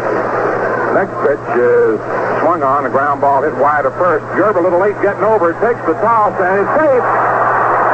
Next 0.95 1.11
pitch 1.27 1.43
is 1.59 1.99
swung 2.39 2.63
on, 2.63 2.87
a 2.87 2.91
ground 2.95 3.19
ball 3.19 3.43
hit 3.43 3.55
wide 3.59 3.83
of 3.83 3.99
first. 3.99 4.23
Grba 4.39 4.55
a 4.55 4.63
little 4.63 4.79
late 4.79 4.95
getting 5.03 5.27
over, 5.27 5.59
takes 5.59 5.83
the 5.91 5.99
toss, 5.99 6.39
and 6.39 6.63
it's 6.63 6.71
safe. 6.79 7.03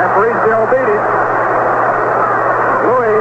Aparicio 0.04 0.68
beat 0.68 0.84
it. 0.92 1.04
Louis 2.84 3.16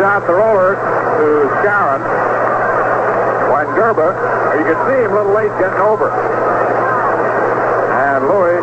out 0.00 0.26
the 0.26 0.34
roller 0.34 0.74
to 0.74 1.26
Skowron. 1.58 2.02
When 3.50 3.66
Grba, 3.74 4.08
you 4.58 4.64
can 4.64 4.78
see 4.86 4.98
him 5.02 5.12
a 5.12 5.14
little 5.18 5.34
late 5.34 5.50
getting 5.58 5.82
over. 5.82 6.10
And 7.98 8.28
Louis 8.30 8.62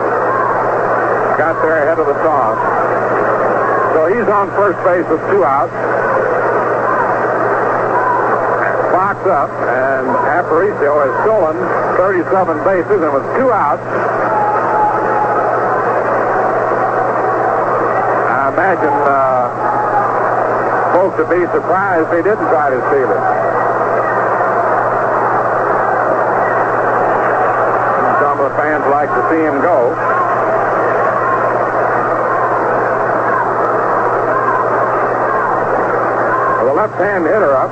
got 1.38 1.60
there 1.62 1.84
ahead 1.84 1.99
of 1.99 2.07
the 2.07 2.18
toss. 2.24 2.57
So 3.95 4.07
he's 4.07 4.28
on 4.32 4.48
first 4.56 4.80
base 4.88 5.07
with 5.12 5.20
two 5.32 5.44
outs. 5.44 5.76
Fox 8.95 9.20
up, 9.28 9.52
and 9.52 10.07
Aparicio 10.07 11.03
has 11.03 11.12
stolen 11.28 11.57
37 11.98 12.64
bases, 12.64 13.03
and 13.03 13.12
with 13.12 13.28
two 13.36 13.52
outs, 13.52 13.84
I 18.32 18.52
imagine 18.53 18.95
uh, 19.03 19.35
would 21.14 21.30
be 21.30 21.45
surprised 21.53 22.10
he 22.10 22.23
didn't 22.26 22.49
try 22.49 22.73
to 22.73 22.82
steal 22.90 23.06
it. 23.14 23.22
Some 28.26 28.41
of 28.41 28.49
the 28.49 28.56
fans 28.57 28.82
like 28.90 29.10
to 29.14 29.22
see 29.30 29.38
him 29.45 29.61
go. 29.61 29.94
With 36.57 36.73
a 36.73 36.76
left-hand 36.76 37.30
hitter 37.30 37.53
up, 37.53 37.69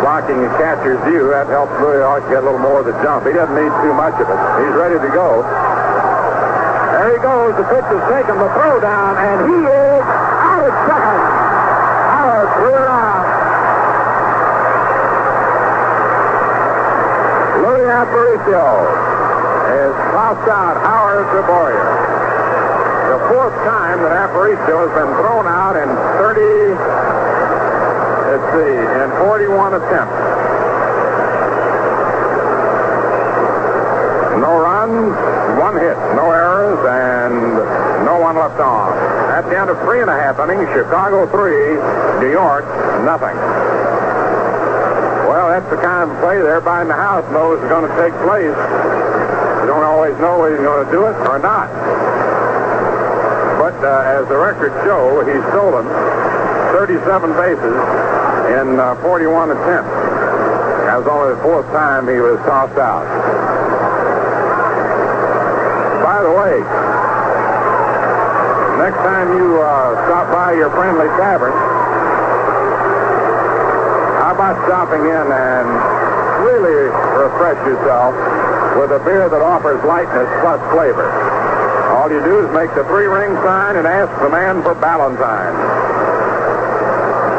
blocking 0.00 0.40
the 0.40 0.48
catcher's 0.56 0.96
view, 1.04 1.28
that 1.28 1.44
helps 1.52 1.76
Louis 1.76 2.00
Hawk 2.00 2.24
get 2.32 2.40
a 2.40 2.46
little 2.48 2.58
more 2.58 2.80
of 2.80 2.86
the 2.86 2.96
jump. 3.04 3.26
He 3.26 3.36
doesn't 3.36 3.52
need 3.52 3.72
too 3.84 3.92
much 3.92 4.16
of 4.16 4.24
it. 4.24 4.40
He's 4.64 4.72
ready 4.80 4.96
to 4.96 5.10
go. 5.12 5.44
There 6.96 7.12
he 7.12 7.20
goes. 7.20 7.52
The 7.60 7.68
pitch 7.68 7.84
is 7.84 8.00
taken, 8.08 8.40
the 8.40 8.48
throw 8.56 8.80
down, 8.80 9.20
and 9.20 9.44
he 9.44 9.60
is 9.60 10.04
out 10.08 10.64
at 10.64 10.72
second. 10.88 11.39
Howard 12.20 12.52
threw 12.52 12.76
it 12.76 12.84
out. 12.84 13.24
Louis 17.64 17.88
Aparicio 17.88 18.66
is 19.72 19.94
tossed 20.12 20.48
out. 20.52 20.76
Howard 20.84 21.24
to. 21.32 21.40
The 23.08 23.20
fourth 23.32 23.56
time 23.64 24.04
that 24.04 24.12
Aparicio 24.12 24.84
has 24.84 24.92
been 24.92 25.08
thrown 25.16 25.48
out 25.48 25.80
in 25.80 25.88
30, 26.20 26.76
let's 28.28 28.48
see, 28.52 28.76
in 29.00 29.08
41 29.24 29.80
attempts. 29.80 30.20
No 34.44 34.60
runs, 34.60 35.16
one 35.56 35.76
hit, 35.80 35.96
no 36.20 36.28
and 36.60 38.04
no 38.04 38.20
one 38.20 38.36
left 38.36 38.60
on. 38.60 38.92
At 39.32 39.48
the 39.48 39.56
end 39.56 39.70
of 39.70 39.80
three 39.80 40.00
and 40.00 40.10
a 40.10 40.16
half 40.16 40.36
innings, 40.38 40.68
Chicago 40.76 41.24
three, 41.32 41.80
New 42.20 42.30
York 42.30 42.68
nothing. 43.04 43.36
Well, 45.24 45.48
that's 45.48 45.68
the 45.72 45.80
kind 45.80 46.10
of 46.10 46.12
play 46.20 46.36
everybody 46.36 46.82
in 46.84 46.88
the 46.88 47.00
house 47.00 47.24
knows 47.32 47.62
is 47.62 47.68
going 47.72 47.88
to 47.88 47.94
take 47.96 48.12
place. 48.26 48.52
You 48.52 49.66
don't 49.66 49.84
always 49.84 50.12
know 50.20 50.40
whether 50.40 50.56
he's 50.56 50.64
going 50.64 50.84
to 50.84 50.92
do 50.92 51.08
it 51.08 51.16
or 51.24 51.38
not. 51.40 51.72
But 53.56 53.76
uh, 53.80 54.20
as 54.20 54.28
the 54.28 54.36
records 54.36 54.76
show, 54.84 55.24
he's 55.24 55.44
stolen 55.56 55.88
37 56.76 57.32
bases 57.40 57.76
in 58.60 58.80
uh, 58.80 59.00
41 59.00 59.56
attempts. 59.56 59.96
That 60.84 60.98
was 61.00 61.08
only 61.08 61.34
the 61.36 61.42
fourth 61.42 61.66
time 61.72 62.08
he 62.08 62.20
was 62.20 62.36
tossed 62.44 62.76
out. 62.76 63.06
By 66.20 66.28
the 66.28 66.36
way, 66.36 66.60
next 68.76 69.00
time 69.08 69.32
you 69.40 69.56
uh, 69.56 70.04
stop 70.04 70.28
by 70.28 70.52
your 70.52 70.68
friendly 70.68 71.08
tavern, 71.16 71.48
how 74.20 74.36
about 74.36 74.60
stopping 74.68 75.00
in 75.00 75.26
and 75.32 75.64
really 76.44 76.92
refresh 77.24 77.56
yourself 77.64 78.12
with 78.76 78.92
a 78.92 79.00
beer 79.00 79.32
that 79.32 79.40
offers 79.40 79.80
lightness 79.88 80.28
plus 80.44 80.60
flavor? 80.76 81.08
All 81.96 82.12
you 82.12 82.20
do 82.20 82.44
is 82.44 82.52
make 82.52 82.68
the 82.76 82.84
three 82.84 83.08
ring 83.08 83.32
sign 83.40 83.80
and 83.80 83.88
ask 83.88 84.12
the 84.20 84.28
man 84.28 84.60
for 84.60 84.74
Ballantine. 84.76 85.56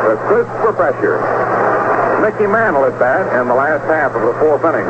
The 0.10 0.18
Christopher 0.26 0.74
Pressure. 0.74 1.22
Mickey 2.26 2.50
Mantle 2.50 2.86
at 2.86 2.98
bat 2.98 3.30
in 3.40 3.48
the 3.48 3.54
last 3.54 3.86
half 3.86 4.18
of 4.18 4.26
the 4.26 4.34
fourth 4.42 4.66
inning. 4.66 4.90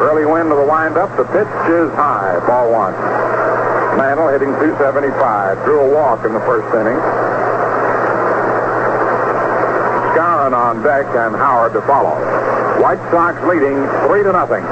Early 0.00 0.24
Wynn 0.24 0.48
to 0.48 0.56
the 0.56 0.64
windup. 0.64 1.12
The 1.20 1.28
pitch 1.28 1.52
is 1.68 1.92
high. 1.92 2.40
Ball 2.48 2.72
one. 2.72 2.96
Mantle 4.00 4.32
hitting 4.32 4.48
275. 4.56 5.12
Drew 5.68 5.80
a 5.80 5.90
walk 5.92 6.24
in 6.24 6.32
the 6.32 6.40
first 6.48 6.64
inning. 6.72 6.96
Skowron 10.16 10.56
on 10.56 10.82
deck 10.82 11.04
and 11.04 11.36
Howard 11.36 11.74
to 11.74 11.82
follow. 11.82 12.16
White 12.80 13.02
Sox 13.12 13.36
leading 13.44 13.76
three 14.08 14.24
to 14.24 14.32
nothing. 14.32 14.64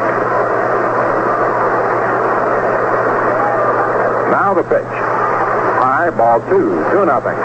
Now 4.32 4.54
the 4.56 4.64
pitch. 4.64 4.92
High 5.76 6.08
ball 6.16 6.40
two, 6.48 6.72
two 6.88 7.04
nothing. 7.04 7.36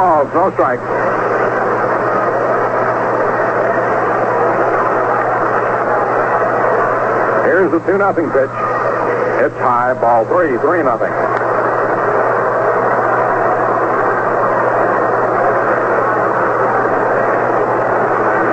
Balls, 0.00 0.32
no 0.32 0.50
strikes. 0.52 0.80
Here's 7.44 7.70
the 7.70 7.80
2 7.80 7.98
nothing 7.98 8.30
pitch. 8.30 8.48
It's 9.44 9.54
high, 9.60 9.92
ball 10.00 10.24
three, 10.24 10.56
3 10.56 10.82
nothing. 10.84 11.12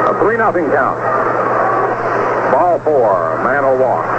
A 0.03 0.19
3 0.19 0.37
nothing 0.37 0.65
count. 0.65 0.99
Ball 2.51 2.79
four, 2.79 3.41
Mantle 3.45 3.77
walk. 3.77 4.16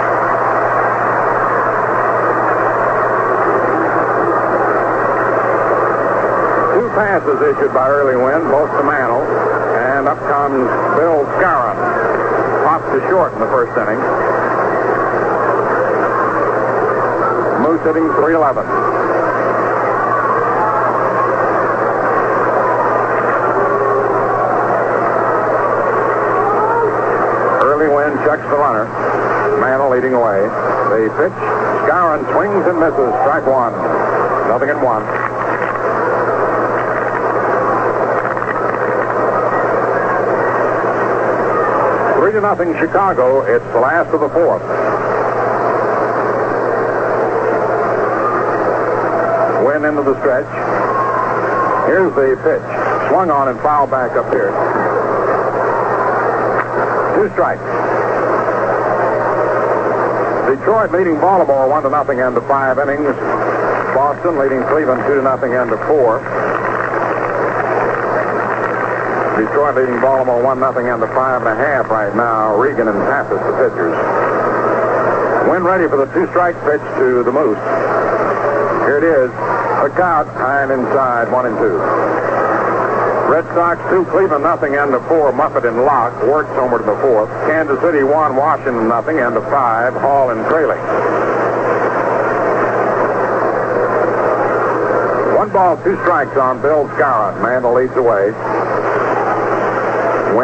Two 6.99 7.05
passes 7.05 7.39
issued 7.39 7.73
by 7.73 7.87
Early 7.87 8.17
Wynn, 8.17 8.43
both 8.51 8.69
to 8.75 8.83
Mantle, 8.83 9.23
and 9.23 10.05
up 10.05 10.19
comes 10.27 10.67
Bill 10.99 11.23
Skowron. 11.39 11.79
Popped 12.67 12.91
to 12.91 12.99
short 13.07 13.31
in 13.31 13.39
the 13.39 13.47
first 13.47 13.71
inning. 13.79 13.95
Moose 17.63 17.79
hitting 17.87 18.03
311. 18.19 18.67
Early 27.63 27.87
Wynn 27.87 28.11
checks 28.27 28.43
the 28.51 28.59
runner. 28.59 28.91
Mantle 29.61 29.89
leading 29.89 30.11
away. 30.11 30.41
The 30.91 31.07
pitch. 31.15 31.39
Skowron 31.87 32.27
swings 32.35 32.67
and 32.67 32.77
misses. 32.77 33.15
Strike 33.23 33.47
one. 33.47 33.71
Nothing 34.51 34.67
in 34.67 34.81
one. 34.81 35.28
Three 42.29 42.37
to 42.37 42.45
nothing 42.45 42.77
Chicago. 42.77 43.41
It's 43.41 43.65
the 43.73 43.79
last 43.79 44.13
of 44.13 44.21
the 44.21 44.29
fourth. 44.29 44.61
Wynn 49.65 49.83
into 49.83 50.03
the 50.03 50.13
stretch. 50.21 50.45
Here's 51.89 52.13
the 52.13 52.37
pitch. 52.45 52.61
Swung 53.09 53.31
on 53.31 53.47
and 53.47 53.59
fouled 53.61 53.89
back 53.89 54.11
up 54.11 54.29
here. 54.29 54.53
Two 57.17 57.33
strikes. 57.33 57.65
Detroit 60.53 60.91
leading 60.91 61.19
Baltimore 61.19 61.67
one 61.67 61.81
to 61.81 61.89
nothing 61.89 62.19
into 62.19 62.41
five 62.41 62.77
innings. 62.77 63.09
Boston 63.97 64.37
leading 64.37 64.61
Cleveland 64.69 65.01
two 65.07 65.15
to 65.15 65.23
nothing 65.23 65.53
into 65.53 65.77
four. 65.89 66.21
Detroit 69.39 69.79
leading 69.79 70.01
Baltimore 70.03 70.43
one 70.43 70.59
nothing 70.59 70.91
into 70.91 71.07
five 71.15 71.39
and 71.39 71.47
a 71.47 71.55
half 71.55 71.87
right 71.87 72.11
now. 72.11 72.59
Regan 72.59 72.91
and 72.91 72.99
Pappas 73.07 73.39
the 73.39 73.55
pitchers. 73.55 73.95
Wynn 75.47 75.63
ready 75.63 75.87
for 75.87 75.95
the 75.95 76.11
two 76.11 76.27
strike 76.35 76.59
pitch 76.67 76.83
to 76.99 77.23
the 77.23 77.31
Moose. 77.31 77.55
Here 78.83 78.99
it 78.99 79.07
is. 79.07 79.31
A 79.79 79.87
count 79.95 80.27
high 80.35 80.67
and 80.67 80.75
inside 80.75 81.31
one 81.31 81.47
and 81.47 81.55
two. 81.55 81.79
Red 83.31 83.47
Sox 83.55 83.79
two, 83.87 84.03
Cleveland 84.11 84.43
nothing, 84.43 84.75
and 84.75 84.91
to 84.91 84.99
four. 85.07 85.31
Muffett 85.31 85.63
and 85.63 85.87
Locke 85.87 86.19
works 86.27 86.51
homeward 86.59 86.81
in 86.81 86.87
the 86.87 86.99
fourth. 86.99 87.31
Kansas 87.47 87.79
City 87.79 88.03
one, 88.03 88.35
Washington 88.35 88.89
nothing, 88.89 89.23
and 89.23 89.35
to 89.35 89.41
five. 89.47 89.93
Hall 90.03 90.35
and 90.35 90.43
trailing. 90.51 90.83
One 95.39 95.47
ball, 95.55 95.79
two 95.87 95.95
strikes 96.03 96.35
on 96.35 96.61
Bill 96.61 96.91
Skowron. 96.99 97.41
Mantle 97.41 97.73
leads 97.73 97.95
away. 97.95 98.35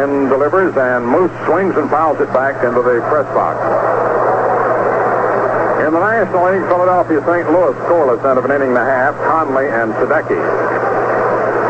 Delivers, 0.06 0.76
and 0.76 1.06
Moose 1.06 1.34
swings 1.46 1.74
and 1.76 1.90
fouls 1.90 2.20
it 2.20 2.30
back 2.32 2.62
into 2.62 2.78
the 2.82 3.02
press 3.10 3.26
box. 3.34 3.58
In 5.82 5.92
the 5.94 5.98
National 5.98 6.46
League, 6.46 6.66
Philadelphia 6.70 7.18
St. 7.26 7.46
Louis 7.50 7.74
scoreless 7.86 8.22
end 8.22 8.38
of 8.38 8.44
an 8.46 8.52
inning 8.54 8.70
and 8.70 8.78
a 8.78 8.84
half. 8.86 9.14
Conley 9.26 9.66
and 9.66 9.90
Sadecki. 9.98 10.38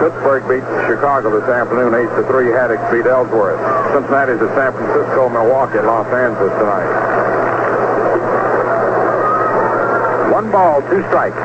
Pittsburgh 0.01 0.45
beat 0.49 0.65
Chicago 0.89 1.33
this 1.33 1.49
afternoon, 1.49 1.97
8 1.97 2.05
to 2.17 2.23
3. 2.29 2.53
Haddix 2.53 2.81
beat 2.93 3.09
Ellsworth. 3.09 3.59
Cincinnati's 3.97 4.41
at 4.45 4.53
San 4.53 4.73
Francisco, 4.77 5.29
Milwaukee, 5.29 5.81
Los 5.81 6.07
Angeles 6.13 6.53
tonight. 6.61 6.93
One 10.33 10.53
ball, 10.53 10.83
two 10.93 11.01
strikes. 11.09 11.41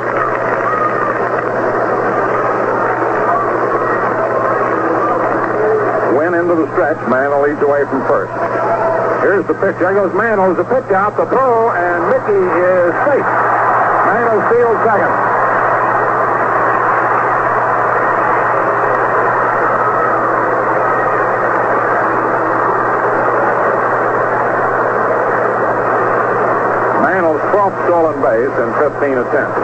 The 6.92 6.98
stretch. 6.98 7.10
Mantle 7.10 7.42
leads 7.44 7.62
away 7.62 7.84
from 7.86 8.04
first. 8.08 8.32
Here's 9.24 9.46
the 9.48 9.54
pitch. 9.54 9.80
There 9.80 9.94
goes 9.94 10.14
Mantle. 10.14 10.52
A 10.60 10.64
pitch 10.64 10.92
out 10.92 11.16
the 11.16 11.26
throw, 11.26 11.72
and 11.72 12.10
Mickey 12.12 12.36
is 12.36 12.92
safe. 13.08 13.24
Mantle 14.12 14.44
steals 14.52 14.76
second. 14.84 15.14
Mantle's 27.08 27.42
12th 27.56 27.88
stolen 27.88 28.20
base 28.20 28.52
in 28.60 28.68
15 28.84 29.16
attempts. 29.16 29.58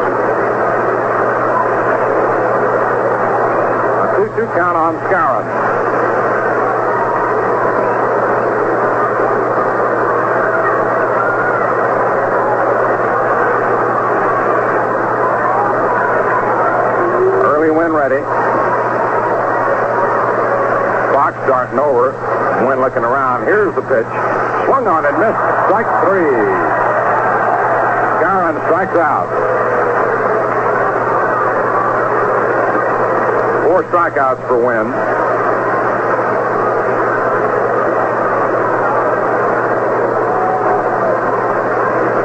A 4.00 4.16
2-2 4.16 4.48
count 4.56 4.78
on 4.78 4.96
Skowron. 5.12 5.68
Early 17.44 17.72
Wynn 17.72 17.92
ready. 17.92 18.22
Starting 21.68 21.80
over. 21.80 22.12
Wynn 22.66 22.80
looking 22.80 23.04
around. 23.04 23.44
Here's 23.44 23.76
the 23.76 23.82
pitch. 23.82 24.08
Swung 24.66 24.88
on 24.88 25.06
and 25.06 25.20
missed. 25.20 25.44
Strike 25.68 25.90
three. 26.08 26.32
Skowron 28.24 28.56
strikes 28.68 28.96
out. 28.96 29.28
Four 33.68 33.84
strikeouts 33.84 34.48
for 34.48 34.66
Wynn. 34.66 34.92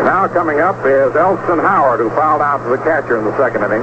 Now 0.07 0.29
coming 0.29 0.61
up 0.61 0.77
is 0.87 1.17
Elston 1.17 1.59
Howard, 1.59 1.99
who 1.99 2.11
fouled 2.11 2.43
out 2.43 2.63
to 2.63 2.71
the 2.71 2.79
catcher 2.79 3.19
in 3.19 3.25
the 3.25 3.37
second 3.37 3.65
inning. 3.65 3.83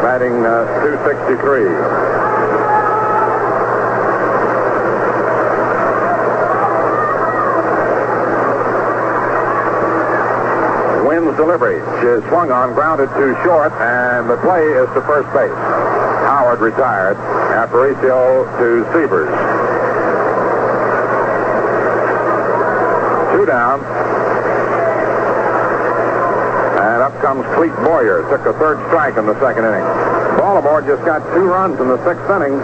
Batting 0.00 0.46
uh, 0.46 0.66
263. 0.84 2.13
Delivery 11.36 11.82
is 12.06 12.22
swung 12.30 12.52
on, 12.52 12.74
grounded 12.74 13.08
to 13.10 13.34
short, 13.42 13.72
and 13.82 14.30
the 14.30 14.36
play 14.38 14.62
is 14.62 14.86
to 14.94 15.02
first 15.02 15.26
base. 15.34 15.50
Howard 16.30 16.60
retired. 16.60 17.16
Aparicio 17.50 18.46
to 18.58 18.86
Sievers. 18.94 19.34
Two 23.34 23.46
down. 23.46 23.82
And 26.78 27.02
up 27.02 27.14
comes 27.20 27.42
Clete 27.58 27.74
Boyer. 27.82 28.22
Took 28.30 28.46
a 28.46 28.56
third 28.58 28.78
strike 28.86 29.18
in 29.18 29.26
the 29.26 29.34
second 29.40 29.64
inning. 29.64 29.82
Baltimore 30.38 30.82
just 30.82 31.04
got 31.04 31.18
two 31.34 31.50
runs 31.50 31.80
in 31.80 31.88
the 31.88 31.98
sixth 32.06 32.30
inning. 32.30 32.54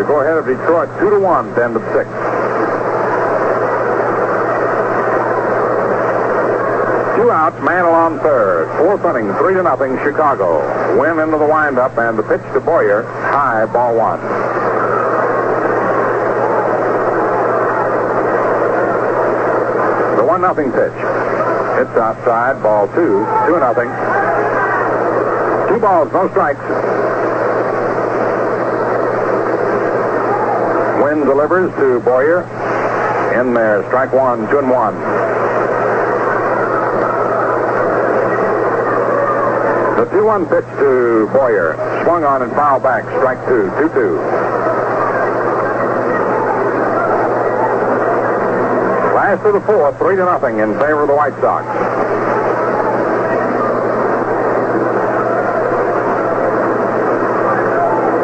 to 0.00 0.04
go 0.08 0.20
ahead 0.20 0.38
of 0.38 0.46
Detroit 0.46 0.88
two 0.98 1.10
to 1.10 1.18
one, 1.20 1.52
the 1.54 1.64
end 1.64 1.76
of 1.76 1.82
six. 1.92 2.31
Two 7.22 7.30
outs, 7.30 7.54
Mantle 7.62 7.94
on 7.94 8.18
third. 8.18 8.66
Fourth 8.78 9.04
inning, 9.04 9.32
three 9.38 9.54
to 9.54 9.62
nothing, 9.62 9.96
Chicago. 9.98 10.58
Wynn 10.98 11.20
into 11.20 11.38
the 11.38 11.46
windup 11.46 11.96
and 11.96 12.18
the 12.18 12.22
pitch 12.24 12.42
to 12.52 12.58
Boyer. 12.58 13.04
High, 13.30 13.64
ball 13.66 13.94
one. 13.94 14.18
The 20.16 20.24
one 20.24 20.40
nothing 20.40 20.72
pitch. 20.72 20.90
Hits 21.78 21.94
outside, 21.94 22.60
ball 22.60 22.88
two, 22.88 23.22
two 23.46 23.56
nothing. 23.62 23.86
Two 25.70 25.78
balls, 25.78 26.10
no 26.10 26.28
strikes. 26.30 26.58
Wynn 30.98 31.24
delivers 31.24 31.70
to 31.76 32.00
Boyer. 32.00 32.42
In 33.38 33.54
there, 33.54 33.86
strike 33.86 34.12
one, 34.12 34.50
two 34.50 34.58
and 34.58 34.68
one. 34.68 35.31
The 40.02 40.10
2 40.10 40.24
1 40.26 40.46
pitch 40.46 40.66
to 40.82 41.30
Boyer. 41.32 41.78
Swung 42.02 42.24
on 42.24 42.42
and 42.42 42.50
foul 42.58 42.80
back. 42.80 43.04
Strike 43.22 43.38
two. 43.46 43.70
2 43.78 43.86
2. 43.94 44.18
Last 49.14 49.46
of 49.46 49.54
the 49.54 49.60
fourth, 49.60 49.96
3 49.98 50.16
to 50.16 50.24
nothing 50.24 50.58
in 50.58 50.74
favor 50.82 51.02
of 51.02 51.06
the 51.06 51.14
White 51.14 51.38
Sox. 51.38 51.62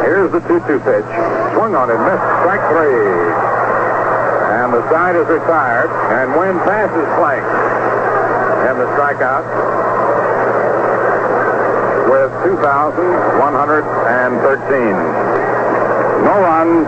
Here's 0.03 0.29
the 0.35 0.43
2 0.51 0.59
2 0.67 0.83
pitch. 0.83 1.07
Swung 1.55 1.79
on 1.79 1.87
and 1.95 2.01
missed. 2.03 2.27
Strike 2.43 2.59
three. 2.75 3.07
And 4.51 4.75
the 4.75 4.83
side 4.91 5.15
is 5.15 5.27
retired. 5.31 5.87
And 6.11 6.35
Wynn 6.35 6.59
passes 6.67 7.07
Plank. 7.15 7.47
And 8.67 8.75
the 8.75 8.87
strikeout 8.99 9.88
with 12.29 12.61
2,113. 12.61 13.41
No 16.25 16.35
runs, 16.41 16.85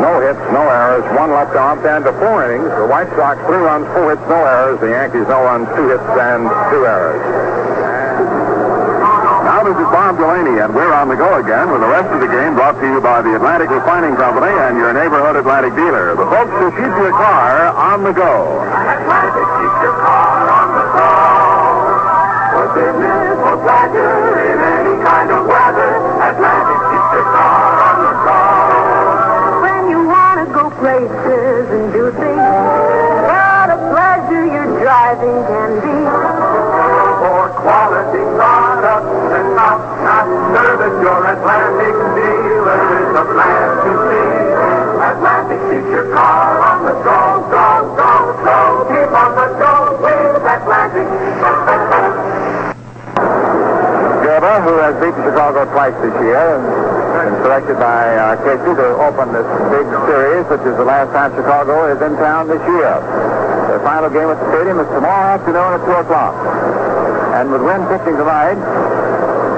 no 0.00 0.20
hits, 0.20 0.40
no 0.52 0.62
errors, 0.68 1.04
one 1.16 1.30
left 1.30 1.56
off, 1.56 1.84
and 1.84 2.04
to 2.04 2.12
four 2.20 2.44
innings. 2.46 2.68
The 2.76 2.86
White 2.86 3.08
Sox, 3.16 3.40
three 3.46 3.58
runs, 3.58 3.86
four 3.94 4.10
hits, 4.14 4.22
no 4.28 4.44
errors. 4.44 4.80
The 4.80 4.90
Yankees, 4.90 5.26
no 5.26 5.42
runs, 5.42 5.68
two 5.74 5.88
hits, 5.88 6.04
and 6.20 6.48
two 6.70 6.86
errors. 6.86 7.20
Now 9.44 9.64
this 9.64 9.76
is 9.76 9.88
Bob 9.92 10.16
Delaney, 10.18 10.60
and 10.60 10.74
we're 10.74 10.92
on 10.92 11.08
the 11.08 11.16
go 11.16 11.40
again 11.40 11.70
with 11.72 11.80
the 11.80 11.88
rest 11.88 12.08
of 12.12 12.20
the 12.20 12.28
game 12.28 12.54
brought 12.54 12.78
to 12.80 12.86
you 12.86 13.00
by 13.00 13.22
the 13.22 13.34
Atlantic 13.36 13.70
Refining 13.70 14.16
Company 14.16 14.52
and 14.52 14.76
your 14.76 14.92
neighborhood 14.92 15.36
Atlantic 15.36 15.74
dealer. 15.74 16.14
The 16.14 16.28
folks 16.28 16.52
who 16.60 16.70
keep 16.72 16.92
your 17.00 17.12
car 17.12 17.72
on 17.72 18.04
the 18.04 18.12
go. 18.12 18.60
Atlantic 18.62 19.48
keeps 19.58 19.78
your 19.82 19.96
car 20.00 20.48
on 20.48 20.68
the 20.76 20.84
go. 20.96 21.39
Business, 22.70 23.34
for 23.42 23.56
pleasure, 23.66 24.14
in 24.46 24.58
any 24.62 24.96
kind 25.02 25.28
of 25.30 25.42
weather, 25.42 25.90
Atlantic 26.22 26.80
keeps 26.86 27.10
your 27.18 27.26
car 27.34 27.66
on 27.82 27.96
the 27.98 28.14
go. 28.22 28.40
When 29.58 29.82
you 29.90 30.06
want 30.06 30.38
to 30.38 30.46
go 30.54 30.70
places 30.78 31.66
and 31.66 31.90
do 31.90 32.14
things, 32.14 32.46
what 33.26 33.74
a 33.74 33.78
pleasure 33.90 34.46
your 34.46 34.70
driving 34.78 35.38
can 35.50 35.70
be. 35.82 35.98
For 37.20 37.42
quality 37.58 38.22
products 38.38 39.18
and 39.34 39.46
top 39.58 39.80
notch 40.06 40.30
service, 40.54 40.96
your 41.02 41.20
Atlantic 41.26 41.96
dealer 42.14 42.80
is 43.02 43.08
the 43.18 43.24
man 43.34 43.68
to 43.82 43.92
see. 44.06 44.30
Atlantic 45.10 45.60
keeps 45.74 45.90
your 45.90 46.06
car 46.14 46.54
on 46.70 46.86
the 46.86 46.94
go, 47.02 47.42
go, 47.50 47.66
go, 47.98 48.14
go. 48.46 48.58
Keep 48.94 49.10
on 49.10 49.30
the 49.34 49.48
go 49.58 49.74
with 50.06 50.38
Atlantic. 50.38 51.08
Grba, 54.40 54.64
who 54.64 54.72
has 54.80 54.96
beaten 54.96 55.20
Chicago 55.20 55.68
twice 55.68 55.92
this 56.00 56.16
year, 56.24 56.40
and 56.40 57.36
selected 57.44 57.76
by 57.76 58.08
uh, 58.16 58.40
Casey 58.40 58.72
to 58.72 58.86
open 59.04 59.36
this 59.36 59.44
big 59.68 59.84
series, 60.08 60.48
which 60.48 60.64
is 60.64 60.80
the 60.80 60.88
last 60.88 61.12
time 61.12 61.28
Chicago 61.36 61.92
is 61.92 62.00
in 62.00 62.16
town 62.16 62.48
this 62.48 62.64
year. 62.64 62.96
The 63.68 63.84
final 63.84 64.08
game 64.08 64.32
at 64.32 64.40
the 64.40 64.48
stadium 64.48 64.80
is 64.80 64.88
tomorrow 64.96 65.36
afternoon 65.36 65.76
at 65.76 65.84
2 65.84 65.92
o'clock. 65.92 66.32
And 67.36 67.52
with 67.52 67.60
Wynn 67.60 67.84
pitching 67.92 68.16
tonight, 68.16 68.56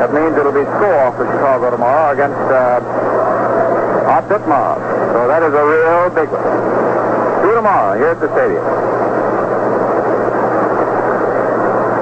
that 0.02 0.10
means 0.10 0.34
it'll 0.34 0.50
be 0.50 0.66
Score 0.66 1.14
for 1.14 1.30
Chicago 1.30 1.70
tomorrow 1.70 2.10
against 2.10 2.42
uh, 2.50 2.82
Art 4.10 4.26
Ditmar. 4.26 4.82
So 5.14 5.30
that 5.30 5.46
is 5.46 5.54
a 5.54 5.62
real 5.62 6.10
big 6.10 6.26
one. 6.26 6.42
Two 6.42 7.54
tomorrow 7.54 7.94
here 8.02 8.10
at 8.10 8.18
the 8.18 8.26
stadium. 8.34 8.66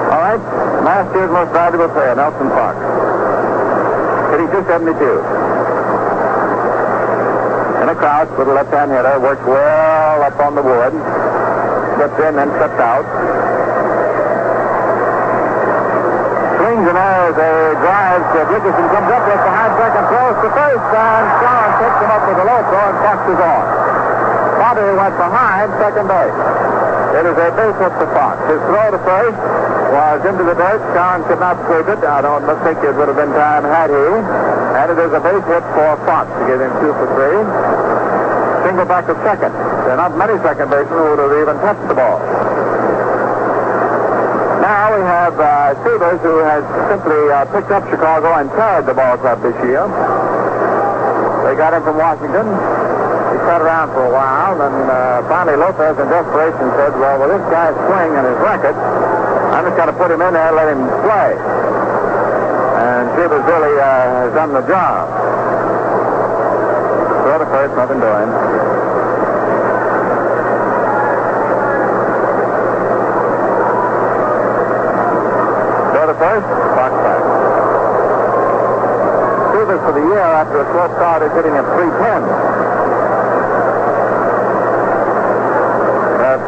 All 0.09 0.21
right, 0.33 0.70
last 0.83 1.13
year's 1.13 1.31
most 1.31 1.51
valuable 1.53 1.89
player, 1.93 2.15
Nelson 2.15 2.49
Fox. 2.49 2.75
Hitting 4.33 4.49
272. 4.49 4.97
In 7.81 7.89
a 7.89 7.95
crouch 7.95 8.29
with 8.37 8.47
a 8.49 8.53
left-hand 8.53 8.89
hitter, 8.91 9.19
works 9.19 9.45
well 9.45 10.23
up 10.23 10.37
on 10.41 10.55
the 10.55 10.63
wood. 10.63 10.93
Gets 12.01 12.17
in, 12.17 12.33
and 12.39 12.49
steps 12.57 12.79
out. 12.81 13.05
Swings 16.57 16.85
and 16.89 16.97
airs 16.97 17.37
a 17.37 17.51
drive 17.77 18.23
to 18.33 18.39
Dickerson, 18.49 18.85
comes 18.89 19.09
up 19.11 19.23
with 19.27 19.41
behind 19.43 19.71
second, 19.77 20.05
throws 20.09 20.37
to 20.41 20.49
first, 20.49 20.87
and 20.97 21.25
Sean 21.45 21.69
picks 21.77 21.99
him 22.01 22.09
up 22.09 22.23
with 22.25 22.41
a 22.41 22.45
low 22.47 22.61
throw, 22.69 22.85
and 22.89 22.97
Fox 23.05 23.19
is 23.29 23.37
on. 23.37 23.65
Potter 24.57 24.89
went 24.97 25.15
behind 25.17 25.67
second 25.77 26.07
base. 26.07 26.70
It 27.11 27.27
is 27.27 27.35
a 27.35 27.49
base 27.51 27.75
hit 27.75 27.93
to 27.99 28.07
Fox. 28.15 28.39
His 28.47 28.61
throw 28.71 28.87
to 28.87 29.01
first 29.03 29.35
was 29.91 30.19
into 30.23 30.47
the 30.47 30.55
dirt. 30.55 30.79
Sean 30.95 31.27
could 31.27 31.43
not 31.43 31.59
sweep 31.67 31.91
it. 31.91 31.99
I 32.07 32.23
don't 32.23 32.47
think 32.63 32.79
it 32.79 32.95
would 32.95 33.11
have 33.11 33.19
been 33.19 33.35
time 33.35 33.67
had 33.67 33.91
he. 33.91 34.07
And 34.79 34.87
it 34.95 34.99
is 34.99 35.11
a 35.11 35.19
base 35.19 35.43
hit 35.43 35.63
for 35.75 35.91
Fox 36.07 36.31
to 36.31 36.43
give 36.47 36.63
him 36.63 36.71
two 36.79 36.95
for 36.95 37.07
three. 37.11 37.43
Single 38.63 38.87
back 38.87 39.11
to 39.11 39.15
second. 39.27 39.51
There 39.51 39.91
are 39.91 40.01
not 40.07 40.15
many 40.15 40.39
second 40.39 40.71
basemen 40.71 40.95
who 40.95 41.19
would 41.19 41.23
have 41.27 41.35
even 41.35 41.55
touched 41.59 41.83
the 41.91 41.97
ball. 41.99 42.23
Now 44.63 44.95
we 44.95 45.01
have 45.03 45.35
uh, 45.35 45.75
Sievers, 45.83 46.21
who 46.23 46.39
has 46.47 46.63
simply 46.87 47.27
uh, 47.27 47.43
picked 47.51 47.75
up 47.75 47.83
Chicago 47.91 48.39
and 48.39 48.47
carried 48.55 48.87
the 48.87 48.95
ball 48.95 49.17
club 49.17 49.43
this 49.43 49.57
year. 49.67 49.83
They 51.43 51.59
got 51.59 51.75
him 51.75 51.83
from 51.83 51.97
Washington. 51.97 52.47
Sat 53.41 53.57
around 53.57 53.89
for 53.97 54.05
a 54.05 54.13
while, 54.13 54.53
and 54.61 54.85
uh, 54.85 55.25
finally 55.25 55.57
Lopez, 55.57 55.97
in 55.97 56.05
desperation, 56.13 56.61
said, 56.77 56.93
"Well, 56.93 57.17
with 57.25 57.33
this 57.33 57.41
guy's 57.49 57.73
swing 57.89 58.13
and 58.13 58.29
his 58.29 58.37
record, 58.37 58.77
I'm 58.77 59.65
just 59.65 59.75
going 59.75 59.89
to 59.89 59.97
put 59.97 60.13
him 60.13 60.21
in 60.21 60.37
there 60.37 60.45
and 60.45 60.55
let 60.55 60.69
him 60.69 60.85
play." 61.01 61.33
And 62.77 63.09
Sievers 63.17 63.41
really 63.49 63.73
uh, 63.81 64.29
has 64.29 64.33
done 64.37 64.53
the 64.53 64.61
job. 64.69 65.09
Throw 67.25 67.37
to 67.41 67.49
first, 67.49 67.73
nothing 67.73 67.97
doing. 67.97 68.29
Throw 75.97 76.05
to 76.13 76.17
first, 76.21 76.45
Fox 76.77 76.93
back. 77.01 77.21
Sievers 79.49 79.81
for 79.81 79.93
the 79.97 80.05
year 80.13 80.29
after 80.29 80.61
a 80.61 80.65
slow 80.77 80.93
start 80.93 81.25
is 81.25 81.33
hitting 81.33 81.57
at 81.57 81.65
310. 81.73 82.80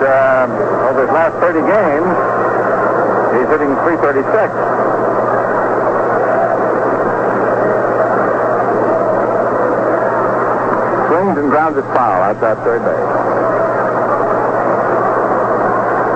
Um, 0.04 0.52
over 0.92 1.08
his 1.08 1.14
last 1.16 1.32
30 1.40 1.64
games, 1.64 2.12
he's 3.40 3.48
hitting 3.48 3.72
336. 3.88 4.28
Swings 11.08 11.40
and 11.40 11.48
grounds 11.48 11.78
it 11.80 11.88
foul 11.96 12.20
outside 12.20 12.60
third 12.68 12.84
base. 12.84 13.08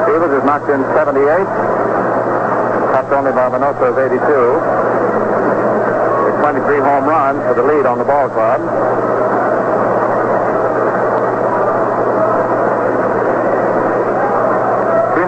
Sievers 0.03 0.35
has 0.35 0.43
knocked 0.43 0.67
in 0.67 0.83
78. 0.91 1.47
Topped 2.91 3.11
only 3.15 3.31
by 3.31 3.47
Minoso's 3.47 3.95
82. 3.95 4.19
With 6.27 6.35
23 6.43 6.83
home 6.83 7.05
runs 7.07 7.39
for 7.47 7.55
the 7.55 7.63
lead 7.63 7.85
on 7.87 7.99
the 7.99 8.05
ball 8.05 8.27
club. 8.27 9.16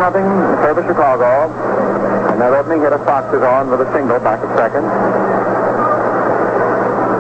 Nothing 0.09 0.25
of 0.25 0.89
Chicago. 0.89 1.53
And 2.33 2.41
that 2.41 2.49
opening 2.57 2.81
hitter 2.81 2.97
Fox 3.05 3.29
is 3.29 3.45
on 3.45 3.69
with 3.69 3.85
a 3.85 3.89
single 3.93 4.17
back 4.17 4.41
at 4.41 4.49
second. 4.57 4.81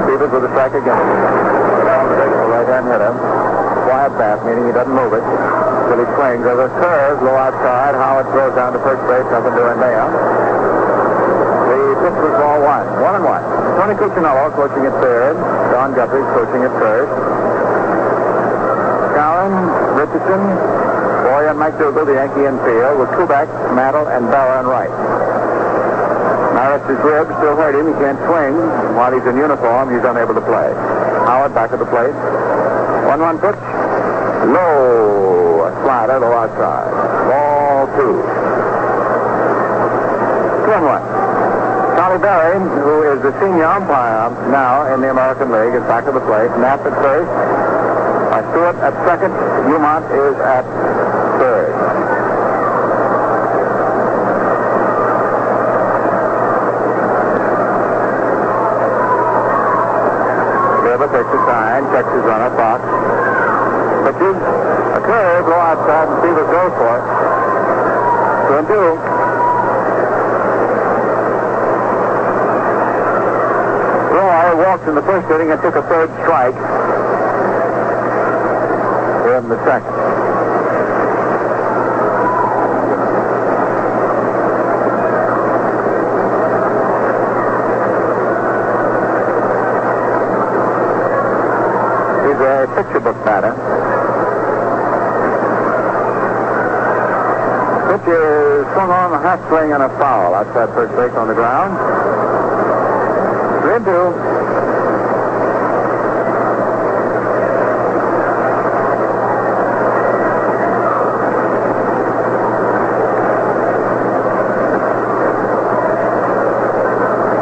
Sievers 0.09 0.33
with 0.33 0.49
a 0.49 0.51
strike 0.57 0.73
again. 0.73 0.97
Right-hand 0.97 2.89
hitter. 2.89 3.13
Quiet 3.85 4.09
bat, 4.17 4.41
meaning 4.41 4.65
he 4.65 4.73
doesn't 4.73 4.89
move 4.89 5.13
it. 5.13 5.21
Till 5.21 6.01
he 6.01 6.07
swings. 6.17 6.41
There's 6.41 6.65
a 6.65 6.73
curve 6.81 7.21
low 7.21 7.37
outside. 7.37 7.93
Howard 7.93 8.25
throws 8.33 8.57
down 8.57 8.73
to 8.73 8.81
first 8.81 9.05
base. 9.05 9.29
Nothing 9.29 9.53
doing 9.53 9.77
there. 9.77 10.09
The 11.69 12.09
This 12.09 12.15
was 12.25 12.33
ball 12.41 12.57
one. 12.65 12.89
One 13.05 13.13
and 13.21 13.25
one. 13.29 13.45
Tony 13.77 13.93
Cuccinello 14.01 14.49
coaching 14.57 14.89
at 14.89 14.97
third. 14.97 15.37
Don 15.77 15.93
Gutteridge 15.93 16.25
coaching 16.33 16.65
at 16.65 16.73
first. 16.81 17.13
Cowan, 19.13 19.53
Richardson, 19.93 20.41
Boy 21.29 21.45
and 21.45 21.61
McDougald, 21.61 22.09
the 22.09 22.17
Yankee 22.17 22.41
infield, 22.41 22.97
with 22.97 23.13
Kubek, 23.13 23.45
Mantle, 23.77 24.09
and 24.09 24.25
Bauer 24.33 24.65
and 24.65 24.67
right. 24.67 24.89
Maris's 26.57 26.97
ribs 27.05 27.29
still 27.37 27.53
hurt 27.53 27.77
him. 27.77 27.85
He 27.85 27.93
can't 28.01 28.17
swing. 28.25 28.57
While 28.97 29.13
he's 29.13 29.21
in 29.29 29.37
uniform, 29.37 29.93
he's 29.93 30.01
unable 30.01 30.33
to 30.33 30.41
play. 30.41 30.73
Howard 31.29 31.53
back 31.53 31.69
at 31.69 31.77
the 31.77 31.85
plate. 31.85 32.17
One-one 33.05 33.37
pitch. 33.37 33.61
Low. 34.49 35.69
A 35.69 35.71
slider, 35.85 36.17
low 36.17 36.33
outside. 36.33 36.89
Ball 37.29 37.85
two. 37.93 38.25
Two 40.65 40.73
and 40.73 40.85
one. 40.89 41.05
Charlie 41.93 42.25
Berry, 42.25 42.57
who 42.57 43.05
is 43.05 43.21
the 43.21 43.37
senior 43.37 43.69
umpire 43.69 44.33
now 44.49 44.89
in 44.95 45.01
the 45.05 45.11
American 45.13 45.53
League, 45.53 45.77
is 45.77 45.85
back 45.85 46.09
at 46.09 46.17
the 46.17 46.25
plate. 46.25 46.49
Napp 46.57 46.81
at 46.89 46.97
first. 47.05 47.29
Stewart 48.49 48.75
at 48.81 48.95
second. 49.05 49.29
Umont 49.69 50.09
is 50.09 50.35
at 50.41 50.65
third. 51.39 51.71
Grba 60.83 61.07
takes 61.15 61.31
a 61.31 61.41
sign, 61.47 61.81
checks 61.95 62.11
his 62.11 62.23
runner, 62.27 62.51
Fox. 62.59 62.83
Pitches 64.03 64.35
a 64.35 65.01
curve, 65.01 65.45
go 65.45 65.55
outside, 65.55 66.07
and 66.11 66.19
Sievers 66.21 66.49
goes 66.51 66.73
for 66.75 66.93
it. 66.99 67.03
And 68.59 68.67
two. 68.67 68.89
Roy 74.11 74.65
walked 74.65 74.87
in 74.89 74.95
the 74.95 75.03
first 75.03 75.31
inning 75.31 75.51
and 75.51 75.61
took 75.61 75.75
a 75.75 75.83
third 75.83 76.09
strike 76.23 76.55
in 79.37 79.47
the 79.47 79.63
second. 79.63 80.28
Book 92.89 93.23
batter. 93.23 93.53
Pitch 97.87 98.07
is 98.09 98.65
swung 98.73 98.91
on 98.91 99.13
a 99.13 99.19
half 99.21 99.39
swing 99.47 99.71
and 99.71 99.83
a 99.83 99.89
foul 99.97 100.35
outside 100.35 100.67
first 100.73 100.93
base 100.97 101.15
on 101.17 101.27
the 101.29 101.33
ground. 101.33 101.77
Three 103.61 103.79
two. 103.85 104.11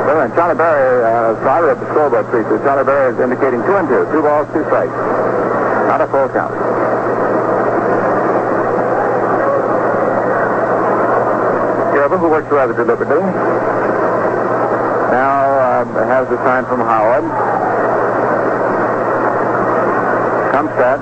Well, 0.06 0.22
and 0.22 0.34
Johnny 0.36 0.54
Driver 1.42 1.72
of 1.72 1.80
the 1.80 1.86
scoreboard 1.92 2.26
feature, 2.28 2.58
Johnny 2.66 2.84
Berry 2.84 3.14
is 3.14 3.20
indicating 3.20 3.62
two 3.64 3.76
and 3.78 3.88
two. 3.88 4.04
Two 4.12 4.22
balls, 4.22 4.48
two 4.52 4.64
strikes. 4.66 4.92
Not 5.88 6.02
a 6.02 6.08
full 6.08 6.28
count. 6.30 6.52
Grba, 11.94 12.20
who 12.20 12.30
works 12.30 12.52
rather 12.52 12.74
deliberately, 12.74 13.22
now 15.12 15.82
um, 15.82 15.88
has 16.10 16.28
the 16.28 16.38
sign 16.44 16.66
from 16.66 16.82
Howard. 16.82 17.24
Comes 20.52 20.72
set. 20.76 21.00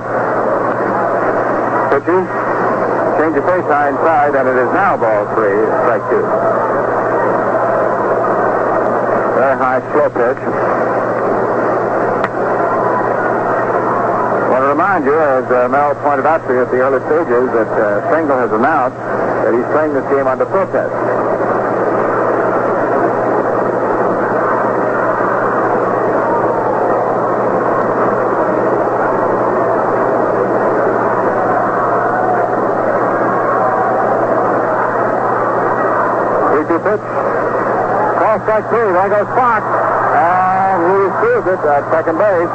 Pitches. 1.90 2.26
Change 3.18 3.36
of 3.36 3.44
face 3.48 3.66
high 3.66 3.88
inside, 3.88 4.34
and 4.36 4.46
it 4.46 4.56
is 4.56 4.70
now 4.72 4.96
ball 4.96 5.24
three, 5.34 5.58
strike 5.82 6.04
two. 6.10 6.85
High, 9.56 9.80
slow 9.92 10.10
pitch. 10.10 10.36
I 14.36 14.48
want 14.52 14.62
to 14.62 14.68
remind 14.68 15.04
you, 15.06 15.18
as 15.18 15.44
uh, 15.50 15.68
Mel 15.68 15.94
pointed 16.04 16.26
out 16.26 16.46
to 16.46 16.52
you 16.52 16.60
at 16.60 16.70
the 16.70 16.76
early 16.76 17.00
stages, 17.08 17.48
that 17.56 17.72
uh, 17.72 18.04
has 18.36 18.52
announced 18.52 18.98
that 18.98 19.54
he's 19.56 19.64
playing 19.72 19.94
this 19.94 20.04
game 20.12 20.26
under 20.26 20.44
protest. 20.44 21.25
Strike 38.46 38.70
three. 38.70 38.94
There 38.94 39.10
goes 39.10 39.26
Fox. 39.34 39.62
And 39.66 40.78
he 40.86 41.02
steals 41.18 41.46
it 41.50 41.60
at 41.66 41.82
second 41.90 42.14
base. 42.14 42.54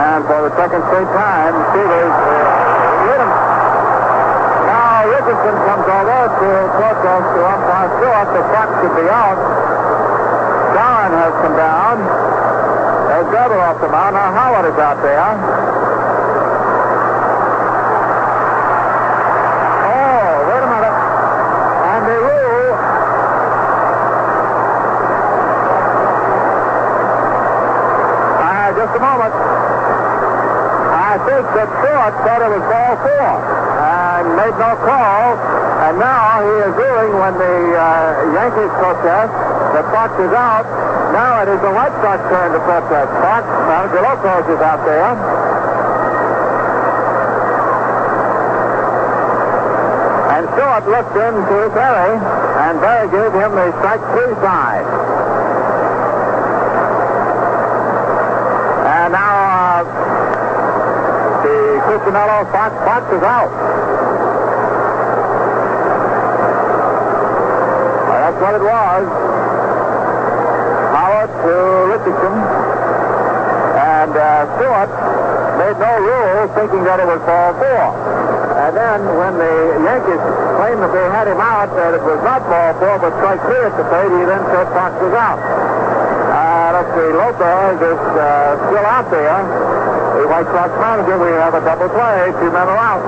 And 0.00 0.24
for 0.24 0.48
the 0.48 0.52
second 0.56 0.80
straight 0.88 1.12
time, 1.12 1.52
uh, 1.52 1.76
hit 1.76 3.20
him. 3.20 3.30
Now 4.64 5.04
Richardson 5.12 5.54
comes 5.68 5.86
over 5.92 6.24
to 6.40 6.48
protest 6.72 7.26
to 7.36 7.40
umpire 7.44 7.88
Stewart 8.00 8.28
The 8.32 8.42
Fox 8.48 8.68
should 8.80 8.96
be 8.96 9.06
out. 9.12 9.36
Doran 10.72 11.12
has 11.20 11.34
come 11.44 11.56
down. 11.60 11.96
There's 13.04 13.28
Grba 13.28 13.56
off 13.60 13.78
the 13.84 13.88
mound. 13.92 14.14
Now 14.16 14.32
Howard 14.32 14.72
is 14.72 14.78
out 14.80 14.98
there. 15.04 15.20
Oh, 19.84 20.48
wait 20.48 20.62
a 20.64 20.68
minute. 20.72 20.96
And 21.92 22.02
they 22.08 22.18
rule 22.24 22.72
Uh, 28.44 28.72
just 28.74 28.92
a 28.96 29.00
moment. 29.00 29.34
I 30.94 31.14
think 31.24 31.44
that 31.54 31.68
Stewart 31.78 32.14
said 32.24 32.32
it 32.44 32.60
was 32.60 32.64
ball 32.68 32.92
four 33.00 33.30
and 33.80 34.36
made 34.36 34.56
no 34.60 34.76
call. 34.84 35.32
And 35.84 35.98
now 35.98 36.44
he 36.44 36.54
is 36.68 36.72
ruling 36.76 37.12
when 37.16 37.34
the 37.40 37.56
uh, 37.72 38.36
Yankees 38.36 38.72
protest 38.76 39.32
that 39.72 39.84
Fox 39.88 40.12
is 40.20 40.32
out. 40.32 40.68
Now 41.16 41.40
it 41.40 41.48
is 41.48 41.60
the 41.64 41.72
White 41.72 41.96
Sox 42.04 42.20
turn 42.28 42.52
to 42.52 42.60
protest. 42.68 43.08
Fox, 43.24 43.44
manager 43.64 44.02
Lopez 44.04 44.44
is 44.52 44.60
out 44.60 44.84
there. 44.84 45.12
And 50.36 50.42
Stewart 50.52 50.84
looked 50.84 51.16
into 51.16 51.58
Berry, 51.72 52.12
and 52.60 52.80
Berry 52.80 53.08
gave 53.08 53.32
him 53.32 53.50
the 53.56 53.72
strike 53.80 54.04
three 54.12 54.34
sign. 54.44 54.84
And 58.84 59.12
now 59.12 59.80
uh, 59.80 60.13
the 61.44 61.76
Cuccinello 61.84 62.48
Fox 62.48 62.72
Fox 62.88 63.04
is 63.12 63.20
out. 63.20 63.52
Well, 68.08 68.20
that's 68.24 68.40
what 68.40 68.54
it 68.56 68.64
was. 68.64 69.04
Howard 70.96 71.30
to 71.44 71.54
Richardson. 71.92 72.34
And 73.76 74.12
uh, 74.16 74.48
Stewart 74.56 74.92
made 75.60 75.76
no 75.76 75.92
rule 76.00 76.48
thinking 76.56 76.82
that 76.88 76.98
it 77.00 77.06
was 77.12 77.20
ball 77.28 77.52
four. 77.60 77.84
And 78.64 78.72
then 78.72 78.98
when 79.20 79.36
the 79.36 79.54
Yankees 79.84 80.22
claimed 80.56 80.80
that 80.80 80.92
they 80.96 81.06
had 81.12 81.28
him 81.28 81.40
out, 81.44 81.68
that 81.76 81.92
it 81.92 82.00
was 82.00 82.20
not 82.24 82.40
ball 82.48 82.72
four, 82.80 82.96
but 83.04 83.12
strike 83.20 83.40
three 83.44 83.68
at 83.68 83.76
the 83.76 83.84
plate, 83.92 84.08
he 84.16 84.24
then 84.24 84.40
said 84.48 84.64
Fox 84.72 84.96
was 84.96 85.12
out. 85.12 85.36
Uh, 85.36 86.80
let's 86.80 86.90
see, 86.96 87.10
Lopez 87.12 87.76
is 87.84 88.00
uh, 88.16 88.56
still 88.72 88.86
out 88.88 89.10
there. 89.12 89.93
The 90.14 90.30
White 90.30 90.46
Sox 90.46 90.70
manager, 90.78 91.18
we 91.18 91.34
have 91.42 91.54
a 91.54 91.60
double 91.66 91.90
play. 91.90 92.30
Two 92.38 92.46
men 92.54 92.70
are 92.70 92.78
out. 92.78 93.02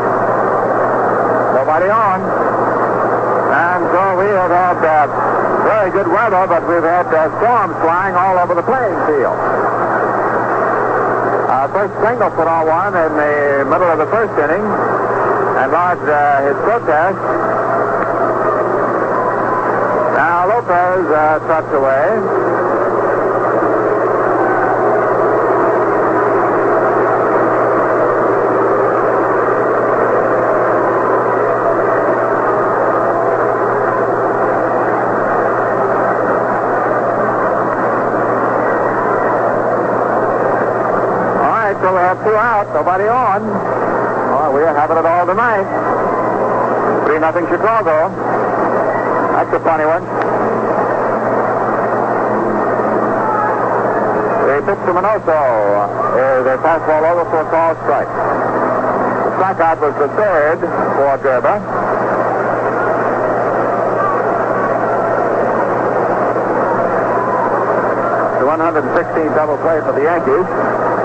Nobody 1.55 1.87
on. 1.87 2.19
And 2.19 3.81
so 3.95 4.03
we 4.19 4.27
have 4.35 4.51
had 4.51 4.78
uh, 4.83 5.07
very 5.62 5.91
good 5.95 6.09
weather, 6.11 6.51
but 6.51 6.66
we've 6.66 6.83
had 6.83 7.07
uh, 7.15 7.31
storms 7.39 7.78
flying 7.78 8.19
all 8.19 8.43
over 8.43 8.59
the 8.59 8.66
playing 8.66 8.99
field. 9.07 9.39
Uh, 11.47 11.70
first 11.70 11.95
Stengel 12.03 12.31
put 12.35 12.51
on 12.51 12.66
one 12.66 12.95
in 12.99 13.12
the 13.15 13.65
middle 13.70 13.87
of 13.87 13.99
the 14.03 14.11
first 14.11 14.35
inning 14.43 14.66
and 14.66 15.70
lodged 15.70 16.11
uh, 16.11 16.43
his 16.43 16.59
protest. 16.66 17.23
Now 20.19 20.51
Lopez 20.51 21.07
uh, 21.07 21.39
trots 21.47 21.70
away. 21.70 22.66
got 42.07 42.15
two 42.15 42.23
out, 42.36 42.68
nobody 42.72 43.08
on. 43.08 43.42
Oh, 44.36 44.52
we 44.52 44.62
are 44.62 44.74
having 44.76 44.96
it 44.96 45.06
all 45.06 45.26
tonight. 45.26 45.64
3 47.06 47.18
nothing 47.18 47.46
Chicago. 47.48 48.12
That's 49.32 49.52
a 49.52 49.60
funny 49.60 49.84
one. 49.84 50.04
They 54.46 54.60
pitch 54.64 54.80
to 54.86 54.92
Minoso. 54.92 55.28
Uh, 55.28 56.42
their 56.42 56.58
fastball 56.58 57.04
over 57.10 57.24
for 57.28 57.40
a 57.40 57.50
call 57.50 57.74
strike. 57.84 58.08
The 58.08 59.30
strikeout 59.36 59.80
was 59.80 59.94
the 60.00 60.08
third 60.16 60.60
for 60.60 61.18
Grba. 61.20 61.54
The 68.40 68.46
116 68.46 69.26
double 69.34 69.58
play 69.58 69.80
for 69.80 69.92
the 69.92 70.02
Yankees. 70.02 70.95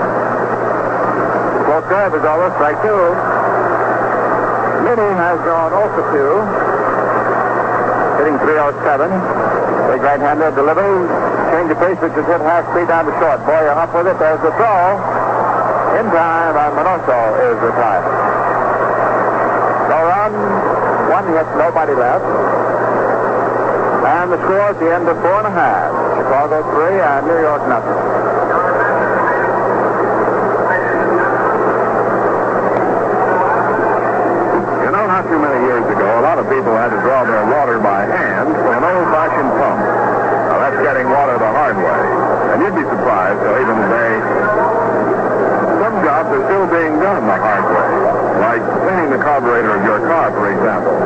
Fourth 1.72 1.88
curve 1.88 2.12
is 2.12 2.20
over, 2.20 2.52
strike 2.60 2.76
two. 2.84 3.00
Minnie 4.84 5.16
has 5.16 5.40
gone 5.40 5.72
0 5.72 5.88
for 5.96 6.04
2. 6.04 6.20
Hitting 8.20 8.36
307. 8.44 9.08
Big 9.88 10.04
right-hander 10.04 10.52
delivery. 10.52 11.08
Change 11.48 11.72
of 11.72 11.80
pace, 11.80 11.96
which 11.96 12.12
is 12.12 12.28
hit 12.28 12.44
half 12.44 12.68
speed 12.76 12.92
down 12.92 13.08
to 13.08 13.14
short. 13.16 13.40
Boyer 13.48 13.72
up 13.72 13.88
with 13.96 14.04
it. 14.04 14.20
There's 14.20 14.44
the 14.44 14.52
throw. 14.52 15.00
In 15.96 16.12
time, 16.12 16.60
and 16.60 16.76
Minoso 16.76 17.40
is 17.40 17.56
retired. 17.64 18.04
So 19.88 19.96
run, 19.96 20.32
one 21.08 21.24
hit, 21.32 21.48
nobody 21.56 21.96
left. 21.96 22.28
And 24.12 24.28
the 24.28 24.36
score 24.44 24.60
at 24.60 24.76
the 24.76 24.92
end 24.92 25.08
of 25.08 25.16
four 25.24 25.40
and 25.40 25.48
a 25.48 25.54
half. 25.56 25.88
Chicago 26.20 26.68
three 26.76 27.00
and 27.00 27.32
New 27.32 27.40
York 27.40 27.64
nothing. 27.64 28.11
Of 36.42 36.50
people 36.50 36.74
had 36.74 36.90
to 36.90 36.98
draw 37.06 37.22
their 37.22 37.46
water 37.46 37.78
by 37.78 38.02
hand 38.02 38.50
with 38.50 38.74
an 38.74 38.82
old-fashioned 38.82 39.52
pump. 39.62 39.78
Now, 39.78 40.58
that's 40.58 40.80
getting 40.82 41.06
water 41.06 41.38
the 41.38 41.52
hard 41.54 41.78
way. 41.78 42.02
And 42.50 42.56
you'd 42.66 42.74
be 42.74 42.82
surprised 42.82 43.38
how 43.38 43.54
even 43.62 43.76
today, 43.86 44.14
some 45.78 45.94
jobs 46.02 46.28
are 46.34 46.42
still 46.50 46.66
being 46.66 46.98
done 46.98 47.22
the 47.30 47.38
hard 47.38 47.66
way. 47.70 47.90
Like 48.42 48.62
cleaning 48.82 49.10
the 49.14 49.22
carburetor 49.22 49.70
of 49.78 49.82
your 49.86 50.02
car, 50.10 50.34
for 50.34 50.50
example. 50.50 50.98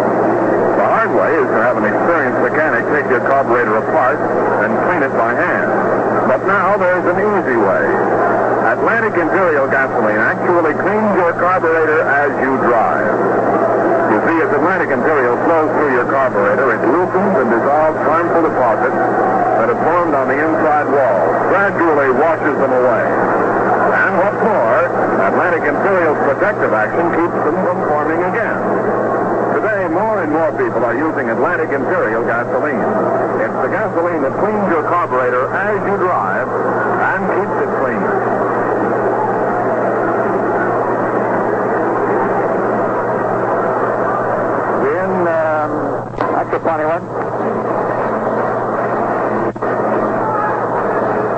The 0.80 0.88
hard 0.88 1.12
way 1.12 1.30
is 1.36 1.48
to 1.52 1.58
have 1.60 1.76
an 1.76 1.84
experienced 1.84 2.40
mechanic 2.40 2.82
take 2.96 3.06
your 3.12 3.20
carburetor 3.28 3.76
apart 3.76 4.16
and 4.64 4.72
clean 4.88 5.04
it 5.04 5.12
by 5.20 5.36
hand. 5.36 5.68
But 6.32 6.48
now 6.48 6.80
there's 6.80 7.04
an 7.04 7.18
easy 7.20 7.60
way. 7.60 7.84
Atlantic 8.72 9.20
Imperial 9.20 9.68
gasoline 9.68 10.16
actually 10.16 10.72
cleans 10.80 11.12
your 11.20 11.36
carburetor 11.36 12.08
as 12.08 12.32
you 12.40 12.56
drive. 12.64 12.95
Atlantic 14.86 15.02
Imperial 15.02 15.36
flows 15.42 15.70
through 15.74 15.92
your 15.98 16.06
carburetor, 16.06 16.70
it 16.70 16.82
loosens 16.94 17.34
and 17.42 17.50
dissolves 17.50 17.98
harmful 18.06 18.46
deposits 18.46 18.94
that 19.58 19.66
have 19.66 19.82
formed 19.82 20.14
on 20.14 20.30
the 20.30 20.38
inside 20.38 20.86
wall, 20.86 21.18
gradually 21.50 22.14
washes 22.14 22.54
them 22.54 22.70
away. 22.70 23.02
And 23.02 24.14
what's 24.14 24.38
more, 24.46 24.86
Atlantic 25.26 25.66
Imperial's 25.66 26.22
protective 26.22 26.70
action 26.70 27.02
keeps 27.18 27.34
them 27.34 27.58
from 27.66 27.82
forming 27.90 28.30
again. 28.30 28.62
Today, 29.58 29.90
more 29.90 30.22
and 30.22 30.30
more 30.30 30.54
people 30.54 30.86
are 30.86 30.94
using 30.94 31.34
Atlantic 31.34 31.74
Imperial 31.74 32.22
gasoline. 32.22 32.86
It's 33.42 33.58
the 33.58 33.70
gasoline 33.74 34.22
that 34.22 34.38
cleans 34.38 34.70
your 34.70 34.86
carburetor 34.86 35.50
as 35.50 35.82
you 35.82 35.98
drive 35.98 36.46
a 46.56 46.60
funny. 46.64 46.84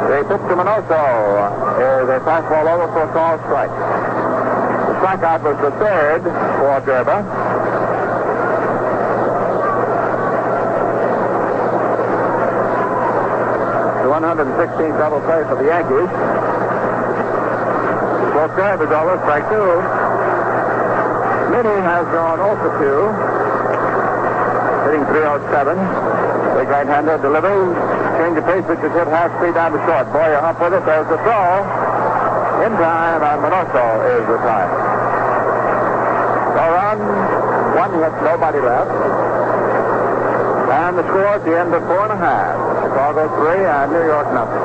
They 0.08 0.22
pitch 0.22 0.42
to 0.48 0.54
Minoso. 0.54 0.94
Uh, 0.94 2.04
their 2.06 2.20
fastball 2.20 2.66
over 2.70 2.86
for 2.92 3.02
a 3.02 3.12
call 3.12 3.38
strike. 3.46 3.70
The 3.70 4.94
strikeout 5.02 5.42
was 5.42 5.58
the 5.58 5.70
third 5.78 6.22
for 6.22 6.80
Grba. 6.86 7.18
The 14.02 14.08
116 14.08 14.90
double 14.98 15.20
play 15.22 15.42
for 15.44 15.56
the 15.58 15.66
Yankees. 15.66 16.10
Fourth 18.34 18.54
curve 18.54 18.82
is 18.82 18.90
over, 18.94 19.18
strike 19.26 19.48
two. 19.50 20.18
Minnie 21.50 21.82
has 21.82 22.06
gone 22.14 22.38
0 22.38 22.56
for 22.62 23.24
2. 23.24 23.27
Hitting 24.88 25.04
307. 25.04 25.76
Big 26.56 26.68
right-hander 26.72 27.20
delivery. 27.20 27.76
Change 28.16 28.40
of 28.40 28.44
pace, 28.48 28.64
which 28.64 28.80
is 28.80 28.88
hit 28.96 29.04
half 29.12 29.28
speed 29.36 29.52
down 29.52 29.76
to 29.76 29.80
short. 29.84 30.08
Boyer 30.16 30.40
up 30.40 30.56
with 30.56 30.72
it. 30.72 30.80
There's 30.88 31.04
the 31.12 31.20
throw. 31.28 31.60
In 32.64 32.72
time, 32.72 33.20
and 33.20 33.38
Minoso 33.44 33.84
is 34.16 34.24
retired. 34.24 34.72
So 36.56 36.62
run, 36.72 36.98
one 37.76 37.92
hit, 38.00 38.16
nobody 38.24 38.60
left. 38.64 38.88
And 40.72 40.96
the 40.96 41.04
score 41.04 41.36
at 41.36 41.44
the 41.44 41.52
end 41.52 41.74
of 41.76 41.84
four 41.84 42.08
and 42.08 42.12
a 42.12 42.16
half. 42.16 42.56
Chicago 42.80 43.28
three 43.36 43.68
and 43.68 43.92
New 43.92 44.08
York 44.08 44.32
nothing. 44.32 44.64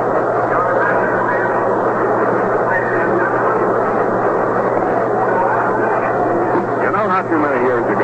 You 6.80 6.90
know, 6.96 7.04
not 7.12 7.28
too 7.28 7.38
many 7.38 7.60
years 7.68 7.84
ago, 7.92 8.03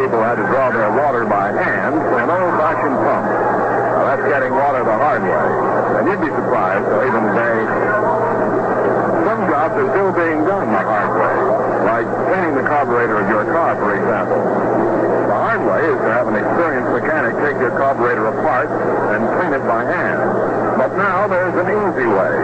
people 0.00 0.24
had 0.24 0.40
to 0.40 0.46
draw 0.48 0.72
their 0.72 0.88
water 0.96 1.28
by 1.28 1.52
hand 1.52 1.92
with 1.92 2.24
an 2.24 2.32
old-fashioned 2.32 2.96
pump. 3.04 3.26
Now, 3.28 4.02
that's 4.08 4.24
getting 4.32 4.52
water 4.56 4.80
the 4.80 4.96
hard 4.96 5.20
way. 5.20 5.48
And 6.00 6.08
you'd 6.08 6.24
be 6.24 6.32
surprised 6.32 6.88
how 6.88 7.04
even 7.04 7.20
today, 7.28 7.58
some 9.28 9.40
jobs 9.44 9.76
are 9.76 9.88
still 9.92 10.12
being 10.16 10.40
done 10.48 10.72
the 10.72 10.80
hard 10.80 11.12
way. 11.20 11.36
Like 11.84 12.08
cleaning 12.32 12.54
the 12.56 12.64
carburetor 12.64 13.20
of 13.20 13.28
your 13.28 13.44
car, 13.52 13.76
for 13.76 13.92
example. 13.92 14.40
The 14.40 15.36
hard 15.36 15.62
way 15.68 15.82
is 15.84 15.98
to 16.00 16.10
have 16.16 16.26
an 16.32 16.36
experienced 16.40 16.90
mechanic 16.96 17.36
take 17.44 17.60
your 17.60 17.76
carburetor 17.76 18.24
apart 18.32 18.72
and 19.12 19.20
clean 19.36 19.52
it 19.52 19.64
by 19.68 19.84
hand. 19.84 20.80
But 20.80 20.96
now 20.96 21.28
there's 21.28 21.56
an 21.60 21.68
easy 21.68 22.08
way. 22.08 22.34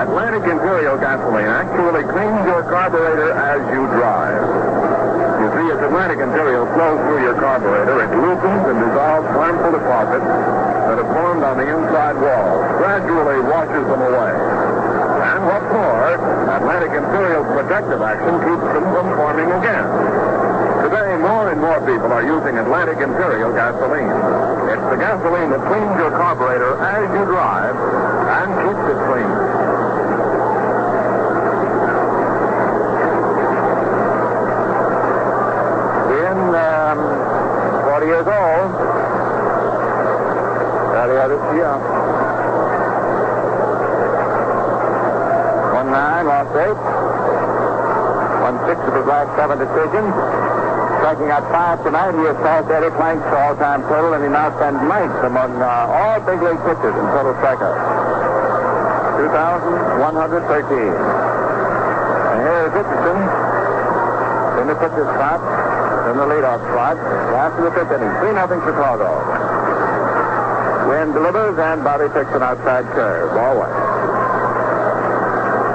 Atlantic 0.00 0.48
Imperial 0.48 0.96
gasoline 0.96 1.44
actually 1.44 2.08
cleans 2.08 2.40
your 2.48 2.64
carburetor 2.64 3.36
as 3.36 3.60
you 3.68 3.84
drive. 3.92 4.69
As 5.60 5.78
Atlantic 5.82 6.18
Imperial 6.24 6.64
flows 6.72 6.98
through 7.04 7.22
your 7.22 7.36
carburetor, 7.36 8.00
it 8.00 8.10
loosens 8.16 8.64
and 8.64 8.78
dissolves 8.80 9.28
harmful 9.36 9.72
deposits 9.76 10.24
that 10.90 10.96
have 10.98 11.10
formed 11.12 11.44
on 11.44 11.56
the 11.60 11.68
inside 11.68 12.16
wall, 12.18 12.64
gradually 12.80 13.38
washes 13.44 13.84
them 13.86 14.02
away. 14.02 14.32
And 15.30 15.40
what's 15.46 15.70
more, 15.70 16.18
Atlantic 16.50 16.90
Imperial's 16.90 17.46
protective 17.54 18.02
action 18.02 18.34
keeps 18.42 18.66
them 18.74 18.84
from 18.90 19.06
forming 19.14 19.46
again. 19.54 19.86
Today, 20.82 21.14
more 21.22 21.52
and 21.52 21.60
more 21.60 21.78
people 21.86 22.10
are 22.10 22.26
using 22.26 22.58
Atlantic 22.58 22.98
Imperial 22.98 23.52
gasoline. 23.52 24.10
It's 24.74 24.86
the 24.90 24.98
gasoline 24.98 25.50
that 25.54 25.62
cleans 25.70 25.94
your 26.00 26.10
carburetor 26.10 26.74
as 26.82 27.06
you 27.14 27.24
drive 27.30 27.76
and 27.78 28.48
keeps 28.66 28.84
it 28.90 28.98
clean. 29.06 29.30
In 36.10 36.38
um, 36.58 36.98
40 37.86 38.06
years 38.06 38.26
old, 38.26 38.70
year. 41.54 41.74
One 45.74 45.90
nine, 45.90 46.26
lost 46.26 46.54
eight. 46.56 46.80
One 48.44 48.56
six 48.66 48.78
of 48.80 48.94
his 48.94 49.06
last 49.06 49.30
seven 49.36 49.58
decisions. 49.58 50.10
Striking 51.00 51.30
out 51.32 51.48
five 51.48 51.82
tonight, 51.82 52.12
he 52.12 52.24
has 52.28 52.36
passed 52.44 52.68
Eddie 52.68 52.92
Plank's 52.94 53.24
all-time 53.32 53.82
total, 53.88 54.12
and 54.14 54.22
he 54.22 54.28
now 54.28 54.52
stands 54.60 54.84
ninth 54.84 55.16
among 55.24 55.56
uh, 55.56 55.88
all 55.88 56.20
big 56.28 56.42
league 56.44 56.60
pitchers 56.60 56.92
in 56.92 57.06
total 57.16 57.32
strikeouts. 57.40 58.00
2,113. 59.20 60.76
And 60.80 62.38
here 62.44 62.60
is 62.68 62.72
Richardson 62.72 63.18
in 64.60 64.66
the 64.68 64.76
pitcher's 64.76 65.08
spot, 65.16 65.40
in 66.08 66.16
the 66.20 66.26
leadoff 66.28 66.60
spot, 66.68 66.96
after 66.96 67.64
the 67.64 67.72
fifth 67.72 67.92
inning. 67.96 68.12
3 68.20 68.32
nothing 68.32 68.60
Chicago. 68.64 69.59
Wynn 70.88 71.12
delivers, 71.12 71.58
and 71.58 71.84
Bobby 71.84 72.08
picks 72.14 72.30
an 72.32 72.42
outside 72.42 72.86
curve. 72.94 73.34
Ball 73.34 73.58
one. 73.58 73.72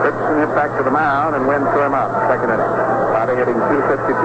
Richardson 0.06 0.38
hit 0.40 0.54
back 0.56 0.78
to 0.78 0.84
the 0.84 0.92
mound, 0.92 1.36
and 1.36 1.48
Wynn 1.48 1.62
threw 1.74 1.86
him 1.86 1.94
out. 1.94 2.14
Second 2.30 2.50
inning. 2.54 2.74
Bobby 3.14 3.36
hitting 3.36 3.58
252. 3.58 4.16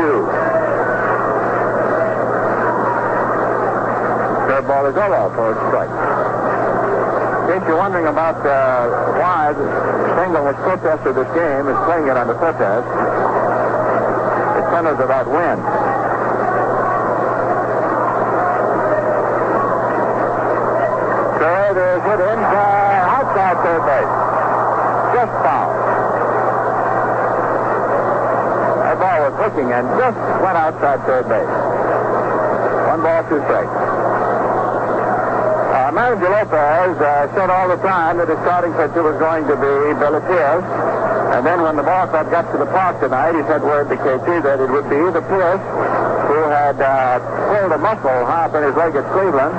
Third 4.48 4.66
ball 4.66 4.86
is 4.86 4.96
over 4.96 5.30
for 5.34 5.52
a 5.52 5.56
strike. 5.68 5.94
Casey 7.50 7.66
you're 7.66 7.78
wondering 7.78 8.06
about 8.06 8.38
uh, 8.46 9.18
why 9.18 9.50
Stengel 10.14 10.46
has 10.46 10.54
protested 10.62 11.16
this 11.16 11.26
game, 11.34 11.66
is 11.66 11.74
playing 11.82 12.06
it 12.06 12.16
under 12.16 12.34
protest, 12.38 12.86
it 14.54 14.64
centers 14.70 15.00
about 15.02 15.26
Wynn. 15.26 15.58
Third 21.42 21.80
is 22.00 22.06
hit 22.08 22.20
in 22.20 22.38
uh, 22.40 23.16
outside 23.20 23.56
third 23.60 23.82
base. 23.84 24.12
Just 25.12 25.32
foul. 25.44 25.68
That 28.80 28.96
ball 28.96 29.18
was 29.28 29.34
hooking 29.36 29.68
and 29.72 29.84
just 30.00 30.16
went 30.40 30.56
outside 30.56 30.98
third 31.04 31.28
base. 31.28 31.52
One 32.88 33.02
ball, 33.04 33.20
two 33.28 33.40
strikes. 33.44 33.76
Uh, 35.70 35.92
Manager 35.92 36.30
Lopez 36.30 36.96
uh, 37.00 37.34
said 37.34 37.50
all 37.50 37.68
the 37.68 37.80
time 37.84 38.18
that 38.18 38.28
his 38.28 38.38
starting 38.48 38.72
pitcher 38.72 39.02
was 39.02 39.18
going 39.20 39.44
to 39.46 39.56
be 39.56 39.92
Billy 40.00 40.20
Pierce. 40.24 40.64
And 41.30 41.46
then 41.46 41.62
when 41.62 41.76
the 41.76 41.84
ball 41.84 42.08
club 42.08 42.30
got 42.30 42.50
to 42.50 42.58
the 42.58 42.66
park 42.66 43.00
tonight, 43.00 43.36
he 43.36 43.42
said 43.46 43.62
word 43.62 43.88
to 43.88 43.96
Casey 43.96 44.40
that 44.42 44.58
it 44.58 44.70
would 44.70 44.88
be 44.90 44.96
either 44.96 45.22
Pierce, 45.22 45.62
who 46.26 46.40
had 46.50 46.80
uh, 46.80 47.20
pulled 47.46 47.72
a 47.72 47.78
muscle 47.78 48.26
up 48.26 48.54
in 48.54 48.62
his 48.64 48.74
leg 48.74 48.96
at 48.96 49.06
Cleveland, 49.12 49.54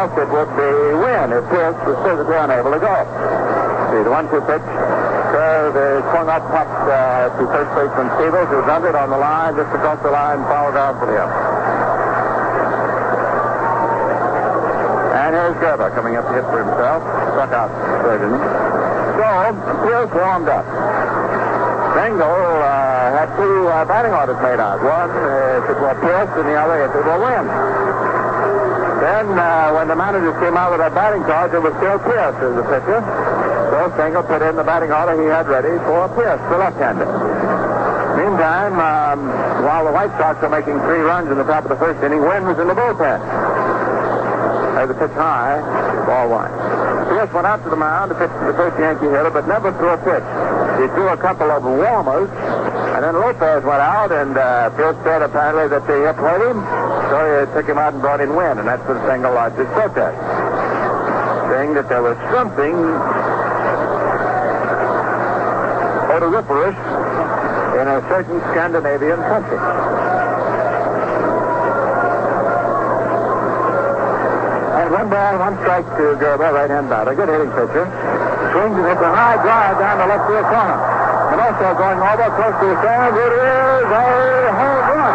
it 0.00 0.32
would 0.32 0.48
be 0.56 0.72
Wynn 0.96 1.28
if 1.28 1.44
Pierce 1.52 1.76
was 1.84 1.98
physically 2.00 2.40
unable 2.40 2.72
to 2.72 2.80
go. 2.80 2.96
See, 3.92 4.00
the 4.00 4.08
one-two 4.08 4.40
pitch. 4.48 4.64
Curve 5.28 5.76
is 5.76 6.00
swung 6.08 6.32
up 6.32 6.40
top 6.48 6.64
uh, 6.88 7.28
to 7.36 7.44
first 7.52 7.68
baseman 7.76 8.08
Sievers, 8.16 8.48
who's 8.48 8.64
under 8.64 8.88
it 8.88 8.96
on 8.96 9.12
the 9.12 9.20
line, 9.20 9.60
just 9.60 9.68
across 9.76 10.00
the 10.00 10.08
line, 10.08 10.40
fouled 10.48 10.72
out 10.80 10.96
for 10.96 11.12
him. 11.12 11.28
And 15.20 15.36
here's 15.36 15.56
Grba 15.60 15.92
coming 15.92 16.16
up 16.16 16.24
to 16.24 16.32
hit 16.32 16.48
for 16.48 16.64
himself. 16.64 17.04
Struck 17.36 17.52
out 17.52 17.68
third. 18.00 18.24
So, 18.24 19.28
Pierce 19.84 20.12
warmed 20.16 20.48
up. 20.48 20.64
Stengel 21.92 22.24
uh, 22.24 23.20
had 23.20 23.28
two 23.36 23.68
uh, 23.68 23.84
batting 23.84 24.16
orders 24.16 24.40
made 24.40 24.64
out. 24.64 24.80
One 24.80 25.12
uh, 25.12 25.60
if 25.60 25.76
it 25.76 25.78
were 25.78 25.92
Pierce, 26.00 26.32
and 26.40 26.48
the 26.48 26.56
other 26.56 26.88
if 26.88 26.94
it 26.96 27.04
were 27.04 27.20
Wynn. 27.20 28.09
Then, 29.00 29.32
uh, 29.32 29.72
when 29.72 29.88
the 29.88 29.96
managers 29.96 30.36
came 30.44 30.60
out 30.60 30.70
with 30.70 30.84
that 30.84 30.92
batting 30.92 31.24
charge, 31.24 31.56
it 31.56 31.62
was 31.64 31.72
still 31.80 31.98
Pierce 32.04 32.36
as 32.36 32.52
the 32.52 32.66
pitcher. 32.68 33.00
So 33.72 33.88
Stengel 33.96 34.22
put 34.28 34.44
in 34.44 34.56
the 34.56 34.64
batting 34.64 34.92
order 34.92 35.16
he 35.16 35.26
had 35.28 35.48
ready 35.48 35.72
for 35.88 36.04
Pierce, 36.12 36.40
the 36.52 36.58
left-hander. 36.60 37.08
Meantime, 38.20 38.76
um, 38.76 39.20
while 39.64 39.84
the 39.88 39.92
White 39.92 40.12
Sox 40.20 40.42
are 40.44 40.52
making 40.52 40.76
three 40.84 41.00
runs 41.00 41.30
in 41.30 41.38
the 41.38 41.48
top 41.48 41.64
of 41.64 41.70
the 41.70 41.80
first 41.80 42.02
inning, 42.04 42.20
Wynn 42.20 42.44
was 42.44 42.58
in 42.58 42.68
the 42.68 42.74
bullpen. 42.74 43.20
As 44.76 44.88
the 44.88 44.94
pitch 44.94 45.16
high, 45.16 45.60
ball 46.04 46.28
one. 46.28 46.52
Pierce 47.08 47.32
went 47.32 47.46
out 47.46 47.64
to 47.64 47.70
the 47.70 47.80
mound 47.80 48.10
to 48.10 48.16
pitch 48.20 48.30
to 48.30 48.44
the 48.52 48.56
first 48.58 48.78
Yankee 48.78 49.08
hitter, 49.08 49.30
but 49.30 49.48
never 49.48 49.72
threw 49.80 49.96
a 49.96 50.00
pitch. 50.04 50.26
He 50.76 50.86
threw 50.92 51.08
a 51.08 51.16
couple 51.16 51.50
of 51.50 51.64
warmers, 51.64 52.28
and 53.00 53.16
then 53.16 53.22
Lopez 53.22 53.64
went 53.64 53.80
out, 53.80 54.12
and 54.12 54.36
uh, 54.36 54.68
Pierce 54.76 54.92
said 55.08 55.22
apparently 55.22 55.72
that 55.72 55.88
the 55.88 56.04
hit 56.04 56.20
played 56.20 56.44
him, 56.44 56.60
so 57.08 57.16
he 57.16 57.48
took 57.56 57.64
him 57.64 57.80
out 57.80 57.96
and 57.96 58.02
brought 58.04 58.20
in 58.20 58.36
Wynn, 58.36 58.60
and 58.60 58.68
that's 58.68 58.84
when 58.84 59.00
Stengel 59.08 59.32
lodged 59.32 59.56
his 59.56 59.72
protest, 59.72 60.20
saying 61.48 61.72
that 61.80 61.88
there 61.88 62.04
was 62.04 62.12
something 62.28 62.76
odoriferous 66.12 66.76
in 67.80 67.88
a 67.88 68.04
certain 68.12 68.36
Scandinavian 68.52 69.16
country. 69.32 69.56
And 74.76 74.92
one 74.92 75.08
ball, 75.08 75.40
one 75.40 75.56
strike 75.64 75.88
to 75.96 76.20
Grba, 76.20 76.52
right-hand 76.52 76.92
batter. 76.92 77.16
Good 77.16 77.32
hitting 77.32 77.48
pitcher. 77.56 77.88
Swings 78.52 78.76
and 78.76 78.84
hits 78.92 79.00
a 79.00 79.08
high 79.08 79.40
drive 79.40 79.80
down 79.80 80.04
the 80.04 80.06
left 80.12 80.28
field 80.28 80.44
corner. 80.52 80.89
Also 81.40 81.74
going 81.74 81.98
over 81.98 82.30
close 82.36 82.56
to 82.60 82.66
the 82.66 82.76
stand, 82.82 83.16
it 83.16 83.32
is 83.32 83.90
a 83.90 84.52
home 84.52 84.84
run. 84.90 85.14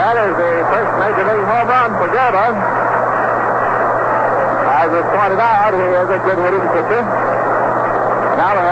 That 0.00 0.16
is 0.26 0.34
the 0.36 0.52
first 0.70 0.92
major 0.98 1.24
league 1.28 1.46
home 1.46 1.68
run 1.68 1.90
for 1.94 2.08
Grba. 2.10 2.46
As 4.80 4.88
was 4.90 5.06
pointed 5.14 5.38
out, 5.38 5.72
he 5.72 5.80
is 5.80 6.08
a 6.10 6.18
good 6.24 6.38
hitting 6.40 6.66
pitcher. 6.74 7.02
Now 8.36 8.54
they 8.56 8.64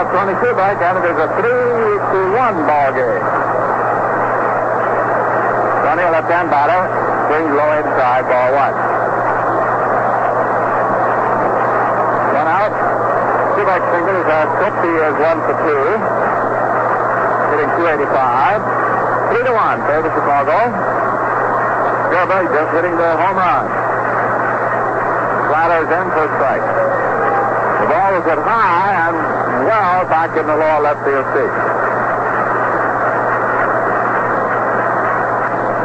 have 0.59 0.77
22 0.77 0.79
back, 0.79 0.79
and 0.81 0.95
it 0.99 1.11
is 1.11 1.19
a 1.19 1.29
3 1.39 1.49
to 1.49 2.19
1 2.35 2.67
ball 2.67 2.91
game. 2.93 3.59
A 5.99 6.11
left-hand 6.11 6.49
batter, 6.49 6.87
swings 7.27 7.51
low 7.59 7.69
inside, 7.75 8.23
ball 8.23 8.49
one. 8.55 8.75
One 12.39 12.47
out. 12.47 12.71
Kubek 13.59 13.83
single 13.91 14.15
is 14.15 14.29
uh, 14.31 14.47
a 14.47 14.57
trip. 14.57 14.75
He 14.79 14.93
is 14.95 15.15
one 15.19 15.39
for 15.43 15.55
two. 15.59 15.85
Hitting 17.51 17.71
285. 17.83 18.63
Three 19.27 19.43
to 19.43 19.53
one, 19.53 19.83
favor 19.91 20.07
Chicago. 20.07 20.57
Grba 22.15 22.47
just 22.47 22.71
hitting 22.79 22.95
the 22.95 23.11
home 23.19 23.35
run. 23.35 23.65
Flatters 25.51 25.89
in 25.93 26.07
for 26.15 26.25
strike. 26.39 26.63
The 26.63 27.85
ball 27.91 28.11
is 28.17 28.23
hit 28.23 28.39
high 28.39 28.97
and 29.03 29.38
well 29.65 30.05
back 30.05 30.31
in 30.37 30.45
the 30.45 30.55
lower 30.55 30.81
left 30.81 31.03
field 31.03 31.25
seat. 31.35 31.53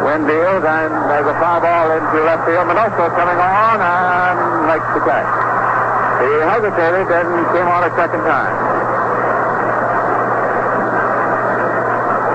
Wynn 0.04 0.28
deals 0.28 0.62
and 0.62 0.92
there's 1.08 1.26
a 1.26 1.36
fly 1.40 1.58
ball 1.58 1.90
into 1.96 2.22
left 2.22 2.44
field. 2.44 2.68
Minoso 2.68 3.08
coming 3.16 3.40
on 3.40 3.76
and 3.80 4.36
makes 4.68 4.86
the 4.94 5.02
catch. 5.02 5.32
He 6.20 6.30
hesitated 6.44 7.08
and 7.08 7.28
came 7.56 7.66
on 7.66 7.82
a 7.82 7.92
second 7.96 8.22
time. 8.22 8.54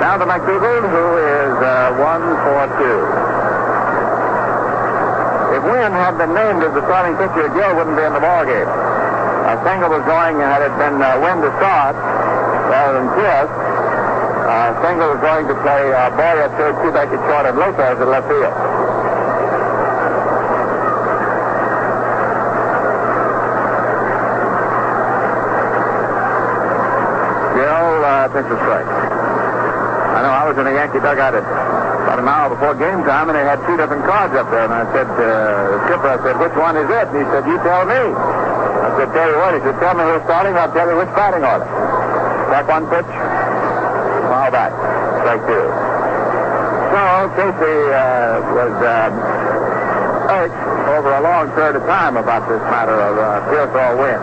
Now 0.01 0.17
to 0.17 0.25
McDougald, 0.25 0.85
who 0.89 1.05
is 1.21 1.55
uh, 1.61 1.93
one 2.01 2.25
for 2.41 2.61
two. 2.81 2.99
If 5.55 5.63
Wynn 5.63 5.91
had 5.91 6.17
been 6.17 6.33
named 6.33 6.63
as 6.63 6.73
the 6.73 6.83
starting 6.85 7.15
pitcher, 7.17 7.47
Gil 7.53 7.75
wouldn't 7.75 7.95
be 7.95 8.03
in 8.03 8.13
the 8.13 8.19
ball 8.19 8.45
game. 8.45 8.88
Uh, 9.45 9.55
Stengel 9.63 9.89
was 9.89 10.03
going, 10.05 10.35
and 10.41 10.49
had 10.49 10.61
it 10.61 10.73
been 10.75 11.01
uh, 11.01 11.15
to 11.15 11.51
start 11.61 11.95
rather 11.95 12.99
than 12.99 13.07
Pierce, 13.15 13.53
uh, 14.49 14.75
Stengel 14.81 15.09
was 15.15 15.21
going 15.21 15.47
to 15.47 15.55
play 15.61 15.93
uh, 15.93 16.09
Boyer 16.15 16.43
at 16.43 16.51
third, 16.57 16.75
Kubek 16.81 17.09
at 17.11 17.21
short, 17.29 17.45
and 17.45 17.57
Lopez 17.57 17.99
at 17.99 18.07
left 18.07 18.27
field. 18.27 18.53
Uh, 28.09 28.27
pitched 28.27 28.51
a 28.51 28.57
strike. 28.59 28.83
I 28.83 30.19
know 30.25 30.33
I 30.33 30.43
was 30.43 30.57
in 30.57 30.67
a 30.67 30.73
Yankee 30.73 30.99
dugout 30.99 31.35
at 31.35 31.45
about 31.45 32.19
an 32.19 32.27
hour 32.27 32.49
before 32.51 32.75
game 32.75 32.99
time, 33.07 33.29
and 33.29 33.37
they 33.37 33.45
had 33.47 33.63
two 33.63 33.77
different 33.77 34.03
cards 34.03 34.35
up 34.35 34.51
there. 34.51 34.65
And 34.67 34.73
I 34.73 34.83
said, 34.91 35.07
uh, 35.07 35.23
the 35.71 35.77
skipper, 35.87 36.09
I 36.09 36.17
said, 36.19 36.35
which 36.35 36.51
one 36.59 36.75
is 36.75 36.89
it? 36.89 37.07
And 37.07 37.15
he 37.15 37.23
said, 37.31 37.47
you 37.47 37.55
tell 37.63 37.85
me. 37.87 38.01
I 38.89 38.97
said, 38.97 39.13
tell 39.13 39.29
what. 39.37 39.53
Tell 39.79 39.93
me 39.93 40.03
who's 40.03 40.23
starting. 40.25 40.57
I'll 40.57 40.73
tell 40.73 40.89
you 40.89 40.97
which 40.97 41.13
batting 41.13 41.45
order. 41.45 41.69
Back 42.49 42.65
one 42.65 42.89
pitch. 42.89 43.05
Foul 43.05 44.49
back. 44.49 44.73
Strike 45.21 45.45
two. 45.45 45.69
So 46.89 47.29
Casey 47.37 47.77
uh, 47.93 48.41
was 48.57 48.73
um, 48.81 49.13
over 50.89 51.13
a 51.13 51.21
long 51.21 51.51
period 51.51 51.75
of 51.75 51.83
time 51.83 52.17
about 52.17 52.49
this 52.49 52.61
matter 52.61 52.97
of 52.97 53.17
uh, 53.17 53.45
or 53.77 53.95
Wynn. 53.95 54.21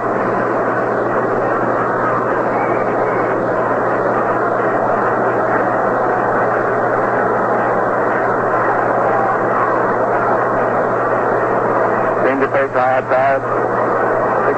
Seemed 12.27 12.41
to 12.43 12.49
face 12.49 12.73
high 12.73 12.99
think 12.99 13.66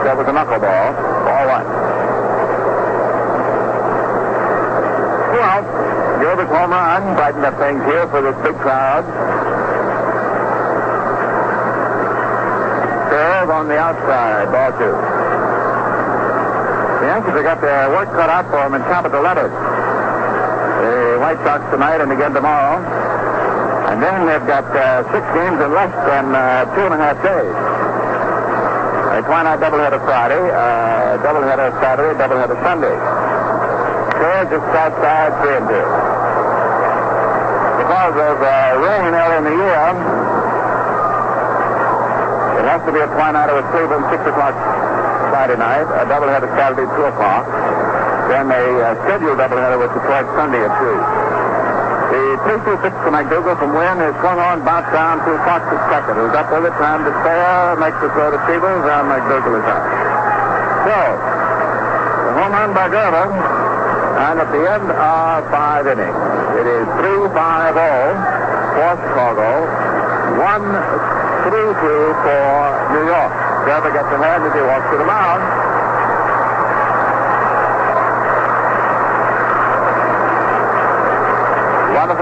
that 0.09 0.17
was 0.17 0.25
a 0.25 0.33
knuckleball. 0.33 0.97
Ball 1.29 1.45
one. 1.53 1.69
Well, 5.37 5.61
Grba's 6.17 6.49
home 6.49 6.73
run 6.73 7.15
brightened 7.15 7.45
up 7.45 7.61
things 7.61 7.85
here 7.85 8.09
for 8.09 8.25
this 8.25 8.33
big 8.41 8.57
crowd. 8.57 9.05
Curve 13.13 13.51
on 13.51 13.69
the 13.69 13.77
outside, 13.77 14.49
ball 14.49 14.73
two. 14.81 14.97
The 17.05 17.07
Yankees 17.13 17.37
have 17.37 17.45
got 17.45 17.61
their 17.61 17.91
work 17.91 18.09
cut 18.09 18.31
out 18.31 18.49
for 18.49 18.65
them 18.65 18.81
in 18.81 18.83
capital 18.89 19.21
letters. 19.21 19.53
Went 19.53 21.37
White 21.37 21.45
Sox 21.45 21.71
tonight 21.71 22.01
and 22.01 22.13
again 22.13 22.33
tomorrow. 22.33 22.81
And 23.93 24.03
then 24.03 24.25
they've 24.25 24.47
got 24.49 24.65
uh, 24.73 25.05
six 25.13 25.21
games 25.37 25.61
in 25.61 25.71
less 25.75 25.93
than 26.09 26.35
uh, 26.35 26.65
two 26.75 26.81
and 26.89 26.95
a 26.95 26.97
half 26.97 27.21
days. 27.23 27.78
A 29.29 29.31
twilight 29.31 29.61
doubleheader 29.61 30.01
Friday, 30.09 30.41
uh, 30.41 31.21
doubleheader 31.21 31.69
Saturday, 31.85 32.17
doubleheader 32.17 32.57
Sunday. 32.65 32.97
They're 34.17 34.49
just 34.49 34.65
outside 34.73 35.37
three 35.45 35.53
and 35.53 35.69
two. 35.69 35.85
Because 37.77 38.17
of 38.25 38.37
uh, 38.41 38.81
rain 38.81 39.13
early 39.13 39.37
in 39.37 39.45
the 39.45 39.53
year, 39.53 39.77
it 42.57 42.65
has 42.73 42.81
to 42.89 42.93
be 42.97 43.05
a 43.05 43.09
twilighter 43.13 43.53
with 43.53 43.69
Cleveland, 43.69 44.09
6 44.09 44.33
o'clock 44.33 44.57
Friday 45.29 45.61
night, 45.61 45.85
a 45.93 46.09
doubleheader 46.09 46.49
Saturday, 46.57 46.89
2 46.89 47.13
o'clock. 47.13 47.45
Then 48.33 48.49
a 48.49 48.65
uh, 48.81 48.97
scheduled 49.05 49.37
doubleheader 49.37 49.77
with 49.77 49.93
Detroit 49.93 50.25
Sunday 50.41 50.65
at 50.65 50.73
2. 50.81 51.28
The 52.09 52.41
3 52.41 52.57
2 52.65 52.89
6 52.89 52.89
to 53.05 53.11
McDougald 53.13 53.61
from 53.61 53.77
Wynn 53.77 54.01
is 54.01 54.17
swung 54.25 54.41
on, 54.41 54.65
bounced 54.65 54.89
down 54.97 55.21
to 55.29 55.31
Fox 55.45 55.61
at 55.69 55.77
second. 55.93 56.17
Who's 56.17 56.33
up 56.33 56.49
with 56.49 56.65
it, 56.65 56.73
time 56.81 57.05
to 57.05 57.13
spare, 57.21 57.77
makes 57.77 58.01
the 58.01 58.09
throw 58.17 58.33
to 58.33 58.41
Peebles, 58.49 58.81
and 58.81 59.05
McDougald 59.13 59.61
is 59.61 59.67
out. 59.69 59.85
So, 60.89 60.97
the 60.97 62.33
home 62.33 62.53
run 62.57 62.73
by 62.73 62.89
Grba, 62.89 63.29
and 64.25 64.41
at 64.41 64.49
the 64.49 64.63
end 64.73 64.89
of 64.89 65.37
five 65.53 65.85
innings, 65.85 66.17
it 66.57 66.65
is 66.65 66.89
3 66.97 67.29
5 67.29 67.77
0 67.77 68.17
for 68.73 68.93
Chicago, 69.05 69.69
1 70.33 70.65
3 71.45 71.61
2 71.61 71.93
for 72.25 72.49
New 72.97 73.05
York. 73.05 73.33
Grba 73.69 73.93
gets 73.93 74.09
ahead 74.17 74.41
as 74.49 74.53
he 74.57 74.65
walks 74.65 74.89
to 74.89 74.97
the 74.97 75.05
mound. 75.05 75.68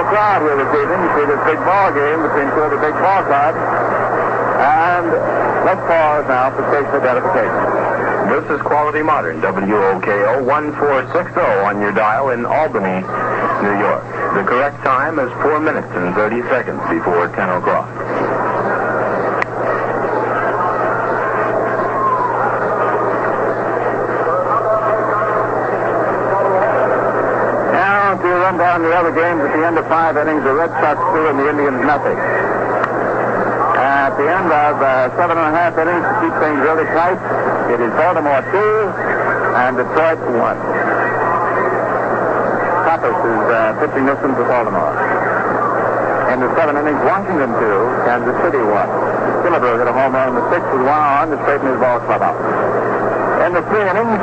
Crowd 0.07 0.43
here 0.43 0.57
this 0.57 0.70
evening. 0.70 1.01
You 1.03 1.11
see 1.19 1.27
this 1.27 1.43
big 1.47 1.61
ball 1.66 1.91
game 1.91 2.23
between 2.23 2.49
two 2.55 2.62
of 2.62 2.70
the 2.70 2.81
big 2.81 2.95
ball 2.95 3.23
clubs. 3.27 3.59
And 3.59 5.07
let's 5.66 5.83
pause 5.91 6.24
now 6.31 6.55
for 6.55 6.62
station 6.70 6.95
identification. 6.95 7.62
This 8.31 8.47
is 8.59 8.61
Quality 8.62 9.03
Modern, 9.03 9.41
WOKO 9.41 10.43
1460 10.43 11.41
on 11.66 11.81
your 11.81 11.93
dial 11.93 12.31
in 12.31 12.47
Albany, 12.47 13.03
New 13.62 13.77
York. 13.78 14.03
The 14.35 14.43
correct 14.43 14.83
time 14.83 15.19
is 15.19 15.31
4 15.43 15.61
minutes 15.61 15.89
and 15.95 16.15
30 16.15 16.43
seconds 16.51 16.83
before 16.91 17.28
10 17.28 17.49
o'clock. 17.62 18.06
Games 29.16 29.40
at 29.40 29.52
the 29.56 29.64
end 29.64 29.80
of 29.80 29.88
five 29.88 30.12
innings, 30.20 30.44
the 30.44 30.52
Red 30.52 30.68
Sox 30.76 31.01
two 31.16 31.24
and 31.32 31.40
the 31.40 31.48
Indians 31.48 31.80
nothing. 31.88 32.20
At 33.80 34.12
the 34.20 34.28
end 34.28 34.52
of 34.52 34.76
uh, 34.76 35.09
seven 35.16 35.40
and 35.40 35.48
a 35.48 35.55
half 35.56 35.72
innings, 35.80 36.05
to 36.05 36.14
keep 36.20 36.34
things 36.36 36.60
really 36.60 36.84
tight, 36.93 37.16
it 37.72 37.80
is 37.80 37.88
Baltimore 37.97 38.44
two 38.52 38.93
and 39.56 39.80
Detroit 39.80 40.20
one. 40.36 40.60
Pappas 42.84 43.16
is 43.16 43.44
uh, 43.48 43.59
pitching 43.80 44.05
this 44.05 44.20
one 44.20 44.36
for 44.36 44.44
Baltimore. 44.44 44.93
In 46.36 46.44
the 46.44 46.52
seven 46.52 46.76
innings, 46.76 47.01
Washington 47.09 47.51
two, 47.56 47.78
Kansas 48.05 48.36
City 48.44 48.60
one. 48.60 48.93
Killebrew 49.40 49.80
hit 49.80 49.88
a 49.88 49.97
home 49.97 50.12
run 50.12 50.28
in 50.28 50.36
the 50.36 50.44
sixth 50.52 50.68
with 50.76 50.84
one 50.84 51.01
on 51.01 51.32
to 51.32 51.40
straighten 51.48 51.72
his 51.72 51.80
ball 51.80 52.05
club 52.05 52.20
out. 52.20 52.36
In 53.48 53.56
the 53.56 53.64
three 53.72 53.88
innings, 53.88 54.20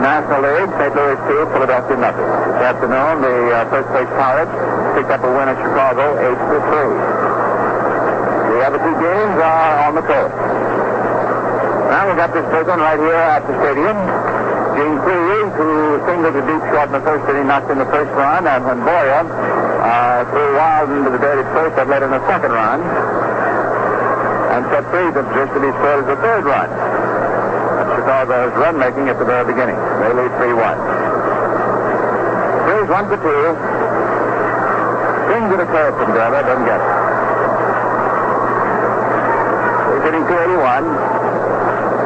National 0.00 0.40
League, 0.42 0.70
St. 0.74 0.94
Louis 0.94 1.18
2, 1.28 1.54
Philadelphia 1.54 1.96
nothing. 1.96 2.26
This 2.26 2.64
afternoon, 2.66 3.14
the 3.22 3.36
uh, 3.54 3.70
first 3.70 3.88
place 3.94 4.10
Pirates 4.18 4.54
picked 4.98 5.10
up 5.10 5.22
a 5.22 5.30
win 5.30 5.46
at 5.46 5.58
Chicago, 5.60 6.18
8 6.18 6.34
to 6.34 6.58
3. 6.74 7.24
The 8.54 8.60
other 8.66 8.80
two 8.80 8.96
games 8.98 9.36
are 9.38 9.74
on 9.86 9.94
the 9.94 10.04
coast. 10.06 10.34
Now 11.90 12.10
we 12.10 12.16
got 12.16 12.34
this 12.34 12.46
big 12.50 12.66
right 12.66 12.98
here 12.98 13.14
at 13.14 13.46
the 13.46 13.54
stadium. 13.62 13.98
Gene 14.74 14.98
Cruz, 15.06 15.50
who 15.54 16.02
singled 16.06 16.34
to 16.34 16.42
deep 16.42 16.62
short 16.74 16.90
in 16.90 16.94
the 16.98 17.04
first 17.06 17.22
inning, 17.30 17.46
knocked 17.46 17.70
in 17.70 17.78
the 17.78 17.86
first 17.86 18.10
run, 18.18 18.46
and 18.46 18.66
when 18.66 18.82
Boyer 18.82 19.22
uh, 19.22 20.26
threw 20.34 20.56
wild 20.58 20.90
into 20.90 21.10
the 21.10 21.18
dirt 21.18 21.44
at 21.44 21.48
first, 21.54 21.76
that 21.76 21.86
led 21.86 22.02
in 22.02 22.10
the 22.10 22.22
second 22.26 22.50
run, 22.50 22.82
and 24.54 24.66
set 24.74 24.82
Freese 24.90 25.14
in 25.14 25.24
position 25.30 25.54
to 25.54 25.60
be 25.62 25.70
scored 25.78 26.02
as 26.02 26.06
the 26.10 26.18
third 26.18 26.44
run. 26.44 27.03
Chicago's 28.04 28.52
run 28.60 28.76
making 28.76 29.08
at 29.08 29.16
the 29.16 29.24
very 29.24 29.48
beginning. 29.48 29.80
They 30.04 30.12
lead 30.12 30.28
3 30.36 30.52
1. 30.52 30.60
Here's 32.68 32.84
one 32.92 33.08
for 33.08 33.16
two. 33.16 33.56
Swings 35.24 35.48
it 35.56 35.60
a 35.64 35.68
curve 35.72 35.96
from 35.96 36.12
Grba, 36.12 36.44
doesn't 36.44 36.68
get 36.68 36.84
it. 36.84 36.90
He's 39.88 40.04
hitting 40.04 40.20
281. 40.28 40.84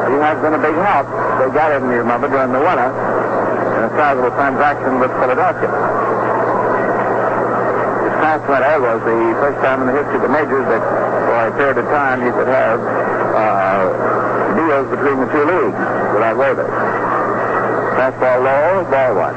He 0.06 0.22
has 0.22 0.38
been 0.38 0.54
a 0.54 0.62
big 0.62 0.78
help. 0.86 1.10
They 1.42 1.50
got 1.50 1.74
him, 1.74 1.90
you 1.90 1.98
remember, 1.98 2.30
during 2.30 2.54
the 2.54 2.62
winter 2.62 2.94
in 2.94 3.82
a 3.82 3.90
sizable 3.98 4.30
transaction 4.38 5.02
with 5.02 5.10
Philadelphia. 5.18 5.66
His 8.06 8.14
past 8.22 8.46
winter 8.46 8.78
was 8.86 9.02
the 9.02 9.18
first 9.42 9.58
time 9.66 9.82
in 9.82 9.90
the 9.90 9.98
history 9.98 10.22
of 10.22 10.22
the 10.22 10.30
majors 10.30 10.62
that 10.62 10.78
for 11.26 11.42
a 11.42 11.50
period 11.58 11.82
of 11.82 11.90
time 11.90 12.22
you 12.22 12.30
could 12.30 12.46
have 12.46 12.78
uh, 13.38 14.54
deals 14.58 14.88
between 14.90 15.16
the 15.20 15.28
two 15.30 15.44
leagues 15.46 15.78
without 16.14 16.36
waivers. 16.36 16.70
Fastball 17.96 18.38
low, 18.44 18.84
ball 18.90 19.14
one. 19.14 19.34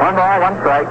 One 0.00 0.14
ball, 0.16 0.40
one 0.40 0.56
strike. 0.60 0.90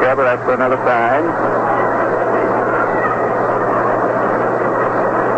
Gerber, 0.00 0.24
that's 0.24 0.42
for 0.44 0.54
another 0.54 0.76
sign. 0.76 1.24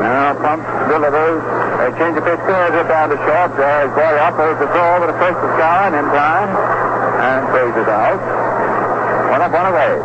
Now 0.02 0.34
pumps, 0.34 0.66
delivers. 0.88 1.42
A 1.78 1.87
change 1.98 2.16
of 2.16 2.24
pitch 2.24 2.38
throws 2.46 2.74
it 2.78 2.86
down 2.86 3.10
to 3.10 3.16
short. 3.26 3.56
There's 3.58 3.90
Boy 3.90 4.14
up, 4.22 4.34
holds 4.38 4.60
the 4.60 4.70
throw 4.70 4.96
over 4.96 5.06
the 5.10 5.18
first 5.18 5.34
is 5.34 5.50
Skowron 5.58 5.98
in 5.98 6.06
time. 6.14 6.50
And 7.18 7.42
phases 7.50 7.88
out. 7.90 8.22
One 9.30 9.42
up, 9.42 9.50
one 9.50 9.66
away. 9.66 9.98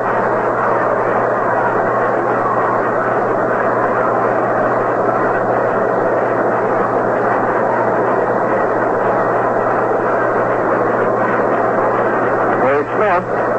Wade 12.65 12.90
Smith 12.98 13.53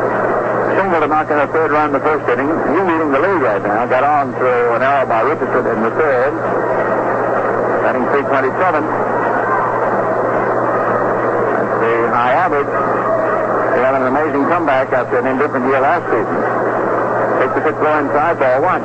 single 0.74 1.00
to 1.00 1.06
knock 1.06 1.30
in 1.30 1.38
the 1.38 1.46
third 1.54 1.70
run 1.70 1.92
the 1.92 2.00
first 2.00 2.28
inning. 2.28 2.50
He's 2.50 2.82
leading 2.82 3.12
the 3.12 3.20
league 3.20 3.42
right 3.42 3.62
now. 3.62 3.86
Got 3.86 4.02
on 4.02 4.34
through 4.34 4.74
an 4.74 4.82
error 4.82 5.06
by 5.06 5.20
Richardson 5.22 5.66
in 5.70 5.82
the 5.84 5.90
third. 5.90 6.73
Batting 7.84 8.08
327. 8.16 8.80
That's 11.52 11.84
the 11.84 12.08
high 12.16 12.32
average. 12.32 12.72
They 13.76 13.80
had 13.84 13.94
an 14.00 14.08
amazing 14.08 14.48
comeback 14.48 14.88
after 14.88 15.18
an 15.20 15.26
indifferent 15.26 15.66
year 15.68 15.84
last 15.84 16.08
season. 16.08 16.32
Takes 17.44 17.52
the 17.52 17.60
pitch 17.60 17.76
low 17.84 17.98
inside, 18.00 18.40
ball 18.40 18.62
one. 18.64 18.80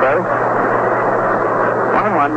First. 0.00 0.28
One 1.96 2.14
one. 2.14 2.34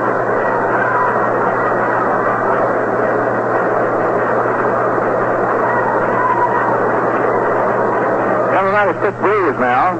Carolina 8.54 8.94
stiff 9.00 9.16
breeze 9.20 9.60
now. 9.60 10.00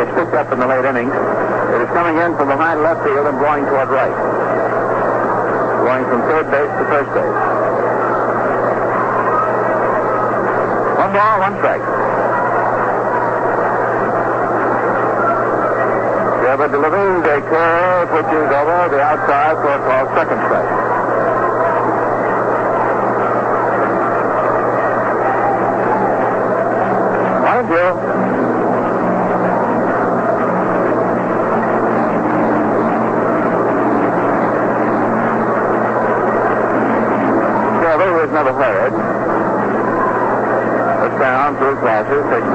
It's 0.00 0.12
picked 0.18 0.34
up 0.34 0.52
in 0.52 0.58
the 0.58 0.66
late 0.66 0.84
innings. 0.84 1.12
It 1.12 1.80
is 1.80 1.90
coming 1.94 2.18
in 2.18 2.36
from 2.36 2.48
behind 2.48 2.82
left 2.82 3.04
field 3.04 3.26
and 3.26 3.38
blowing 3.38 3.64
toward 3.66 3.88
right. 3.88 4.16
Going 5.84 6.04
from 6.04 6.20
third 6.22 6.50
base 6.50 6.72
to 6.78 6.84
first 6.90 7.10
base. 7.14 7.36
One 10.98 11.12
ball, 11.12 11.40
one 11.40 11.54
strike. 11.58 12.01
Delivers 16.52 17.24
a 17.24 17.40
curve 17.48 18.12
which 18.12 18.26
is 18.26 18.52
over 18.52 18.88
the 18.90 19.00
outside 19.00 19.56
for 19.56 19.72
a 19.72 19.78
call 19.88 20.04
second 20.14 20.38
strike. 20.44 20.70
Mind 27.42 27.68
you. 27.68 27.88
Grba, 37.80 38.06
who 38.06 38.18
has 38.20 38.30
never 38.30 38.52
heard, 38.52 38.92
looks 41.02 41.18
down 41.18 41.56
through 41.56 41.76
his 41.76 41.80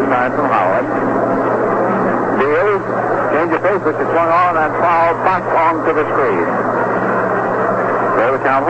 time 0.10 0.32
from 0.34 0.49
Howard. 0.52 0.97
Which 3.78 3.95
is 3.95 4.08
swung 4.08 4.28
on 4.28 4.58
and 4.58 4.74
fouled 4.82 5.24
back 5.24 5.44
onto 5.44 5.94
the 5.94 6.04
screen. 6.12 6.45
There 8.18 8.32
the 8.32 8.40
count. 8.40 8.66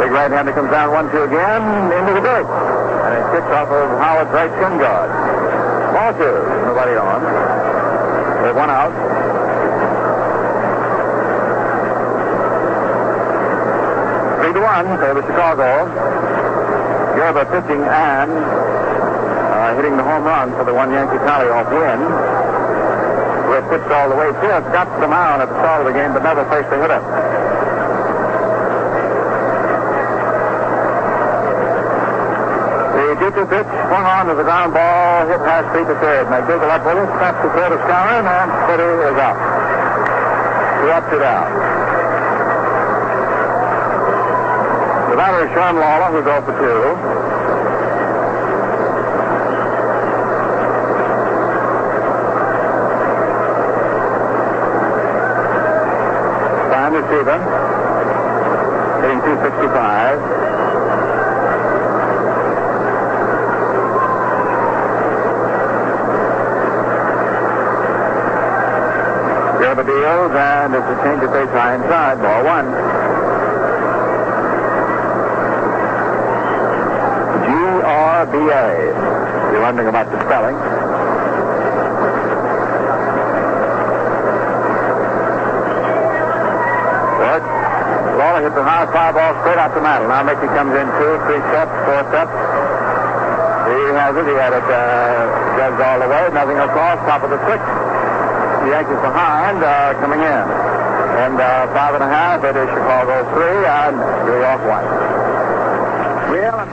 Big 0.00 0.10
right-hander 0.10 0.52
comes 0.52 0.70
down 0.70 0.92
one-two 0.92 1.22
again 1.22 1.92
into 1.92 2.14
the 2.14 2.20
dirt. 2.20 2.55
Kicks 3.36 3.52
off 3.52 3.68
of 3.68 4.00
Howard's 4.00 4.32
right 4.32 4.48
shin 4.48 4.80
guard. 4.80 5.12
Ball 5.92 6.12
two. 6.16 6.40
Nobody 6.64 6.96
on. 6.96 7.20
There's 8.40 8.56
one 8.56 8.70
out. 8.72 8.96
Three 14.40 14.54
to 14.56 14.60
one 14.64 14.88
favor 14.96 15.20
Chicago. 15.20 15.84
Grba 17.12 17.44
pitching 17.52 17.84
and 17.84 18.32
uh, 18.32 19.76
hitting 19.76 19.98
the 19.98 20.02
home 20.02 20.24
run 20.24 20.56
for 20.56 20.64
the 20.64 20.72
one 20.72 20.92
Yankee 20.92 21.20
tally 21.28 21.52
off 21.52 21.68
Wynn. 21.68 22.00
Who 23.44 23.52
had 23.52 23.68
pitched 23.68 23.92
all 23.92 24.08
the 24.08 24.16
way. 24.16 24.32
Pierce 24.40 24.64
got 24.72 24.88
the 24.98 25.08
mound 25.08 25.42
at 25.42 25.50
the 25.50 25.60
start 25.60 25.84
of 25.84 25.92
the 25.92 25.92
game, 25.92 26.14
but 26.14 26.22
never 26.22 26.48
faced 26.48 26.72
a 26.72 26.80
hitter. 26.80 27.55
The 33.16 33.30
2 33.32 33.46
pitch 33.46 33.66
swung 33.88 34.04
on 34.04 34.26
to 34.26 34.34
the 34.34 34.44
ground 34.44 34.74
ball, 34.74 35.26
hit 35.26 35.40
past 35.40 35.72
feet 35.72 35.88
to 35.88 35.96
third. 36.04 36.28
McDougald 36.28 36.68
up 36.68 36.84
with 36.84 37.00
it, 37.00 37.08
snaps 37.16 37.40
the 37.40 37.48
third 37.48 37.72
of 37.72 37.80
Skowron, 37.80 38.28
and 38.28 38.52
Footy 38.68 38.84
is 39.08 39.16
out. 39.16 39.40
Two 40.84 40.90
up, 40.92 41.10
two 41.10 41.18
down. 41.18 41.48
The 45.10 45.16
batter 45.16 45.48
is 45.48 45.50
Sherm 45.56 45.80
Lollar, 45.80 46.12
who's 46.12 46.28
off 46.28 46.44
for 46.44 46.52
two. 46.60 46.92
Fine 56.70 56.92
receiver. 56.92 57.40
Hitting 59.00 59.20
265. 59.24 60.65
And 69.78 70.74
it's 70.74 70.88
a 70.88 70.96
change 71.04 71.22
of 71.22 71.28
pace 71.36 71.52
high 71.52 71.76
inside. 71.76 72.16
Ball 72.24 72.44
one. 72.48 72.64
G-R-B-A. 77.44 78.64
You're 79.52 79.60
wondering 79.60 79.88
about 79.88 80.08
the 80.08 80.16
spelling. 80.24 80.56
Good. 87.20 87.42
Lollar 88.16 88.42
hit 88.48 88.54
the 88.56 88.64
high 88.64 88.88
fly 88.88 89.12
ball 89.12 89.36
straight 89.44 89.58
out 89.60 89.74
the 89.74 89.84
middle. 89.84 90.08
Now 90.08 90.22
Mickey 90.24 90.48
comes 90.56 90.72
in 90.72 90.88
two, 90.96 91.20
three 91.28 91.44
steps, 91.52 91.76
four 91.84 92.00
steps. 92.08 92.32
He 93.68 93.92
has 93.92 94.16
it. 94.16 94.24
He 94.24 94.36
had 94.40 94.56
it 94.56 94.64
uh, 94.64 95.84
all 95.84 96.00
the 96.00 96.08
way. 96.08 96.30
Nothing 96.32 96.56
across. 96.56 96.96
Top 97.04 97.22
of 97.22 97.28
the 97.28 97.38
sixth. 97.44 97.85
The 98.66 98.72
Yankees 98.72 98.98
behind, 98.98 99.62
uh, 99.62 99.94
coming 100.02 100.18
in. 100.18 100.26
And 100.26 101.38
uh, 101.38 101.70
five 101.70 101.94
and 101.94 102.02
a 102.02 102.08
half, 102.10 102.42
it 102.42 102.56
is 102.56 102.66
Chicago 102.66 103.22
three 103.30 103.62
and 103.62 103.94
New 104.26 104.38
York 104.42 104.62
one. 104.66 104.86
Well, 106.34 106.66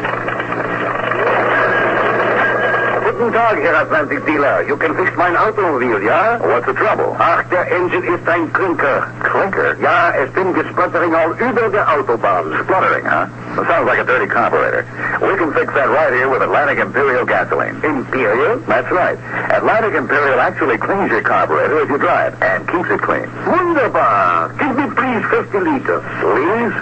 Guten 3.04 3.32
Tag, 3.32 3.58
Herr 3.60 3.76
Atlantic 3.86 4.26
Dealer. 4.26 4.64
You 4.68 4.76
can 4.76 4.96
fix 4.98 5.16
mein 5.16 5.38
Automobile, 5.38 6.02
ja? 6.02 6.40
what's 6.40 6.66
the 6.66 6.74
trouble? 6.74 7.16
Ach, 7.20 7.48
der 7.52 7.72
Engine 7.72 8.04
ist 8.04 8.28
ein 8.28 8.52
Klinker. 8.54 9.08
Clinker? 9.22 9.78
Ja, 9.80 10.10
es 10.18 10.32
bin 10.32 10.52
gesputtering 10.56 11.14
all 11.14 11.38
über 11.38 11.70
der 11.70 11.88
Autobahn. 11.94 12.58
Spluttering, 12.64 13.06
huh? 13.06 13.28
That 13.54 13.68
sounds 13.70 13.86
like 13.86 14.00
a 14.00 14.04
dirty 14.04 14.26
carburetor. 14.26 14.82
We 15.22 15.38
can 15.38 15.54
fix 15.54 15.70
that 15.78 15.90
right 15.90 16.14
here 16.14 16.28
with 16.28 16.42
Atlantic 16.42 16.80
Imperial 16.80 17.26
gasoline. 17.26 17.78
Imperial? 17.86 18.58
That's 18.66 18.90
right. 18.90 19.18
Atlantic 19.54 19.94
Imperial 19.94 20.40
actually 20.40 20.78
cleans 20.78 21.12
your 21.12 21.22
carburetor 21.22 21.82
as 21.86 21.90
you 21.90 21.98
drive 21.98 22.34
and 22.42 22.66
keeps 22.68 22.90
it 22.90 23.02
clean. 23.02 23.30
Wunderbar. 23.46 24.58
Give 24.58 24.74
me 24.74 24.90
please 24.98 25.24
50 25.30 25.60
liters. 25.70 26.04
Please? 26.18 26.76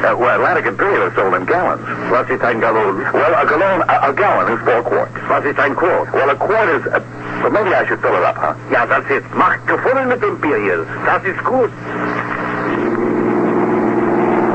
Uh, 0.00 0.16
well, 0.16 0.36
Atlantic 0.36 0.64
Imperial 0.66 1.08
is 1.08 1.14
sold 1.14 1.34
in 1.34 1.44
gallons. 1.44 1.84
Was 2.10 2.28
ist 2.28 2.42
ein 2.42 2.60
Gallon? 2.60 3.00
Well, 3.12 3.34
a 3.36 3.44
gallon, 3.44 3.82
a, 3.88 4.08
a 4.08 4.12
gallon 4.12 4.52
is 4.52 4.60
four 4.64 4.82
quarts. 4.82 5.12
Was 5.28 5.44
ist 5.44 5.58
ein 5.58 5.74
Quart? 5.74 6.12
Well, 6.12 6.30
a 6.30 6.36
quart 6.36 6.68
is. 6.68 6.84
Uh, 6.88 7.00
well, 7.44 7.50
maybe 7.50 7.74
I 7.74 7.84
should 7.86 8.00
fill 8.00 8.16
it 8.16 8.24
up, 8.24 8.36
huh? 8.36 8.54
Ja, 8.70 8.86
das 8.86 9.04
ist. 9.10 9.28
Macht 9.34 9.66
gefunden 9.66 10.08
mit 10.08 10.22
Imperial. 10.22 10.86
Das 11.04 11.24
ist 11.24 11.44
gut. 11.44 11.70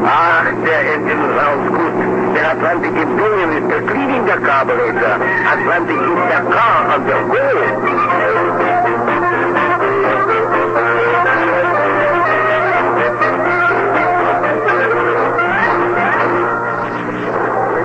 Ach, 0.07 0.45
der 0.65 0.93
Engine 0.93 1.25
sounds 1.37 1.69
gut. 1.69 1.93
Der 2.35 2.55
Atlantic 2.75 3.07
ist 3.55 3.71
der 3.71 3.81
cleaning 3.87 4.25
der 4.25 4.37
carburetor. 4.37 5.15
Atlantic 5.47 5.95
is 5.95 6.19
der 6.27 6.43
car 6.51 6.93
on 6.93 7.07
the 7.07 7.13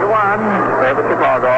to 0.00 0.06
one. 0.10 0.42
Favor 0.82 1.04
Chicago. 1.06 1.54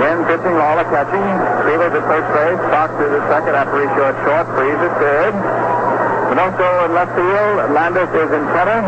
Then 0.00 0.24
pitching, 0.24 0.56
catching. 0.88 1.28
Sievers 1.68 1.92
at 1.92 2.04
first 2.08 2.28
base. 2.32 2.62
Fox 2.72 2.90
is 3.04 3.12
at 3.12 3.24
second. 3.28 3.54
Aparicio 3.54 4.04
at 4.08 4.16
short. 4.24 4.46
Freese 4.56 4.88
third. 4.96 5.34
Minoso 6.32 6.86
in 6.86 6.94
left 6.94 7.12
field. 7.12 7.70
Landis 7.76 8.08
is 8.08 8.32
in 8.32 8.44
center. 8.48 8.80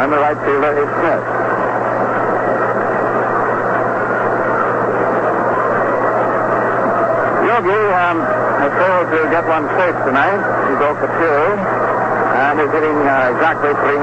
And 0.00 0.12
the 0.12 0.16
right 0.16 0.38
fielder 0.46 0.72
is 0.72 0.88
Smith. 0.96 1.37
Yogi 7.58 7.74
um, 7.74 8.22
has 8.62 8.70
failed 8.78 9.10
to 9.10 9.18
get 9.34 9.42
one 9.50 9.66
safe 9.74 9.98
tonight. 10.06 10.38
He's 10.70 10.78
0 10.78 10.94
for 10.94 11.10
2. 11.10 11.18
And 12.38 12.54
is 12.62 12.70
hitting 12.70 12.94
uh, 13.02 13.34
exactly 13.34 13.74
300. 13.74 13.98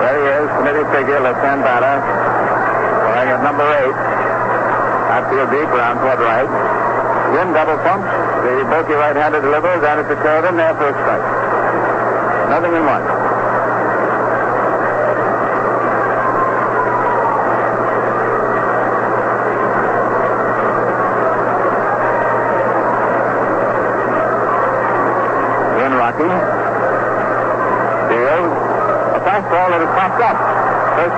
There 0.00 0.16
he 0.16 0.24
is, 0.32 0.48
committee 0.56 0.88
figure, 0.96 1.20
left-hand 1.20 1.60
batter. 1.60 2.00
Playing 2.00 3.36
at 3.36 3.40
number 3.44 3.68
eight. 3.68 3.98
Outfield 5.12 5.52
deep, 5.52 5.68
around 5.68 6.00
toward 6.00 6.20
right. 6.24 6.48
Wynn 7.36 7.52
double 7.52 7.76
pumps. 7.84 8.08
The 8.48 8.64
bulky 8.64 8.96
right-hander 8.96 9.44
delivers, 9.44 9.84
and 9.84 10.00
it's 10.00 10.08
a 10.08 10.48
in 10.48 10.56
there 10.56 10.72
for 10.72 10.88
a 10.88 10.94
strike. 11.04 12.48
Nothing 12.48 12.72
in 12.72 12.84
one. 12.88 13.23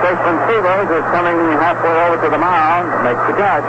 Baseman 0.07 0.39
Sievers 0.47 0.87
is 0.87 1.03
coming 1.11 1.35
halfway 1.59 1.91
over 2.07 2.15
to 2.23 2.29
the 2.31 2.39
mound, 2.39 2.87
makes 3.03 3.19
the 3.27 3.35
catch. 3.35 3.67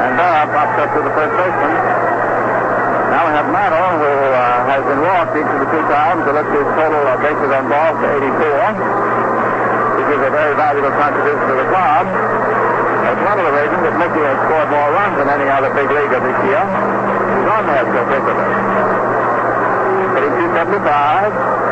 And 0.00 0.16
Berra 0.16 0.48
pops 0.48 0.80
up 0.80 0.96
to 0.96 1.00
the 1.04 1.12
first 1.12 1.34
baseman. 1.36 1.76
Now 3.12 3.28
we 3.28 3.36
have 3.36 3.44
Mantle, 3.52 4.00
who 4.00 4.12
uh, 4.32 4.64
has 4.64 4.80
been 4.88 5.04
walked 5.04 5.36
each 5.36 5.44
of 5.44 5.60
the 5.60 5.68
two 5.68 5.84
times. 5.92 6.24
So 6.24 6.32
let's 6.32 6.48
his 6.48 6.64
total 6.72 7.04
uh, 7.04 7.20
bases 7.20 7.52
on 7.52 7.68
balls 7.68 8.00
to 8.00 8.08
84. 8.16 10.00
This 10.00 10.08
is 10.08 10.20
a 10.24 10.32
very 10.32 10.56
valuable 10.56 10.96
contribution 10.96 11.52
to 11.52 11.56
the 11.60 11.68
club. 11.68 12.08
That's 13.04 13.22
one 13.28 13.36
of 13.36 13.44
the 13.44 13.54
reasons 13.60 13.84
that 13.84 13.94
Mickey 14.00 14.24
has 14.24 14.40
scored 14.40 14.72
more 14.72 14.88
runs 14.88 15.20
than 15.20 15.28
any 15.28 15.52
other 15.52 15.68
big 15.76 15.92
leaguer 15.92 16.16
this 16.16 16.38
year. 16.48 16.64
He's 16.64 17.48
on 17.52 17.68
there 17.68 17.84
so 17.92 18.00
frequently. 18.08 18.48
Hitting 20.16 20.32
275. 20.48 21.63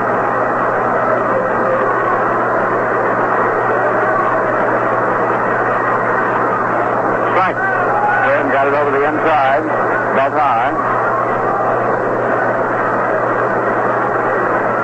High. 10.16 10.72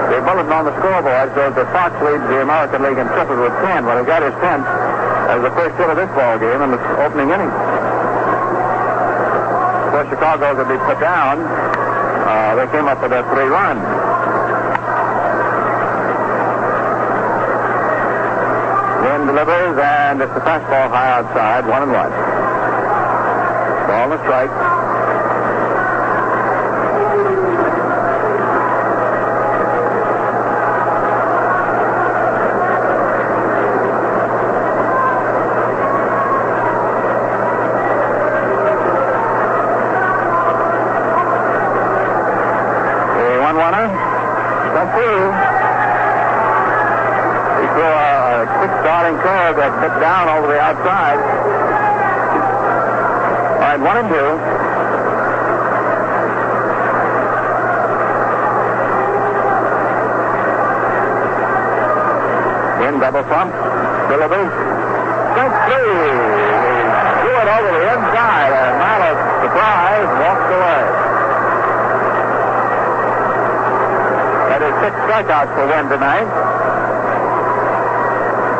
The 0.08 0.24
bulletin 0.24 0.52
on 0.52 0.64
the 0.64 0.74
scoreboard 0.80 1.28
shows 1.36 1.54
that 1.54 1.68
Fox 1.72 1.92
leads 2.00 2.24
the 2.32 2.40
American 2.40 2.82
League 2.82 2.98
in 2.98 3.06
triples 3.12 3.38
with 3.38 3.52
10. 3.60 3.84
Well, 3.84 3.98
he 4.00 4.04
got 4.08 4.22
his 4.22 4.32
10th 4.40 4.64
as 5.28 5.42
the 5.44 5.52
first 5.52 5.76
hit 5.76 5.90
of 5.90 5.96
this 6.00 6.08
ball 6.16 6.40
game 6.40 6.62
in 6.64 6.70
the 6.72 6.80
opening 7.04 7.28
inning. 7.28 7.52
Of 9.88 9.92
course, 9.92 10.08
Chicago 10.08 10.56
be 10.64 10.80
put 10.88 10.98
down. 11.00 11.44
Uh, 11.44 12.56
they 12.56 12.66
came 12.72 12.88
up 12.88 13.00
with 13.02 13.12
a 13.12 13.22
three 13.28 13.48
run. 13.52 13.76
Wynn 19.04 19.26
delivers, 19.28 19.78
and 19.78 20.22
it's 20.22 20.32
a 20.32 20.40
fastball 20.40 20.88
high 20.88 21.12
outside, 21.20 21.66
one 21.68 21.82
and 21.84 21.92
one. 21.92 22.10
Ball 23.88 24.04
and 24.04 24.12
a 24.12 24.18
strike. 24.24 24.87
Double. 63.12 63.24
Delivers. 64.08 64.52
Strike 65.32 65.56
three. 65.68 65.96
He 66.08 67.12
threw 67.24 67.36
it 67.40 67.48
over 67.48 67.70
the 67.72 67.84
inside, 67.88 68.52
and 68.52 68.74
Malice, 68.80 69.20
surprised, 69.44 70.12
walked 70.20 70.50
away. 70.52 70.82
That 74.48 74.60
is 74.60 74.72
six 74.84 74.92
strikeouts 75.08 75.52
for 75.56 75.64
Wynn 75.68 75.88
tonight. 75.88 76.28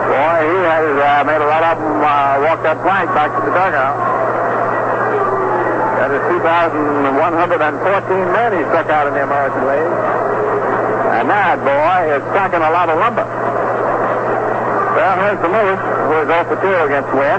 Boy, 0.08 0.38
he 0.48 0.58
has 0.64 0.88
uh, 0.96 1.24
made 1.28 1.42
a 1.44 1.48
lot 1.48 1.64
of 1.64 1.76
them 1.80 2.00
uh, 2.00 2.40
walk 2.48 2.62
that 2.62 2.80
plank 2.80 3.08
back 3.12 3.30
to 3.36 3.40
the 3.44 3.52
dugout. 3.52 3.96
That 5.98 6.10
is 6.14 6.22
2,114 6.40 8.32
men 8.32 8.52
he 8.56 8.64
struck 8.70 8.88
out 8.88 9.08
in 9.08 9.14
the 9.14 9.24
American 9.24 9.66
League. 9.66 9.92
And 11.18 11.28
that 11.28 11.58
boy 11.60 12.14
is 12.14 12.22
stacking 12.30 12.62
a 12.62 12.70
lot 12.70 12.88
of 12.88 12.98
lumber. 12.98 13.57
Well, 14.98 15.14
here's 15.14 15.38
the 15.38 15.46
who 15.46 16.18
is 16.18 16.26
0 16.26 16.42
for 16.50 16.58
2 16.58 16.66
against 16.90 17.14
Wynn. 17.14 17.38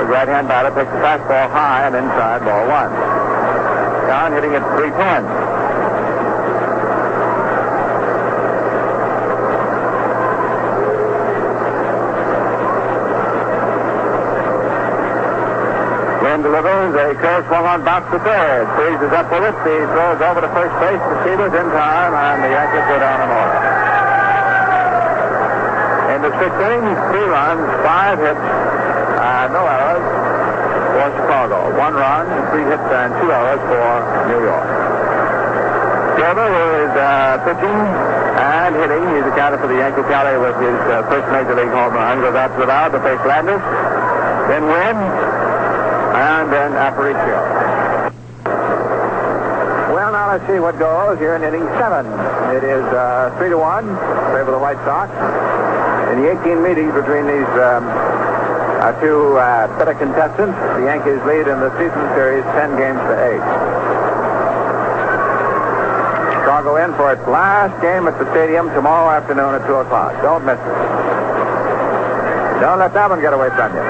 The 0.00 0.08
right-hand 0.08 0.48
batter 0.48 0.72
picks 0.72 0.88
the 0.88 0.96
fastball 1.04 1.52
high 1.52 1.84
and 1.84 1.92
inside 1.92 2.40
ball 2.40 2.64
one. 2.64 2.88
Down 4.08 4.32
hitting 4.32 4.56
at 4.56 4.64
310. 4.80 4.96
Wynn 16.24 16.40
delivers 16.40 16.96
a 16.96 17.12
curve 17.20 17.44
swung 17.52 17.66
on 17.68 17.84
bounce 17.84 18.08
to 18.08 18.18
third. 18.24 18.72
Freese's 18.72 19.12
up 19.12 19.28
with 19.28 19.44
it. 19.44 19.52
He 19.68 19.84
throws 19.92 20.24
over 20.24 20.40
to 20.40 20.48
first 20.48 20.72
base. 20.80 20.96
The 20.96 21.16
Sievers 21.28 21.52
in 21.52 21.68
time, 21.76 22.16
and 22.16 22.40
the 22.40 22.48
Yankees 22.56 22.88
go 22.88 22.98
down 22.98 23.20
in 23.20 23.28
order. 23.36 23.65
The 26.26 26.34
sixth 26.42 26.58
inning, 26.58 26.82
three 27.14 27.22
runs, 27.30 27.62
five 27.86 28.18
hits, 28.18 28.34
uh, 28.34 29.46
no 29.54 29.62
errors 29.62 30.02
for 30.90 31.06
Chicago. 31.22 31.70
One 31.78 31.94
run, 31.94 32.26
three 32.50 32.66
hits, 32.66 32.82
and 32.82 33.14
two 33.22 33.30
errors 33.30 33.62
for 33.62 33.86
New 34.26 34.42
York. 34.42 34.66
Grba 36.18 36.46
is 36.82 36.90
uh, 36.98 37.38
pitching 37.46 37.78
and 38.42 38.74
hitting. 38.74 39.06
He's 39.14 39.22
accounted 39.30 39.62
for 39.62 39.70
the 39.70 39.78
Yankee 39.78 40.02
tally 40.10 40.34
with 40.34 40.58
his 40.58 40.74
uh, 40.90 41.06
first 41.06 41.30
major 41.30 41.54
league 41.54 41.70
home 41.70 41.94
run. 41.94 42.18
Goes 42.18 42.34
out 42.34 42.50
to 42.54 42.58
the 42.58 42.66
mound 42.66 42.90
to 42.94 43.00
face 43.06 43.22
Landis. 43.22 43.62
Then 44.50 44.66
Wynn. 44.66 44.98
And 44.98 46.50
then 46.50 46.74
Aparicio. 46.74 47.38
Well, 49.94 50.10
now 50.10 50.26
let's 50.34 50.46
see 50.50 50.58
what 50.58 50.76
goes 50.76 51.20
here 51.20 51.36
in 51.36 51.44
inning 51.44 51.70
seven. 51.78 52.10
It 52.50 52.64
is 52.66 52.82
uh, 52.90 53.30
three 53.38 53.50
to 53.50 53.58
one 53.58 53.94
favor 54.34 54.50
the 54.50 54.58
White 54.58 54.82
Sox. 54.82 55.14
In 56.06 56.22
the 56.22 56.30
18 56.30 56.62
meetings 56.62 56.94
between 56.94 57.26
these 57.26 57.50
um, 57.58 57.82
uh, 57.82 58.94
two 59.02 59.34
uh, 59.34 59.66
better 59.74 59.98
contestants, 59.98 60.54
the 60.78 60.86
Yankees 60.86 61.18
lead 61.26 61.50
in 61.50 61.58
the 61.58 61.74
season 61.74 61.98
series 62.14 62.46
10 62.54 62.78
games 62.78 63.02
to 63.10 63.14
eight. 63.26 63.42
Chicago 66.38 66.78
in 66.78 66.94
for 66.94 67.10
its 67.10 67.26
last 67.26 67.74
game 67.82 68.06
at 68.06 68.14
the 68.22 68.26
stadium 68.30 68.70
tomorrow 68.70 69.10
afternoon 69.18 69.58
at 69.58 69.66
2 69.66 69.82
o'clock. 69.82 70.14
Don't 70.22 70.46
miss 70.46 70.62
it. 70.62 70.78
Don't 72.62 72.78
let 72.78 72.94
that 72.94 73.10
one 73.10 73.18
get 73.18 73.34
away 73.34 73.50
from 73.50 73.74
you. 73.74 73.82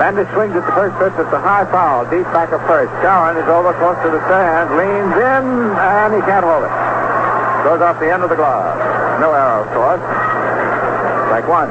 Landis 0.00 0.24
swings 0.32 0.56
at 0.56 0.64
the 0.64 0.72
first 0.72 0.96
pitch. 0.96 1.12
It's 1.20 1.36
a 1.36 1.40
high 1.44 1.68
foul, 1.68 2.08
deep 2.08 2.24
back 2.32 2.48
of 2.56 2.64
first. 2.64 2.88
Skowron 3.04 3.36
is 3.36 3.44
over 3.44 3.76
close 3.76 4.00
to 4.00 4.08
the 4.08 4.24
stand, 4.24 4.72
leans 4.72 5.16
in, 5.20 5.44
and 5.76 6.16
he 6.16 6.24
can't 6.24 6.48
hold 6.48 6.64
it. 6.64 6.95
Goes 7.64 7.80
off 7.80 8.00
the 8.00 8.12
end 8.12 8.22
of 8.22 8.30
the 8.30 8.36
glove. 8.36 8.76
No 9.20 9.32
error, 9.32 9.64
of 9.64 9.70
course. 9.72 10.02
Like 11.30 11.48
one. 11.48 11.70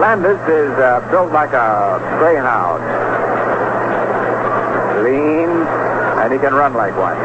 Landis 0.00 0.40
is 0.48 0.72
uh, 0.78 1.06
built 1.10 1.32
like 1.32 1.52
a 1.52 1.98
greyhound. 2.18 2.82
Lean, 5.04 5.50
and 6.22 6.32
he 6.32 6.38
can 6.38 6.54
run 6.54 6.74
like 6.74 6.96
one. 6.96 7.16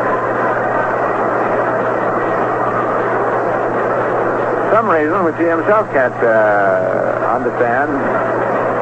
some 4.73 4.89
reason 4.89 5.23
which 5.23 5.38
he 5.38 5.45
himself 5.45 5.85
can't 5.93 6.17
uh, 6.25 7.38
understand. 7.38 7.93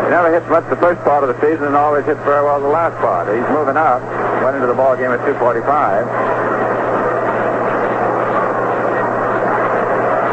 He 0.07 0.09
never 0.09 0.31
hits 0.31 0.47
much 0.47 0.63
the 0.71 0.79
first 0.79 1.03
part 1.03 1.21
of 1.21 1.29
the 1.29 1.37
season 1.43 1.67
and 1.67 1.75
always 1.75 2.05
hits 2.05 2.23
very 2.23 2.41
well 2.47 2.61
the 2.61 2.71
last 2.71 2.95
part. 3.03 3.27
He's 3.27 3.43
moving 3.51 3.75
up. 3.75 3.99
Went 4.41 4.55
into 4.55 4.67
the 4.67 4.73
ball 4.73 4.95
game 4.95 5.11
at 5.11 5.19
245. 5.27 6.70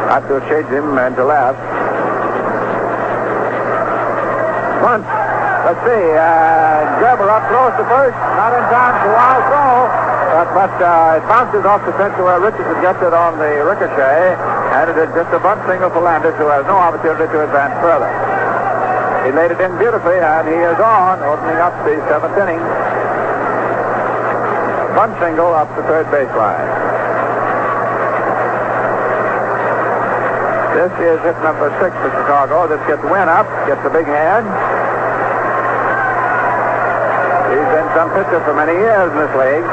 Out 0.09 0.25
to 0.33 0.41
shades 0.49 0.73
him 0.73 0.97
and 0.97 1.13
to 1.17 1.25
left. 1.25 1.61
Once. 4.81 5.05
Let's 5.69 5.85
see. 5.85 6.05
Uh, 6.17 6.97
Grba 6.97 7.29
up 7.29 7.45
close 7.53 7.77
to 7.77 7.85
first. 7.93 8.17
Not 8.41 8.57
in 8.57 8.65
time 8.73 8.97
for 9.05 9.13
wild 9.13 9.45
throw. 9.53 10.09
But, 10.33 10.49
but 10.57 10.75
uh, 10.81 11.21
it 11.21 11.25
bounces 11.29 11.65
off 11.69 11.85
the 11.85 11.93
fence 12.01 12.17
to 12.17 12.25
where 12.25 12.41
Richardson 12.41 12.81
gets 12.81 13.05
it 13.05 13.13
on 13.13 13.37
the 13.37 13.53
ricochet. 13.69 14.33
And 14.81 14.89
it 14.89 14.97
is 14.97 15.13
just 15.13 15.29
a 15.37 15.41
bunt 15.45 15.61
single 15.69 15.93
for 15.93 16.01
Landis, 16.01 16.33
who 16.41 16.49
has 16.49 16.65
no 16.65 16.81
opportunity 16.81 17.29
to 17.29 17.45
advance 17.45 17.77
further. 17.85 18.09
He 19.29 19.33
laid 19.37 19.53
it 19.53 19.61
in 19.61 19.77
beautifully, 19.77 20.17
and 20.17 20.49
he 20.49 20.57
is 20.57 20.81
on, 20.81 21.21
opening 21.21 21.61
up 21.61 21.77
the 21.85 22.01
seventh 22.09 22.33
inning. 22.41 22.65
Bunt 24.97 25.13
single 25.21 25.53
up 25.53 25.69
the 25.77 25.85
third 25.85 26.09
baseline. 26.09 26.88
This 30.79 30.95
is 31.03 31.19
hit 31.27 31.35
number 31.43 31.75
six 31.83 31.91
for 31.99 32.07
Chicago. 32.15 32.71
This 32.71 32.79
gets 32.87 33.03
Wynn 33.03 33.27
up, 33.27 33.51
gets 33.67 33.83
a 33.83 33.91
big 33.91 34.07
hand. 34.07 34.47
He's 37.51 37.71
been 37.75 37.89
some 37.99 38.15
pitcher 38.15 38.39
for 38.47 38.55
many 38.55 38.79
years 38.79 39.11
in 39.11 39.19
this 39.19 39.35
league. 39.35 39.67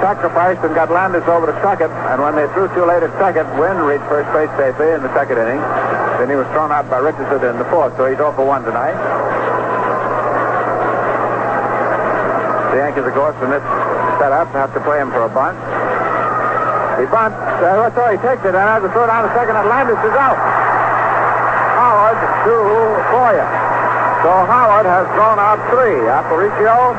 Sacrificed 0.00 0.60
and 0.64 0.74
got 0.74 0.90
Landis 0.90 1.24
over 1.26 1.46
to 1.46 1.56
second, 1.62 1.90
and 2.12 2.20
when 2.20 2.36
they 2.36 2.46
threw 2.52 2.68
too 2.74 2.84
late 2.84 3.02
at 3.02 3.10
second, 3.18 3.48
Wynn 3.58 3.78
reached 3.78 4.04
first 4.04 4.28
base 4.36 4.52
safely 4.56 4.92
in 4.92 5.02
the 5.02 5.12
second 5.14 5.38
inning. 5.38 5.60
Then 6.20 6.28
he 6.28 6.36
was 6.36 6.46
thrown 6.52 6.70
out 6.70 6.90
by 6.90 6.98
Richardson 6.98 7.40
in 7.42 7.58
the 7.58 7.64
fourth, 7.66 7.96
so 7.96 8.06
he's 8.06 8.18
0 8.18 8.32
for 8.32 8.44
1 8.44 8.64
tonight. 8.64 9.33
The 12.74 12.82
Yankees, 12.82 13.06
of 13.06 13.14
course, 13.14 13.38
in 13.38 13.54
this 13.54 13.62
setup, 14.18 14.50
have 14.50 14.74
to 14.74 14.82
play 14.82 14.98
him 14.98 15.14
for 15.14 15.22
a 15.22 15.30
bunt. 15.30 15.54
He 16.98 17.06
bunts. 17.06 17.38
Uh, 17.62 17.86
all 17.86 18.10
he 18.10 18.18
takes 18.18 18.42
it, 18.42 18.50
and 18.50 18.66
has 18.66 18.82
to 18.82 18.90
throw 18.90 19.06
down 19.06 19.22
the 19.22 19.30
second, 19.30 19.54
and 19.54 19.70
Landis 19.70 19.94
is 20.02 20.14
out. 20.18 20.34
Howard 21.78 22.18
to 22.18 22.54
Boyer. 23.14 23.46
So 24.26 24.30
Howard 24.50 24.90
has 24.90 25.06
thrown 25.14 25.38
out 25.38 25.62
three. 25.70 26.02
Aparicio, 26.02 26.98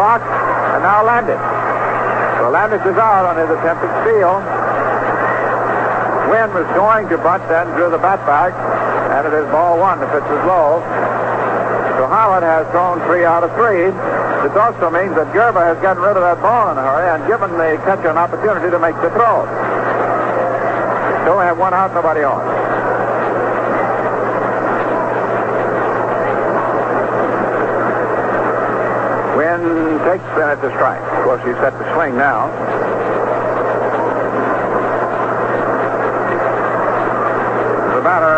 Fox, 0.00 0.24
and 0.72 0.80
now 0.80 1.04
Landis. 1.04 1.36
So 2.40 2.48
Landis 2.48 2.80
is 2.80 2.96
out 2.96 3.28
on 3.28 3.36
his 3.36 3.52
attempted 3.52 3.92
steal. 4.08 4.40
Wynn 6.32 6.48
was 6.56 6.64
going 6.72 7.12
to 7.12 7.20
bunt, 7.20 7.44
then 7.52 7.68
drew 7.76 7.92
the 7.92 8.00
bat 8.00 8.24
back, 8.24 8.56
and 9.12 9.28
it 9.28 9.36
is 9.36 9.44
ball 9.52 9.76
one. 9.76 10.00
The 10.00 10.08
pitch 10.08 10.24
was 10.32 10.40
low. 10.48 10.80
So 12.02 12.08
Howard 12.08 12.42
has 12.42 12.66
thrown 12.74 12.98
three 13.06 13.24
out 13.24 13.44
of 13.44 13.54
three. 13.54 13.86
This 13.86 14.58
also 14.58 14.90
means 14.90 15.14
that 15.14 15.30
Grba 15.30 15.62
has 15.70 15.78
gotten 15.78 16.02
rid 16.02 16.18
of 16.18 16.26
that 16.26 16.42
ball 16.42 16.72
in 16.72 16.76
a 16.76 16.82
hurry 16.82 17.06
and 17.14 17.22
given 17.30 17.52
the 17.54 17.78
catcher 17.86 18.10
an 18.10 18.18
opportunity 18.18 18.74
to 18.74 18.78
make 18.82 18.96
the 18.96 19.10
throw. 19.14 19.46
We 21.30 21.46
have 21.46 21.58
one 21.58 21.72
out, 21.72 21.94
nobody 21.94 22.26
on. 22.26 22.42
Wynn 29.38 29.62
takes 30.02 30.26
Bennett 30.34 30.60
to 30.62 30.74
strike. 30.74 31.02
Of 31.02 31.22
course, 31.22 31.42
he's 31.46 31.54
set 31.62 31.70
to 31.78 31.94
swing 31.94 32.16
now. 32.16 32.50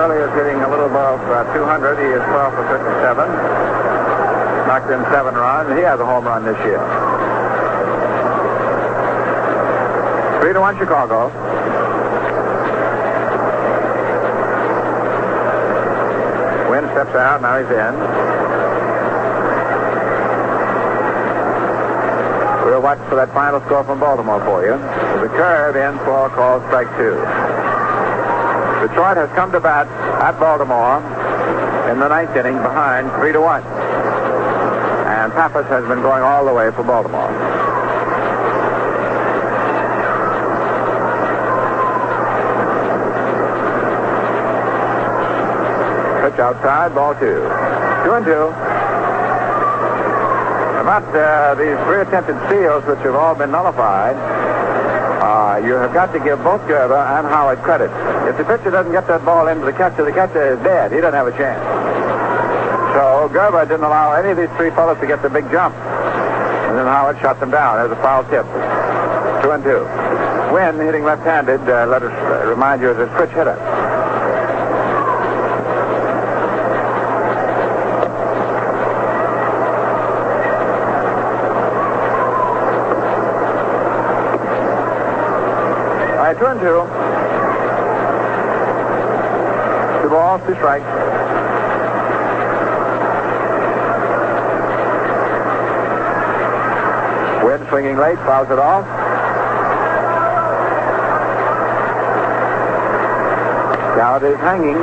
The 0.05 0.29
is 0.29 0.37
hitting 0.37 0.61
a 0.61 0.69
little 0.69 0.85
above 0.85 1.19
uh, 1.33 1.49
200. 1.55 1.97
He 1.97 2.05
is 2.13 2.21
12 2.21 2.53
for 2.53 2.65
57. 2.77 3.25
Knocked 4.69 4.93
in 4.93 5.01
seven 5.09 5.33
runs. 5.33 5.73
He 5.73 5.81
has 5.81 5.99
a 5.99 6.05
home 6.05 6.27
run 6.27 6.45
this 6.45 6.61
year. 6.61 6.77
Three 10.43 10.53
to 10.53 10.61
one 10.61 10.77
Chicago. 10.77 11.33
Wynn 16.69 16.85
steps 16.93 17.17
out. 17.17 17.41
Now 17.41 17.65
he's 17.65 17.73
in. 17.73 17.95
We'll 22.69 22.83
watch 22.83 23.01
for 23.09 23.17
that 23.17 23.33
final 23.33 23.65
score 23.65 23.85
from 23.85 24.01
Baltimore 24.01 24.45
for 24.45 24.67
you. 24.67 24.77
The 25.25 25.33
curve 25.33 25.77
in 25.77 25.97
for 26.05 26.29
call 26.29 26.61
strike 26.69 26.93
two. 26.99 27.64
Detroit 28.89 29.17
has 29.17 29.31
come 29.31 29.51
to 29.51 29.61
bat 29.61 29.89
at 30.21 30.39
Baltimore 30.39 31.01
in 31.91 31.99
the 32.01 32.09
ninth 32.09 32.37
inning 32.37 32.61
behind 32.61 33.11
three 33.17 33.33
to 33.33 33.41
one. 33.41 33.63
And 35.09 35.33
Pappas 35.33 35.65
has 35.69 35.89
been 35.89 36.03
going 36.03 36.23
all 36.23 36.45
the 36.45 36.53
way 36.53 36.71
for 36.73 36.83
Baltimore. 36.85 37.33
Pitch 46.21 46.39
outside, 46.39 46.95
ball 46.95 47.15
two. 47.15 47.41
Two 48.05 48.13
and 48.13 48.25
two. 48.27 48.53
About 50.85 51.09
uh, 51.17 51.55
these 51.55 51.79
three 51.89 52.03
attempted 52.03 52.37
steals, 52.49 52.85
which 52.85 52.99
have 52.99 53.15
all 53.15 53.35
been 53.35 53.51
nullified, 53.51 54.15
you 55.59 55.75
have 55.75 55.93
got 55.93 56.13
to 56.13 56.21
give 56.21 56.43
both 56.43 56.61
Grba 56.63 57.19
and 57.19 57.27
Howard 57.27 57.59
credit. 57.63 57.91
If 58.29 58.39
the 58.39 58.45
pitcher 58.45 58.71
doesn't 58.71 58.93
get 58.93 59.07
that 59.07 59.25
ball 59.25 59.49
into 59.49 59.65
the 59.65 59.73
catcher, 59.73 60.05
the 60.05 60.13
catcher 60.13 60.55
is 60.55 60.59
dead. 60.65 60.93
He 60.93 60.99
doesn't 61.01 61.15
have 61.15 61.27
a 61.27 61.37
chance. 61.37 61.63
So 62.95 63.29
Grba 63.29 63.69
didn't 63.69 63.85
allow 63.85 64.13
any 64.13 64.31
of 64.31 64.37
these 64.37 64.51
three 64.57 64.71
fellows 64.71 64.99
to 65.01 65.07
get 65.07 65.23
the 65.23 65.31
big 65.31 65.51
jump. 65.51 65.75
And 65.75 66.79
then 66.79 66.87
Howard 66.87 67.19
shot 67.21 67.41
them 67.41 67.51
down. 67.51 67.77
There's 67.77 67.93
a 67.93 68.03
foul 68.03 68.25
tip. 68.31 68.47
Two 69.43 69.51
and 69.51 69.63
two. 69.63 69.83
Wynn, 70.55 70.79
hitting 70.79 71.03
left-handed, 71.03 71.61
uh, 71.69 71.87
let 71.87 72.03
us 72.03 72.13
uh, 72.13 72.47
remind 72.47 72.81
you, 72.81 72.91
is 72.91 72.99
a 72.99 73.11
switch 73.17 73.31
hitter. 73.31 73.59
All 86.55 86.61
right, 86.61 86.87
two 90.03 90.09
balls, 90.09 90.41
two 90.47 90.55
strikes. 90.55 90.85
Wynn 97.45 97.67
swinging 97.69 97.97
late, 97.97 98.19
fouls 98.19 98.51
it 98.51 98.59
off. 98.59 98.87
Now 103.97 104.17
it 104.17 104.23
is 104.23 104.39
hanging. 104.39 104.79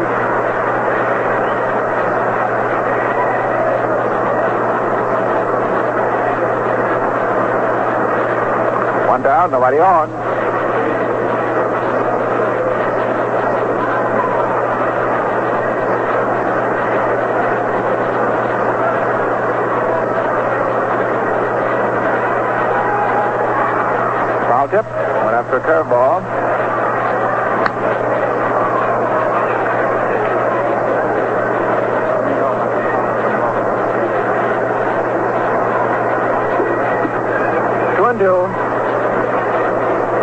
One 9.08 9.22
down, 9.24 9.52
nobody 9.52 9.80
on. 9.80 10.10
Foul 24.48 24.68
tip. 24.70 24.86
After 25.52 25.68
a 25.68 25.84
curveball. 25.84 26.22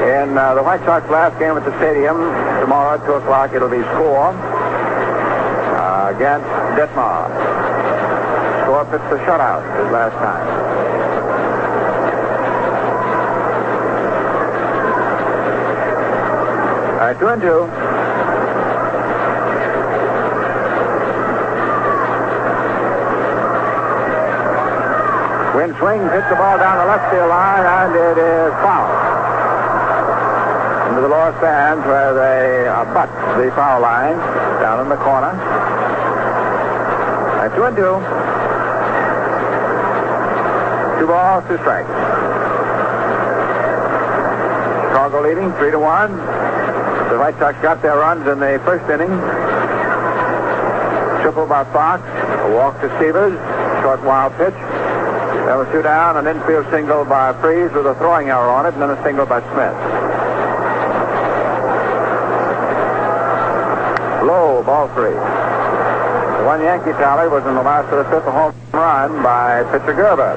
In 0.08 0.38
uh, 0.38 0.54
the 0.54 0.62
White 0.62 0.80
Sox 0.86 1.10
last 1.10 1.38
game 1.38 1.56
at 1.58 1.64
the 1.64 1.76
stadium 1.76 2.16
tomorrow 2.60 2.98
at 2.98 3.04
2 3.04 3.12
o'clock, 3.12 3.52
it'll 3.52 3.68
be 3.68 3.82
score 3.82 4.32
uh, 5.76 6.14
against 6.16 6.46
Ditmar. 6.78 7.28
Score 8.64 8.84
pitched 8.86 9.10
the 9.10 9.18
shutout 9.26 9.60
his 9.76 9.92
last 9.92 10.14
time. 10.14 10.67
Right, 17.08 17.18
two 17.18 17.28
and 17.28 17.40
two. 17.40 17.64
Wynn 25.56 25.72
swings, 25.80 26.12
hits 26.12 26.28
the 26.28 26.36
ball 26.36 26.58
down 26.58 26.76
the 26.78 26.84
left 26.84 27.10
field 27.10 27.30
line, 27.30 27.64
and 27.64 27.94
it 27.96 28.18
is 28.20 28.52
foul. 28.60 28.88
Into 30.88 31.00
the 31.00 31.08
lower 31.08 31.32
stands 31.38 31.84
where 31.86 32.12
they 32.12 32.68
butt 32.92 33.08
the 33.40 33.50
foul 33.56 33.80
line 33.80 34.18
down 34.60 34.80
in 34.84 34.88
the 34.88 34.96
corner. 34.96 35.32
Right, 37.38 37.52
two 37.54 37.64
and 37.64 37.76
two. 37.76 37.96
Two 41.00 41.06
balls, 41.06 41.44
two 41.48 41.56
strikes. 41.58 41.88
Chicago 44.88 45.22
leading 45.22 45.52
three 45.54 45.70
to 45.70 45.78
one. 45.78 46.47
The 47.08 47.16
White 47.16 47.38
Sox 47.38 47.56
got 47.62 47.80
their 47.80 47.96
runs 47.96 48.28
in 48.28 48.38
the 48.38 48.60
first 48.68 48.84
inning. 48.92 49.08
Triple 51.24 51.46
by 51.46 51.64
Fox, 51.72 52.04
a 52.04 52.52
walk 52.52 52.78
to 52.82 52.88
Sievers, 53.00 53.32
short 53.80 54.04
wild 54.04 54.36
pitch. 54.36 54.52
There 55.48 55.56
was 55.56 55.66
two 55.72 55.80
down, 55.80 56.18
an 56.20 56.26
infield 56.28 56.68
single 56.70 57.06
by 57.06 57.32
Freese 57.40 57.72
with 57.72 57.86
a 57.86 57.94
throwing 57.96 58.28
error 58.28 58.52
on 58.52 58.66
it, 58.66 58.74
and 58.74 58.82
then 58.82 58.90
a 58.90 59.02
single 59.02 59.24
by 59.24 59.40
Smith. 59.40 59.72
Low, 64.28 64.62
ball 64.62 64.92
three. 64.92 65.16
The 65.16 66.44
one 66.44 66.60
Yankee 66.60 66.92
tally 67.00 67.28
was 67.32 67.40
in 67.48 67.54
the 67.54 67.64
last 67.64 67.88
of 67.88 68.04
the 68.04 68.10
fifth 68.12 68.28
home 68.28 68.52
run 68.72 69.22
by 69.22 69.64
pitcher 69.72 69.96
Grba, 69.96 70.36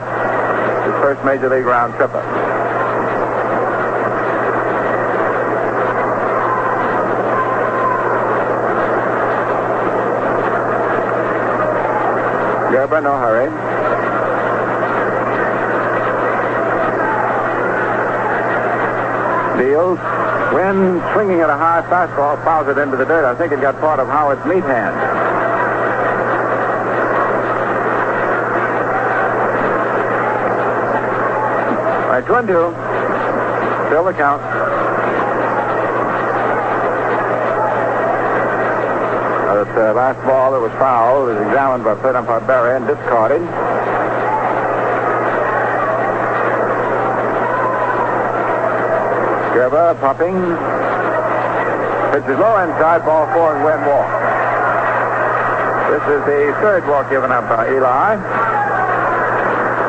his 0.87 0.95
first 1.03 1.19
major 1.25 1.49
league 1.49 1.65
round 1.65 1.93
tripper. 1.95 2.23
No 12.91 13.17
hurry. 13.17 13.47
Deals. 19.57 19.97
Wynn 20.53 21.01
swinging 21.13 21.39
at 21.39 21.49
a 21.49 21.55
high 21.55 21.81
fastball, 21.89 22.43
fouls 22.43 22.67
it 22.67 22.77
into 22.77 22.97
the 22.97 23.05
dirt. 23.05 23.23
I 23.23 23.33
think 23.35 23.53
it 23.53 23.61
got 23.61 23.79
part 23.79 24.01
of 24.01 24.07
Howard's 24.07 24.45
meat 24.45 24.63
hand. 24.63 24.93
Right, 32.09 32.27
two 32.27 32.35
and 32.35 32.47
two. 32.47 33.87
Still 33.87 34.03
the 34.03 34.13
count. 34.13 34.70
Uh, 39.71 39.93
last 39.93 40.19
ball 40.27 40.51
that 40.51 40.59
was 40.59 40.71
fouled 40.73 41.31
was 41.31 41.39
examined 41.47 41.83
by 41.87 41.95
plate 41.95 42.13
umpire 42.13 42.43
Berry 42.43 42.75
and 42.75 42.85
discarded. 42.85 43.39
Grba 49.55 49.95
popping. 50.03 50.35
Pitches 52.11 52.35
low 52.35 52.59
inside, 52.67 53.07
ball 53.07 53.31
four, 53.31 53.55
and 53.55 53.63
Wynn 53.63 53.79
walk. 53.87 54.11
This 55.87 56.03
is 56.19 56.21
the 56.27 56.51
third 56.59 56.83
walk 56.91 57.09
given 57.09 57.31
up 57.31 57.47
by 57.47 57.71
Eli. 57.71 58.19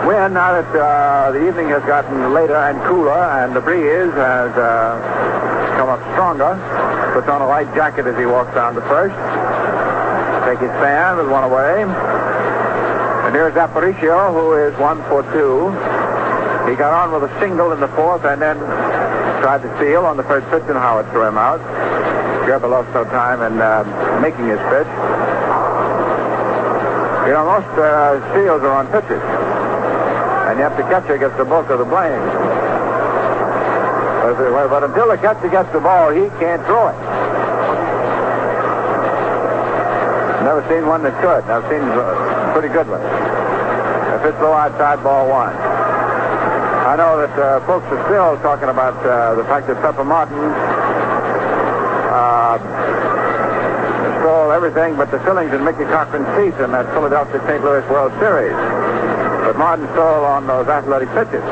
Wynn, 0.06 0.32
now 0.34 0.62
that 0.62 0.70
uh, 0.78 1.32
the 1.32 1.42
evening 1.46 1.70
has 1.74 1.82
gotten 1.82 2.32
later 2.32 2.54
and 2.54 2.78
cooler 2.86 3.18
and 3.42 3.50
the 3.50 3.60
breeze 3.60 4.14
has 4.14 4.54
uh, 4.54 5.74
come 5.74 5.88
up 5.88 5.98
stronger, 6.14 6.54
puts 7.14 7.26
on 7.26 7.42
a 7.42 7.46
light 7.46 7.74
jacket 7.74 8.06
as 8.06 8.16
he 8.16 8.26
walks 8.26 8.54
down 8.54 8.76
to 8.76 8.80
first. 8.82 9.31
Take 10.53 10.69
his 10.69 10.77
stand 10.85 11.16
with 11.16 11.33
one 11.33 11.49
away. 11.49 11.81
And 11.81 13.33
here's 13.33 13.57
Aparicio, 13.57 14.37
who 14.37 14.53
is 14.53 14.77
one 14.77 15.01
for 15.09 15.24
two. 15.33 15.73
He 16.69 16.77
got 16.77 16.93
on 16.93 17.09
with 17.09 17.24
a 17.24 17.33
single 17.41 17.73
in 17.73 17.81
the 17.81 17.89
fourth 17.97 18.23
and 18.29 18.37
then 18.37 18.61
tried 19.41 19.65
to 19.65 19.73
steal 19.81 20.05
on 20.05 20.19
the 20.19 20.23
first 20.29 20.45
pitch, 20.53 20.69
and 20.69 20.77
Howard 20.77 21.09
threw 21.09 21.24
him 21.24 21.39
out. 21.39 21.57
Grba 22.45 22.69
lost 22.69 22.93
no 22.93 23.05
time 23.05 23.41
in 23.41 23.65
uh, 23.65 23.81
making 24.20 24.45
his 24.45 24.61
pitch. 24.69 24.93
You 27.24 27.33
know, 27.33 27.49
most 27.49 27.73
uh, 27.81 28.20
steals 28.37 28.61
are 28.61 28.77
on 28.77 28.93
pitches. 28.93 29.24
And 30.53 30.61
yet 30.61 30.77
the 30.77 30.85
catcher 30.85 31.16
gets 31.16 31.33
the 31.41 31.49
bulk 31.49 31.70
of 31.73 31.79
the 31.81 31.89
blame. 31.89 32.20
But, 34.20 34.37
uh, 34.37 34.69
but 34.69 34.85
until 34.85 35.09
the 35.09 35.16
catcher 35.16 35.49
gets 35.49 35.73
the 35.73 35.81
ball, 35.81 36.12
he 36.12 36.29
can't 36.37 36.61
throw 36.69 36.93
it. 36.93 37.31
Never 40.43 40.66
seen 40.66 40.86
one 40.90 41.06
that 41.06 41.14
could. 41.23 41.47
I've 41.47 41.62
seen 41.70 41.86
a 41.86 42.51
pretty 42.51 42.66
good 42.69 42.90
one. 42.90 42.98
If 42.98 44.27
it's 44.27 44.40
low 44.43 44.52
outside, 44.52 44.98
ball 45.02 45.31
one. 45.31 45.55
I 45.55 46.98
know 46.98 47.14
that 47.23 47.35
uh, 47.39 47.64
folks 47.64 47.86
are 47.94 48.02
still 48.10 48.35
talking 48.43 48.69
about 48.69 48.98
uh, 49.06 49.39
the 49.39 49.47
fact 49.47 49.70
that 49.70 49.78
Pepper 49.78 50.02
Martin 50.02 50.43
uh, 52.10 52.59
stole 54.19 54.51
everything 54.51 54.98
but 54.98 55.14
the 55.14 55.23
fillings 55.23 55.55
in 55.55 55.62
Mickey 55.62 55.86
Cochrane's 55.86 56.27
teeth 56.35 56.59
in 56.59 56.74
that 56.74 56.90
Philadelphia 56.90 57.39
St. 57.47 57.62
Louis 57.62 57.86
World 57.86 58.10
Series. 58.19 58.59
But 59.47 59.56
Martin 59.56 59.86
stole 59.94 60.27
on 60.27 60.51
those 60.51 60.66
athletic 60.66 61.09
pitches. 61.14 61.43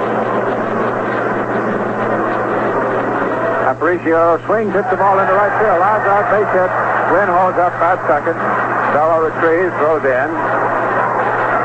Aparicio 3.71 4.45
swings, 4.51 4.75
hits 4.75 4.91
the 4.91 4.99
ball 4.99 5.15
into 5.19 5.33
right 5.33 5.55
field. 5.63 5.79
Lines 5.79 6.05
out, 6.11 6.27
base 6.29 6.53
hit. 6.59 6.71
Wynn 7.15 7.31
holds 7.31 7.57
up 7.57 7.73
at 7.79 8.03
second. 8.11 8.70
Berra 8.93 9.19
retrieves, 9.23 9.73
throws 9.79 10.03
in. 10.03 10.29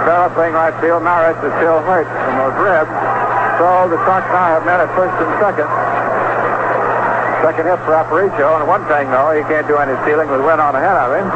Berra 0.06 0.30
playing 0.38 0.54
right 0.54 0.74
field. 0.78 1.02
Maris 1.02 1.38
is 1.42 1.54
still 1.58 1.82
hurt 1.84 2.06
from 2.06 2.36
those 2.38 2.58
ribs. 2.62 2.94
So 3.58 3.90
the 3.90 3.98
Sox 4.06 4.22
now 4.30 4.54
have 4.54 4.64
men 4.68 4.84
at 4.84 4.92
first 4.94 5.16
and 5.18 5.32
second. 5.42 5.70
Second 7.42 7.66
hit 7.66 7.80
for 7.86 7.98
Aparicio. 7.98 8.60
And 8.60 8.68
one 8.70 8.86
thing, 8.86 9.10
though, 9.10 9.34
he 9.34 9.42
can't 9.50 9.66
do 9.66 9.78
any 9.78 9.98
stealing 10.06 10.30
with 10.30 10.42
Wynn 10.46 10.60
on 10.60 10.76
ahead 10.76 10.98
of 10.98 11.10
him. 11.18 11.28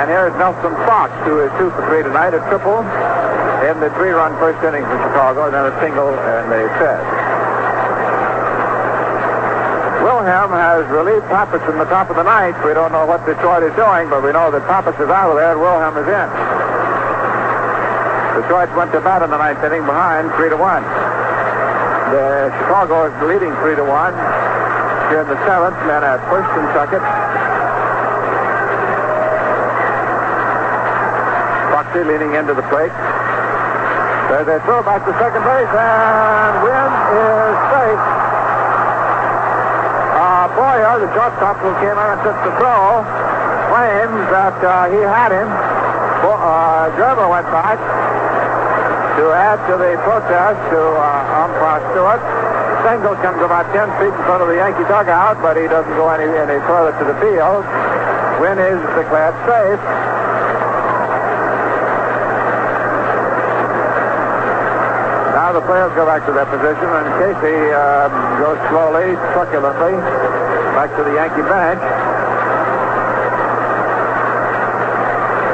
And 0.00 0.10
here's 0.10 0.34
Nelson 0.40 0.74
Fox, 0.88 1.12
who 1.28 1.38
is 1.44 1.50
two 1.60 1.70
for 1.70 1.86
three 1.86 2.02
tonight, 2.02 2.34
a 2.34 2.42
triple 2.50 2.82
in 3.62 3.78
the 3.78 3.94
three-run 3.94 4.34
first 4.42 4.58
inning 4.66 4.82
for 4.82 4.98
Chicago, 5.06 5.46
and 5.46 5.54
then 5.54 5.70
a 5.70 5.74
single 5.78 6.10
in 6.10 6.44
the 6.50 6.66
fifth. 6.82 7.21
Wilhelm 10.22 10.54
has 10.54 10.86
relieved 10.86 11.26
Pappas 11.26 11.66
in 11.66 11.82
the 11.82 11.90
top 11.90 12.06
of 12.06 12.14
the 12.14 12.22
ninth. 12.22 12.54
We 12.62 12.70
don't 12.78 12.94
know 12.94 13.02
what 13.10 13.26
Detroit 13.26 13.66
is 13.66 13.74
doing, 13.74 14.06
but 14.06 14.22
we 14.22 14.30
know 14.30 14.54
that 14.54 14.62
Pappas 14.70 14.94
is 15.02 15.10
out 15.10 15.34
of 15.34 15.34
there 15.34 15.50
and 15.50 15.58
Wilhelm 15.58 15.98
is 15.98 16.06
in. 16.06 16.28
Detroit 18.38 18.70
went 18.78 18.94
to 18.94 19.02
bat 19.02 19.26
in 19.26 19.34
the 19.34 19.40
ninth 19.42 19.58
inning 19.66 19.82
behind 19.82 20.30
three 20.38 20.46
to 20.46 20.54
one. 20.54 20.86
The 22.14 22.54
Chicago 22.54 23.10
is 23.10 23.14
leading 23.26 23.50
three 23.66 23.74
to 23.74 23.82
one. 23.82 24.14
Here 25.10 25.26
in 25.26 25.28
the 25.28 25.42
seventh, 25.42 25.74
men 25.90 26.06
at 26.06 26.22
first 26.30 26.54
and 26.54 26.70
second. 26.70 27.02
Foxy 31.74 32.06
leaning 32.06 32.38
into 32.38 32.54
the 32.54 32.62
plate. 32.70 32.94
There's 34.30 34.46
a 34.46 34.62
throw 34.70 34.86
back 34.86 35.02
to 35.02 35.10
second 35.18 35.42
base, 35.42 35.66
and 35.66 36.54
Wynn 36.62 36.94
is 37.10 37.58
safe. 37.74 38.21
Boyer, 40.54 41.00
the 41.00 41.08
shortstop 41.16 41.56
who 41.64 41.72
came 41.80 41.96
out 41.96 42.18
and 42.18 42.20
took 42.22 42.36
the 42.44 42.52
throw, 42.60 43.00
claims 43.72 44.20
that 44.28 44.58
uh, 44.60 44.92
he 44.92 45.00
had 45.00 45.32
him. 45.32 45.48
Uh, 46.22 46.90
Grba 46.98 47.24
went 47.30 47.46
back 47.54 47.78
to 49.16 49.24
add 49.32 49.58
to 49.70 49.74
the 49.78 49.94
protest 50.02 50.58
to 50.74 50.80
uh, 50.98 51.44
umpire 51.46 51.80
Stewart. 51.94 52.22
Single 52.82 53.14
comes 53.22 53.38
about 53.38 53.70
10 53.70 53.86
feet 54.02 54.10
in 54.10 54.22
front 54.26 54.42
of 54.42 54.48
the 54.50 54.58
Yankee 54.58 54.82
dugout, 54.90 55.38
but 55.38 55.54
he 55.56 55.70
doesn't 55.70 55.94
go 55.94 56.10
any, 56.10 56.26
any 56.26 56.58
further 56.66 56.90
to 56.98 57.04
the 57.06 57.16
field. 57.22 57.62
Wynn 58.42 58.58
is 58.58 58.82
declared 58.98 59.38
safe. 59.46 59.82
Now 65.38 65.54
the 65.54 65.62
players 65.62 65.94
go 65.94 66.04
back 66.04 66.26
to 66.26 66.32
their 66.34 66.50
position, 66.50 66.90
and 66.90 67.06
Casey 67.22 67.70
uh, 67.70 68.10
goes 68.42 68.58
slowly, 68.68 69.14
truculently, 69.30 69.94
back 70.82 70.98
to 70.98 71.06
the 71.06 71.14
Yankee 71.14 71.46
bench. 71.46 71.78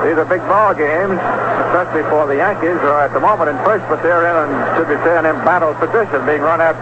These 0.09 0.17
are 0.17 0.25
big 0.25 0.41
ball 0.49 0.73
games, 0.73 1.21
especially 1.69 2.01
for 2.09 2.25
the 2.25 2.41
Yankees, 2.41 2.81
who 2.81 2.89
are 2.89 3.05
at 3.05 3.13
the 3.13 3.21
moment 3.21 3.53
in 3.53 3.57
first, 3.61 3.85
but 3.93 4.01
they're 4.01 4.25
in, 4.25 4.33
and 4.33 4.53
should 4.73 4.89
be 4.89 4.97
saying, 5.05 5.29
in 5.29 5.37
battle 5.45 5.77
position, 5.77 6.25
being 6.25 6.41
run 6.41 6.65
at 6.65 6.73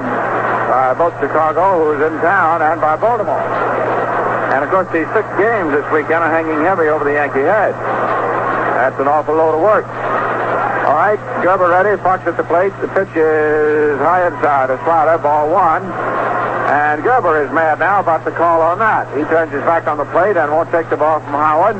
by 0.71 0.95
both 0.95 1.19
Chicago, 1.19 1.91
who's 1.91 1.99
in 2.07 2.15
town, 2.23 2.63
and 2.63 2.79
by 2.79 2.95
Baltimore. 2.95 3.35
And 4.55 4.63
of 4.63 4.71
course, 4.71 4.87
these 4.95 5.11
six 5.11 5.27
games 5.43 5.75
this 5.75 5.87
weekend 5.91 6.23
are 6.23 6.31
hanging 6.31 6.63
heavy 6.63 6.87
over 6.87 7.03
the 7.03 7.19
Yankee 7.19 7.43
head. 7.43 7.75
That's 8.79 8.95
an 9.03 9.11
awful 9.11 9.35
load 9.35 9.59
of 9.59 9.63
work. 9.67 9.91
All 10.87 10.95
right, 10.95 11.19
Grba 11.43 11.67
ready. 11.67 11.99
Fox 11.99 12.23
at 12.31 12.39
the 12.39 12.47
plate. 12.47 12.71
The 12.79 12.87
pitch 12.95 13.11
is 13.11 13.99
high 14.07 14.31
inside. 14.31 14.71
A 14.71 14.79
slider, 14.87 15.19
ball 15.19 15.51
one. 15.51 15.83
And 16.67 17.05
Grba 17.05 17.47
is 17.47 17.53
mad 17.53 17.79
now 17.79 18.01
about 18.01 18.25
the 18.25 18.33
call 18.33 18.61
on 18.61 18.81
that. 18.81 19.07
He 19.17 19.23
turns 19.31 19.53
his 19.53 19.63
back 19.63 19.87
on 19.87 19.99
the 19.99 20.05
plate 20.07 20.37
and 20.37 20.51
won't 20.51 20.69
take 20.73 20.91
the 20.91 20.97
ball 20.97 21.21
from 21.21 21.31
Howard. 21.31 21.77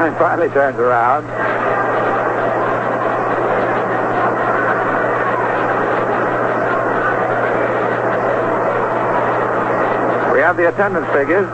And 0.00 0.16
finally 0.16 0.48
turns 0.48 0.78
around. 0.78 1.26
We 10.32 10.40
have 10.40 10.56
the 10.56 10.68
attendance 10.72 11.06
figures. 11.12 11.44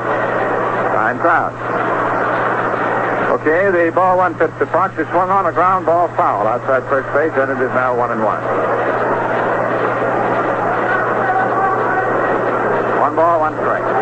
Fine 0.94 1.18
crowd. 1.20 1.54
Okay, 3.42 3.70
the 3.72 3.92
ball 3.94 4.18
one 4.18 4.34
pitch 4.36 4.52
to 4.60 4.66
Fox 4.68 4.98
is 4.98 5.08
swung 5.10 5.30
on 5.30 5.46
a 5.46 5.52
ground 5.52 5.86
ball 5.86 6.08
foul 6.16 6.48
outside 6.48 6.84
first 6.90 7.12
base, 7.14 7.32
and 7.38 7.52
it 7.52 7.62
is 7.64 7.70
now 7.74 7.96
one 7.98 8.12
and 8.12 8.24
one. 8.24 8.42
One 13.00 13.16
ball, 13.16 13.40
one 13.40 13.54
strike. 13.56 13.97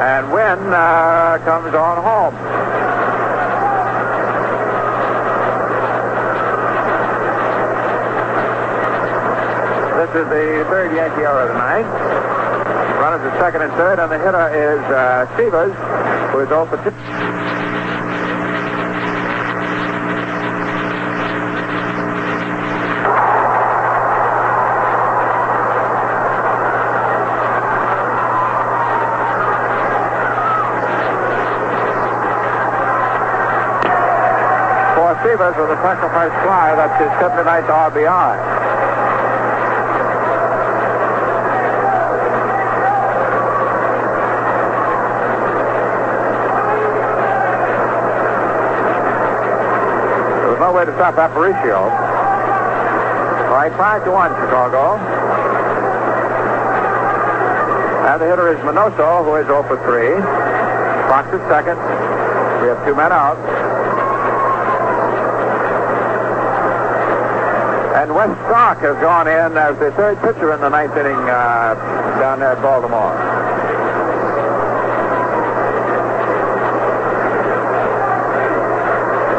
And 0.00 0.32
Wynn 0.32 0.72
uh, 0.72 1.36
comes 1.44 1.74
on 1.74 2.00
home. 2.00 2.34
This 10.00 10.10
is 10.22 10.28
the 10.30 10.64
third 10.70 10.96
Yankee 10.96 11.22
error 11.22 11.48
tonight. 11.48 12.35
Runners 13.06 13.32
at 13.32 13.38
second 13.38 13.62
and 13.62 13.72
third, 13.74 14.00
and 14.00 14.10
the 14.10 14.18
hitter 14.18 14.50
is 14.50 14.82
uh, 14.90 15.30
Sievers, 15.36 15.70
who 16.32 16.40
is. 16.40 16.82
To... 16.82 16.90
For 34.96 35.14
with 35.62 35.78
a 35.78 35.80
sacrifice 35.80 36.34
fly, 36.42 36.74
that's 36.74 36.98
his 37.00 37.10
79th 37.22 37.68
RBI. 37.68 38.55
Stop 51.12 51.30
Aparicio. 51.30 51.78
All 53.46 53.54
right, 53.54 53.70
5 53.70 54.04
to 54.04 54.10
1, 54.10 54.30
Chicago. 54.42 54.98
And 58.06 58.22
the 58.22 58.26
hitter 58.26 58.50
is 58.50 58.58
Minoso, 58.66 59.24
who 59.24 59.36
is 59.36 59.46
0 59.46 59.62
for 59.64 59.76
3. 59.86 60.18
Fox 61.06 61.28
is 61.30 61.40
second. 61.46 61.78
We 62.60 62.68
have 62.68 62.84
two 62.84 62.96
men 62.96 63.12
out. 63.12 63.38
And 68.02 68.14
Wes 68.14 68.30
Stock 68.46 68.78
has 68.78 68.96
gone 69.00 69.28
in 69.28 69.56
as 69.56 69.78
the 69.78 69.92
third 69.92 70.18
pitcher 70.20 70.52
in 70.54 70.60
the 70.60 70.68
ninth 70.68 70.96
inning 70.96 71.14
uh, 71.14 71.74
down 72.18 72.40
there 72.40 72.52
at 72.52 72.62
Baltimore. 72.62 73.36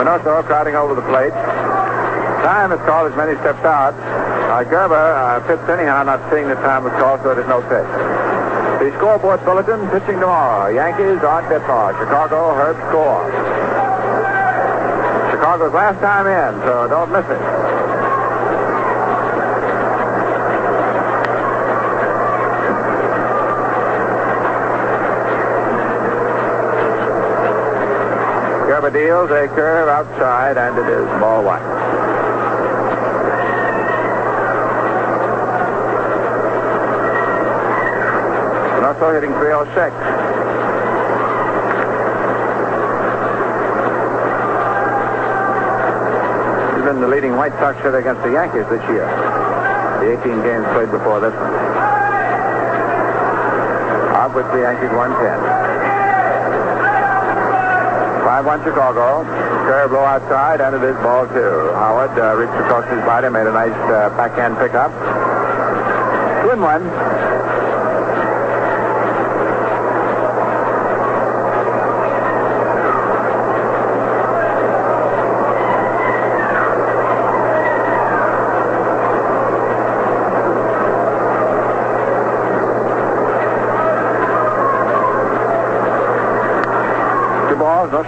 Minoso 0.07 0.45
crowding 0.45 0.75
over 0.75 0.95
the 0.95 1.01
plate. 1.01 1.56
Time 2.47 2.71
is 2.71 2.79
called 2.87 3.11
as 3.11 3.17
Minnie 3.19 3.35
steps 3.43 3.59
out. 3.67 3.91
Uh, 3.91 4.63
Grba 4.63 4.95
uh, 4.95 5.43
pitched 5.43 5.67
anyhow, 5.67 6.01
not 6.03 6.23
seeing 6.31 6.47
the 6.47 6.55
time 6.63 6.85
was 6.85 6.93
called, 6.95 7.19
so 7.19 7.35
it 7.35 7.39
is 7.43 7.47
no 7.51 7.59
pitch. 7.67 7.91
The 8.79 8.87
scoreboard 8.95 9.43
bulletin 9.43 9.83
pitching 9.91 10.15
tomorrow. 10.23 10.71
Yankees 10.71 11.19
on 11.27 11.43
Ditmar. 11.51 11.91
Chicago, 11.99 12.55
Herb 12.55 12.79
Score. 12.87 13.27
Chicago's 15.35 15.73
last 15.75 15.99
time 15.99 16.23
in, 16.23 16.55
so 16.63 16.87
don't 16.87 17.11
miss 17.11 17.27
it. 17.27 17.43
Grba 28.71 28.93
deals 28.95 29.31
a 29.31 29.51
curve 29.53 29.89
outside, 29.89 30.55
and 30.55 30.77
it 30.79 30.87
is 30.87 31.05
ball 31.19 31.43
one. 31.43 32.06
Also 38.97 39.13
hitting 39.13 39.29
306. 39.29 39.93
He's 46.73 46.81
been 46.81 46.97
the 46.97 47.05
leading 47.07 47.37
White 47.37 47.53
Sox 47.61 47.77
hitter 47.77 48.01
against 48.01 48.25
the 48.25 48.33
Yankees 48.33 48.65
this 48.73 48.81
year. 48.89 49.05
The 50.01 50.17
18 50.17 50.41
games 50.41 50.65
played 50.73 50.89
before 50.89 51.21
this 51.21 51.29
one. 51.29 51.53
Of 54.17 54.33
which 54.33 54.49
the 54.49 54.65
Yankees 54.65 54.89
110. 54.89 55.13
5-1 58.25 58.65
Chicago. 58.65 59.21
Curve 59.69 59.93
blow 59.93 60.09
outside, 60.09 60.57
and 60.59 60.73
it 60.73 60.81
is 60.81 60.97
ball 61.05 61.29
two. 61.29 61.69
Howard 61.77 62.17
uh, 62.17 62.33
reached 62.33 62.57
across 62.65 62.89
his 62.89 63.05
body, 63.05 63.29
made 63.29 63.45
a 63.45 63.53
nice 63.53 63.77
uh, 63.93 64.09
backhand 64.17 64.57
pickup. 64.57 64.89
Two 66.41 66.49
and 66.49 66.65
one. 66.65 67.36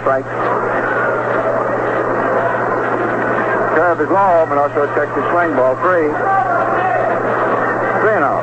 Strikes. 0.00 0.28
Curve 3.76 4.00
is 4.00 4.08
low, 4.08 4.46
but 4.48 4.56
also 4.56 4.86
checks 4.94 5.14
his 5.14 5.24
swing 5.30 5.54
ball 5.56 5.76
three. 5.76 6.08
Three 8.00 8.14
and 8.16 8.24
oh. 8.24 8.40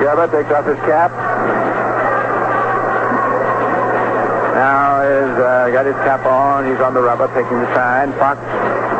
Grba 0.00 0.30
takes 0.30 0.50
off 0.52 0.66
his 0.66 0.76
cap. 0.84 1.10
Now 4.54 5.02
is 5.02 5.38
uh, 5.38 5.70
got 5.72 5.86
his 5.86 5.94
cap 6.04 6.26
on. 6.26 6.70
He's 6.70 6.80
on 6.80 6.92
the 6.92 7.00
rubber, 7.00 7.28
taking 7.28 7.58
the 7.58 7.74
sign. 7.74 8.12
Fox 8.18 8.38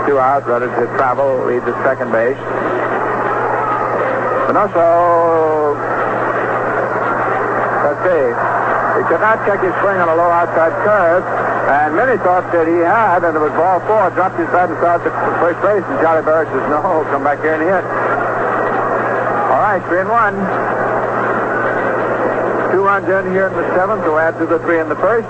two 0.08 0.18
out, 0.18 0.48
ready 0.48 0.64
to 0.64 0.86
travel, 0.96 1.44
leads 1.44 1.68
at 1.68 1.76
second 1.84 2.08
base. 2.08 2.40
Also, 4.58 5.78
let's 7.86 8.00
see, 8.02 8.26
He 8.98 9.04
could 9.06 9.22
not 9.22 9.38
check 9.46 9.62
his 9.62 9.70
swing 9.78 10.02
on 10.02 10.10
a 10.10 10.16
low 10.18 10.26
outside 10.26 10.74
curve, 10.82 11.22
and 11.70 11.94
many 11.94 12.18
thought 12.24 12.50
that 12.50 12.66
he 12.66 12.82
had, 12.82 13.22
and 13.22 13.36
it 13.36 13.38
was 13.38 13.52
ball 13.54 13.78
four. 13.86 14.10
Dropped 14.18 14.34
his 14.34 14.50
bat 14.50 14.66
and 14.66 14.78
started 14.82 15.06
to 15.06 15.14
first 15.38 15.62
base, 15.62 15.86
and 15.86 16.00
Charlie 16.02 16.26
Berry 16.26 16.50
says, 16.50 16.66
no, 16.66 17.06
come 17.12 17.22
back 17.22 17.38
here 17.38 17.54
and 17.54 17.62
hit. 17.62 17.84
All 19.46 19.62
right, 19.62 19.78
three 19.86 20.02
and 20.02 20.10
one. 20.10 20.34
Two 22.74 22.82
runs 22.82 23.06
in 23.06 23.30
here 23.30 23.46
in 23.46 23.54
the 23.54 23.68
seventh 23.78 24.02
to 24.02 24.18
add 24.18 24.34
to 24.42 24.46
the 24.50 24.58
three 24.66 24.80
in 24.80 24.88
the 24.88 24.98
first. 24.98 25.28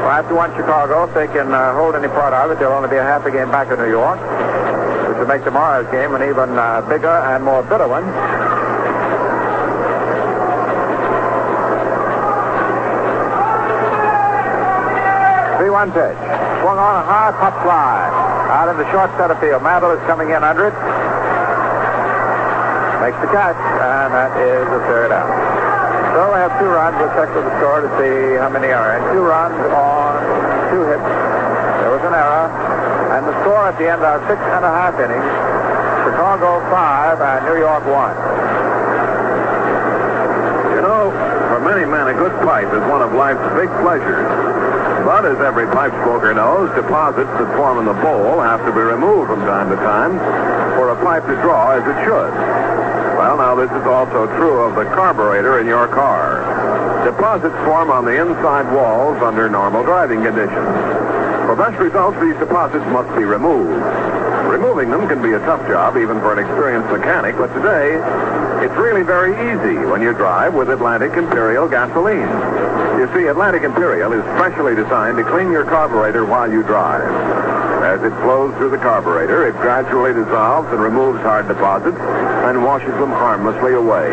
Five 0.00 0.28
to 0.28 0.34
one 0.34 0.50
Chicago. 0.56 1.04
If 1.04 1.14
they 1.14 1.26
can 1.28 1.52
uh, 1.52 1.74
hold 1.74 1.94
any 1.94 2.08
part 2.08 2.32
of 2.32 2.50
it, 2.50 2.58
they'll 2.58 2.72
only 2.72 2.88
be 2.88 2.96
a 2.96 3.02
half 3.02 3.24
a 3.26 3.30
game 3.30 3.50
back 3.50 3.70
in 3.70 3.78
New 3.78 3.90
York, 3.90 4.18
which 5.08 5.18
will 5.18 5.26
make 5.26 5.44
tomorrow's 5.44 5.86
game 5.92 6.14
an 6.14 6.22
even 6.22 6.58
uh, 6.58 6.80
bigger 6.88 7.06
and 7.30 7.44
more 7.44 7.62
bitter 7.62 7.86
one. 7.86 8.04
Three 15.60 15.70
one 15.70 15.92
pitch. 15.92 16.16
Swung 16.64 16.78
on 16.80 16.94
a 16.96 17.04
high 17.04 17.32
pop 17.38 17.62
fly. 17.62 18.08
Out 18.50 18.68
in 18.68 18.76
the 18.78 18.90
short 18.90 19.14
center 19.16 19.38
field. 19.38 19.62
Mantle 19.62 19.92
is 19.92 20.00
coming 20.08 20.30
in 20.30 20.42
under 20.42 20.66
it. 20.66 20.74
Makes 23.00 23.20
the 23.20 23.30
catch, 23.32 23.56
and 23.56 24.12
that 24.12 24.36
is 24.36 24.64
the 24.68 24.80
third 24.88 25.12
out. 25.12 25.69
So 26.20 26.28
we 26.28 26.36
have 26.36 26.52
two 26.60 26.68
runs. 26.68 27.00
We'll 27.00 27.16
check 27.16 27.32
with 27.32 27.48
the 27.48 27.54
score 27.56 27.80
to 27.80 27.88
see 27.96 28.36
how 28.36 28.52
many 28.52 28.68
are 28.68 28.92
in. 28.92 29.00
Two 29.16 29.24
runs 29.24 29.56
on 29.72 30.20
two 30.68 30.84
hits. 30.84 31.00
There 31.00 31.88
was 31.96 32.04
an 32.04 32.12
error. 32.12 32.44
And 33.16 33.24
the 33.24 33.32
score 33.40 33.64
at 33.64 33.80
the 33.80 33.88
end 33.88 34.04
are 34.04 34.20
six 34.28 34.36
and 34.36 34.60
a 34.60 34.68
half 34.68 35.00
innings. 35.00 35.24
Chicago 36.04 36.60
five 36.68 37.24
and 37.24 37.40
New 37.48 37.56
York 37.56 37.88
one. 37.88 38.12
You 40.76 40.84
know, 40.84 41.08
for 41.56 41.64
many 41.64 41.88
men, 41.88 42.12
a 42.12 42.16
good 42.20 42.36
pipe 42.44 42.68
is 42.68 42.84
one 42.92 43.00
of 43.00 43.16
life's 43.16 43.40
big 43.56 43.72
pleasures. 43.80 44.28
But 45.08 45.24
as 45.24 45.40
every 45.40 45.72
pipe 45.72 45.96
smoker 46.04 46.36
knows, 46.36 46.68
deposits 46.76 47.32
that 47.32 47.48
form 47.56 47.80
in 47.80 47.88
the 47.88 47.96
bowl 48.04 48.44
have 48.44 48.60
to 48.68 48.72
be 48.76 48.84
removed 48.84 49.32
from 49.32 49.40
time 49.48 49.72
to 49.72 49.76
time 49.80 50.20
for 50.76 50.92
a 50.92 51.00
pipe 51.00 51.24
to 51.32 51.36
draw 51.40 51.80
as 51.80 51.84
it 51.88 51.96
should. 52.04 52.69
Well, 53.20 53.36
now 53.36 53.54
this 53.54 53.68
is 53.68 53.84
also 53.84 54.24
true 54.40 54.64
of 54.64 54.80
the 54.80 54.88
carburetor 54.96 55.60
in 55.60 55.66
your 55.66 55.86
car. 55.88 56.40
Deposits 57.04 57.54
form 57.68 57.90
on 57.92 58.06
the 58.06 58.16
inside 58.16 58.64
walls 58.72 59.20
under 59.20 59.44
normal 59.44 59.84
driving 59.84 60.24
conditions. 60.24 60.72
For 61.44 61.52
best 61.52 61.76
results, 61.76 62.16
these 62.24 62.32
deposits 62.40 62.86
must 62.88 63.12
be 63.20 63.28
removed. 63.28 63.76
Removing 64.48 64.88
them 64.88 65.06
can 65.06 65.20
be 65.20 65.36
a 65.36 65.38
tough 65.40 65.60
job 65.68 65.98
even 65.98 66.16
for 66.24 66.32
an 66.32 66.40
experienced 66.40 66.88
mechanic, 66.88 67.36
but 67.36 67.52
today 67.52 68.00
it's 68.64 68.76
really 68.80 69.04
very 69.04 69.36
easy 69.52 69.76
when 69.84 70.00
you 70.00 70.14
drive 70.14 70.54
with 70.54 70.70
Atlantic 70.70 71.12
Imperial 71.12 71.68
gasoline. 71.68 72.32
You 72.96 73.04
see, 73.12 73.28
Atlantic 73.28 73.64
Imperial 73.64 74.16
is 74.16 74.24
specially 74.40 74.74
designed 74.74 75.18
to 75.18 75.24
clean 75.28 75.52
your 75.52 75.64
carburetor 75.64 76.24
while 76.24 76.50
you 76.50 76.62
drive. 76.62 77.49
As 77.80 78.02
it 78.02 78.12
flows 78.20 78.54
through 78.56 78.70
the 78.70 78.78
carburetor, 78.78 79.48
it 79.48 79.56
gradually 79.56 80.12
dissolves 80.12 80.68
and 80.70 80.80
removes 80.80 81.18
hard 81.20 81.48
deposits 81.48 81.96
and 81.96 82.62
washes 82.62 82.92
them 83.00 83.10
harmlessly 83.10 83.72
away. 83.72 84.10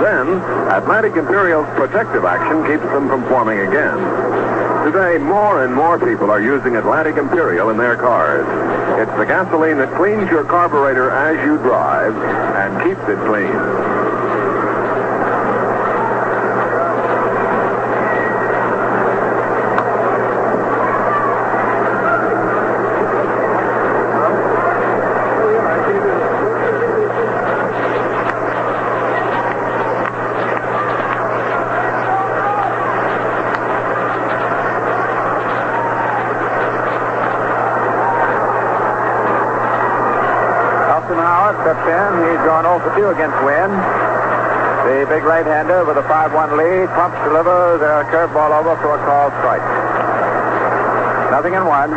Then, 0.00 0.38
Atlantic 0.70 1.16
Imperial's 1.16 1.66
protective 1.74 2.24
action 2.24 2.62
keeps 2.64 2.84
them 2.94 3.08
from 3.08 3.26
forming 3.28 3.58
again. 3.60 3.98
Today, 4.86 5.18
more 5.18 5.64
and 5.64 5.74
more 5.74 5.98
people 5.98 6.30
are 6.30 6.40
using 6.40 6.76
Atlantic 6.76 7.16
Imperial 7.16 7.70
in 7.70 7.76
their 7.76 7.96
cars. 7.96 8.46
It's 9.02 9.18
the 9.18 9.26
gasoline 9.26 9.78
that 9.78 9.94
cleans 9.96 10.30
your 10.30 10.44
carburetor 10.44 11.10
as 11.10 11.44
you 11.44 11.58
drive 11.58 12.14
and 12.16 12.82
keeps 12.82 13.02
it 13.08 13.18
clean. 13.26 13.91
Delivers 47.24 47.80
a 47.80 48.04
curveball 48.08 48.52
over 48.56 48.76
for 48.80 48.96
a 48.96 49.00
called 49.04 49.32
strike. 49.40 49.64
Nothing 51.32 51.54
in 51.54 51.64
one. 51.64 51.92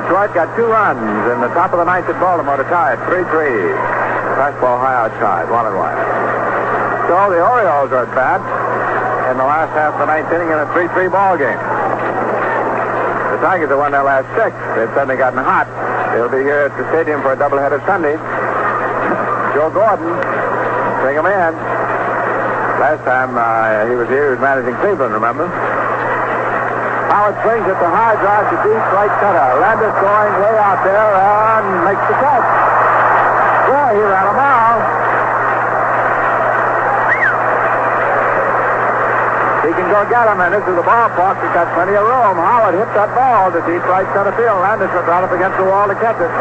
Detroit 0.00 0.34
got 0.34 0.50
two 0.56 0.66
runs 0.66 1.00
in 1.32 1.40
the 1.40 1.48
top 1.54 1.72
of 1.72 1.78
the 1.78 1.84
ninth 1.84 2.08
at 2.08 2.18
Baltimore 2.18 2.56
to 2.56 2.64
tie 2.64 2.94
it 2.94 3.00
3-3. 3.06 3.30
Fastball 4.36 4.76
high 4.80 5.06
outside, 5.06 5.48
one 5.48 5.64
and 5.64 5.76
one. 5.76 5.94
So 7.08 7.30
the 7.30 7.40
Orioles 7.40 7.92
are 7.92 8.04
at 8.04 8.12
bat 8.12 8.42
in 9.30 9.38
the 9.38 9.46
last 9.46 9.70
half 9.72 9.94
of 9.94 10.00
the 10.02 10.10
ninth 10.10 10.26
inning 10.34 10.50
in 10.50 10.58
a 10.58 10.66
3-3 10.74 11.10
ball 11.10 11.38
game. 11.38 11.58
The 13.34 13.38
Tigers 13.38 13.70
have 13.70 13.78
won 13.78 13.92
their 13.92 14.02
last 14.02 14.26
six. 14.34 14.50
They've 14.74 14.90
suddenly 14.98 15.16
gotten 15.16 15.38
hot. 15.38 15.70
They'll 16.12 16.28
be 16.28 16.42
here 16.42 16.66
at 16.66 16.74
the 16.74 16.84
stadium 16.90 17.22
for 17.22 17.32
a 17.32 17.38
doubleheader 17.38 17.78
Sunday. 17.86 18.18
Joe 19.60 19.68
Gordon, 19.68 20.08
bring 21.04 21.20
him 21.20 21.28
in. 21.28 21.52
Last 22.80 23.04
time 23.04 23.36
uh, 23.36 23.84
he 23.84 23.92
was 23.92 24.08
here, 24.08 24.32
he 24.32 24.40
was 24.40 24.40
managing 24.40 24.72
Cleveland, 24.80 25.12
remember? 25.12 25.52
Howard 27.12 27.36
swings 27.44 27.68
at 27.68 27.76
the 27.76 27.92
high 27.92 28.16
drive 28.24 28.48
to 28.48 28.56
deep 28.64 28.80
right 28.96 29.12
center. 29.20 29.60
Landis 29.60 29.92
going 30.00 30.32
way 30.40 30.56
out 30.56 30.80
there 30.80 30.96
and 30.96 31.84
makes 31.84 32.00
the 32.08 32.16
catch. 32.24 32.48
Boy, 33.68 34.00
he 34.00 34.04
ran 34.08 34.26
a 34.32 34.36
mile. 34.40 34.80
He 39.68 39.76
can 39.76 39.92
go 39.92 40.00
get 40.08 40.24
him, 40.24 40.40
and 40.40 40.56
this 40.56 40.64
is 40.64 40.72
the 40.72 40.86
ballpark. 40.88 41.36
He's 41.36 41.52
got 41.52 41.68
plenty 41.76 42.00
of 42.00 42.08
room. 42.08 42.40
Howard 42.40 42.80
hit 42.80 42.88
that 42.96 43.12
ball 43.12 43.52
to 43.52 43.60
deep 43.68 43.84
right 43.92 44.08
center 44.16 44.32
field. 44.40 44.56
Landis 44.64 44.88
was 44.96 45.04
right 45.04 45.20
up 45.20 45.36
against 45.36 45.60
the 45.60 45.68
wall 45.68 45.84
to 45.84 45.96
catch 46.00 46.16
it. 46.16 46.32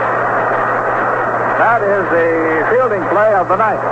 That 1.59 1.83
is 1.83 2.07
the 2.07 2.71
fielding 2.71 3.03
play 3.11 3.35
of 3.35 3.51
the 3.51 3.57
night. 3.59 3.83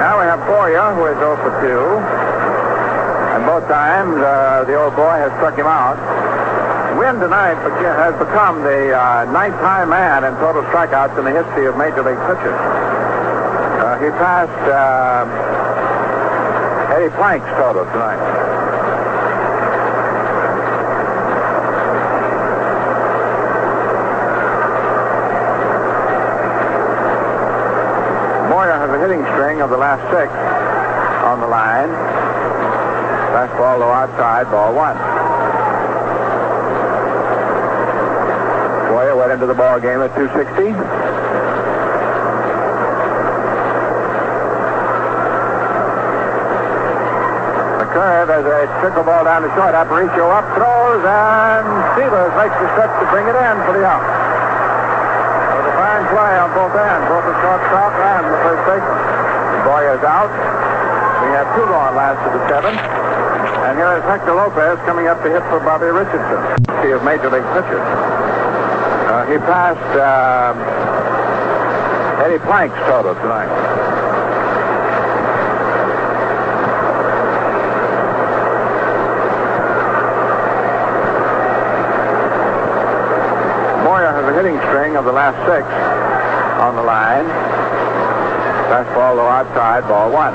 Now 0.00 0.16
we 0.16 0.24
have 0.24 0.40
Boyer, 0.48 0.88
who 0.96 1.04
is 1.12 1.20
0 1.20 1.36
for 1.44 1.52
2. 1.60 1.68
And 3.36 3.44
both 3.44 3.68
times, 3.68 4.16
uh, 4.16 4.64
the 4.64 4.72
old 4.72 4.96
boy 4.96 5.20
has 5.20 5.28
struck 5.36 5.60
him 5.60 5.68
out. 5.68 6.00
Wynn 6.96 7.20
tonight 7.20 7.60
has 7.60 8.16
become 8.16 8.62
the 8.62 8.96
uh, 8.96 9.28
ninth-time 9.28 9.90
man 9.90 10.24
in 10.24 10.32
total 10.40 10.62
strikeouts 10.72 11.18
in 11.18 11.28
the 11.28 11.44
history 11.44 11.66
of 11.66 11.76
Major 11.76 12.00
League 12.02 12.16
pitchers. 12.24 12.56
Uh, 12.56 14.00
he 14.00 14.08
passed 14.16 14.64
uh, 14.64 15.69
Eddie 16.90 17.14
Plank's 17.14 17.46
total 17.54 17.84
tonight. 17.84 18.18
Boyer 28.50 28.74
has 28.74 28.90
a 28.90 28.98
hitting 28.98 29.22
string 29.32 29.62
of 29.62 29.70
the 29.70 29.76
last 29.76 30.02
six 30.10 30.32
on 31.22 31.38
the 31.40 31.46
line. 31.46 31.90
Fastball 33.30 33.78
low 33.78 33.90
outside, 33.90 34.50
ball 34.50 34.74
one. 34.74 34.96
Boyer 38.90 39.14
went 39.14 39.30
into 39.30 39.46
the 39.46 39.54
ball 39.54 39.78
game 39.78 40.00
at 40.00 40.12
260. 40.16 41.49
The 48.30 48.38
curve 48.38 48.46
as 48.46 48.70
a 48.70 48.78
trickle 48.78 49.02
ball 49.02 49.26
down 49.26 49.42
the 49.42 49.50
short. 49.58 49.74
Aparicio 49.74 50.22
up, 50.30 50.46
throws, 50.54 51.02
and 51.02 51.66
Sievers 51.98 52.30
makes 52.38 52.54
the 52.62 52.68
stretch 52.78 52.94
to 53.02 53.06
bring 53.10 53.26
it 53.26 53.34
in 53.34 53.54
for 53.66 53.74
the 53.74 53.82
out. 53.82 54.06
Was 54.06 55.66
a 55.66 55.74
fine 55.74 56.06
play 56.14 56.38
on 56.38 56.54
both 56.54 56.70
ends, 56.70 57.10
both 57.10 57.26
the 57.26 57.34
shortstop 57.42 57.90
and 57.90 58.30
the 58.30 58.38
first 58.46 58.62
baseman. 58.70 59.02
Boyer's 59.66 60.04
out. 60.06 60.30
We 60.30 61.34
have 61.34 61.50
two 61.58 61.66
gone 61.74 61.98
last 61.98 62.22
to 62.22 62.30
the 62.30 62.42
seventh. 62.46 62.78
And 63.66 63.74
here 63.74 63.98
is 63.98 64.04
Hector 64.06 64.38
Lopez 64.38 64.78
coming 64.86 65.10
up 65.10 65.18
to 65.26 65.28
hit 65.34 65.42
for 65.50 65.58
Bobby 65.58 65.90
Richardson. 65.90 66.38
He 66.86 66.94
of 66.94 67.02
Major 67.02 67.34
League 67.34 67.50
pitchers. 67.50 67.82
Uh, 69.10 69.26
he 69.26 69.42
passed 69.42 69.90
um, 69.98 70.54
Eddie 72.22 72.38
Plank's 72.46 72.78
total 72.86 73.18
tonight. 73.26 73.50
hitting 84.40 84.49
string 84.68 84.96
of 84.96 85.04
the 85.04 85.12
last 85.12 85.38
six 85.46 85.64
on 86.60 86.76
the 86.76 86.82
line. 86.82 87.24
Fastball 88.70 89.16
low 89.16 89.26
outside, 89.26 89.82
ball 89.88 90.12
one. 90.12 90.30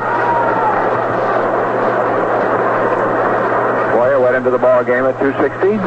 Boyer 3.95 4.19
went 4.19 4.35
into 4.35 4.51
the 4.51 4.57
ball 4.57 4.83
game 4.83 5.05
at 5.05 5.15
260. 5.23 5.77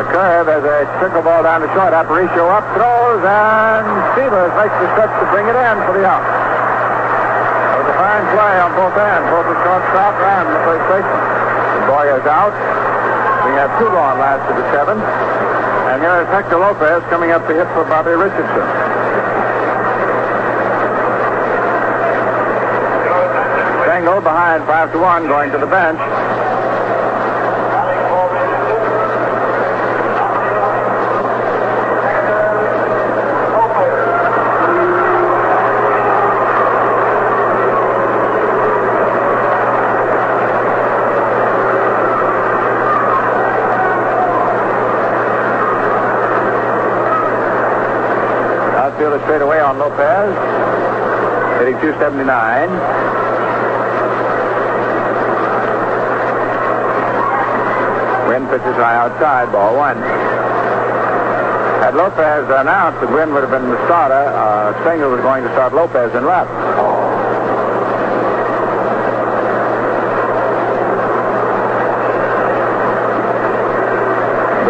The 0.00 0.06
curve 0.10 0.48
as 0.50 0.64
a 0.66 0.82
trickle 0.98 1.22
ball 1.22 1.44
down 1.46 1.60
the 1.60 1.70
short. 1.78 1.94
Aparicio 1.94 2.50
up, 2.50 2.66
throws, 2.74 3.22
and 3.22 3.86
Sievers 4.18 4.50
makes 4.58 4.74
the 4.82 4.88
stretch 4.98 5.14
to 5.22 5.26
bring 5.30 5.46
it 5.46 5.54
in 5.54 5.76
for 5.86 5.94
the 5.94 6.02
out. 6.02 6.26
It 7.70 7.86
was 7.86 7.88
a 7.92 7.96
fine 8.02 8.26
play 8.34 8.54
on 8.58 8.74
both 8.74 8.98
ends, 8.98 9.30
both 9.30 9.46
the 9.46 9.56
shortstop 9.62 10.14
and 10.18 10.46
the 10.50 10.60
first 10.66 10.84
baseman. 10.90 11.25
Boyer's 11.86 12.26
out. 12.26 12.52
We 13.46 13.52
have 13.54 13.70
two 13.78 13.86
gone 13.86 14.18
last 14.18 14.42
of 14.50 14.56
the 14.58 14.66
seventh. 14.74 15.02
And 15.02 16.02
here 16.02 16.20
is 16.20 16.28
Hector 16.28 16.58
Lopez 16.58 17.02
coming 17.08 17.30
up 17.30 17.46
to 17.46 17.54
hit 17.54 17.66
for 17.72 17.84
Bobby 17.86 18.10
Richardson. 18.10 18.66
Stengel 23.86 24.20
behind 24.20 24.66
five 24.66 24.92
to 24.92 24.98
one, 24.98 25.26
going 25.26 25.52
to 25.52 25.58
the 25.58 25.66
bench. 25.66 26.55
Lopez. 49.96 50.36
Hitting 51.56 51.80
279. 51.80 52.68
Wynn 58.28 58.44
pitches 58.52 58.76
high 58.76 58.96
outside, 58.96 59.50
ball 59.52 59.74
one. 59.74 59.96
Had 61.80 61.94
Lopez 61.94 62.44
announced 62.44 63.00
that 63.00 63.10
Wynn 63.10 63.32
would 63.32 63.40
have 63.40 63.50
been 63.50 63.70
the 63.70 63.80
starter, 63.86 64.28
uh, 64.36 64.76
Stengel 64.82 65.12
was 65.12 65.22
going 65.22 65.44
to 65.44 65.52
start 65.52 65.72
Lopez 65.72 66.14
in 66.14 66.26
left. 66.26 66.50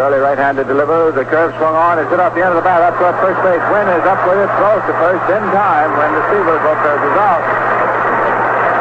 Burley 0.06 0.22
right-handed 0.22 0.70
delivers. 0.70 1.18
The 1.18 1.26
curve 1.26 1.50
swung 1.58 1.74
on. 1.74 1.98
It's 1.98 2.06
hit 2.14 2.22
off 2.22 2.30
the 2.30 2.38
end 2.38 2.54
of 2.54 2.62
the 2.62 2.62
bat. 2.62 2.78
Up 2.78 2.94
toward 2.94 3.18
first 3.18 3.42
base. 3.42 3.58
Wynn 3.74 3.90
is 3.90 4.06
up 4.06 4.22
with 4.22 4.38
it. 4.38 4.46
Throws 4.54 4.78
to 4.86 4.94
first 5.02 5.26
in 5.34 5.42
time 5.50 5.90
when 5.98 6.14
the 6.14 6.22
receiver 6.22 6.54
Lopez 6.62 7.00
is 7.10 7.16
out. 7.18 7.42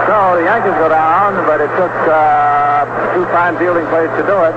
So 0.05 0.37
the 0.37 0.45
Yankees 0.45 0.77
go 0.77 0.85
down, 0.85 1.33
but 1.49 1.65
it 1.65 1.73
took 1.81 1.89
uh, 2.05 2.85
two 3.17 3.25
fine 3.33 3.57
fielding 3.57 3.89
plays 3.89 4.13
to 4.21 4.23
do 4.29 4.37
it. 4.37 4.53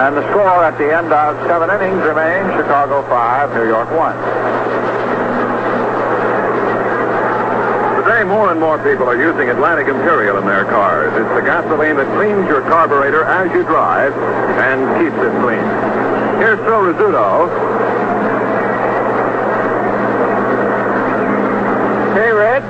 And 0.00 0.16
the 0.16 0.24
score 0.32 0.64
at 0.64 0.80
the 0.80 0.88
end 0.88 1.12
of 1.12 1.36
seven 1.44 1.68
innings 1.68 2.00
remains 2.00 2.48
Chicago 2.56 3.04
5, 3.04 3.52
New 3.60 3.68
York 3.68 3.92
1. 3.92 4.77
Today, 8.18 8.30
more 8.30 8.50
and 8.50 8.58
more 8.58 8.82
people 8.82 9.06
are 9.06 9.14
using 9.14 9.48
Atlantic 9.48 9.86
Imperial 9.86 10.38
in 10.38 10.44
their 10.44 10.64
cars. 10.64 11.14
It's 11.14 11.34
the 11.38 11.40
gasoline 11.40 11.94
that 12.02 12.06
cleans 12.18 12.48
your 12.48 12.62
carburetor 12.62 13.22
as 13.22 13.46
you 13.54 13.62
drive 13.62 14.12
and 14.58 14.90
keeps 14.98 15.14
it 15.22 15.30
clean. 15.38 15.62
Here's 16.42 16.58
Phil 16.66 16.82
Rizzuto. 16.82 17.46
Hey, 22.18 22.32
Red. 22.34 22.66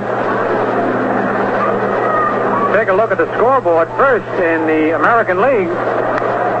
Take 2.77 2.89
a 2.89 2.93
look 2.93 3.09
at 3.09 3.17
the 3.17 3.25
scoreboard 3.33 3.87
first 3.97 4.29
in 4.37 4.67
the 4.67 4.93
American 4.93 5.41
League. 5.41 5.73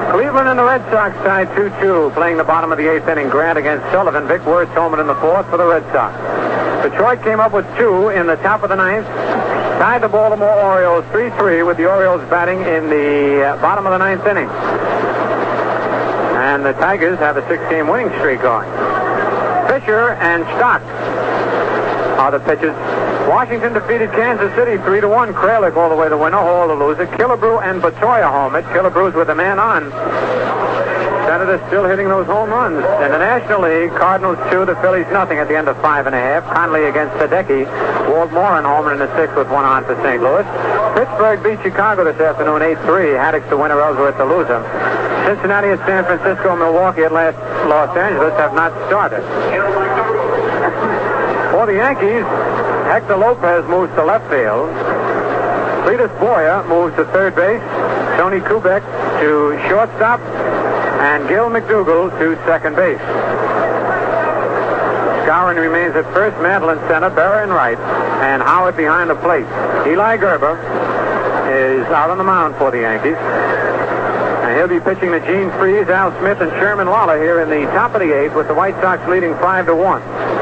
Cleveland 0.09 0.49
and 0.49 0.57
the 0.57 0.65
Red 0.65 0.81
Sox 0.89 1.15
tied 1.17 1.47
2-2, 1.49 2.15
playing 2.15 2.37
the 2.37 2.43
bottom 2.43 2.71
of 2.71 2.79
the 2.79 2.91
eighth 2.91 3.07
inning. 3.07 3.29
Grant 3.29 3.59
against 3.59 3.85
Sullivan. 3.91 4.27
Vic 4.27 4.43
Wertz 4.47 4.73
home 4.73 4.97
in 4.97 5.05
the 5.05 5.13
fourth 5.21 5.47
for 5.51 5.57
the 5.57 5.67
Red 5.67 5.83
Sox. 5.93 6.58
Detroit 6.83 7.21
came 7.23 7.39
up 7.39 7.51
with 7.51 7.65
two 7.77 8.09
in 8.09 8.27
the 8.27 8.35
top 8.37 8.63
of 8.63 8.69
the 8.69 8.75
ninth. 8.75 9.05
Tied 9.79 10.01
the 10.01 10.07
Baltimore 10.07 10.53
Orioles 10.53 11.05
3-3 11.05 11.65
with 11.65 11.77
the 11.77 11.89
Orioles 11.89 12.21
batting 12.29 12.59
in 12.59 12.89
the 12.89 13.43
uh, 13.43 13.61
bottom 13.61 13.85
of 13.85 13.91
the 13.91 13.97
ninth 13.97 14.25
inning. 14.25 14.49
And 16.39 16.65
the 16.65 16.73
Tigers 16.73 17.19
have 17.19 17.37
a 17.37 17.47
six-game 17.47 17.87
winning 17.87 18.09
streak 18.19 18.41
going. 18.41 18.69
Fisher 19.67 20.15
and 20.19 20.43
Stock 20.55 20.81
are 22.19 22.31
the 22.31 22.39
pitchers. 22.39 22.75
Washington 23.27 23.73
defeated 23.73 24.11
Kansas 24.11 24.53
City 24.55 24.77
3 24.77 25.01
to 25.01 25.07
1. 25.07 25.33
Kralick 25.33 25.75
all 25.77 25.89
the 25.89 25.95
way 25.95 26.09
to 26.09 26.17
winner, 26.17 26.37
Hall 26.37 26.67
the 26.67 26.75
loser. 26.75 27.05
Killebrew 27.05 27.61
and 27.61 27.81
Batoya 27.81 28.31
home 28.31 28.55
it. 28.55 28.65
Killebrew's 28.65 29.15
with 29.15 29.29
a 29.29 29.35
man 29.35 29.59
on. 29.59 29.91
Senators 31.29 31.61
still 31.69 31.85
hitting 31.85 32.09
those 32.09 32.25
home 32.25 32.49
runs. 32.49 32.81
In 33.05 33.13
the 33.13 33.21
National 33.21 33.61
League, 33.61 33.93
Cardinals 33.93 34.41
2, 34.49 34.65
the 34.65 34.73
Phillies 34.81 35.05
nothing 35.13 35.37
at 35.37 35.47
the 35.47 35.53
end 35.53 35.69
of 35.69 35.77
five 35.77 36.09
and 36.09 36.15
a 36.15 36.19
half. 36.19 36.41
Conley 36.49 36.89
against 36.89 37.13
Sadecki. 37.21 37.69
Walt 38.09 38.33
Moryn 38.33 38.65
home 38.65 38.89
in 38.89 38.97
the 38.97 39.05
sixth 39.13 39.37
with 39.37 39.45
one 39.53 39.61
on 39.61 39.85
for 39.85 39.93
St. 40.01 40.17
Louis. 40.17 40.41
Pittsburgh 40.97 41.37
beat 41.45 41.61
Chicago 41.61 42.01
this 42.01 42.17
afternoon 42.17 42.65
8-3. 42.81 43.13
Haddix 43.13 43.47
the 43.47 43.57
winner, 43.61 43.77
Ellsworth 43.77 44.17
the 44.17 44.25
loser. 44.25 44.57
Cincinnati 45.29 45.69
and 45.69 45.77
San 45.85 46.01
Francisco, 46.01 46.57
Milwaukee 46.57 47.05
at 47.05 47.13
last 47.13 47.37
Los 47.69 47.93
Angeles 47.93 48.33
have 48.41 48.57
not 48.57 48.73
started. 48.89 49.21
For 51.53 51.69
the 51.69 51.77
Yankees, 51.77 52.25
Hector 52.89 53.21
Lopez 53.21 53.69
moves 53.69 53.93
to 53.93 54.01
left 54.01 54.25
field. 54.33 54.73
Cletus 55.85 56.09
Boyer 56.17 56.65
moves 56.65 56.97
to 56.97 57.05
third 57.13 57.37
base. 57.37 57.61
Tony 58.17 58.41
Kubek 58.41 58.81
to 59.21 59.61
shortstop. 59.69 60.17
And 60.99 61.27
Gil 61.29 61.49
McDougald 61.49 62.11
to 62.19 62.35
second 62.45 62.75
base. 62.75 62.99
Skowron 65.23 65.55
remains 65.55 65.95
at 65.95 66.03
first, 66.13 66.35
Mantle 66.41 66.69
in 66.69 66.79
center, 66.89 67.09
Berra 67.09 67.43
in 67.43 67.49
right, 67.49 67.77
and 67.77 68.41
Howard 68.41 68.75
behind 68.75 69.09
the 69.09 69.15
plate. 69.15 69.45
Eli 69.87 70.17
Grba 70.17 70.59
is 71.49 71.87
out 71.87 72.09
on 72.09 72.17
the 72.17 72.23
mound 72.23 72.55
for 72.57 72.71
the 72.71 72.79
Yankees. 72.79 73.15
And 73.15 74.57
he'll 74.57 74.67
be 74.67 74.83
pitching 74.83 75.11
to 75.11 75.19
Gene 75.21 75.51
Freese, 75.57 75.87
Al 75.87 76.11
Smith, 76.19 76.41
and 76.41 76.51
Sherman 76.59 76.87
Lollar 76.87 77.21
here 77.21 77.41
in 77.41 77.49
the 77.49 77.65
top 77.71 77.93
of 77.93 78.01
the 78.01 78.11
eighth 78.11 78.35
with 78.35 78.47
the 78.47 78.53
White 78.53 78.75
Sox 78.81 79.07
leading 79.07 79.33
5 79.35 79.67
to 79.67 79.75
1. 79.75 80.38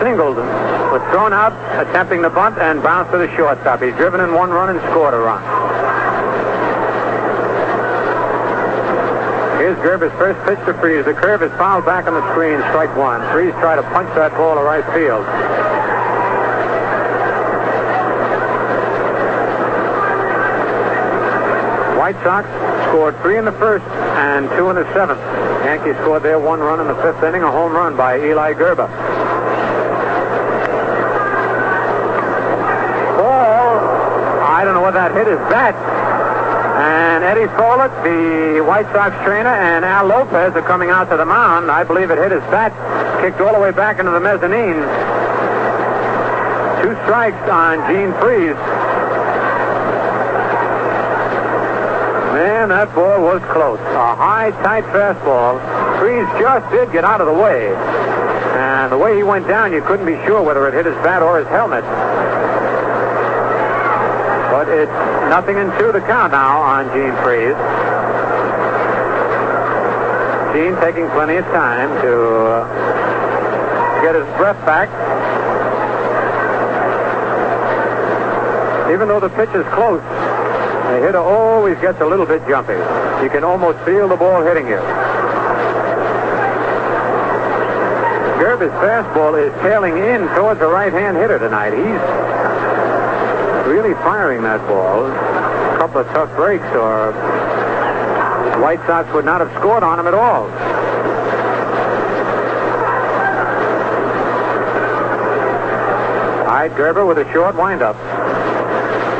Singled, 0.00 0.36
was 0.36 1.02
thrown 1.10 1.32
out, 1.32 1.52
attempting 1.80 2.22
the 2.22 2.30
bunt, 2.30 2.58
and 2.58 2.82
bounced 2.82 3.12
to 3.12 3.18
the 3.18 3.28
shortstop. 3.36 3.82
He's 3.82 3.94
driven 3.94 4.20
in 4.20 4.32
one 4.34 4.50
run 4.50 4.70
and 4.70 4.80
scored 4.90 5.14
a 5.14 5.18
run. 5.18 5.42
Here's 9.58 9.78
Grba's 9.78 10.12
first 10.18 10.42
pitch 10.46 10.58
to 10.66 10.74
Freese. 10.80 11.04
The 11.04 11.14
curve 11.14 11.42
is 11.42 11.52
fouled 11.52 11.86
back 11.86 12.06
on 12.06 12.14
the 12.14 12.32
screen, 12.32 12.58
strike 12.70 12.96
one. 12.96 13.20
Freese 13.30 13.54
tried 13.62 13.76
to 13.76 13.82
punch 13.94 14.08
that 14.16 14.32
ball 14.32 14.56
to 14.56 14.62
right 14.62 14.84
field. 14.92 15.24
White 21.96 22.18
Sox 22.24 22.48
scored 22.88 23.16
three 23.22 23.38
in 23.38 23.44
the 23.44 23.52
first 23.52 23.84
and 24.18 24.50
two 24.58 24.68
in 24.68 24.76
the 24.76 24.84
seventh. 24.92 25.20
Yankees 25.64 25.94
scored 26.02 26.24
their 26.24 26.40
one 26.40 26.58
run 26.58 26.80
in 26.80 26.88
the 26.88 26.96
fifth 26.96 27.22
inning, 27.22 27.42
a 27.42 27.50
home 27.50 27.72
run 27.72 27.96
by 27.96 28.18
Eli 28.18 28.54
Grba. 28.54 28.88
Ball, 33.16 33.78
I 34.42 34.64
don't 34.64 34.71
what 34.82 34.94
that 34.94 35.14
hit 35.14 35.28
is 35.30 35.38
bat. 35.46 35.78
And 36.82 37.22
Eddie 37.22 37.46
Follett, 37.54 37.94
the 38.02 38.60
White 38.66 38.90
Sox 38.90 39.14
trainer, 39.22 39.54
and 39.54 39.84
Al 39.84 40.06
Lopez 40.06 40.52
are 40.58 40.66
coming 40.66 40.90
out 40.90 41.08
to 41.10 41.16
the 41.16 41.24
mound. 41.24 41.70
I 41.70 41.84
believe 41.84 42.10
it 42.10 42.18
hit 42.18 42.32
his 42.32 42.42
bat, 42.50 42.74
kicked 43.22 43.40
all 43.40 43.54
the 43.54 43.60
way 43.60 43.70
back 43.70 44.00
into 44.00 44.10
the 44.10 44.18
mezzanine. 44.18 44.82
Two 46.82 46.98
strikes 47.06 47.38
on 47.46 47.78
Gene 47.86 48.10
Freese. 48.18 48.58
Man, 52.34 52.74
that 52.74 52.90
ball 52.96 53.22
was 53.22 53.40
close. 53.54 53.78
A 53.78 54.16
high, 54.18 54.50
tight 54.66 54.82
fastball. 54.90 55.62
Freese 56.00 56.26
just 56.42 56.66
did 56.74 56.90
get 56.90 57.04
out 57.04 57.20
of 57.20 57.28
the 57.28 57.38
way. 57.38 57.70
And 58.58 58.90
the 58.90 58.98
way 58.98 59.14
he 59.14 59.22
went 59.22 59.46
down, 59.46 59.72
you 59.72 59.82
couldn't 59.82 60.06
be 60.06 60.18
sure 60.26 60.42
whether 60.42 60.66
it 60.66 60.74
hit 60.74 60.86
his 60.86 60.96
bat 61.06 61.22
or 61.22 61.38
his 61.38 61.46
helmet. 61.46 61.84
But 64.52 64.68
it's 64.68 64.92
nothing 65.32 65.56
in 65.56 65.72
two 65.78 65.92
to 65.92 66.00
count 66.04 66.32
now 66.32 66.60
on 66.60 66.84
Gene 66.92 67.16
Freese. 67.24 67.56
Gene 70.52 70.76
taking 70.76 71.08
plenty 71.16 71.36
of 71.36 71.46
time 71.46 71.88
to 72.02 72.12
uh, 72.12 74.02
get 74.02 74.14
his 74.14 74.26
breath 74.36 74.60
back. 74.68 74.92
Even 78.92 79.08
though 79.08 79.20
the 79.20 79.30
pitch 79.30 79.48
is 79.56 79.64
close, 79.72 80.02
the 80.02 81.00
hitter 81.00 81.16
always 81.16 81.78
gets 81.80 82.02
a 82.02 82.06
little 82.06 82.26
bit 82.26 82.46
jumpy. 82.46 82.76
You 83.24 83.30
can 83.30 83.44
almost 83.44 83.82
feel 83.86 84.06
the 84.06 84.16
ball 84.16 84.42
hitting 84.42 84.68
you. 84.68 84.76
Grba's 88.36 88.70
fastball 88.84 89.40
is 89.40 89.50
tailing 89.62 89.96
in 89.96 90.28
towards 90.36 90.60
the 90.60 90.68
right-hand 90.68 91.16
hitter 91.16 91.38
tonight. 91.38 91.72
He's 91.72 92.31
really 93.66 93.94
firing 93.94 94.42
that 94.42 94.60
ball. 94.68 95.06
A 95.06 95.76
couple 95.78 96.00
of 96.00 96.06
tough 96.08 96.34
breaks, 96.36 96.64
or 96.74 97.12
White 98.60 98.80
Sox 98.86 99.12
would 99.12 99.24
not 99.24 99.40
have 99.40 99.50
scored 99.58 99.82
on 99.82 99.98
him 99.98 100.06
at 100.06 100.14
all. 100.14 100.48
Hyde 106.46 106.72
Grba 106.72 107.06
with 107.08 107.18
a 107.18 107.32
short 107.32 107.56
windup. 107.56 107.96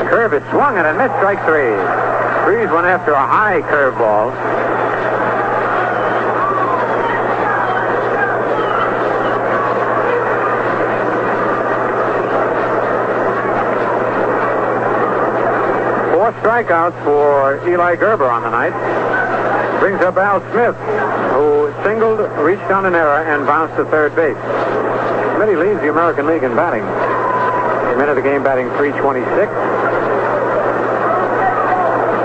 Curve 0.09 0.33
is 0.33 0.43
swung 0.51 0.77
and 0.77 0.87
a 0.87 0.93
missed 0.93 1.15
strike 1.17 1.43
three. 1.45 1.75
Freese 2.45 2.69
went 2.71 2.85
after 2.85 3.11
a 3.11 3.27
high 3.27 3.61
curveball. 3.61 4.31
Four 16.13 16.31
strikeouts 16.53 16.93
for 17.01 17.57
Eli 17.65 17.97
Grba 17.97 18.29
on 18.29 18.45
the 18.45 18.53
night. 18.53 18.77
Brings 19.81 19.97
up 20.05 20.21
Al 20.21 20.37
Smith, 20.53 20.77
who 21.33 21.73
singled, 21.81 22.21
reached 22.45 22.69
on 22.69 22.85
an 22.85 22.93
error, 22.93 23.25
and 23.25 23.41
bounced 23.49 23.73
to 23.81 23.85
third 23.89 24.13
base. 24.13 24.37
Smitty 25.33 25.57
leads 25.57 25.81
the 25.81 25.89
American 25.89 26.29
League 26.29 26.45
in 26.45 26.53
batting. 26.53 26.85
Minute 27.97 28.13
of 28.13 28.21
the 28.21 28.21
game 28.21 28.45
batting 28.45 28.69
326. 28.77 29.25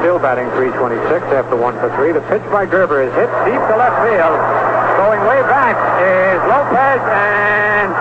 Still 0.04 0.20
batting 0.20 0.52
326 0.60 1.24
after 1.32 1.56
one 1.56 1.72
for 1.80 1.88
three. 1.96 2.12
The 2.12 2.20
pitch 2.28 2.44
by 2.52 2.68
Grba 2.68 3.08
is 3.08 3.12
hit 3.16 3.32
deep 3.48 3.62
to 3.64 3.74
left 3.80 3.96
field. 4.04 4.36
Going 5.00 5.24
way 5.24 5.40
back 5.48 5.72
is 6.04 6.36
Lopez, 6.44 7.00
and 7.00 7.96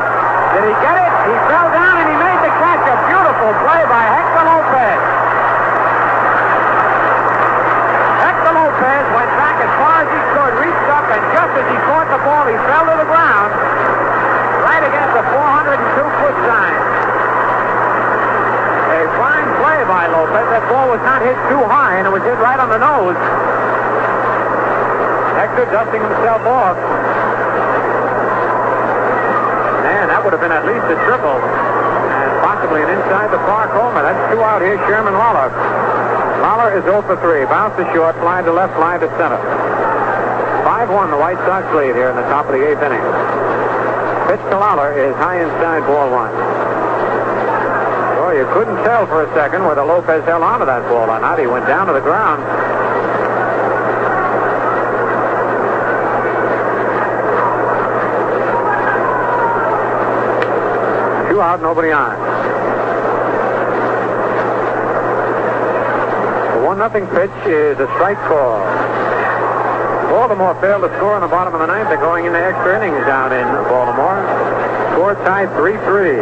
did 0.59 0.63
he 0.67 0.75
get 0.83 0.95
it? 1.07 1.11
He 1.23 1.35
fell 1.47 1.71
down 1.71 2.03
and 2.03 2.07
he 2.11 2.17
made 2.19 2.39
the 2.43 2.51
catch. 2.59 2.83
A 2.83 2.95
beautiful 3.15 3.51
play 3.63 3.83
by 3.87 4.03
Hector 4.11 4.43
Lopez. 4.43 4.99
Hector 8.23 8.53
Lopez 8.55 9.05
went 9.11 9.31
back 9.37 9.57
as 9.61 9.71
far 9.77 9.95
as 10.01 10.09
he 10.09 10.21
could, 10.33 10.53
reached 10.63 10.89
up, 10.89 11.05
and 11.11 11.21
just 11.35 11.37
as 11.57 11.65
he 11.65 11.77
caught 11.89 12.05
the 12.13 12.21
ball, 12.21 12.45
he 12.45 12.53
fell 12.69 12.85
to 12.85 12.95
the 13.01 13.09
ground 13.09 13.49
right 14.61 14.83
against 14.85 15.11
the 15.17 15.25
402-foot 15.25 16.37
sign. 16.45 16.77
A 18.93 19.01
fine 19.17 19.49
play 19.57 19.79
by 19.89 20.05
Lopez. 20.13 20.45
That 20.53 20.63
ball 20.69 20.93
was 20.93 21.01
not 21.01 21.25
hit 21.25 21.37
too 21.49 21.63
high, 21.65 21.97
and 21.97 22.05
it 22.05 22.13
was 22.13 22.21
hit 22.21 22.37
right 22.37 22.61
on 22.61 22.69
the 22.69 22.77
nose. 22.77 23.17
Hector 25.33 25.65
dusting 25.73 26.01
himself 26.01 26.45
off. 26.45 26.77
Man, 29.81 30.09
that 30.13 30.21
would 30.21 30.33
have 30.33 30.41
been 30.41 30.53
at 30.53 30.65
least 30.65 30.85
a 30.93 30.97
triple. 31.09 31.37
And 31.41 32.29
possibly 32.45 32.85
an 32.85 32.89
inside 32.93 33.33
the 33.33 33.41
park 33.49 33.73
homer. 33.73 34.05
That's 34.05 34.21
two 34.29 34.41
out 34.45 34.61
here, 34.61 34.77
Sherman 34.85 35.13
Lollar. 35.13 35.49
Lollar 36.41 36.77
is 36.77 36.83
0 36.85 37.01
for 37.01 37.17
3. 37.17 37.45
Bounce 37.49 37.73
to 37.81 37.85
short, 37.93 38.13
fly 38.21 38.41
to 38.41 38.53
left, 38.53 38.77
line 38.77 38.99
to 39.01 39.09
center. 39.17 39.66
5-1, 40.77 41.09
the 41.09 41.17
White 41.17 41.41
Sox 41.49 41.65
lead 41.73 41.95
here 41.95 42.11
in 42.11 42.15
the 42.15 42.27
top 42.29 42.45
of 42.45 42.51
the 42.53 42.61
eighth 42.61 42.77
inning. 42.85 43.01
Pitch 44.29 44.43
to 44.53 44.57
Lollar 44.61 44.93
is 44.93 45.15
high 45.15 45.41
inside 45.41 45.81
ball 45.89 46.05
one. 46.11 46.31
Well, 48.21 48.37
you 48.37 48.45
couldn't 48.53 48.77
tell 48.85 49.07
for 49.07 49.25
a 49.25 49.33
second 49.33 49.65
whether 49.65 49.83
Lopez 49.83 50.23
held 50.25 50.43
onto 50.43 50.67
that 50.67 50.83
ball 50.83 51.09
or 51.09 51.19
not. 51.19 51.39
He 51.39 51.47
went 51.47 51.65
down 51.65 51.87
to 51.87 51.93
the 51.93 51.99
ground. 51.99 52.43
Two 61.31 61.41
out, 61.41 61.59
nobody 61.59 61.89
on. 61.89 62.13
The 66.53 66.63
one 66.67 66.77
nothing 66.77 67.07
pitch 67.07 67.33
is 67.47 67.79
a 67.79 67.87
strike 67.95 68.19
call. 68.29 69.06
Baltimore 70.17 70.59
failed 70.59 70.81
to 70.81 70.89
score 70.97 71.13
in 71.13 71.21
the 71.21 71.27
bottom 71.27 71.53
of 71.53 71.59
the 71.59 71.67
ninth. 71.67 71.89
They're 71.89 71.97
going 71.97 72.25
into 72.25 72.39
extra 72.39 72.83
innings 72.83 73.05
down 73.05 73.31
in 73.31 73.45
Baltimore. 73.69 74.25
Score 74.93 75.13
tied 75.13 75.47
3-3. 75.49 76.17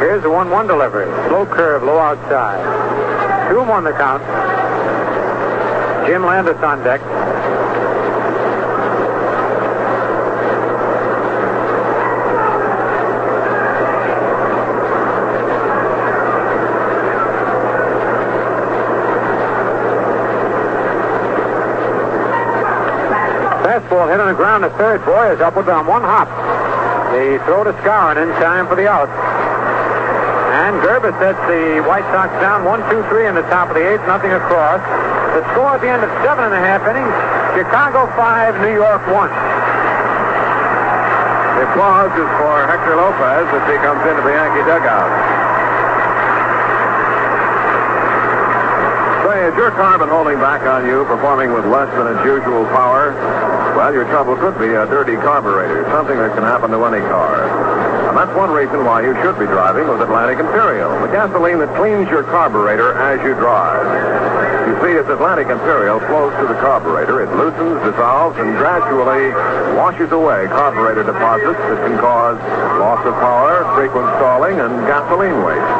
Here's 0.00 0.22
the 0.22 0.28
1-1 0.28 0.66
delivery. 0.66 1.06
Slow 1.28 1.46
curve, 1.46 1.84
low 1.84 2.00
outside. 2.00 3.48
Two 3.48 3.60
and 3.60 3.68
one 3.68 3.84
the 3.84 3.92
count. 3.92 4.24
Jim 6.08 6.26
Landis 6.26 6.60
on 6.64 6.82
deck. 6.82 7.00
Fastball 24.06 24.10
hit 24.10 24.20
on 24.20 24.28
the 24.28 24.38
ground 24.38 24.62
to 24.62 24.70
third. 24.78 25.04
Boy 25.04 25.34
is 25.34 25.40
upwards 25.40 25.68
on 25.68 25.80
um, 25.80 25.86
one 25.86 26.02
hop. 26.02 26.30
The 27.10 27.42
throw 27.44 27.64
to 27.64 27.72
Skowron 27.82 28.16
in 28.22 28.28
time 28.38 28.66
for 28.68 28.76
the 28.76 28.86
out. 28.88 29.10
And 30.54 30.78
Grba 30.80 31.10
sets 31.18 31.38
the 31.50 31.82
White 31.86 32.06
Sox 32.14 32.30
down 32.40 32.64
one, 32.64 32.80
two, 32.90 33.02
three 33.10 33.26
in 33.26 33.34
the 33.34 33.46
top 33.50 33.68
of 33.68 33.74
the 33.74 33.82
eighth, 33.82 34.06
nothing 34.06 34.30
across. 34.30 34.80
The 35.34 35.42
score 35.52 35.74
at 35.76 35.82
the 35.82 35.90
end 35.90 36.02
of 36.02 36.10
seven 36.22 36.46
and 36.46 36.54
a 36.54 36.62
half 36.62 36.86
innings, 36.86 37.12
Chicago 37.58 38.06
five, 38.16 38.54
New 38.62 38.72
York 38.72 39.02
one. 39.10 39.28
The 41.58 41.62
applause 41.72 42.14
is 42.14 42.30
for 42.40 42.54
Hector 42.70 42.96
Lopez 42.96 43.46
as 43.52 43.64
he 43.68 43.76
comes 43.82 44.00
into 44.06 44.22
the 44.22 44.32
Yankee 44.32 44.64
dugout. 44.64 45.10
Say, 49.24 49.38
has 49.50 49.56
your 49.56 49.72
car 49.76 49.98
been 49.98 50.08
holding 50.08 50.38
back 50.38 50.62
on 50.62 50.86
you, 50.86 51.04
performing 51.04 51.52
with 51.52 51.66
less 51.66 51.90
than 51.96 52.16
its 52.16 52.24
usual 52.24 52.64
power? 52.72 53.12
Well, 53.76 53.92
your 53.92 54.08
trouble 54.08 54.40
could 54.40 54.56
be 54.56 54.72
a 54.72 54.88
dirty 54.88 55.20
carburetor, 55.20 55.84
something 55.92 56.16
that 56.16 56.32
can 56.32 56.48
happen 56.48 56.72
to 56.72 56.80
any 56.88 57.04
car. 57.12 57.44
And 58.08 58.16
that's 58.16 58.32
one 58.32 58.48
reason 58.48 58.88
why 58.88 59.04
you 59.04 59.12
should 59.20 59.36
be 59.36 59.44
driving 59.44 59.84
with 59.84 60.00
Atlantic 60.00 60.40
Imperial, 60.40 60.88
the 61.04 61.12
gasoline 61.12 61.60
that 61.60 61.68
cleans 61.76 62.08
your 62.08 62.24
carburetor 62.24 62.96
as 62.96 63.20
you 63.20 63.36
drive. 63.36 63.84
You 64.64 64.74
see, 64.80 64.96
as 64.96 65.04
Atlantic 65.12 65.52
Imperial 65.52 66.00
flows 66.08 66.32
through 66.40 66.48
the 66.48 66.60
carburetor, 66.64 67.20
it 67.20 67.28
loosens, 67.36 67.76
dissolves, 67.84 68.40
and 68.40 68.56
gradually 68.56 69.28
washes 69.76 70.08
away 70.08 70.48
carburetor 70.48 71.04
deposits 71.04 71.60
that 71.60 71.78
can 71.84 72.00
cause 72.00 72.40
loss 72.80 73.04
of 73.04 73.12
power, 73.20 73.60
frequent 73.76 74.08
stalling, 74.16 74.56
and 74.56 74.72
gasoline 74.88 75.36
waste. 75.44 75.76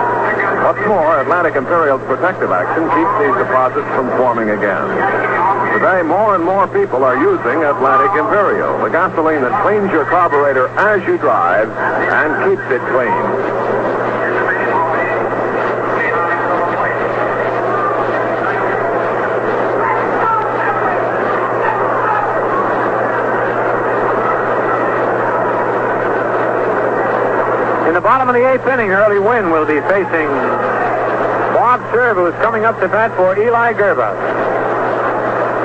What's 0.68 0.84
more, 0.84 1.16
Atlantic 1.24 1.56
Imperial's 1.56 2.04
protective 2.04 2.52
action 2.52 2.84
keeps 2.92 3.14
these 3.24 3.36
deposits 3.40 3.88
from 3.96 4.12
forming 4.20 4.52
again. 4.52 5.35
Today, 5.76 6.00
more 6.00 6.34
and 6.34 6.42
more 6.42 6.66
people 6.68 7.04
are 7.04 7.20
using 7.20 7.62
Atlantic 7.62 8.08
Imperial, 8.18 8.82
the 8.82 8.88
gasoline 8.88 9.42
that 9.42 9.62
cleans 9.62 9.92
your 9.92 10.06
carburetor 10.06 10.68
as 10.68 11.06
you 11.06 11.18
drive 11.18 11.68
and 11.68 12.32
keeps 12.48 12.64
it 12.72 12.80
clean. 12.88 13.12
In 27.86 27.92
the 27.92 28.00
bottom 28.00 28.30
of 28.30 28.34
the 28.34 28.50
eighth 28.50 28.66
inning, 28.66 28.88
Early 28.92 29.18
Wynn 29.18 29.50
will 29.50 29.66
be 29.66 29.82
facing 29.92 30.28
Bob 31.52 31.80
Cerv, 31.92 32.14
who 32.14 32.26
is 32.28 32.34
coming 32.36 32.64
up 32.64 32.80
to 32.80 32.88
bat 32.88 33.14
for 33.14 33.38
Eli 33.38 33.74
Grba. 33.74 34.55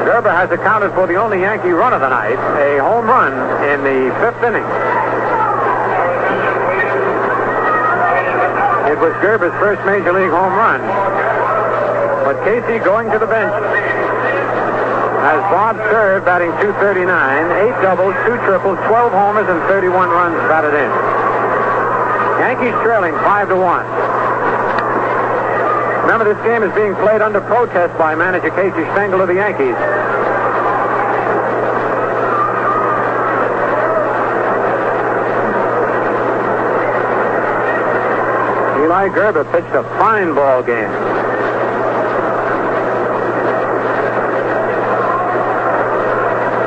Grba 0.01 0.33
has 0.33 0.49
accounted 0.51 0.91
for 0.93 1.05
the 1.05 1.15
only 1.15 1.41
Yankee 1.41 1.69
run 1.69 1.93
of 1.93 2.01
the 2.01 2.09
night, 2.09 2.37
a 2.57 2.81
home 2.81 3.05
run 3.05 3.33
in 3.69 3.83
the 3.85 4.09
fifth 4.17 4.41
inning. 4.41 4.65
It 8.89 8.97
was 8.97 9.13
Grba's 9.21 9.53
first 9.61 9.85
major 9.85 10.11
league 10.11 10.33
home 10.33 10.53
run. 10.57 10.81
But 12.25 12.43
Casey 12.43 12.83
going 12.83 13.11
to 13.11 13.19
the 13.19 13.27
bench. 13.27 13.53
as 15.21 15.41
Bob 15.53 15.77
served, 15.93 16.25
batting 16.25 16.49
239, 16.65 17.05
eight 17.61 17.77
doubles, 17.85 18.17
two 18.25 18.35
triples, 18.41 18.81
12 18.89 19.11
homers, 19.13 19.47
and 19.49 19.61
31 19.69 20.09
runs 20.09 20.35
batted 20.49 20.73
in. 20.73 20.91
Yankees 22.41 22.73
trailing 22.81 23.13
5 23.13 23.49
to 23.49 23.55
1. 23.55 24.00
Remember, 26.11 26.33
this 26.33 26.43
game 26.43 26.61
is 26.61 26.75
being 26.75 26.93
played 26.95 27.21
under 27.21 27.39
protest 27.39 27.97
by 27.97 28.15
manager 28.15 28.49
Casey 28.49 28.83
Stengel 28.91 29.21
of 29.21 29.29
the 29.29 29.35
Yankees. 29.35 29.79
Eli 38.83 39.07
Grba 39.07 39.49
pitched 39.53 39.73
a 39.73 39.83
fine 39.95 40.35
ball 40.35 40.61
game. 40.61 40.91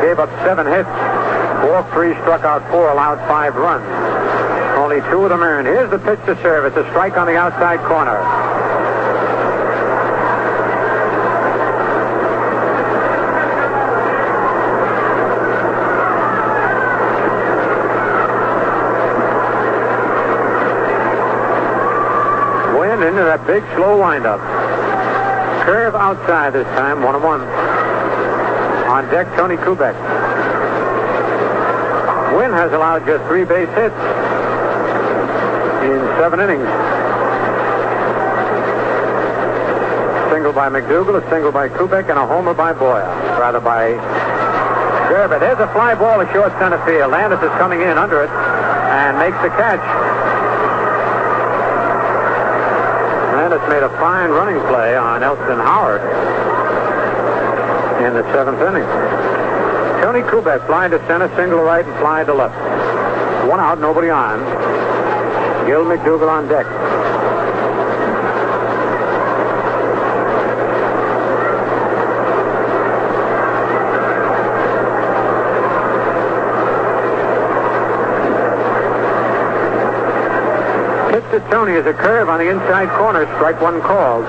Gave 0.01 0.19
up 0.21 0.31
seven 0.41 0.65
hits, 0.65 0.89
walked 1.69 1.93
three, 1.93 2.15
struck 2.25 2.45
out 2.45 2.67
four, 2.71 2.89
allowed 2.89 3.19
five 3.29 3.55
runs. 3.57 3.85
Only 4.79 5.03
two 5.11 5.23
of 5.23 5.29
them 5.29 5.43
earned. 5.43 5.67
Here's 5.67 5.91
the 5.91 5.99
pitch 5.99 6.21
to 6.25 6.35
Cerv. 6.37 6.67
It's 6.67 6.79
a 6.79 6.89
strike 6.89 7.19
on 7.19 7.27
the 7.27 7.37
outside 7.37 7.81
corner. 7.87 8.44
Big 23.55 23.63
slow 23.77 24.03
windup. 24.03 24.41
Curve 25.63 25.95
outside 25.95 26.55
this 26.55 26.67
time, 26.75 27.05
one 27.05 27.15
and 27.15 27.23
one. 27.23 27.41
On 28.91 29.09
deck, 29.15 29.29
Tony 29.37 29.55
Kubek. 29.55 29.95
Wynn 32.35 32.51
has 32.51 32.73
allowed 32.73 33.07
just 33.07 33.23
three 33.31 33.45
base 33.45 33.71
hits 33.79 33.95
in 35.87 36.03
seven 36.19 36.43
innings. 36.43 36.67
Single 40.35 40.53
by 40.53 40.67
McDougald, 40.67 41.23
a 41.23 41.31
single 41.31 41.53
by 41.53 41.69
Kubek, 41.69 42.11
and 42.11 42.19
a 42.19 42.27
homer 42.27 42.55
by 42.55 42.73
Boyer. 42.73 43.07
Rather 43.39 43.61
by 43.61 43.93
Grba. 45.07 45.39
There's 45.39 45.61
a 45.61 45.71
fly 45.73 45.95
ball 45.95 46.19
to 46.19 46.27
short 46.33 46.51
center 46.59 46.85
field. 46.85 47.13
Landis 47.13 47.39
is 47.39 47.55
coming 47.63 47.83
in 47.83 47.99
under 47.99 48.25
it 48.25 48.31
and 48.31 49.17
makes 49.17 49.41
the 49.43 49.51
catch. 49.51 50.24
Made 53.69 53.83
a 53.83 53.89
fine 53.99 54.31
running 54.31 54.61
play 54.69 54.97
on 54.97 55.23
Elston 55.23 55.59
Howard 55.59 56.01
in 58.05 58.13
the 58.15 58.23
seventh 58.33 58.61
inning. 58.61 58.85
Tony 60.03 60.21
Kubek 60.21 60.67
flying 60.67 60.91
to 60.91 60.99
center, 61.07 61.35
single 61.35 61.61
right, 61.61 61.85
and 61.85 61.99
fly 61.99 62.23
to 62.25 62.35
left. 62.35 62.55
One 63.49 63.61
out, 63.61 63.81
nobody 63.81 64.11
on. 64.11 64.39
Gil 65.67 65.85
McDougald 65.85 66.29
on 66.29 66.47
deck. 66.47 66.67
Tony 81.55 81.75
is 81.75 81.87
a 81.87 81.95
curve 81.95 82.29
on 82.29 82.41
the 82.41 82.51
inside 82.51 82.89
corner. 82.99 83.27
Strike 83.37 83.61
one 83.61 83.81
called. 83.81 84.25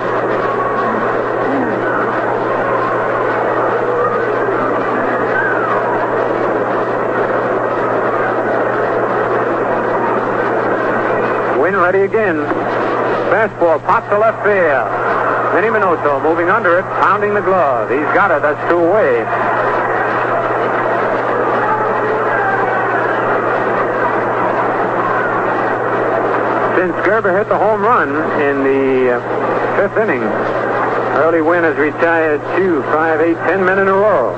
Wynn 11.58 11.74
ready 11.74 12.02
again. 12.02 12.36
Fastball 13.26 13.84
pops 13.84 14.08
to 14.10 14.18
left 14.20 14.44
field. 14.44 14.86
Minnie 15.52 15.76
Minoso 15.76 16.22
moving 16.22 16.48
under 16.48 16.78
it, 16.78 16.84
pounding 17.02 17.34
the 17.34 17.40
glove. 17.40 17.90
He's 17.90 17.98
got 18.14 18.30
it. 18.30 18.40
That's 18.40 18.70
two 18.70 18.78
away. 18.78 19.55
Since 26.76 26.92
Grba 27.08 27.32
hit 27.32 27.48
the 27.48 27.56
home 27.56 27.80
run 27.80 28.10
in 28.36 28.62
the 28.62 29.16
uh, 29.16 29.76
fifth 29.80 29.96
inning, 29.96 30.20
Early 31.16 31.40
Wynn 31.40 31.64
has 31.64 31.74
retired 31.78 32.38
two, 32.54 32.82
five, 32.92 33.18
eight, 33.22 33.36
ten 33.48 33.64
men 33.64 33.78
in 33.78 33.88
a 33.88 33.94
row. 33.94 34.36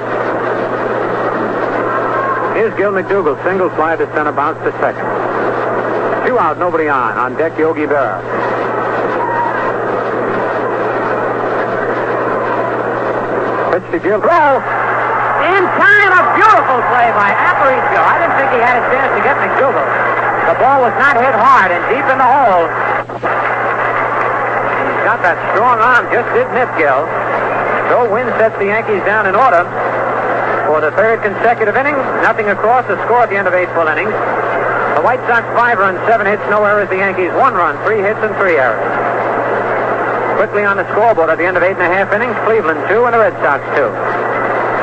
Here's 2.55 2.73
Gil 2.79 2.93
McDougald, 2.93 3.43
single 3.43 3.69
fly 3.71 3.97
to 3.97 4.07
center, 4.15 4.31
bounce 4.31 4.63
to 4.63 4.71
second. 4.79 5.03
Two 6.31 6.39
out, 6.39 6.59
nobody 6.59 6.87
on. 6.87 7.19
On 7.19 7.35
deck, 7.37 7.59
Yogi 7.59 7.91
Berra. 7.91 8.23
Pitch 13.75 13.91
to 13.91 13.99
Gil. 13.99 14.23
Throw! 14.23 14.63
In 15.43 15.63
time, 15.75 16.11
a 16.15 16.23
beautiful 16.39 16.81
play 16.87 17.11
by 17.19 17.35
Aparicio. 17.35 17.99
I 17.99 18.23
didn't 18.23 18.39
think 18.39 18.51
he 18.55 18.61
had 18.63 18.79
a 18.79 18.87
chance 18.95 19.11
to 19.19 19.23
get 19.27 19.35
McDougald. 19.43 20.08
The 20.49 20.57
ball 20.57 20.81
was 20.81 20.97
not 20.97 21.21
hit 21.21 21.37
hard 21.37 21.69
and 21.69 21.85
deep 21.93 22.09
in 22.09 22.17
the 22.17 22.25
hole. 22.25 22.65
He's 24.89 25.05
got 25.05 25.21
that 25.21 25.37
strong 25.53 25.77
arm, 25.77 26.09
just 26.09 26.25
did 26.33 26.49
nip 26.57 26.73
Gil. 26.81 27.05
So 27.93 28.09
Wynn 28.09 28.33
sets 28.41 28.57
the 28.57 28.73
Yankees 28.73 29.05
down 29.05 29.29
in 29.29 29.37
order 29.37 29.69
for 30.65 30.81
the 30.81 30.89
third 30.97 31.21
consecutive 31.21 31.77
inning. 31.77 32.01
Nothing 32.25 32.49
across 32.49 32.89
the 32.89 32.97
score 33.05 33.25
at 33.25 33.29
the 33.29 33.37
end 33.37 33.45
of 33.45 33.53
eight 33.53 33.69
full 33.77 33.93
innings. 33.93 34.17
The 34.97 35.05
White 35.05 35.21
Sox 35.29 35.45
five 35.53 35.77
runs, 35.77 36.01
seven 36.09 36.25
hits, 36.25 36.41
no 36.49 36.65
errors. 36.65 36.89
The 36.89 36.97
Yankees 36.97 37.29
one 37.37 37.53
run, 37.53 37.77
three 37.85 38.01
hits, 38.01 38.19
and 38.25 38.33
three 38.41 38.57
errors. 38.57 38.81
Quickly 40.41 40.65
on 40.65 40.81
the 40.81 40.89
scoreboard 40.97 41.29
at 41.29 41.37
the 41.37 41.45
end 41.45 41.61
of 41.61 41.63
eight 41.63 41.77
and 41.77 41.85
a 41.85 41.93
half 41.93 42.09
innings, 42.09 42.37
Cleveland 42.49 42.89
two 42.89 43.05
and 43.05 43.13
the 43.13 43.21
Red 43.21 43.37
Sox 43.45 43.61
two. 43.77 43.93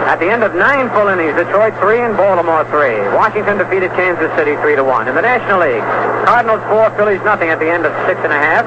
At 0.06 0.22
the 0.22 0.30
end 0.30 0.43
of 0.43 0.53
nine 0.53 0.90
full 0.93 1.09
innings, 1.09 1.34
Detroit 1.34 1.74
three 1.82 2.00
and 2.00 2.16
Baltimore 2.16 2.61
three. 2.69 3.01
Washington 3.17 3.58
defeated 3.58 3.90
Kansas 3.98 4.30
City 4.38 4.53
three 4.61 4.75
to 4.77 4.84
one. 4.84 5.09
In 5.09 5.16
the 5.16 5.25
National 5.25 5.66
League, 5.66 5.82
Cardinals 6.30 6.61
four, 6.69 6.93
Phillies 6.93 7.25
nothing 7.25 7.50
at 7.50 7.58
the 7.58 7.66
end 7.66 7.85
of 7.85 7.92
six 8.06 8.22
and 8.22 8.32
a 8.32 8.38
half. 8.38 8.66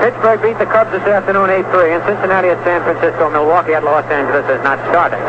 Pittsburgh 0.00 0.40
beat 0.40 0.56
the 0.56 0.64
Cubs 0.64 0.94
this 0.96 1.02
afternoon 1.04 1.50
8-3, 1.50 1.92
and 1.92 2.02
Cincinnati 2.08 2.48
at 2.48 2.56
San 2.64 2.80
Francisco, 2.80 3.28
Milwaukee 3.28 3.74
at 3.74 3.84
Los 3.84 4.06
Angeles 4.08 4.48
is 4.48 4.62
not 4.64 4.80
starting. 4.88 5.20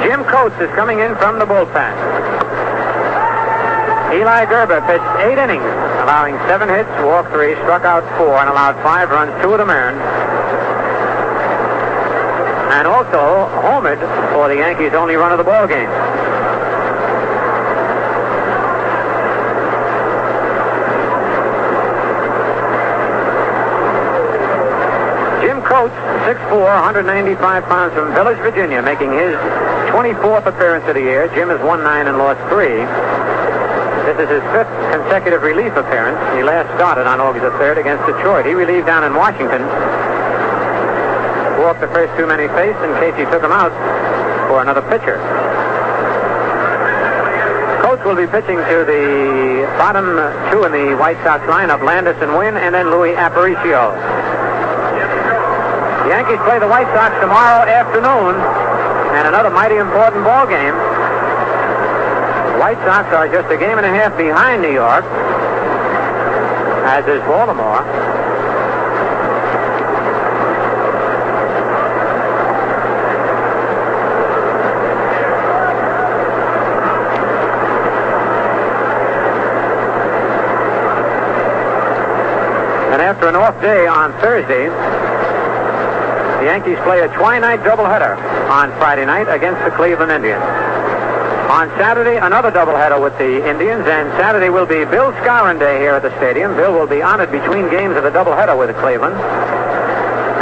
Jim 0.00 0.24
Coates 0.24 0.56
is 0.56 0.72
coming 0.72 1.00
in 1.00 1.12
from 1.20 1.38
the 1.38 1.44
bullpen. 1.44 1.92
Eli 4.14 4.46
Grba 4.48 4.80
pitched 4.88 5.12
eight 5.20 5.36
innings, 5.36 5.68
allowing 6.00 6.38
seven 6.48 6.68
hits, 6.68 6.88
walked 7.04 7.28
three, 7.32 7.52
struck 7.66 7.84
out 7.84 8.04
four, 8.16 8.40
and 8.40 8.48
allowed 8.48 8.80
five 8.82 9.10
runs, 9.10 9.34
two 9.42 9.52
of 9.52 9.58
them 9.58 9.68
earned. 9.68 10.00
Also 13.12 13.44
homered 13.60 14.00
for 14.32 14.48
the 14.48 14.56
Yankees' 14.56 14.94
only 14.94 15.16
run 15.16 15.32
of 15.32 15.38
the 15.38 15.44
ball 15.44 15.66
game. 15.66 15.90
Jim 25.44 25.60
Coates, 25.60 25.92
6'4", 26.24 26.56
195 26.56 27.64
pounds 27.64 27.92
from 27.92 28.14
Village, 28.14 28.38
Virginia, 28.38 28.80
making 28.80 29.12
his 29.12 29.36
24th 29.92 30.46
appearance 30.46 30.88
of 30.88 30.94
the 30.94 31.02
year. 31.02 31.28
Jim 31.34 31.50
has 31.50 31.60
won 31.60 31.84
nine 31.84 32.06
and 32.06 32.16
lost 32.16 32.40
three. 32.48 32.80
This 34.08 34.24
is 34.24 34.40
his 34.40 34.42
fifth 34.56 34.72
consecutive 34.88 35.42
relief 35.42 35.76
appearance. 35.76 36.16
He 36.34 36.42
last 36.42 36.72
started 36.76 37.06
on 37.06 37.20
August 37.20 37.44
the 37.44 37.50
3rd 37.60 37.76
against 37.76 38.06
Detroit. 38.06 38.46
He 38.46 38.54
relieved 38.54 38.86
down 38.86 39.04
in 39.04 39.12
Washington. 39.12 39.60
Walked 41.62 41.80
the 41.80 41.94
first 41.94 42.10
two 42.18 42.26
many 42.26 42.42
he 42.42 42.48
faced, 42.58 42.82
and 42.82 42.90
Casey 42.98 43.22
took 43.30 43.38
him 43.38 43.54
out 43.54 43.70
for 44.50 44.60
another 44.60 44.82
pitcher. 44.90 45.14
Coates 47.80 48.02
will 48.02 48.18
be 48.18 48.26
pitching 48.26 48.58
to 48.58 48.82
the 48.82 49.62
bottom 49.78 50.18
two 50.50 50.66
in 50.66 50.72
the 50.74 50.98
White 50.98 51.22
Sox 51.22 51.46
lineup, 51.46 51.80
Landis 51.86 52.18
and 52.18 52.34
Wynn, 52.36 52.58
and 52.58 52.74
then 52.74 52.90
Louis 52.90 53.14
Aparicio. 53.14 53.94
The 56.02 56.08
Yankees 56.10 56.42
play 56.44 56.58
the 56.58 56.66
White 56.66 56.90
Sox 56.98 57.14
tomorrow 57.22 57.62
afternoon, 57.62 58.34
and 59.14 59.28
another 59.30 59.50
mighty 59.54 59.76
important 59.76 60.26
ball 60.26 60.50
game. 60.50 60.74
The 60.74 62.58
White 62.58 62.82
Sox 62.82 63.06
are 63.14 63.30
just 63.30 63.48
a 63.54 63.56
game 63.56 63.78
and 63.78 63.86
a 63.86 63.94
half 63.94 64.18
behind 64.18 64.62
New 64.62 64.74
York, 64.74 65.06
as 66.90 67.06
is 67.06 67.22
Baltimore. 67.30 67.86
And 82.92 83.00
after 83.22 83.38
an 83.38 83.38
off 83.38 83.62
day 83.62 83.86
on 83.86 84.10
Thursday, 84.18 84.66
The 86.42 86.50
Yankees 86.50 86.74
play 86.82 87.06
a 87.06 87.08
twilight 87.14 87.60
doubleheader 87.60 88.18
on 88.50 88.74
Friday 88.82 89.06
night 89.06 89.30
against 89.30 89.62
the 89.62 89.70
Cleveland 89.78 90.10
Indians. 90.10 90.42
On 91.46 91.70
Saturday, 91.78 92.18
another 92.18 92.50
doubleheader 92.50 93.00
with 93.00 93.16
the 93.18 93.48
Indians, 93.48 93.86
and 93.86 94.10
Saturday 94.18 94.50
will 94.50 94.66
be 94.66 94.82
Bill 94.90 95.14
Skowron 95.22 95.60
Day 95.60 95.78
here 95.78 95.94
at 95.94 96.02
the 96.02 96.10
stadium. 96.18 96.56
Bill 96.56 96.74
will 96.74 96.88
be 96.88 97.00
honored 97.00 97.30
between 97.30 97.70
games 97.70 97.94
of 97.94 98.02
the 98.02 98.10
doubleheader 98.10 98.58
with 98.58 98.74
Cleveland. 98.82 99.14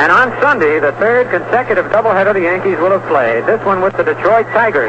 And 0.01 0.11
on 0.11 0.33
Sunday, 0.41 0.81
the 0.81 0.93
third 0.93 1.29
consecutive 1.29 1.85
doubleheader 1.93 2.33
the 2.33 2.49
Yankees 2.49 2.79
will 2.81 2.97
have 2.97 3.05
played, 3.13 3.45
this 3.45 3.61
one 3.67 3.83
with 3.83 3.93
the 3.99 4.05
Detroit 4.05 4.47
Tigers. 4.57 4.89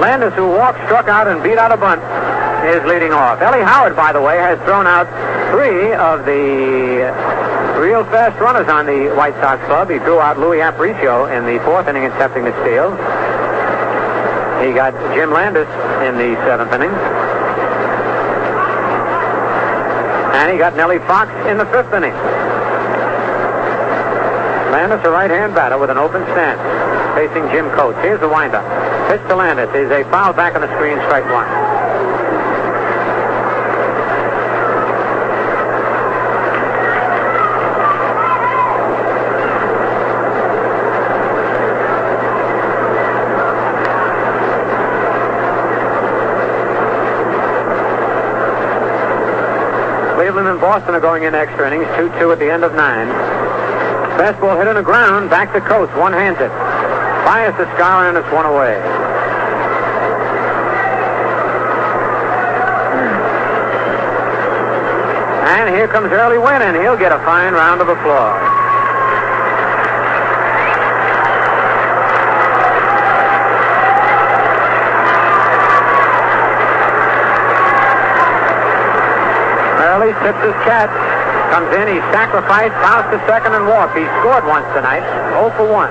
Landis, 0.00 0.32
who 0.32 0.48
walked, 0.48 0.80
struck 0.88 1.08
out, 1.08 1.28
and 1.28 1.42
beat 1.42 1.58
out 1.58 1.72
a 1.72 1.76
bunt, 1.76 2.00
is 2.66 2.84
leading 2.84 3.12
off. 3.12 3.40
Ellie 3.40 3.62
Howard, 3.62 3.94
by 3.94 4.12
the 4.12 4.20
way, 4.20 4.36
has 4.38 4.58
thrown 4.66 4.86
out 4.86 5.06
three 5.50 5.94
of 5.94 6.26
the 6.26 7.06
real 7.80 8.04
fast 8.10 8.40
runners 8.40 8.68
on 8.68 8.86
the 8.86 9.14
White 9.14 9.34
Sox 9.40 9.64
club. 9.66 9.90
He 9.90 9.98
threw 9.98 10.18
out 10.18 10.38
Louis 10.38 10.58
Aparicio 10.58 11.30
in 11.30 11.46
the 11.46 11.62
fourth 11.64 11.88
inning, 11.88 12.04
accepting 12.04 12.44
the 12.44 12.52
steal. 12.62 12.90
He 14.64 14.72
got 14.72 14.92
Jim 15.14 15.30
Landis 15.30 15.68
in 16.02 16.16
the 16.18 16.34
seventh 16.46 16.72
inning. 16.72 16.90
And 20.36 20.52
he 20.52 20.58
got 20.58 20.74
Nellie 20.76 20.98
Fox 21.06 21.30
in 21.48 21.58
the 21.58 21.66
fifth 21.66 21.92
inning. 21.92 22.14
Landis, 24.72 25.00
a 25.04 25.10
right-hand 25.10 25.54
batter 25.54 25.78
with 25.78 25.90
an 25.90 25.96
open 25.96 26.22
stance, 26.34 26.60
facing 27.16 27.48
Jim 27.52 27.70
Coates. 27.70 27.98
Here's 28.02 28.20
the 28.20 28.28
windup. 28.28 28.64
Pitch 29.08 29.22
to 29.28 29.36
Landis 29.36 29.70
is 29.74 29.90
a 29.90 30.02
foul 30.10 30.32
back 30.32 30.54
on 30.54 30.60
the 30.60 30.68
screen, 30.76 30.98
strike 31.06 31.24
one. 31.30 31.46
Cleveland 50.16 50.45
and 50.56 50.62
Boston 50.62 50.94
are 50.94 51.00
going 51.00 51.24
in 51.24 51.34
extra 51.34 51.66
innings, 51.66 51.84
2-2 52.00 52.32
at 52.32 52.38
the 52.38 52.50
end 52.50 52.64
of 52.64 52.72
nine. 52.72 53.08
Fastball 54.16 54.56
hit 54.56 54.66
on 54.66 54.76
the 54.76 54.82
ground, 54.82 55.28
back 55.28 55.52
to 55.52 55.60
Coates, 55.60 55.92
one-hands 55.92 56.40
it. 56.40 56.48
Fires 57.28 57.52
to 57.60 57.66
Skowron, 57.76 58.16
and 58.16 58.16
it's 58.16 58.32
one 58.32 58.46
away. 58.46 58.80
And 65.60 65.74
here 65.74 65.88
comes 65.88 66.10
Early 66.10 66.38
Wynn, 66.38 66.62
and 66.62 66.74
he'll 66.74 66.96
get 66.96 67.12
a 67.12 67.18
fine 67.18 67.52
round 67.52 67.82
of 67.82 67.90
applause. 67.90 68.55
Sits 80.26 80.42
his 80.42 80.58
cat. 80.66 80.90
Comes 81.54 81.70
in, 81.70 81.86
he 81.86 82.02
sacrificed, 82.10 82.74
bounced 82.82 83.14
to 83.14 83.18
second 83.30 83.54
and 83.54 83.70
walked. 83.70 83.94
He 83.94 84.02
scored 84.18 84.42
once 84.42 84.66
tonight, 84.74 85.06
0 85.38 85.54
for 85.54 85.70
1. 85.70 85.86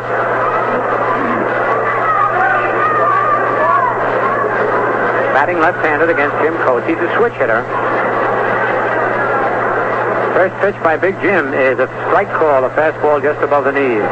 Batting 5.32 5.64
left-handed 5.64 6.12
against 6.12 6.36
Jim 6.44 6.52
Coates. 6.68 6.84
He's 6.84 7.00
a 7.00 7.08
switch 7.16 7.32
hitter. 7.40 7.64
First 10.36 10.60
pitch 10.60 10.76
by 10.84 11.00
Big 11.00 11.16
Jim 11.24 11.56
is 11.56 11.80
a 11.80 11.88
strike 12.12 12.28
call, 12.36 12.68
a 12.68 12.70
fastball 12.76 13.24
just 13.24 13.40
above 13.40 13.64
the 13.64 13.72
knees. 13.72 14.04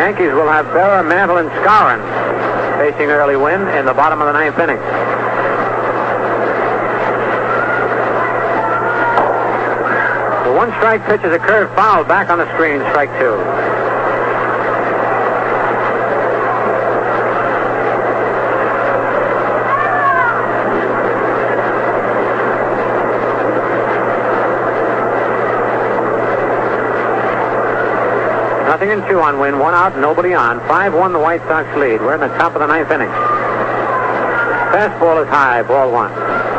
Yankees 0.00 0.32
will 0.32 0.48
have 0.48 0.64
Berra, 0.72 1.04
Mantle, 1.04 1.44
and 1.44 1.52
Skowron 1.60 2.00
facing 2.80 3.12
Early 3.12 3.36
Wynn 3.36 3.68
in 3.76 3.84
the 3.84 3.92
bottom 3.92 4.24
of 4.24 4.28
the 4.28 4.32
ninth 4.32 4.56
inning. 4.58 4.80
One 10.62 10.70
strike 10.74 11.04
pitch 11.06 11.24
is 11.24 11.32
a 11.34 11.40
curve 11.40 11.74
foul 11.74 12.04
back 12.04 12.30
on 12.30 12.38
the 12.38 12.46
screen, 12.54 12.78
strike 12.92 13.10
two. 13.18 13.34
Nothing 28.70 28.90
in 28.90 29.00
two 29.08 29.18
on 29.18 29.40
Wynn, 29.40 29.58
one 29.58 29.74
out, 29.74 29.98
nobody 29.98 30.32
on. 30.32 30.60
5-1 30.60 31.12
the 31.12 31.18
White 31.18 31.40
Sox 31.48 31.66
lead. 31.76 32.00
We're 32.00 32.14
in 32.14 32.20
the 32.20 32.28
top 32.38 32.54
of 32.54 32.60
the 32.60 32.68
ninth 32.68 32.92
inning. 32.92 33.08
Fastball 34.70 35.24
is 35.24 35.28
high, 35.28 35.64
ball 35.64 35.90
one. 35.90 36.51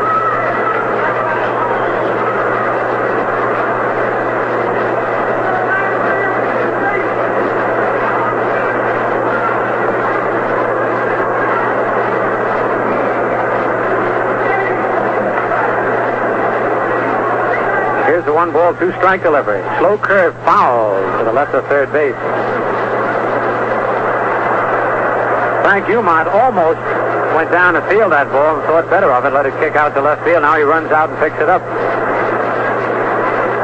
One 18.44 18.52
ball, 18.52 18.76
two 18.76 18.92
strike 19.00 19.24
delivery. 19.24 19.64
Slow 19.80 19.98
curve 19.98 20.36
foul 20.44 21.00
to 21.18 21.24
the 21.24 21.32
left 21.32 21.56
of 21.56 21.64
third 21.68 21.94
base. 21.94 22.12
Frank 25.64 25.86
Umont 25.88 26.28
almost 26.28 26.84
went 27.38 27.52
down 27.52 27.76
to 27.76 27.82
field 27.88 28.12
that 28.12 28.28
ball 28.36 28.60
and 28.60 28.64
thought 28.68 28.90
better 28.90 29.14
of 29.14 29.24
it, 29.24 29.32
let 29.32 29.46
it 29.46 29.56
kick 29.64 29.78
out 29.78 29.96
to 29.96 30.02
left 30.02 30.26
field. 30.26 30.42
Now 30.42 30.58
he 30.58 30.64
runs 30.64 30.92
out 30.92 31.10
and 31.10 31.18
picks 31.20 31.40
it 31.40 31.48
up. 31.48 31.64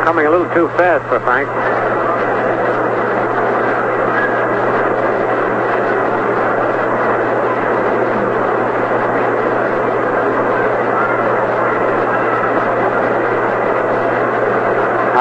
Coming 0.06 0.27
a 0.27 0.32
little 0.32 0.48
too 0.56 0.69
fast 0.80 1.03
for 1.09 1.19
Frank. 1.27 1.98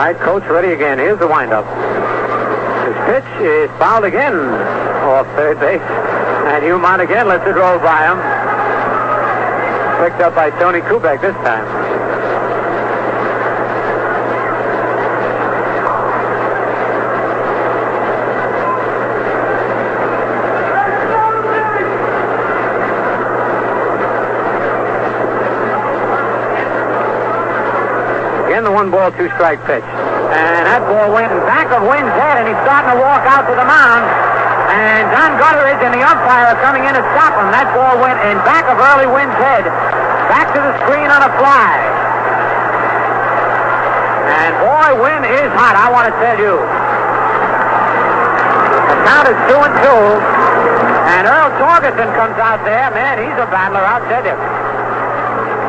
Right, 0.09 0.21
Coates, 0.21 0.47
ready 0.47 0.73
again. 0.73 0.97
Here's 0.99 1.19
the 1.19 1.27
windup. 1.27 1.67
His 1.67 2.97
pitch 3.05 3.43
is 3.45 3.69
fouled 3.79 4.05
again 4.05 4.33
off 5.05 5.27
third 5.37 5.61
base. 5.61 5.83
And 5.83 6.65
Umont 6.65 7.05
again 7.05 7.29
lets 7.29 7.47
it 7.47 7.55
roll 7.55 7.79
by 7.79 8.09
him. 8.09 8.17
Picked 10.03 10.23
up 10.23 10.35
by 10.35 10.49
Tony 10.59 10.81
Kubek 10.81 11.21
this 11.21 11.35
time. 11.45 11.69
Again, 28.47 28.65
the 28.65 28.71
one 28.89 29.13
ball, 29.13 29.19
two 29.21 29.29
strike 29.37 29.61
pitch. 29.69 29.85
And 29.85 30.65
that 30.65 30.81
ball 30.89 31.13
went 31.13 31.29
in 31.29 31.41
back 31.45 31.69
of 31.69 31.85
Wynn's 31.85 32.09
head, 32.17 32.41
and 32.41 32.49
he's 32.49 32.61
starting 32.65 32.97
to 32.97 32.99
walk 33.01 33.25
out 33.29 33.45
to 33.45 33.53
the 33.53 33.69
mound. 33.69 34.05
And 34.73 35.13
Don 35.13 35.37
Gutteridge 35.37 35.81
and 35.85 35.93
the 35.93 36.05
umpire 36.05 36.57
are 36.57 36.61
coming 36.65 36.85
in 36.89 36.97
to 36.97 37.05
stop 37.17 37.37
him. 37.37 37.53
That 37.53 37.69
ball 37.77 38.01
went 38.01 38.17
in 38.29 38.41
back 38.49 38.65
of 38.69 38.81
Early 38.81 39.09
Wynn's 39.09 39.37
head, 39.37 39.69
back 40.33 40.53
to 40.57 40.61
the 40.61 40.73
screen 40.85 41.09
on 41.13 41.21
a 41.21 41.31
fly. 41.37 41.73
And 44.29 44.53
boy, 44.65 44.89
Wynn 45.05 45.25
is 45.25 45.53
hot, 45.53 45.77
I 45.77 45.89
want 45.93 46.09
to 46.09 46.15
tell 46.21 46.39
you. 46.41 46.57
The 48.89 48.97
count 49.05 49.27
is 49.29 49.39
two 49.53 49.61
and 49.69 49.75
two. 49.85 50.05
And 51.13 51.25
Earl 51.29 51.53
Torgeson 51.61 52.09
comes 52.17 52.37
out 52.37 52.65
there. 52.65 52.89
Man, 52.93 53.21
he's 53.21 53.37
a 53.37 53.49
battler, 53.49 53.81
I'll 53.81 54.05
tell 54.09 54.25
you. 54.25 54.58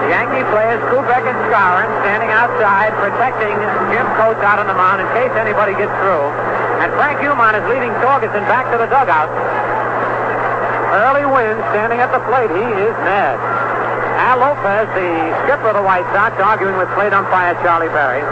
Yankee 0.10 0.42
players, 0.50 0.82
Kubek 0.90 1.22
and 1.22 1.38
Skowron, 1.46 1.86
standing 2.02 2.34
outside 2.34 2.90
protecting 2.98 3.54
Jim 3.94 4.10
Coates 4.18 4.42
out 4.42 4.58
on 4.58 4.66
the 4.66 4.74
mound 4.74 5.06
in 5.06 5.08
case 5.14 5.30
anybody 5.38 5.78
gets 5.78 5.94
through. 6.02 6.26
And 6.82 6.90
Frank 6.98 7.22
Umont 7.22 7.54
is 7.54 7.66
leading 7.70 7.94
Torgeson 8.02 8.42
back 8.50 8.66
to 8.74 8.82
the 8.82 8.90
dugout. 8.90 9.30
Early 10.90 11.30
Wynn 11.30 11.62
standing 11.70 12.02
at 12.02 12.10
the 12.10 12.18
plate. 12.26 12.50
He 12.50 12.66
is 12.82 12.96
mad. 13.06 13.38
Al 14.18 14.42
Lopez, 14.42 14.90
the 14.98 15.12
skipper 15.46 15.70
of 15.70 15.78
the 15.78 15.86
White 15.86 16.10
Sox, 16.10 16.34
arguing 16.42 16.76
with 16.82 16.90
plate 16.98 17.14
umpire 17.14 17.54
Charlie 17.62 17.94
Berry. 17.94 18.26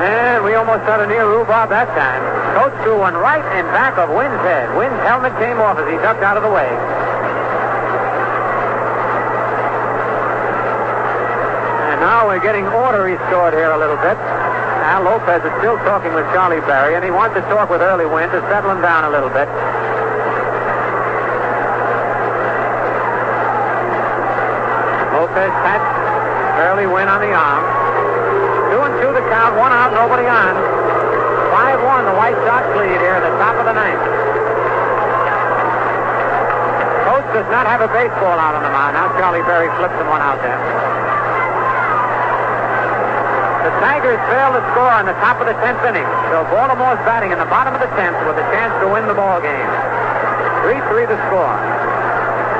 And 0.00 0.40
we 0.42 0.54
almost 0.56 0.88
had 0.88 1.04
a 1.04 1.06
near 1.06 1.28
rhubarb 1.28 1.68
that 1.68 1.92
time. 1.92 2.24
Coates 2.56 2.76
threw 2.82 2.98
one 2.98 3.14
right 3.14 3.44
in 3.60 3.66
back 3.76 4.00
of 4.00 4.08
Wynn's 4.08 4.40
head. 4.40 4.72
Wynn's 4.76 4.96
helmet 5.04 5.36
came 5.36 5.60
off 5.60 5.76
as 5.76 5.84
he 5.84 6.00
ducked 6.00 6.24
out 6.24 6.36
of 6.36 6.42
the 6.42 6.50
way. 6.50 6.70
We're 12.24 12.40
getting 12.40 12.66
order 12.66 13.04
restored 13.04 13.52
here 13.52 13.70
a 13.70 13.78
little 13.78 14.00
bit. 14.00 14.16
Al 14.16 15.04
Lopez 15.04 15.44
is 15.44 15.54
still 15.60 15.76
talking 15.84 16.16
with 16.16 16.24
Charlie 16.32 16.64
Berry, 16.64 16.96
and 16.96 17.04
he 17.04 17.12
wants 17.12 17.36
to 17.36 17.44
talk 17.52 17.68
with 17.68 17.84
Early 17.84 18.08
Wynn 18.08 18.32
to 18.32 18.40
settle 18.48 18.72
him 18.72 18.80
down 18.80 19.04
a 19.04 19.12
little 19.12 19.28
bit. 19.28 19.46
Lopez 25.14 25.52
pats 25.62 25.84
Early 26.64 26.88
Wynn 26.88 27.12
on 27.12 27.20
the 27.20 27.30
arm. 27.36 27.62
Two 28.72 28.82
and 28.82 28.94
two 29.04 29.12
the 29.12 29.22
count, 29.28 29.60
one 29.60 29.70
out, 29.70 29.92
nobody 29.92 30.24
on. 30.24 30.58
5-1, 31.54 32.08
the 32.08 32.16
White 32.18 32.40
Sox 32.48 32.64
lead 32.80 32.98
here 33.04 33.20
at 33.20 33.22
the 33.22 33.36
top 33.36 33.54
of 33.60 33.68
the 33.68 33.76
ninth. 33.76 34.00
Coates 37.04 37.30
does 37.36 37.48
not 37.52 37.68
have 37.68 37.84
a 37.84 37.90
baseball 37.92 38.40
out 38.40 38.56
on 38.56 38.64
the 38.64 38.72
mound. 38.72 38.96
Now 38.96 39.12
Charlie 39.20 39.44
Berry 39.44 39.68
flips 39.76 39.94
him 40.00 40.08
one 40.08 40.24
out 40.24 40.40
there. 40.40 41.03
The 43.64 43.72
Tigers 43.80 44.20
fail 44.28 44.52
to 44.52 44.60
score 44.76 44.92
on 44.92 45.08
the 45.08 45.16
top 45.24 45.40
of 45.40 45.48
the 45.48 45.56
10th 45.64 45.80
inning. 45.88 46.04
So 46.28 46.44
Baltimore's 46.52 47.00
batting 47.08 47.32
in 47.32 47.40
the 47.40 47.48
bottom 47.48 47.72
of 47.72 47.80
the 47.80 47.88
10th 47.96 48.20
with 48.28 48.36
a 48.36 48.46
chance 48.52 48.76
to 48.84 48.92
win 48.92 49.08
the 49.08 49.16
ball 49.16 49.40
game. 49.40 49.70
3-3 50.68 51.08
the 51.08 51.16
score. 51.32 51.56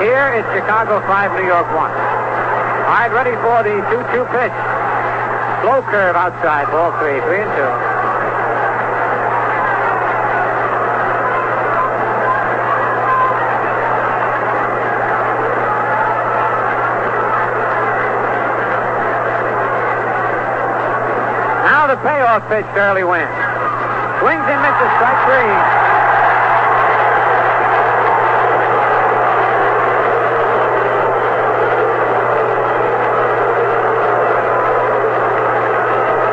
Here 0.01 0.33
is 0.33 0.45
Chicago 0.57 1.05
5, 1.05 1.37
New 1.37 1.45
York 1.45 1.69
1. 1.69 1.77
All 1.77 2.89
right, 2.89 3.13
ready 3.13 3.37
for 3.45 3.61
the 3.61 3.85
2-2 3.93 4.33
pitch. 4.33 4.57
Slow 5.61 5.81
curve 5.93 6.17
outside, 6.17 6.73
ball 6.73 6.93
three, 7.01 7.21
three 7.21 7.41
and 7.41 7.53
two. 7.53 7.94
Payoff 22.35 22.51
pitch 22.51 22.67
fairly 22.75 23.05
wins. 23.05 23.31
Swings 24.19 24.43
and 24.43 24.59
misses, 24.59 24.91
strike 24.99 25.21
three. 25.23 25.55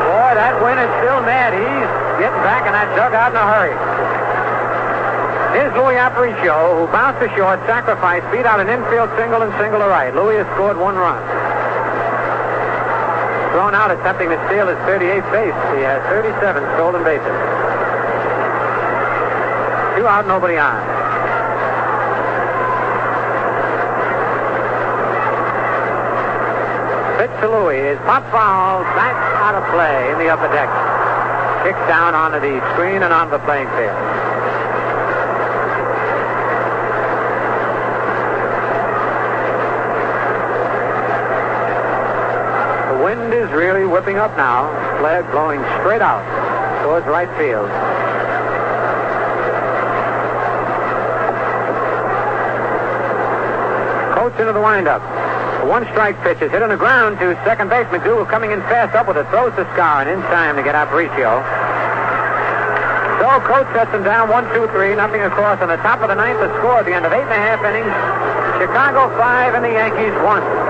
Boy, 0.09 0.31
that 0.41 0.57
Wynn 0.57 0.81
is 0.81 0.89
still 1.05 1.21
mad. 1.21 1.53
He's 1.53 1.69
getting 2.17 2.41
back 2.41 2.65
in 2.65 2.73
that 2.73 2.89
dugout 2.97 3.29
in 3.29 3.37
a 3.37 3.45
hurry. 3.45 3.77
Here's 5.53 5.73
Louis 5.77 6.01
Aparicio, 6.01 6.81
who 6.81 6.91
bounced 6.91 7.21
to 7.21 7.29
short, 7.37 7.59
sacrificed, 7.67 8.25
beat 8.31 8.47
out 8.47 8.59
an 8.59 8.69
infield 8.69 9.11
single 9.19 9.43
and 9.43 9.53
single 9.61 9.79
to 9.81 9.85
right. 9.85 10.15
Louis 10.15 10.37
has 10.37 10.47
scored 10.55 10.77
one 10.77 10.95
run. 10.95 11.40
Thrown 13.51 13.75
out 13.75 13.91
attempting 13.91 14.29
to 14.29 14.39
steal 14.47 14.67
his 14.67 14.77
38th 14.87 15.27
base. 15.27 15.59
He 15.75 15.83
has 15.83 15.99
37 16.07 16.63
stolen 16.79 17.03
bases. 17.03 17.35
Two 19.99 20.07
out, 20.07 20.25
nobody 20.25 20.55
on. 20.55 20.79
Pitch 27.19 27.35
to 27.41 27.49
Louis 27.51 27.91
is 27.91 27.99
pop 28.07 28.23
foul, 28.31 28.83
back 28.95 29.19
out 29.43 29.55
of 29.55 29.67
play 29.75 30.11
in 30.11 30.17
the 30.17 30.29
upper 30.29 30.47
deck. 30.47 30.71
Kicked 31.67 31.87
down 31.91 32.15
onto 32.15 32.39
the 32.39 32.57
screen 32.73 33.03
and 33.03 33.11
onto 33.11 33.31
the 33.31 33.43
playing 33.43 33.67
field. 33.75 34.20
up 44.21 44.37
now. 44.37 44.69
Flare 45.01 45.25
blowing 45.33 45.57
straight 45.81 46.01
out 46.01 46.21
towards 46.85 47.05
right 47.09 47.29
field. 47.41 47.65
Coates 54.13 54.37
into 54.37 54.53
the 54.53 54.61
windup. 54.61 55.01
One 55.65 55.89
strike 55.89 56.21
pitch 56.21 56.37
is 56.41 56.53
hit 56.53 56.61
on 56.61 56.69
the 56.69 56.77
ground 56.77 57.17
to 57.17 57.33
second 57.41 57.73
base. 57.73 57.89
McDougald 57.89 58.29
coming 58.29 58.51
in 58.51 58.61
fast 58.69 58.93
up 58.93 59.09
with 59.09 59.17
it. 59.17 59.25
Throws 59.33 59.57
to 59.57 59.65
Skowron 59.73 60.05
in 60.05 60.21
time 60.29 60.55
to 60.55 60.61
get 60.61 60.77
Aparicio. 60.77 61.41
So 63.17 63.25
Coates 63.49 63.73
sets 63.73 63.89
him 63.89 64.05
down 64.05 64.29
one, 64.29 64.45
two, 64.53 64.69
three, 64.69 64.93
nothing 64.93 65.21
across 65.21 65.61
on 65.61 65.69
the 65.69 65.81
top 65.81 66.01
of 66.01 66.09
the 66.09 66.15
ninth. 66.15 66.37
The 66.37 66.53
score 66.61 66.77
at 66.77 66.85
the 66.85 66.93
end 66.93 67.05
of 67.09 67.13
eight 67.13 67.25
and 67.25 67.33
a 67.33 67.41
half 67.41 67.61
innings. 67.65 67.89
Chicago 68.61 69.09
5 69.17 69.55
and 69.55 69.65
the 69.65 69.73
Yankees 69.73 70.13
1. 70.21 70.60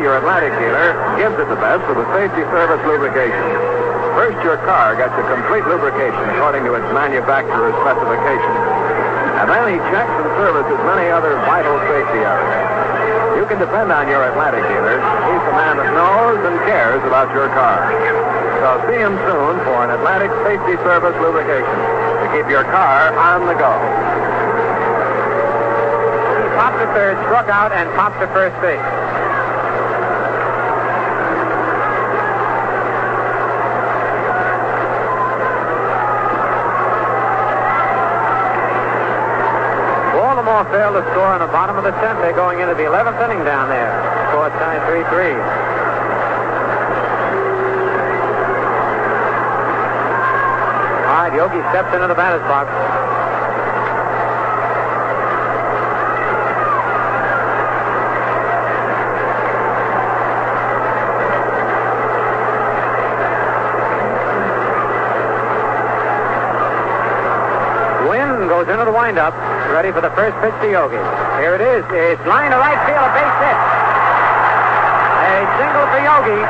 Your 0.00 0.16
Atlantic 0.16 0.56
dealer 0.56 0.96
gives 1.20 1.36
it 1.36 1.44
the 1.52 1.60
best 1.60 1.84
with 1.84 2.00
the 2.00 2.08
safety 2.16 2.40
service 2.48 2.80
lubrication. 2.88 3.44
First, 4.16 4.40
your 4.40 4.56
car 4.64 4.96
gets 4.96 5.12
a 5.12 5.24
complete 5.28 5.60
lubrication 5.68 6.24
according 6.32 6.64
to 6.64 6.72
its 6.72 6.88
manufacturer's 6.96 7.76
specifications. 7.84 8.60
And 9.44 9.52
then 9.52 9.64
he 9.68 9.78
checks 9.92 10.08
and 10.08 10.28
services 10.40 10.76
many 10.88 11.12
other 11.12 11.36
vital 11.44 11.76
safety 11.84 12.16
areas. 12.16 12.64
You 13.36 13.44
can 13.44 13.60
depend 13.60 13.92
on 13.92 14.08
your 14.08 14.24
Atlantic 14.24 14.64
dealer. 14.72 14.96
He's 15.00 15.44
the 15.44 15.56
man 15.60 15.76
that 15.76 15.92
knows 15.92 16.40
and 16.48 16.56
cares 16.64 17.04
about 17.04 17.28
your 17.36 17.52
car. 17.52 17.92
So 18.64 18.68
see 18.88 19.00
him 19.04 19.20
soon 19.28 19.60
for 19.68 19.84
an 19.84 19.92
Atlantic 19.92 20.32
Safety 20.48 20.80
Service 20.80 21.16
lubrication 21.20 21.76
to 22.24 22.26
keep 22.32 22.48
your 22.48 22.64
car 22.72 23.12
on 23.20 23.44
the 23.44 23.56
go. 23.56 23.72
Popped 26.56 26.80
to 26.80 26.88
third, 26.96 27.20
struck 27.28 27.52
out, 27.52 27.72
and 27.72 27.88
popped 28.00 28.20
to 28.20 28.28
first 28.32 28.56
base. 28.64 28.99
Score 41.30 41.40
on 41.40 41.46
the 41.46 41.52
bottom 41.52 41.76
of 41.76 41.84
the 41.84 41.92
10th. 41.92 42.20
They're 42.22 42.32
going 42.32 42.58
into 42.58 42.74
the 42.74 42.82
11th 42.82 43.22
inning 43.22 43.44
down 43.44 43.68
there. 43.68 43.86
Score 44.30 44.50
tied 44.50 44.82
3-3. 44.82 45.38
All 51.06 51.22
right, 51.22 51.34
Yogi 51.34 51.60
steps 51.70 51.94
into 51.94 52.08
the 52.08 52.14
batter's 52.14 52.42
box. 52.42 52.70
Goes 68.48 68.68
into 68.68 68.84
the 68.84 68.90
windup, 68.90 69.32
ready 69.70 69.94
for 69.94 70.02
the 70.02 70.10
first 70.18 70.34
pitch 70.42 70.54
to 70.58 70.66
Yogi. 70.66 70.98
Here 71.38 71.54
it 71.54 71.62
is. 71.62 71.86
It's 71.94 72.18
line 72.26 72.50
to 72.50 72.58
right 72.58 72.80
field, 72.90 73.06
a 73.06 73.12
base 73.14 73.36
hit. 73.38 73.58
A 75.30 75.46
single 75.62 75.86
for 75.94 76.00
Yogi. 76.02 76.42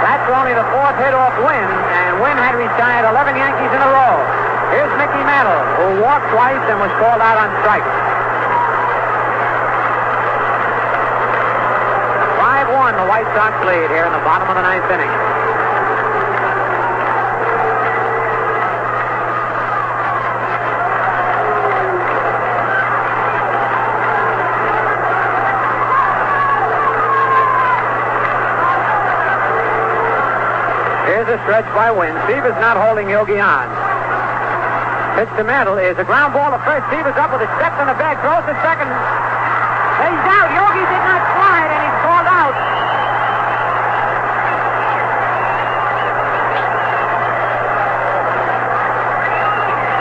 That's 0.00 0.26
only 0.32 0.56
the 0.56 0.64
fourth 0.72 0.96
hit 0.96 1.12
off 1.12 1.36
Wynn, 1.44 1.70
and 1.92 2.24
Wynn 2.24 2.40
had 2.40 2.56
retired 2.56 3.04
11 3.04 3.36
Yankees 3.36 3.72
in 3.76 3.80
a 3.84 3.90
row. 3.92 4.16
Here's 4.72 4.90
Mickey 4.96 5.22
Mantle, 5.28 5.60
who 5.76 6.00
walked 6.00 6.32
twice 6.32 6.64
and 6.72 6.80
was 6.80 6.90
called 6.96 7.20
out 7.20 7.36
on 7.36 7.52
strikes. 7.60 7.92
5-1, 12.40 12.96
the 12.96 13.06
White 13.12 13.28
Sox 13.36 13.52
lead 13.68 13.92
here 13.92 14.08
in 14.08 14.12
the 14.16 14.24
bottom 14.24 14.48
of 14.48 14.56
the 14.56 14.64
ninth 14.64 14.88
inning. 14.88 15.25
A 31.36 31.38
stretch 31.44 31.68
by 31.76 31.92
Wynn. 31.92 32.16
Sievers 32.24 32.56
not 32.64 32.80
holding 32.80 33.12
Yogi 33.12 33.36
on. 33.36 33.68
Pitch 35.20 35.28
to 35.36 35.44
Mantle 35.44 35.76
is 35.76 35.92
a 36.00 36.04
ground 36.08 36.32
ball 36.32 36.48
to 36.48 36.56
first. 36.64 36.88
Sievers 36.88 37.12
up 37.20 37.28
with 37.28 37.44
a 37.44 37.50
step 37.60 37.76
on 37.76 37.92
the 37.92 37.98
bag, 38.00 38.16
throws 38.24 38.40
to 38.48 38.56
second. 38.64 38.88
He's 38.88 40.24
out. 40.32 40.48
Yogi 40.48 40.80
did 40.80 41.02
not 41.04 41.20
slide, 41.36 41.68
and 41.76 41.80
he's 41.84 41.98
called 42.00 42.24
out. 42.24 42.56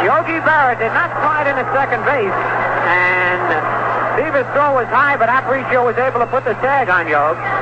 Yogi 0.07 0.39
Berra 0.39 0.79
did 0.79 0.95
not 0.95 1.11
slide 1.19 1.51
into 1.51 1.67
second 1.75 1.99
base, 2.07 2.31
and 2.31 3.43
Sievers' 4.15 4.47
throw 4.55 4.79
was 4.79 4.87
high, 4.87 5.19
but 5.19 5.27
Aparicio 5.27 5.83
was 5.83 5.99
able 5.99 6.23
to 6.23 6.27
put 6.31 6.47
the 6.47 6.55
tag 6.63 6.87
on 6.87 7.11
Yogi. 7.11 7.54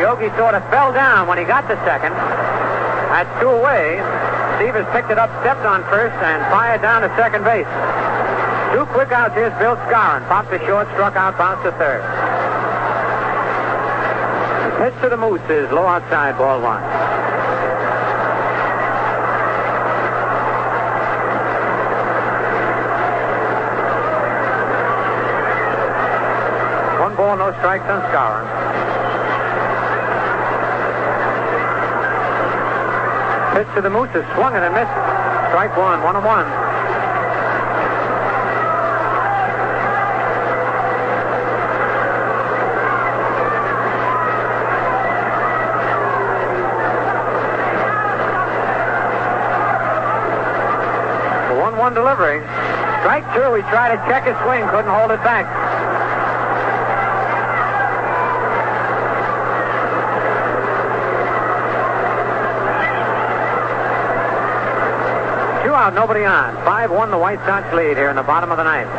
Yogi 0.00 0.28
sort 0.36 0.54
of 0.54 0.62
fell 0.68 0.92
down 0.92 1.26
when 1.26 1.38
he 1.38 1.44
got 1.44 1.68
to 1.68 1.76
second. 1.84 2.12
That's 2.12 3.30
two 3.40 3.48
away. 3.48 3.96
Sievers 4.60 4.86
picked 4.92 5.10
it 5.10 5.18
up, 5.18 5.30
stepped 5.40 5.64
on 5.64 5.82
first, 5.88 6.14
and 6.20 6.42
fired 6.52 6.82
down 6.82 7.00
to 7.02 7.08
second 7.16 7.44
base. 7.44 7.68
Two 8.72 8.84
quick 8.92 9.10
outs. 9.12 9.34
Here's 9.34 9.56
Bill 9.58 9.76
Skowron. 9.88 10.26
Popped 10.28 10.50
to 10.50 10.58
short, 10.66 10.86
struck 10.92 11.16
out, 11.16 11.38
bounced 11.38 11.64
to 11.64 11.72
third. 11.72 12.04
Pitch 14.76 15.00
to 15.02 15.08
the 15.08 15.16
Moose 15.16 15.40
is 15.48 15.70
low 15.72 15.86
outside, 15.86 16.36
ball 16.36 16.60
one. 16.60 16.82
One 27.00 27.16
ball, 27.16 27.36
no 27.38 27.52
strikes 27.60 27.84
on 27.84 28.02
Skowron. 28.12 28.85
Pitch 33.56 33.74
to 33.74 33.80
the 33.80 33.88
Moose 33.88 34.10
is 34.14 34.22
swung 34.34 34.54
and 34.54 34.62
a 34.62 34.70
miss. 34.70 34.86
Strike 35.48 35.74
one, 35.78 36.02
one 36.02 36.14
and 36.14 36.22
one. 36.26 36.44
The 51.48 51.56
one-one 51.58 51.94
delivery. 51.94 52.40
Strike 53.00 53.24
two. 53.32 53.54
He 53.54 53.62
tried 53.72 53.96
to 53.96 54.04
check 54.04 54.24
his 54.26 54.36
swing, 54.44 54.68
couldn't 54.68 54.92
hold 54.92 55.12
it 55.12 55.24
back. 55.24 55.46
Two 65.64 65.72
out, 65.86 65.94
nobody 65.94 66.24
on. 66.24 66.56
5-1 66.66 67.10
the 67.10 67.18
White 67.18 67.38
Sox 67.46 67.72
lead 67.72 67.96
here 67.96 68.10
in 68.10 68.16
the 68.16 68.22
bottom 68.22 68.50
of 68.50 68.56
the 68.56 68.64
ninth. 68.64 68.90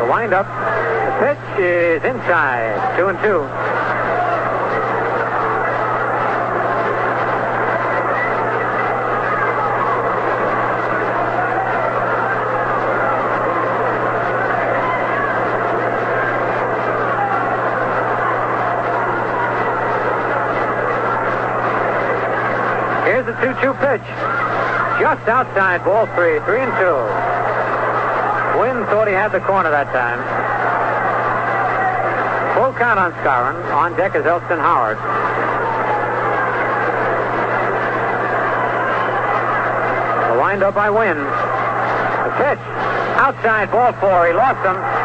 The 0.00 0.12
windup. 0.12 0.46
The 0.46 1.14
pitch 1.24 1.60
is 1.60 2.04
inside. 2.04 2.98
Two 2.98 3.08
and 3.08 3.18
two. 3.20 3.40
Here's 23.08 23.24
the 23.24 23.32
2-2 23.32 23.80
pitch. 23.80 24.27
Just 25.00 25.28
outside, 25.28 25.84
ball 25.84 26.06
three, 26.18 26.40
three 26.40 26.58
and 26.58 26.72
two. 26.74 26.98
Wynn 28.58 28.82
thought 28.90 29.06
he 29.06 29.14
had 29.14 29.30
the 29.30 29.38
corner 29.40 29.70
that 29.70 29.86
time. 29.94 30.18
Full 32.58 32.72
count 32.74 32.98
on 32.98 33.12
Skowron. 33.22 33.54
On 33.72 33.96
deck 33.96 34.16
is 34.16 34.26
Elston 34.26 34.58
Howard. 34.58 34.98
The 40.34 40.40
wind 40.40 40.64
up 40.64 40.74
by 40.74 40.90
Wynn. 40.90 41.18
The 41.18 42.34
pitch. 42.34 42.58
Outside, 43.22 43.70
ball 43.70 43.92
four. 44.02 44.26
He 44.26 44.32
lost 44.32 44.66
him. 44.66 44.97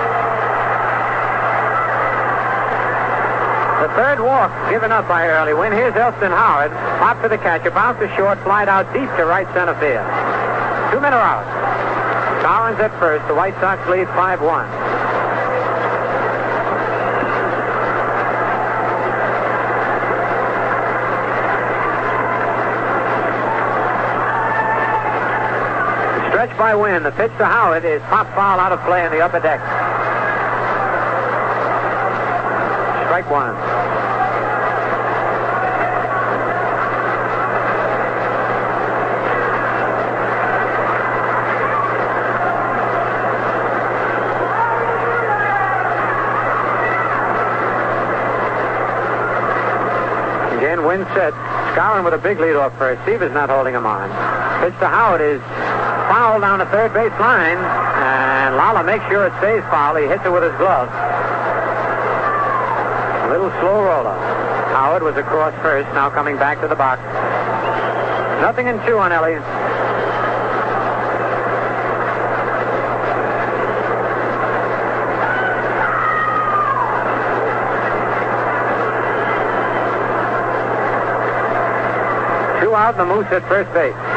The 3.84 3.90
third 3.96 4.22
walk 4.22 4.72
given 4.72 4.94
up 4.94 5.10
by 5.10 5.28
Early 5.28 5.54
Wynn. 5.54 5.74
Here's 5.74 5.94
Elston 5.94 6.32
Howard. 6.32 6.72
Pop 7.04 7.22
to 7.22 7.28
the 7.28 7.38
catcher. 7.38 7.70
Bounce 7.70 8.00
to 8.00 8.08
short. 8.16 8.42
Slide 8.44 8.70
out 8.70 8.88
deep 8.94 9.10
to 9.18 9.26
right 9.26 9.46
center 9.52 9.76
field. 9.76 10.08
Two 10.94 11.02
men 11.04 11.12
are 11.12 11.20
out. 11.20 11.44
Collins 12.42 12.80
at 12.80 12.98
first. 12.98 13.28
The 13.28 13.36
White 13.36 13.54
Sox 13.60 13.86
lead 13.90 14.08
5-1. 14.08 14.40
Stretch 26.32 26.58
by 26.58 26.74
Wynn. 26.74 27.04
The 27.04 27.12
pitch 27.12 27.36
to 27.38 27.46
Howard 27.46 27.84
is 27.84 28.02
pop 28.04 28.34
foul 28.34 28.62
out 28.62 28.72
of 28.72 28.80
play 28.86 29.04
in 29.04 29.12
the 29.12 29.20
upper 29.20 29.42
deck. 29.42 29.60
Strike 33.14 33.30
one. 33.30 33.50
Again, 50.58 50.84
Wynn 50.88 51.06
set. 51.14 51.34
Skowron 51.76 52.04
with 52.04 52.16
a 52.16 52.18
big 52.18 52.40
lead 52.40 52.56
off 52.56 52.76
first. 52.80 53.06
Sievers 53.06 53.32
not 53.32 53.52
holding 53.52 53.76
him 53.76 53.86
on. 53.86 54.10
Pitch 54.64 54.74
to 54.80 54.88
Howard 54.88 55.22
is 55.22 55.40
foul 56.10 56.40
down 56.40 56.58
the 56.58 56.66
third 56.66 56.92
base 56.96 57.14
line. 57.20 57.60
And 57.60 58.56
Lollar 58.56 58.84
makes 58.84 59.06
sure 59.08 59.28
it 59.28 59.34
stays 59.38 59.62
foul. 59.70 59.98
He 59.98 60.08
hits 60.08 60.26
it 60.26 60.32
with 60.32 60.42
his 60.42 60.56
glove. 60.58 61.13
Little 63.34 63.50
slow 63.62 63.82
roller. 63.82 64.14
Howard 64.14 65.02
was 65.02 65.18
across 65.18 65.60
first, 65.64 65.88
now 65.96 66.12
coming 66.12 66.38
back 66.38 66.62
to 66.62 66.68
the 66.68 66.76
box. 66.76 67.02
Nothing 68.44 68.68
in 68.68 68.76
two 68.86 69.00
on 69.00 69.12
Ellie. 69.12 69.34
Two 82.62 82.76
out, 82.76 82.98
the 82.98 83.06
Moose 83.06 83.26
at 83.32 83.42
first 83.50 83.74
base. 83.74 84.13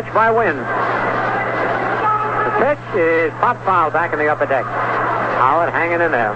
Stretch 0.00 0.14
by 0.14 0.30
Wynn. 0.30 0.56
The 0.56 0.64
pitch 2.64 2.96
is 2.96 3.30
pop 3.32 3.62
foul 3.66 3.90
back 3.90 4.14
in 4.14 4.18
the 4.18 4.28
upper 4.28 4.46
deck. 4.46 4.64
Howard 4.64 5.70
hanging 5.74 6.00
in 6.00 6.10
there. 6.10 6.32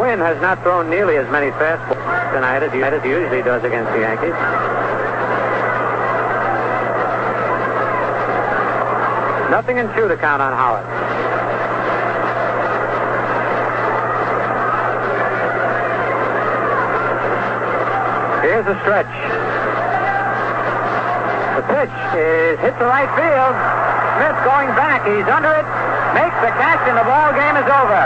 Wynn 0.00 0.20
has 0.20 0.40
not 0.40 0.62
thrown 0.62 0.88
nearly 0.88 1.16
as 1.16 1.28
many 1.32 1.50
fastballs 1.58 2.32
tonight 2.32 2.62
as 2.62 2.70
he 2.70 2.78
usually 2.78 3.42
does 3.42 3.64
against 3.64 3.90
the 3.90 3.98
Yankees. 3.98 4.38
Nothing 9.50 9.78
in 9.78 9.92
two 9.96 10.06
to 10.06 10.16
count 10.16 10.40
on 10.40 10.52
Howard. 10.52 10.86
Here's 18.42 18.66
a 18.66 18.80
stretch. 18.82 19.39
The 21.70 21.86
pitch 21.86 21.98
is 22.18 22.58
hit 22.66 22.74
to 22.82 22.86
right 22.90 23.06
field. 23.14 23.54
Smith 24.18 24.38
going 24.42 24.74
back. 24.74 25.06
He's 25.06 25.22
under 25.30 25.54
it. 25.54 25.62
Makes 26.18 26.34
the 26.42 26.50
catch, 26.58 26.82
and 26.90 26.98
the 26.98 27.06
ball 27.06 27.30
game 27.30 27.54
is 27.54 27.68
over. 27.70 28.02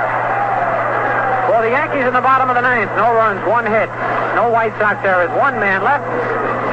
For 1.48 1.64
the 1.64 1.72
Yankees 1.72 2.04
in 2.04 2.12
the 2.12 2.20
bottom 2.20 2.52
of 2.52 2.60
the 2.60 2.60
ninth, 2.60 2.92
no 3.00 3.16
runs, 3.16 3.40
one 3.48 3.64
hit, 3.64 3.88
no 4.36 4.52
White 4.52 4.76
Sox 4.76 5.00
errors, 5.00 5.32
one 5.40 5.56
man 5.56 5.80
left. 5.80 6.04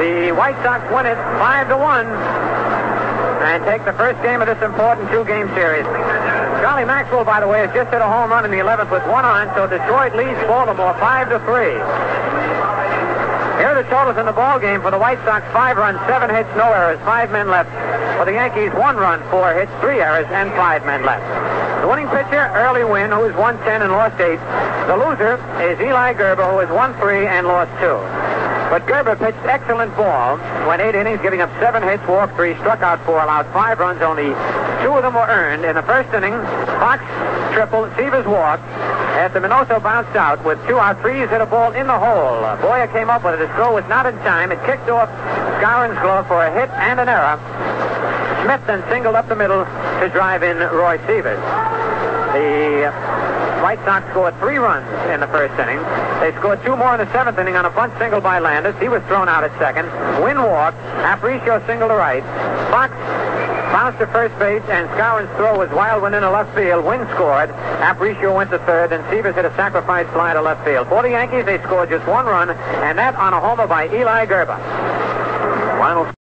The 0.04 0.36
White 0.36 0.60
Sox 0.60 0.84
win 0.92 1.08
it 1.08 1.16
five 1.40 1.72
to 1.72 1.80
one, 1.80 2.04
and 2.04 3.64
take 3.64 3.88
the 3.88 3.96
first 3.96 4.20
game 4.20 4.44
of 4.44 4.48
this 4.52 4.60
important 4.60 5.08
two-game 5.08 5.48
series. 5.56 5.88
Charlie 6.60 6.84
Maxwell, 6.84 7.24
by 7.24 7.40
the 7.40 7.48
way, 7.48 7.64
has 7.64 7.72
just 7.72 7.88
hit 7.88 8.04
a 8.04 8.10
home 8.10 8.28
run 8.28 8.44
in 8.44 8.52
the 8.52 8.60
11th 8.60 8.92
with 8.92 9.06
one 9.08 9.24
on, 9.24 9.48
so 9.56 9.64
Detroit 9.64 10.12
leads 10.12 10.36
Baltimore 10.44 10.92
five 11.00 11.32
to 11.32 11.40
three. 11.48 11.72
Here 13.62 13.70
are 13.70 13.80
the 13.80 13.88
totals 13.94 14.18
in 14.18 14.26
the 14.26 14.34
ball 14.34 14.58
game 14.58 14.82
for 14.82 14.90
the 14.90 14.98
White 14.98 15.22
Sox: 15.22 15.46
five 15.54 15.76
runs, 15.76 15.94
seven 16.10 16.34
hits, 16.34 16.50
no 16.58 16.66
errors, 16.74 16.98
five 17.06 17.30
men 17.30 17.46
left. 17.46 17.70
For 18.18 18.26
the 18.26 18.34
Yankees, 18.34 18.74
one 18.74 18.96
run, 18.96 19.22
four 19.30 19.54
hits, 19.54 19.70
three 19.78 20.02
errors, 20.02 20.26
and 20.34 20.50
five 20.58 20.84
men 20.84 21.06
left. 21.06 21.22
The 21.78 21.86
winning 21.86 22.10
pitcher, 22.10 22.50
Early 22.58 22.82
Wynn, 22.82 23.14
who 23.14 23.22
is 23.22 23.30
110 23.38 23.86
and 23.86 23.92
lost 23.94 24.18
eight. 24.18 24.42
The 24.90 24.98
loser 24.98 25.38
is 25.62 25.78
Eli 25.78 26.10
Grba, 26.10 26.42
who 26.42 26.58
is 26.58 26.70
1-3 26.74 27.30
and 27.30 27.46
lost 27.46 27.70
two. 27.78 28.02
But 28.66 28.82
Grba 28.82 29.14
pitched 29.14 29.46
excellent 29.46 29.94
ball, 29.94 30.38
went 30.66 30.82
eight 30.82 30.96
innings, 30.96 31.22
giving 31.22 31.40
up 31.40 31.50
seven 31.62 31.84
hits, 31.84 32.02
walked 32.10 32.34
three, 32.34 32.58
struck 32.66 32.82
out 32.82 32.98
four, 33.06 33.22
allowed 33.22 33.46
five 33.54 33.78
runs. 33.78 34.02
Only 34.02 34.34
two 34.82 34.90
of 34.90 35.06
them 35.06 35.14
were 35.14 35.30
earned. 35.30 35.64
In 35.64 35.78
the 35.78 35.86
first 35.86 36.10
inning, 36.10 36.34
Fox 36.82 36.98
tripled, 37.54 37.94
Sievers 37.94 38.26
walked. 38.26 38.66
After 39.12 39.40
Minoso 39.40 39.82
bounced 39.82 40.16
out 40.16 40.44
with 40.44 40.58
two 40.66 40.78
out, 40.78 41.00
Freese, 41.00 41.28
hit 41.28 41.40
a 41.40 41.46
ball 41.46 41.72
in 41.72 41.86
the 41.86 41.98
hole. 41.98 42.40
Boyer 42.60 42.88
came 42.88 43.10
up 43.10 43.22
with 43.24 43.34
it. 43.34 43.40
His 43.46 43.50
throw 43.56 43.74
was 43.74 43.84
not 43.88 44.06
in 44.06 44.16
time. 44.24 44.50
It 44.50 44.58
kicked 44.64 44.88
off 44.88 45.08
Skowron's 45.60 46.00
glove 46.00 46.26
for 46.26 46.42
a 46.42 46.50
hit 46.52 46.70
and 46.70 46.98
an 46.98 47.08
error. 47.08 47.38
Smith 48.42 48.66
then 48.66 48.82
singled 48.90 49.14
up 49.14 49.28
the 49.28 49.36
middle 49.36 49.64
to 49.64 50.08
drive 50.12 50.42
in 50.42 50.58
Roy 50.58 50.98
Sievers. 51.06 51.38
The 52.32 52.90
White 53.62 53.78
Sox 53.84 54.08
scored 54.10 54.36
three 54.40 54.56
runs 54.56 54.88
in 55.12 55.20
the 55.20 55.28
first 55.28 55.54
inning. 55.60 55.78
They 56.18 56.34
scored 56.40 56.64
two 56.64 56.74
more 56.74 56.94
in 56.94 56.98
the 56.98 57.12
seventh 57.12 57.38
inning 57.38 57.54
on 57.54 57.64
a 57.64 57.70
bunt 57.70 57.92
single 57.98 58.20
by 58.20 58.40
Landis. 58.40 58.74
He 58.80 58.88
was 58.88 59.02
thrown 59.04 59.28
out 59.28 59.44
at 59.44 59.56
second. 59.58 59.86
Wynn 60.24 60.42
walked. 60.42 60.78
Aparicio 61.06 61.64
singled 61.66 61.90
to 61.90 61.96
right. 61.96 62.24
Fox 62.70 62.91
bounced 63.72 63.98
to 63.98 64.06
first 64.08 64.38
base, 64.38 64.62
and 64.68 64.86
Skowron's 64.90 65.34
throw 65.36 65.58
was 65.58 65.70
wild 65.70 66.02
one 66.02 66.12
into 66.14 66.30
left 66.30 66.54
field. 66.54 66.84
Wynn 66.84 67.08
scored. 67.14 67.48
Aparicio 67.80 68.36
went 68.36 68.50
to 68.50 68.58
third, 68.60 68.92
and 68.92 69.02
Sievers 69.10 69.34
hit 69.34 69.44
a 69.44 69.54
sacrifice 69.56 70.06
fly 70.12 70.34
to 70.34 70.42
left 70.42 70.64
field. 70.64 70.88
For 70.88 71.02
the 71.02 71.10
Yankees, 71.10 71.46
they 71.46 71.58
scored 71.62 71.88
just 71.88 72.06
one 72.06 72.26
run, 72.26 72.50
and 72.50 72.98
that 72.98 73.16
on 73.16 73.32
a 73.32 73.40
homer 73.40 73.66
by 73.66 73.86
Eli 73.86 74.26
Grba. 74.26 74.58
Final 75.78 76.21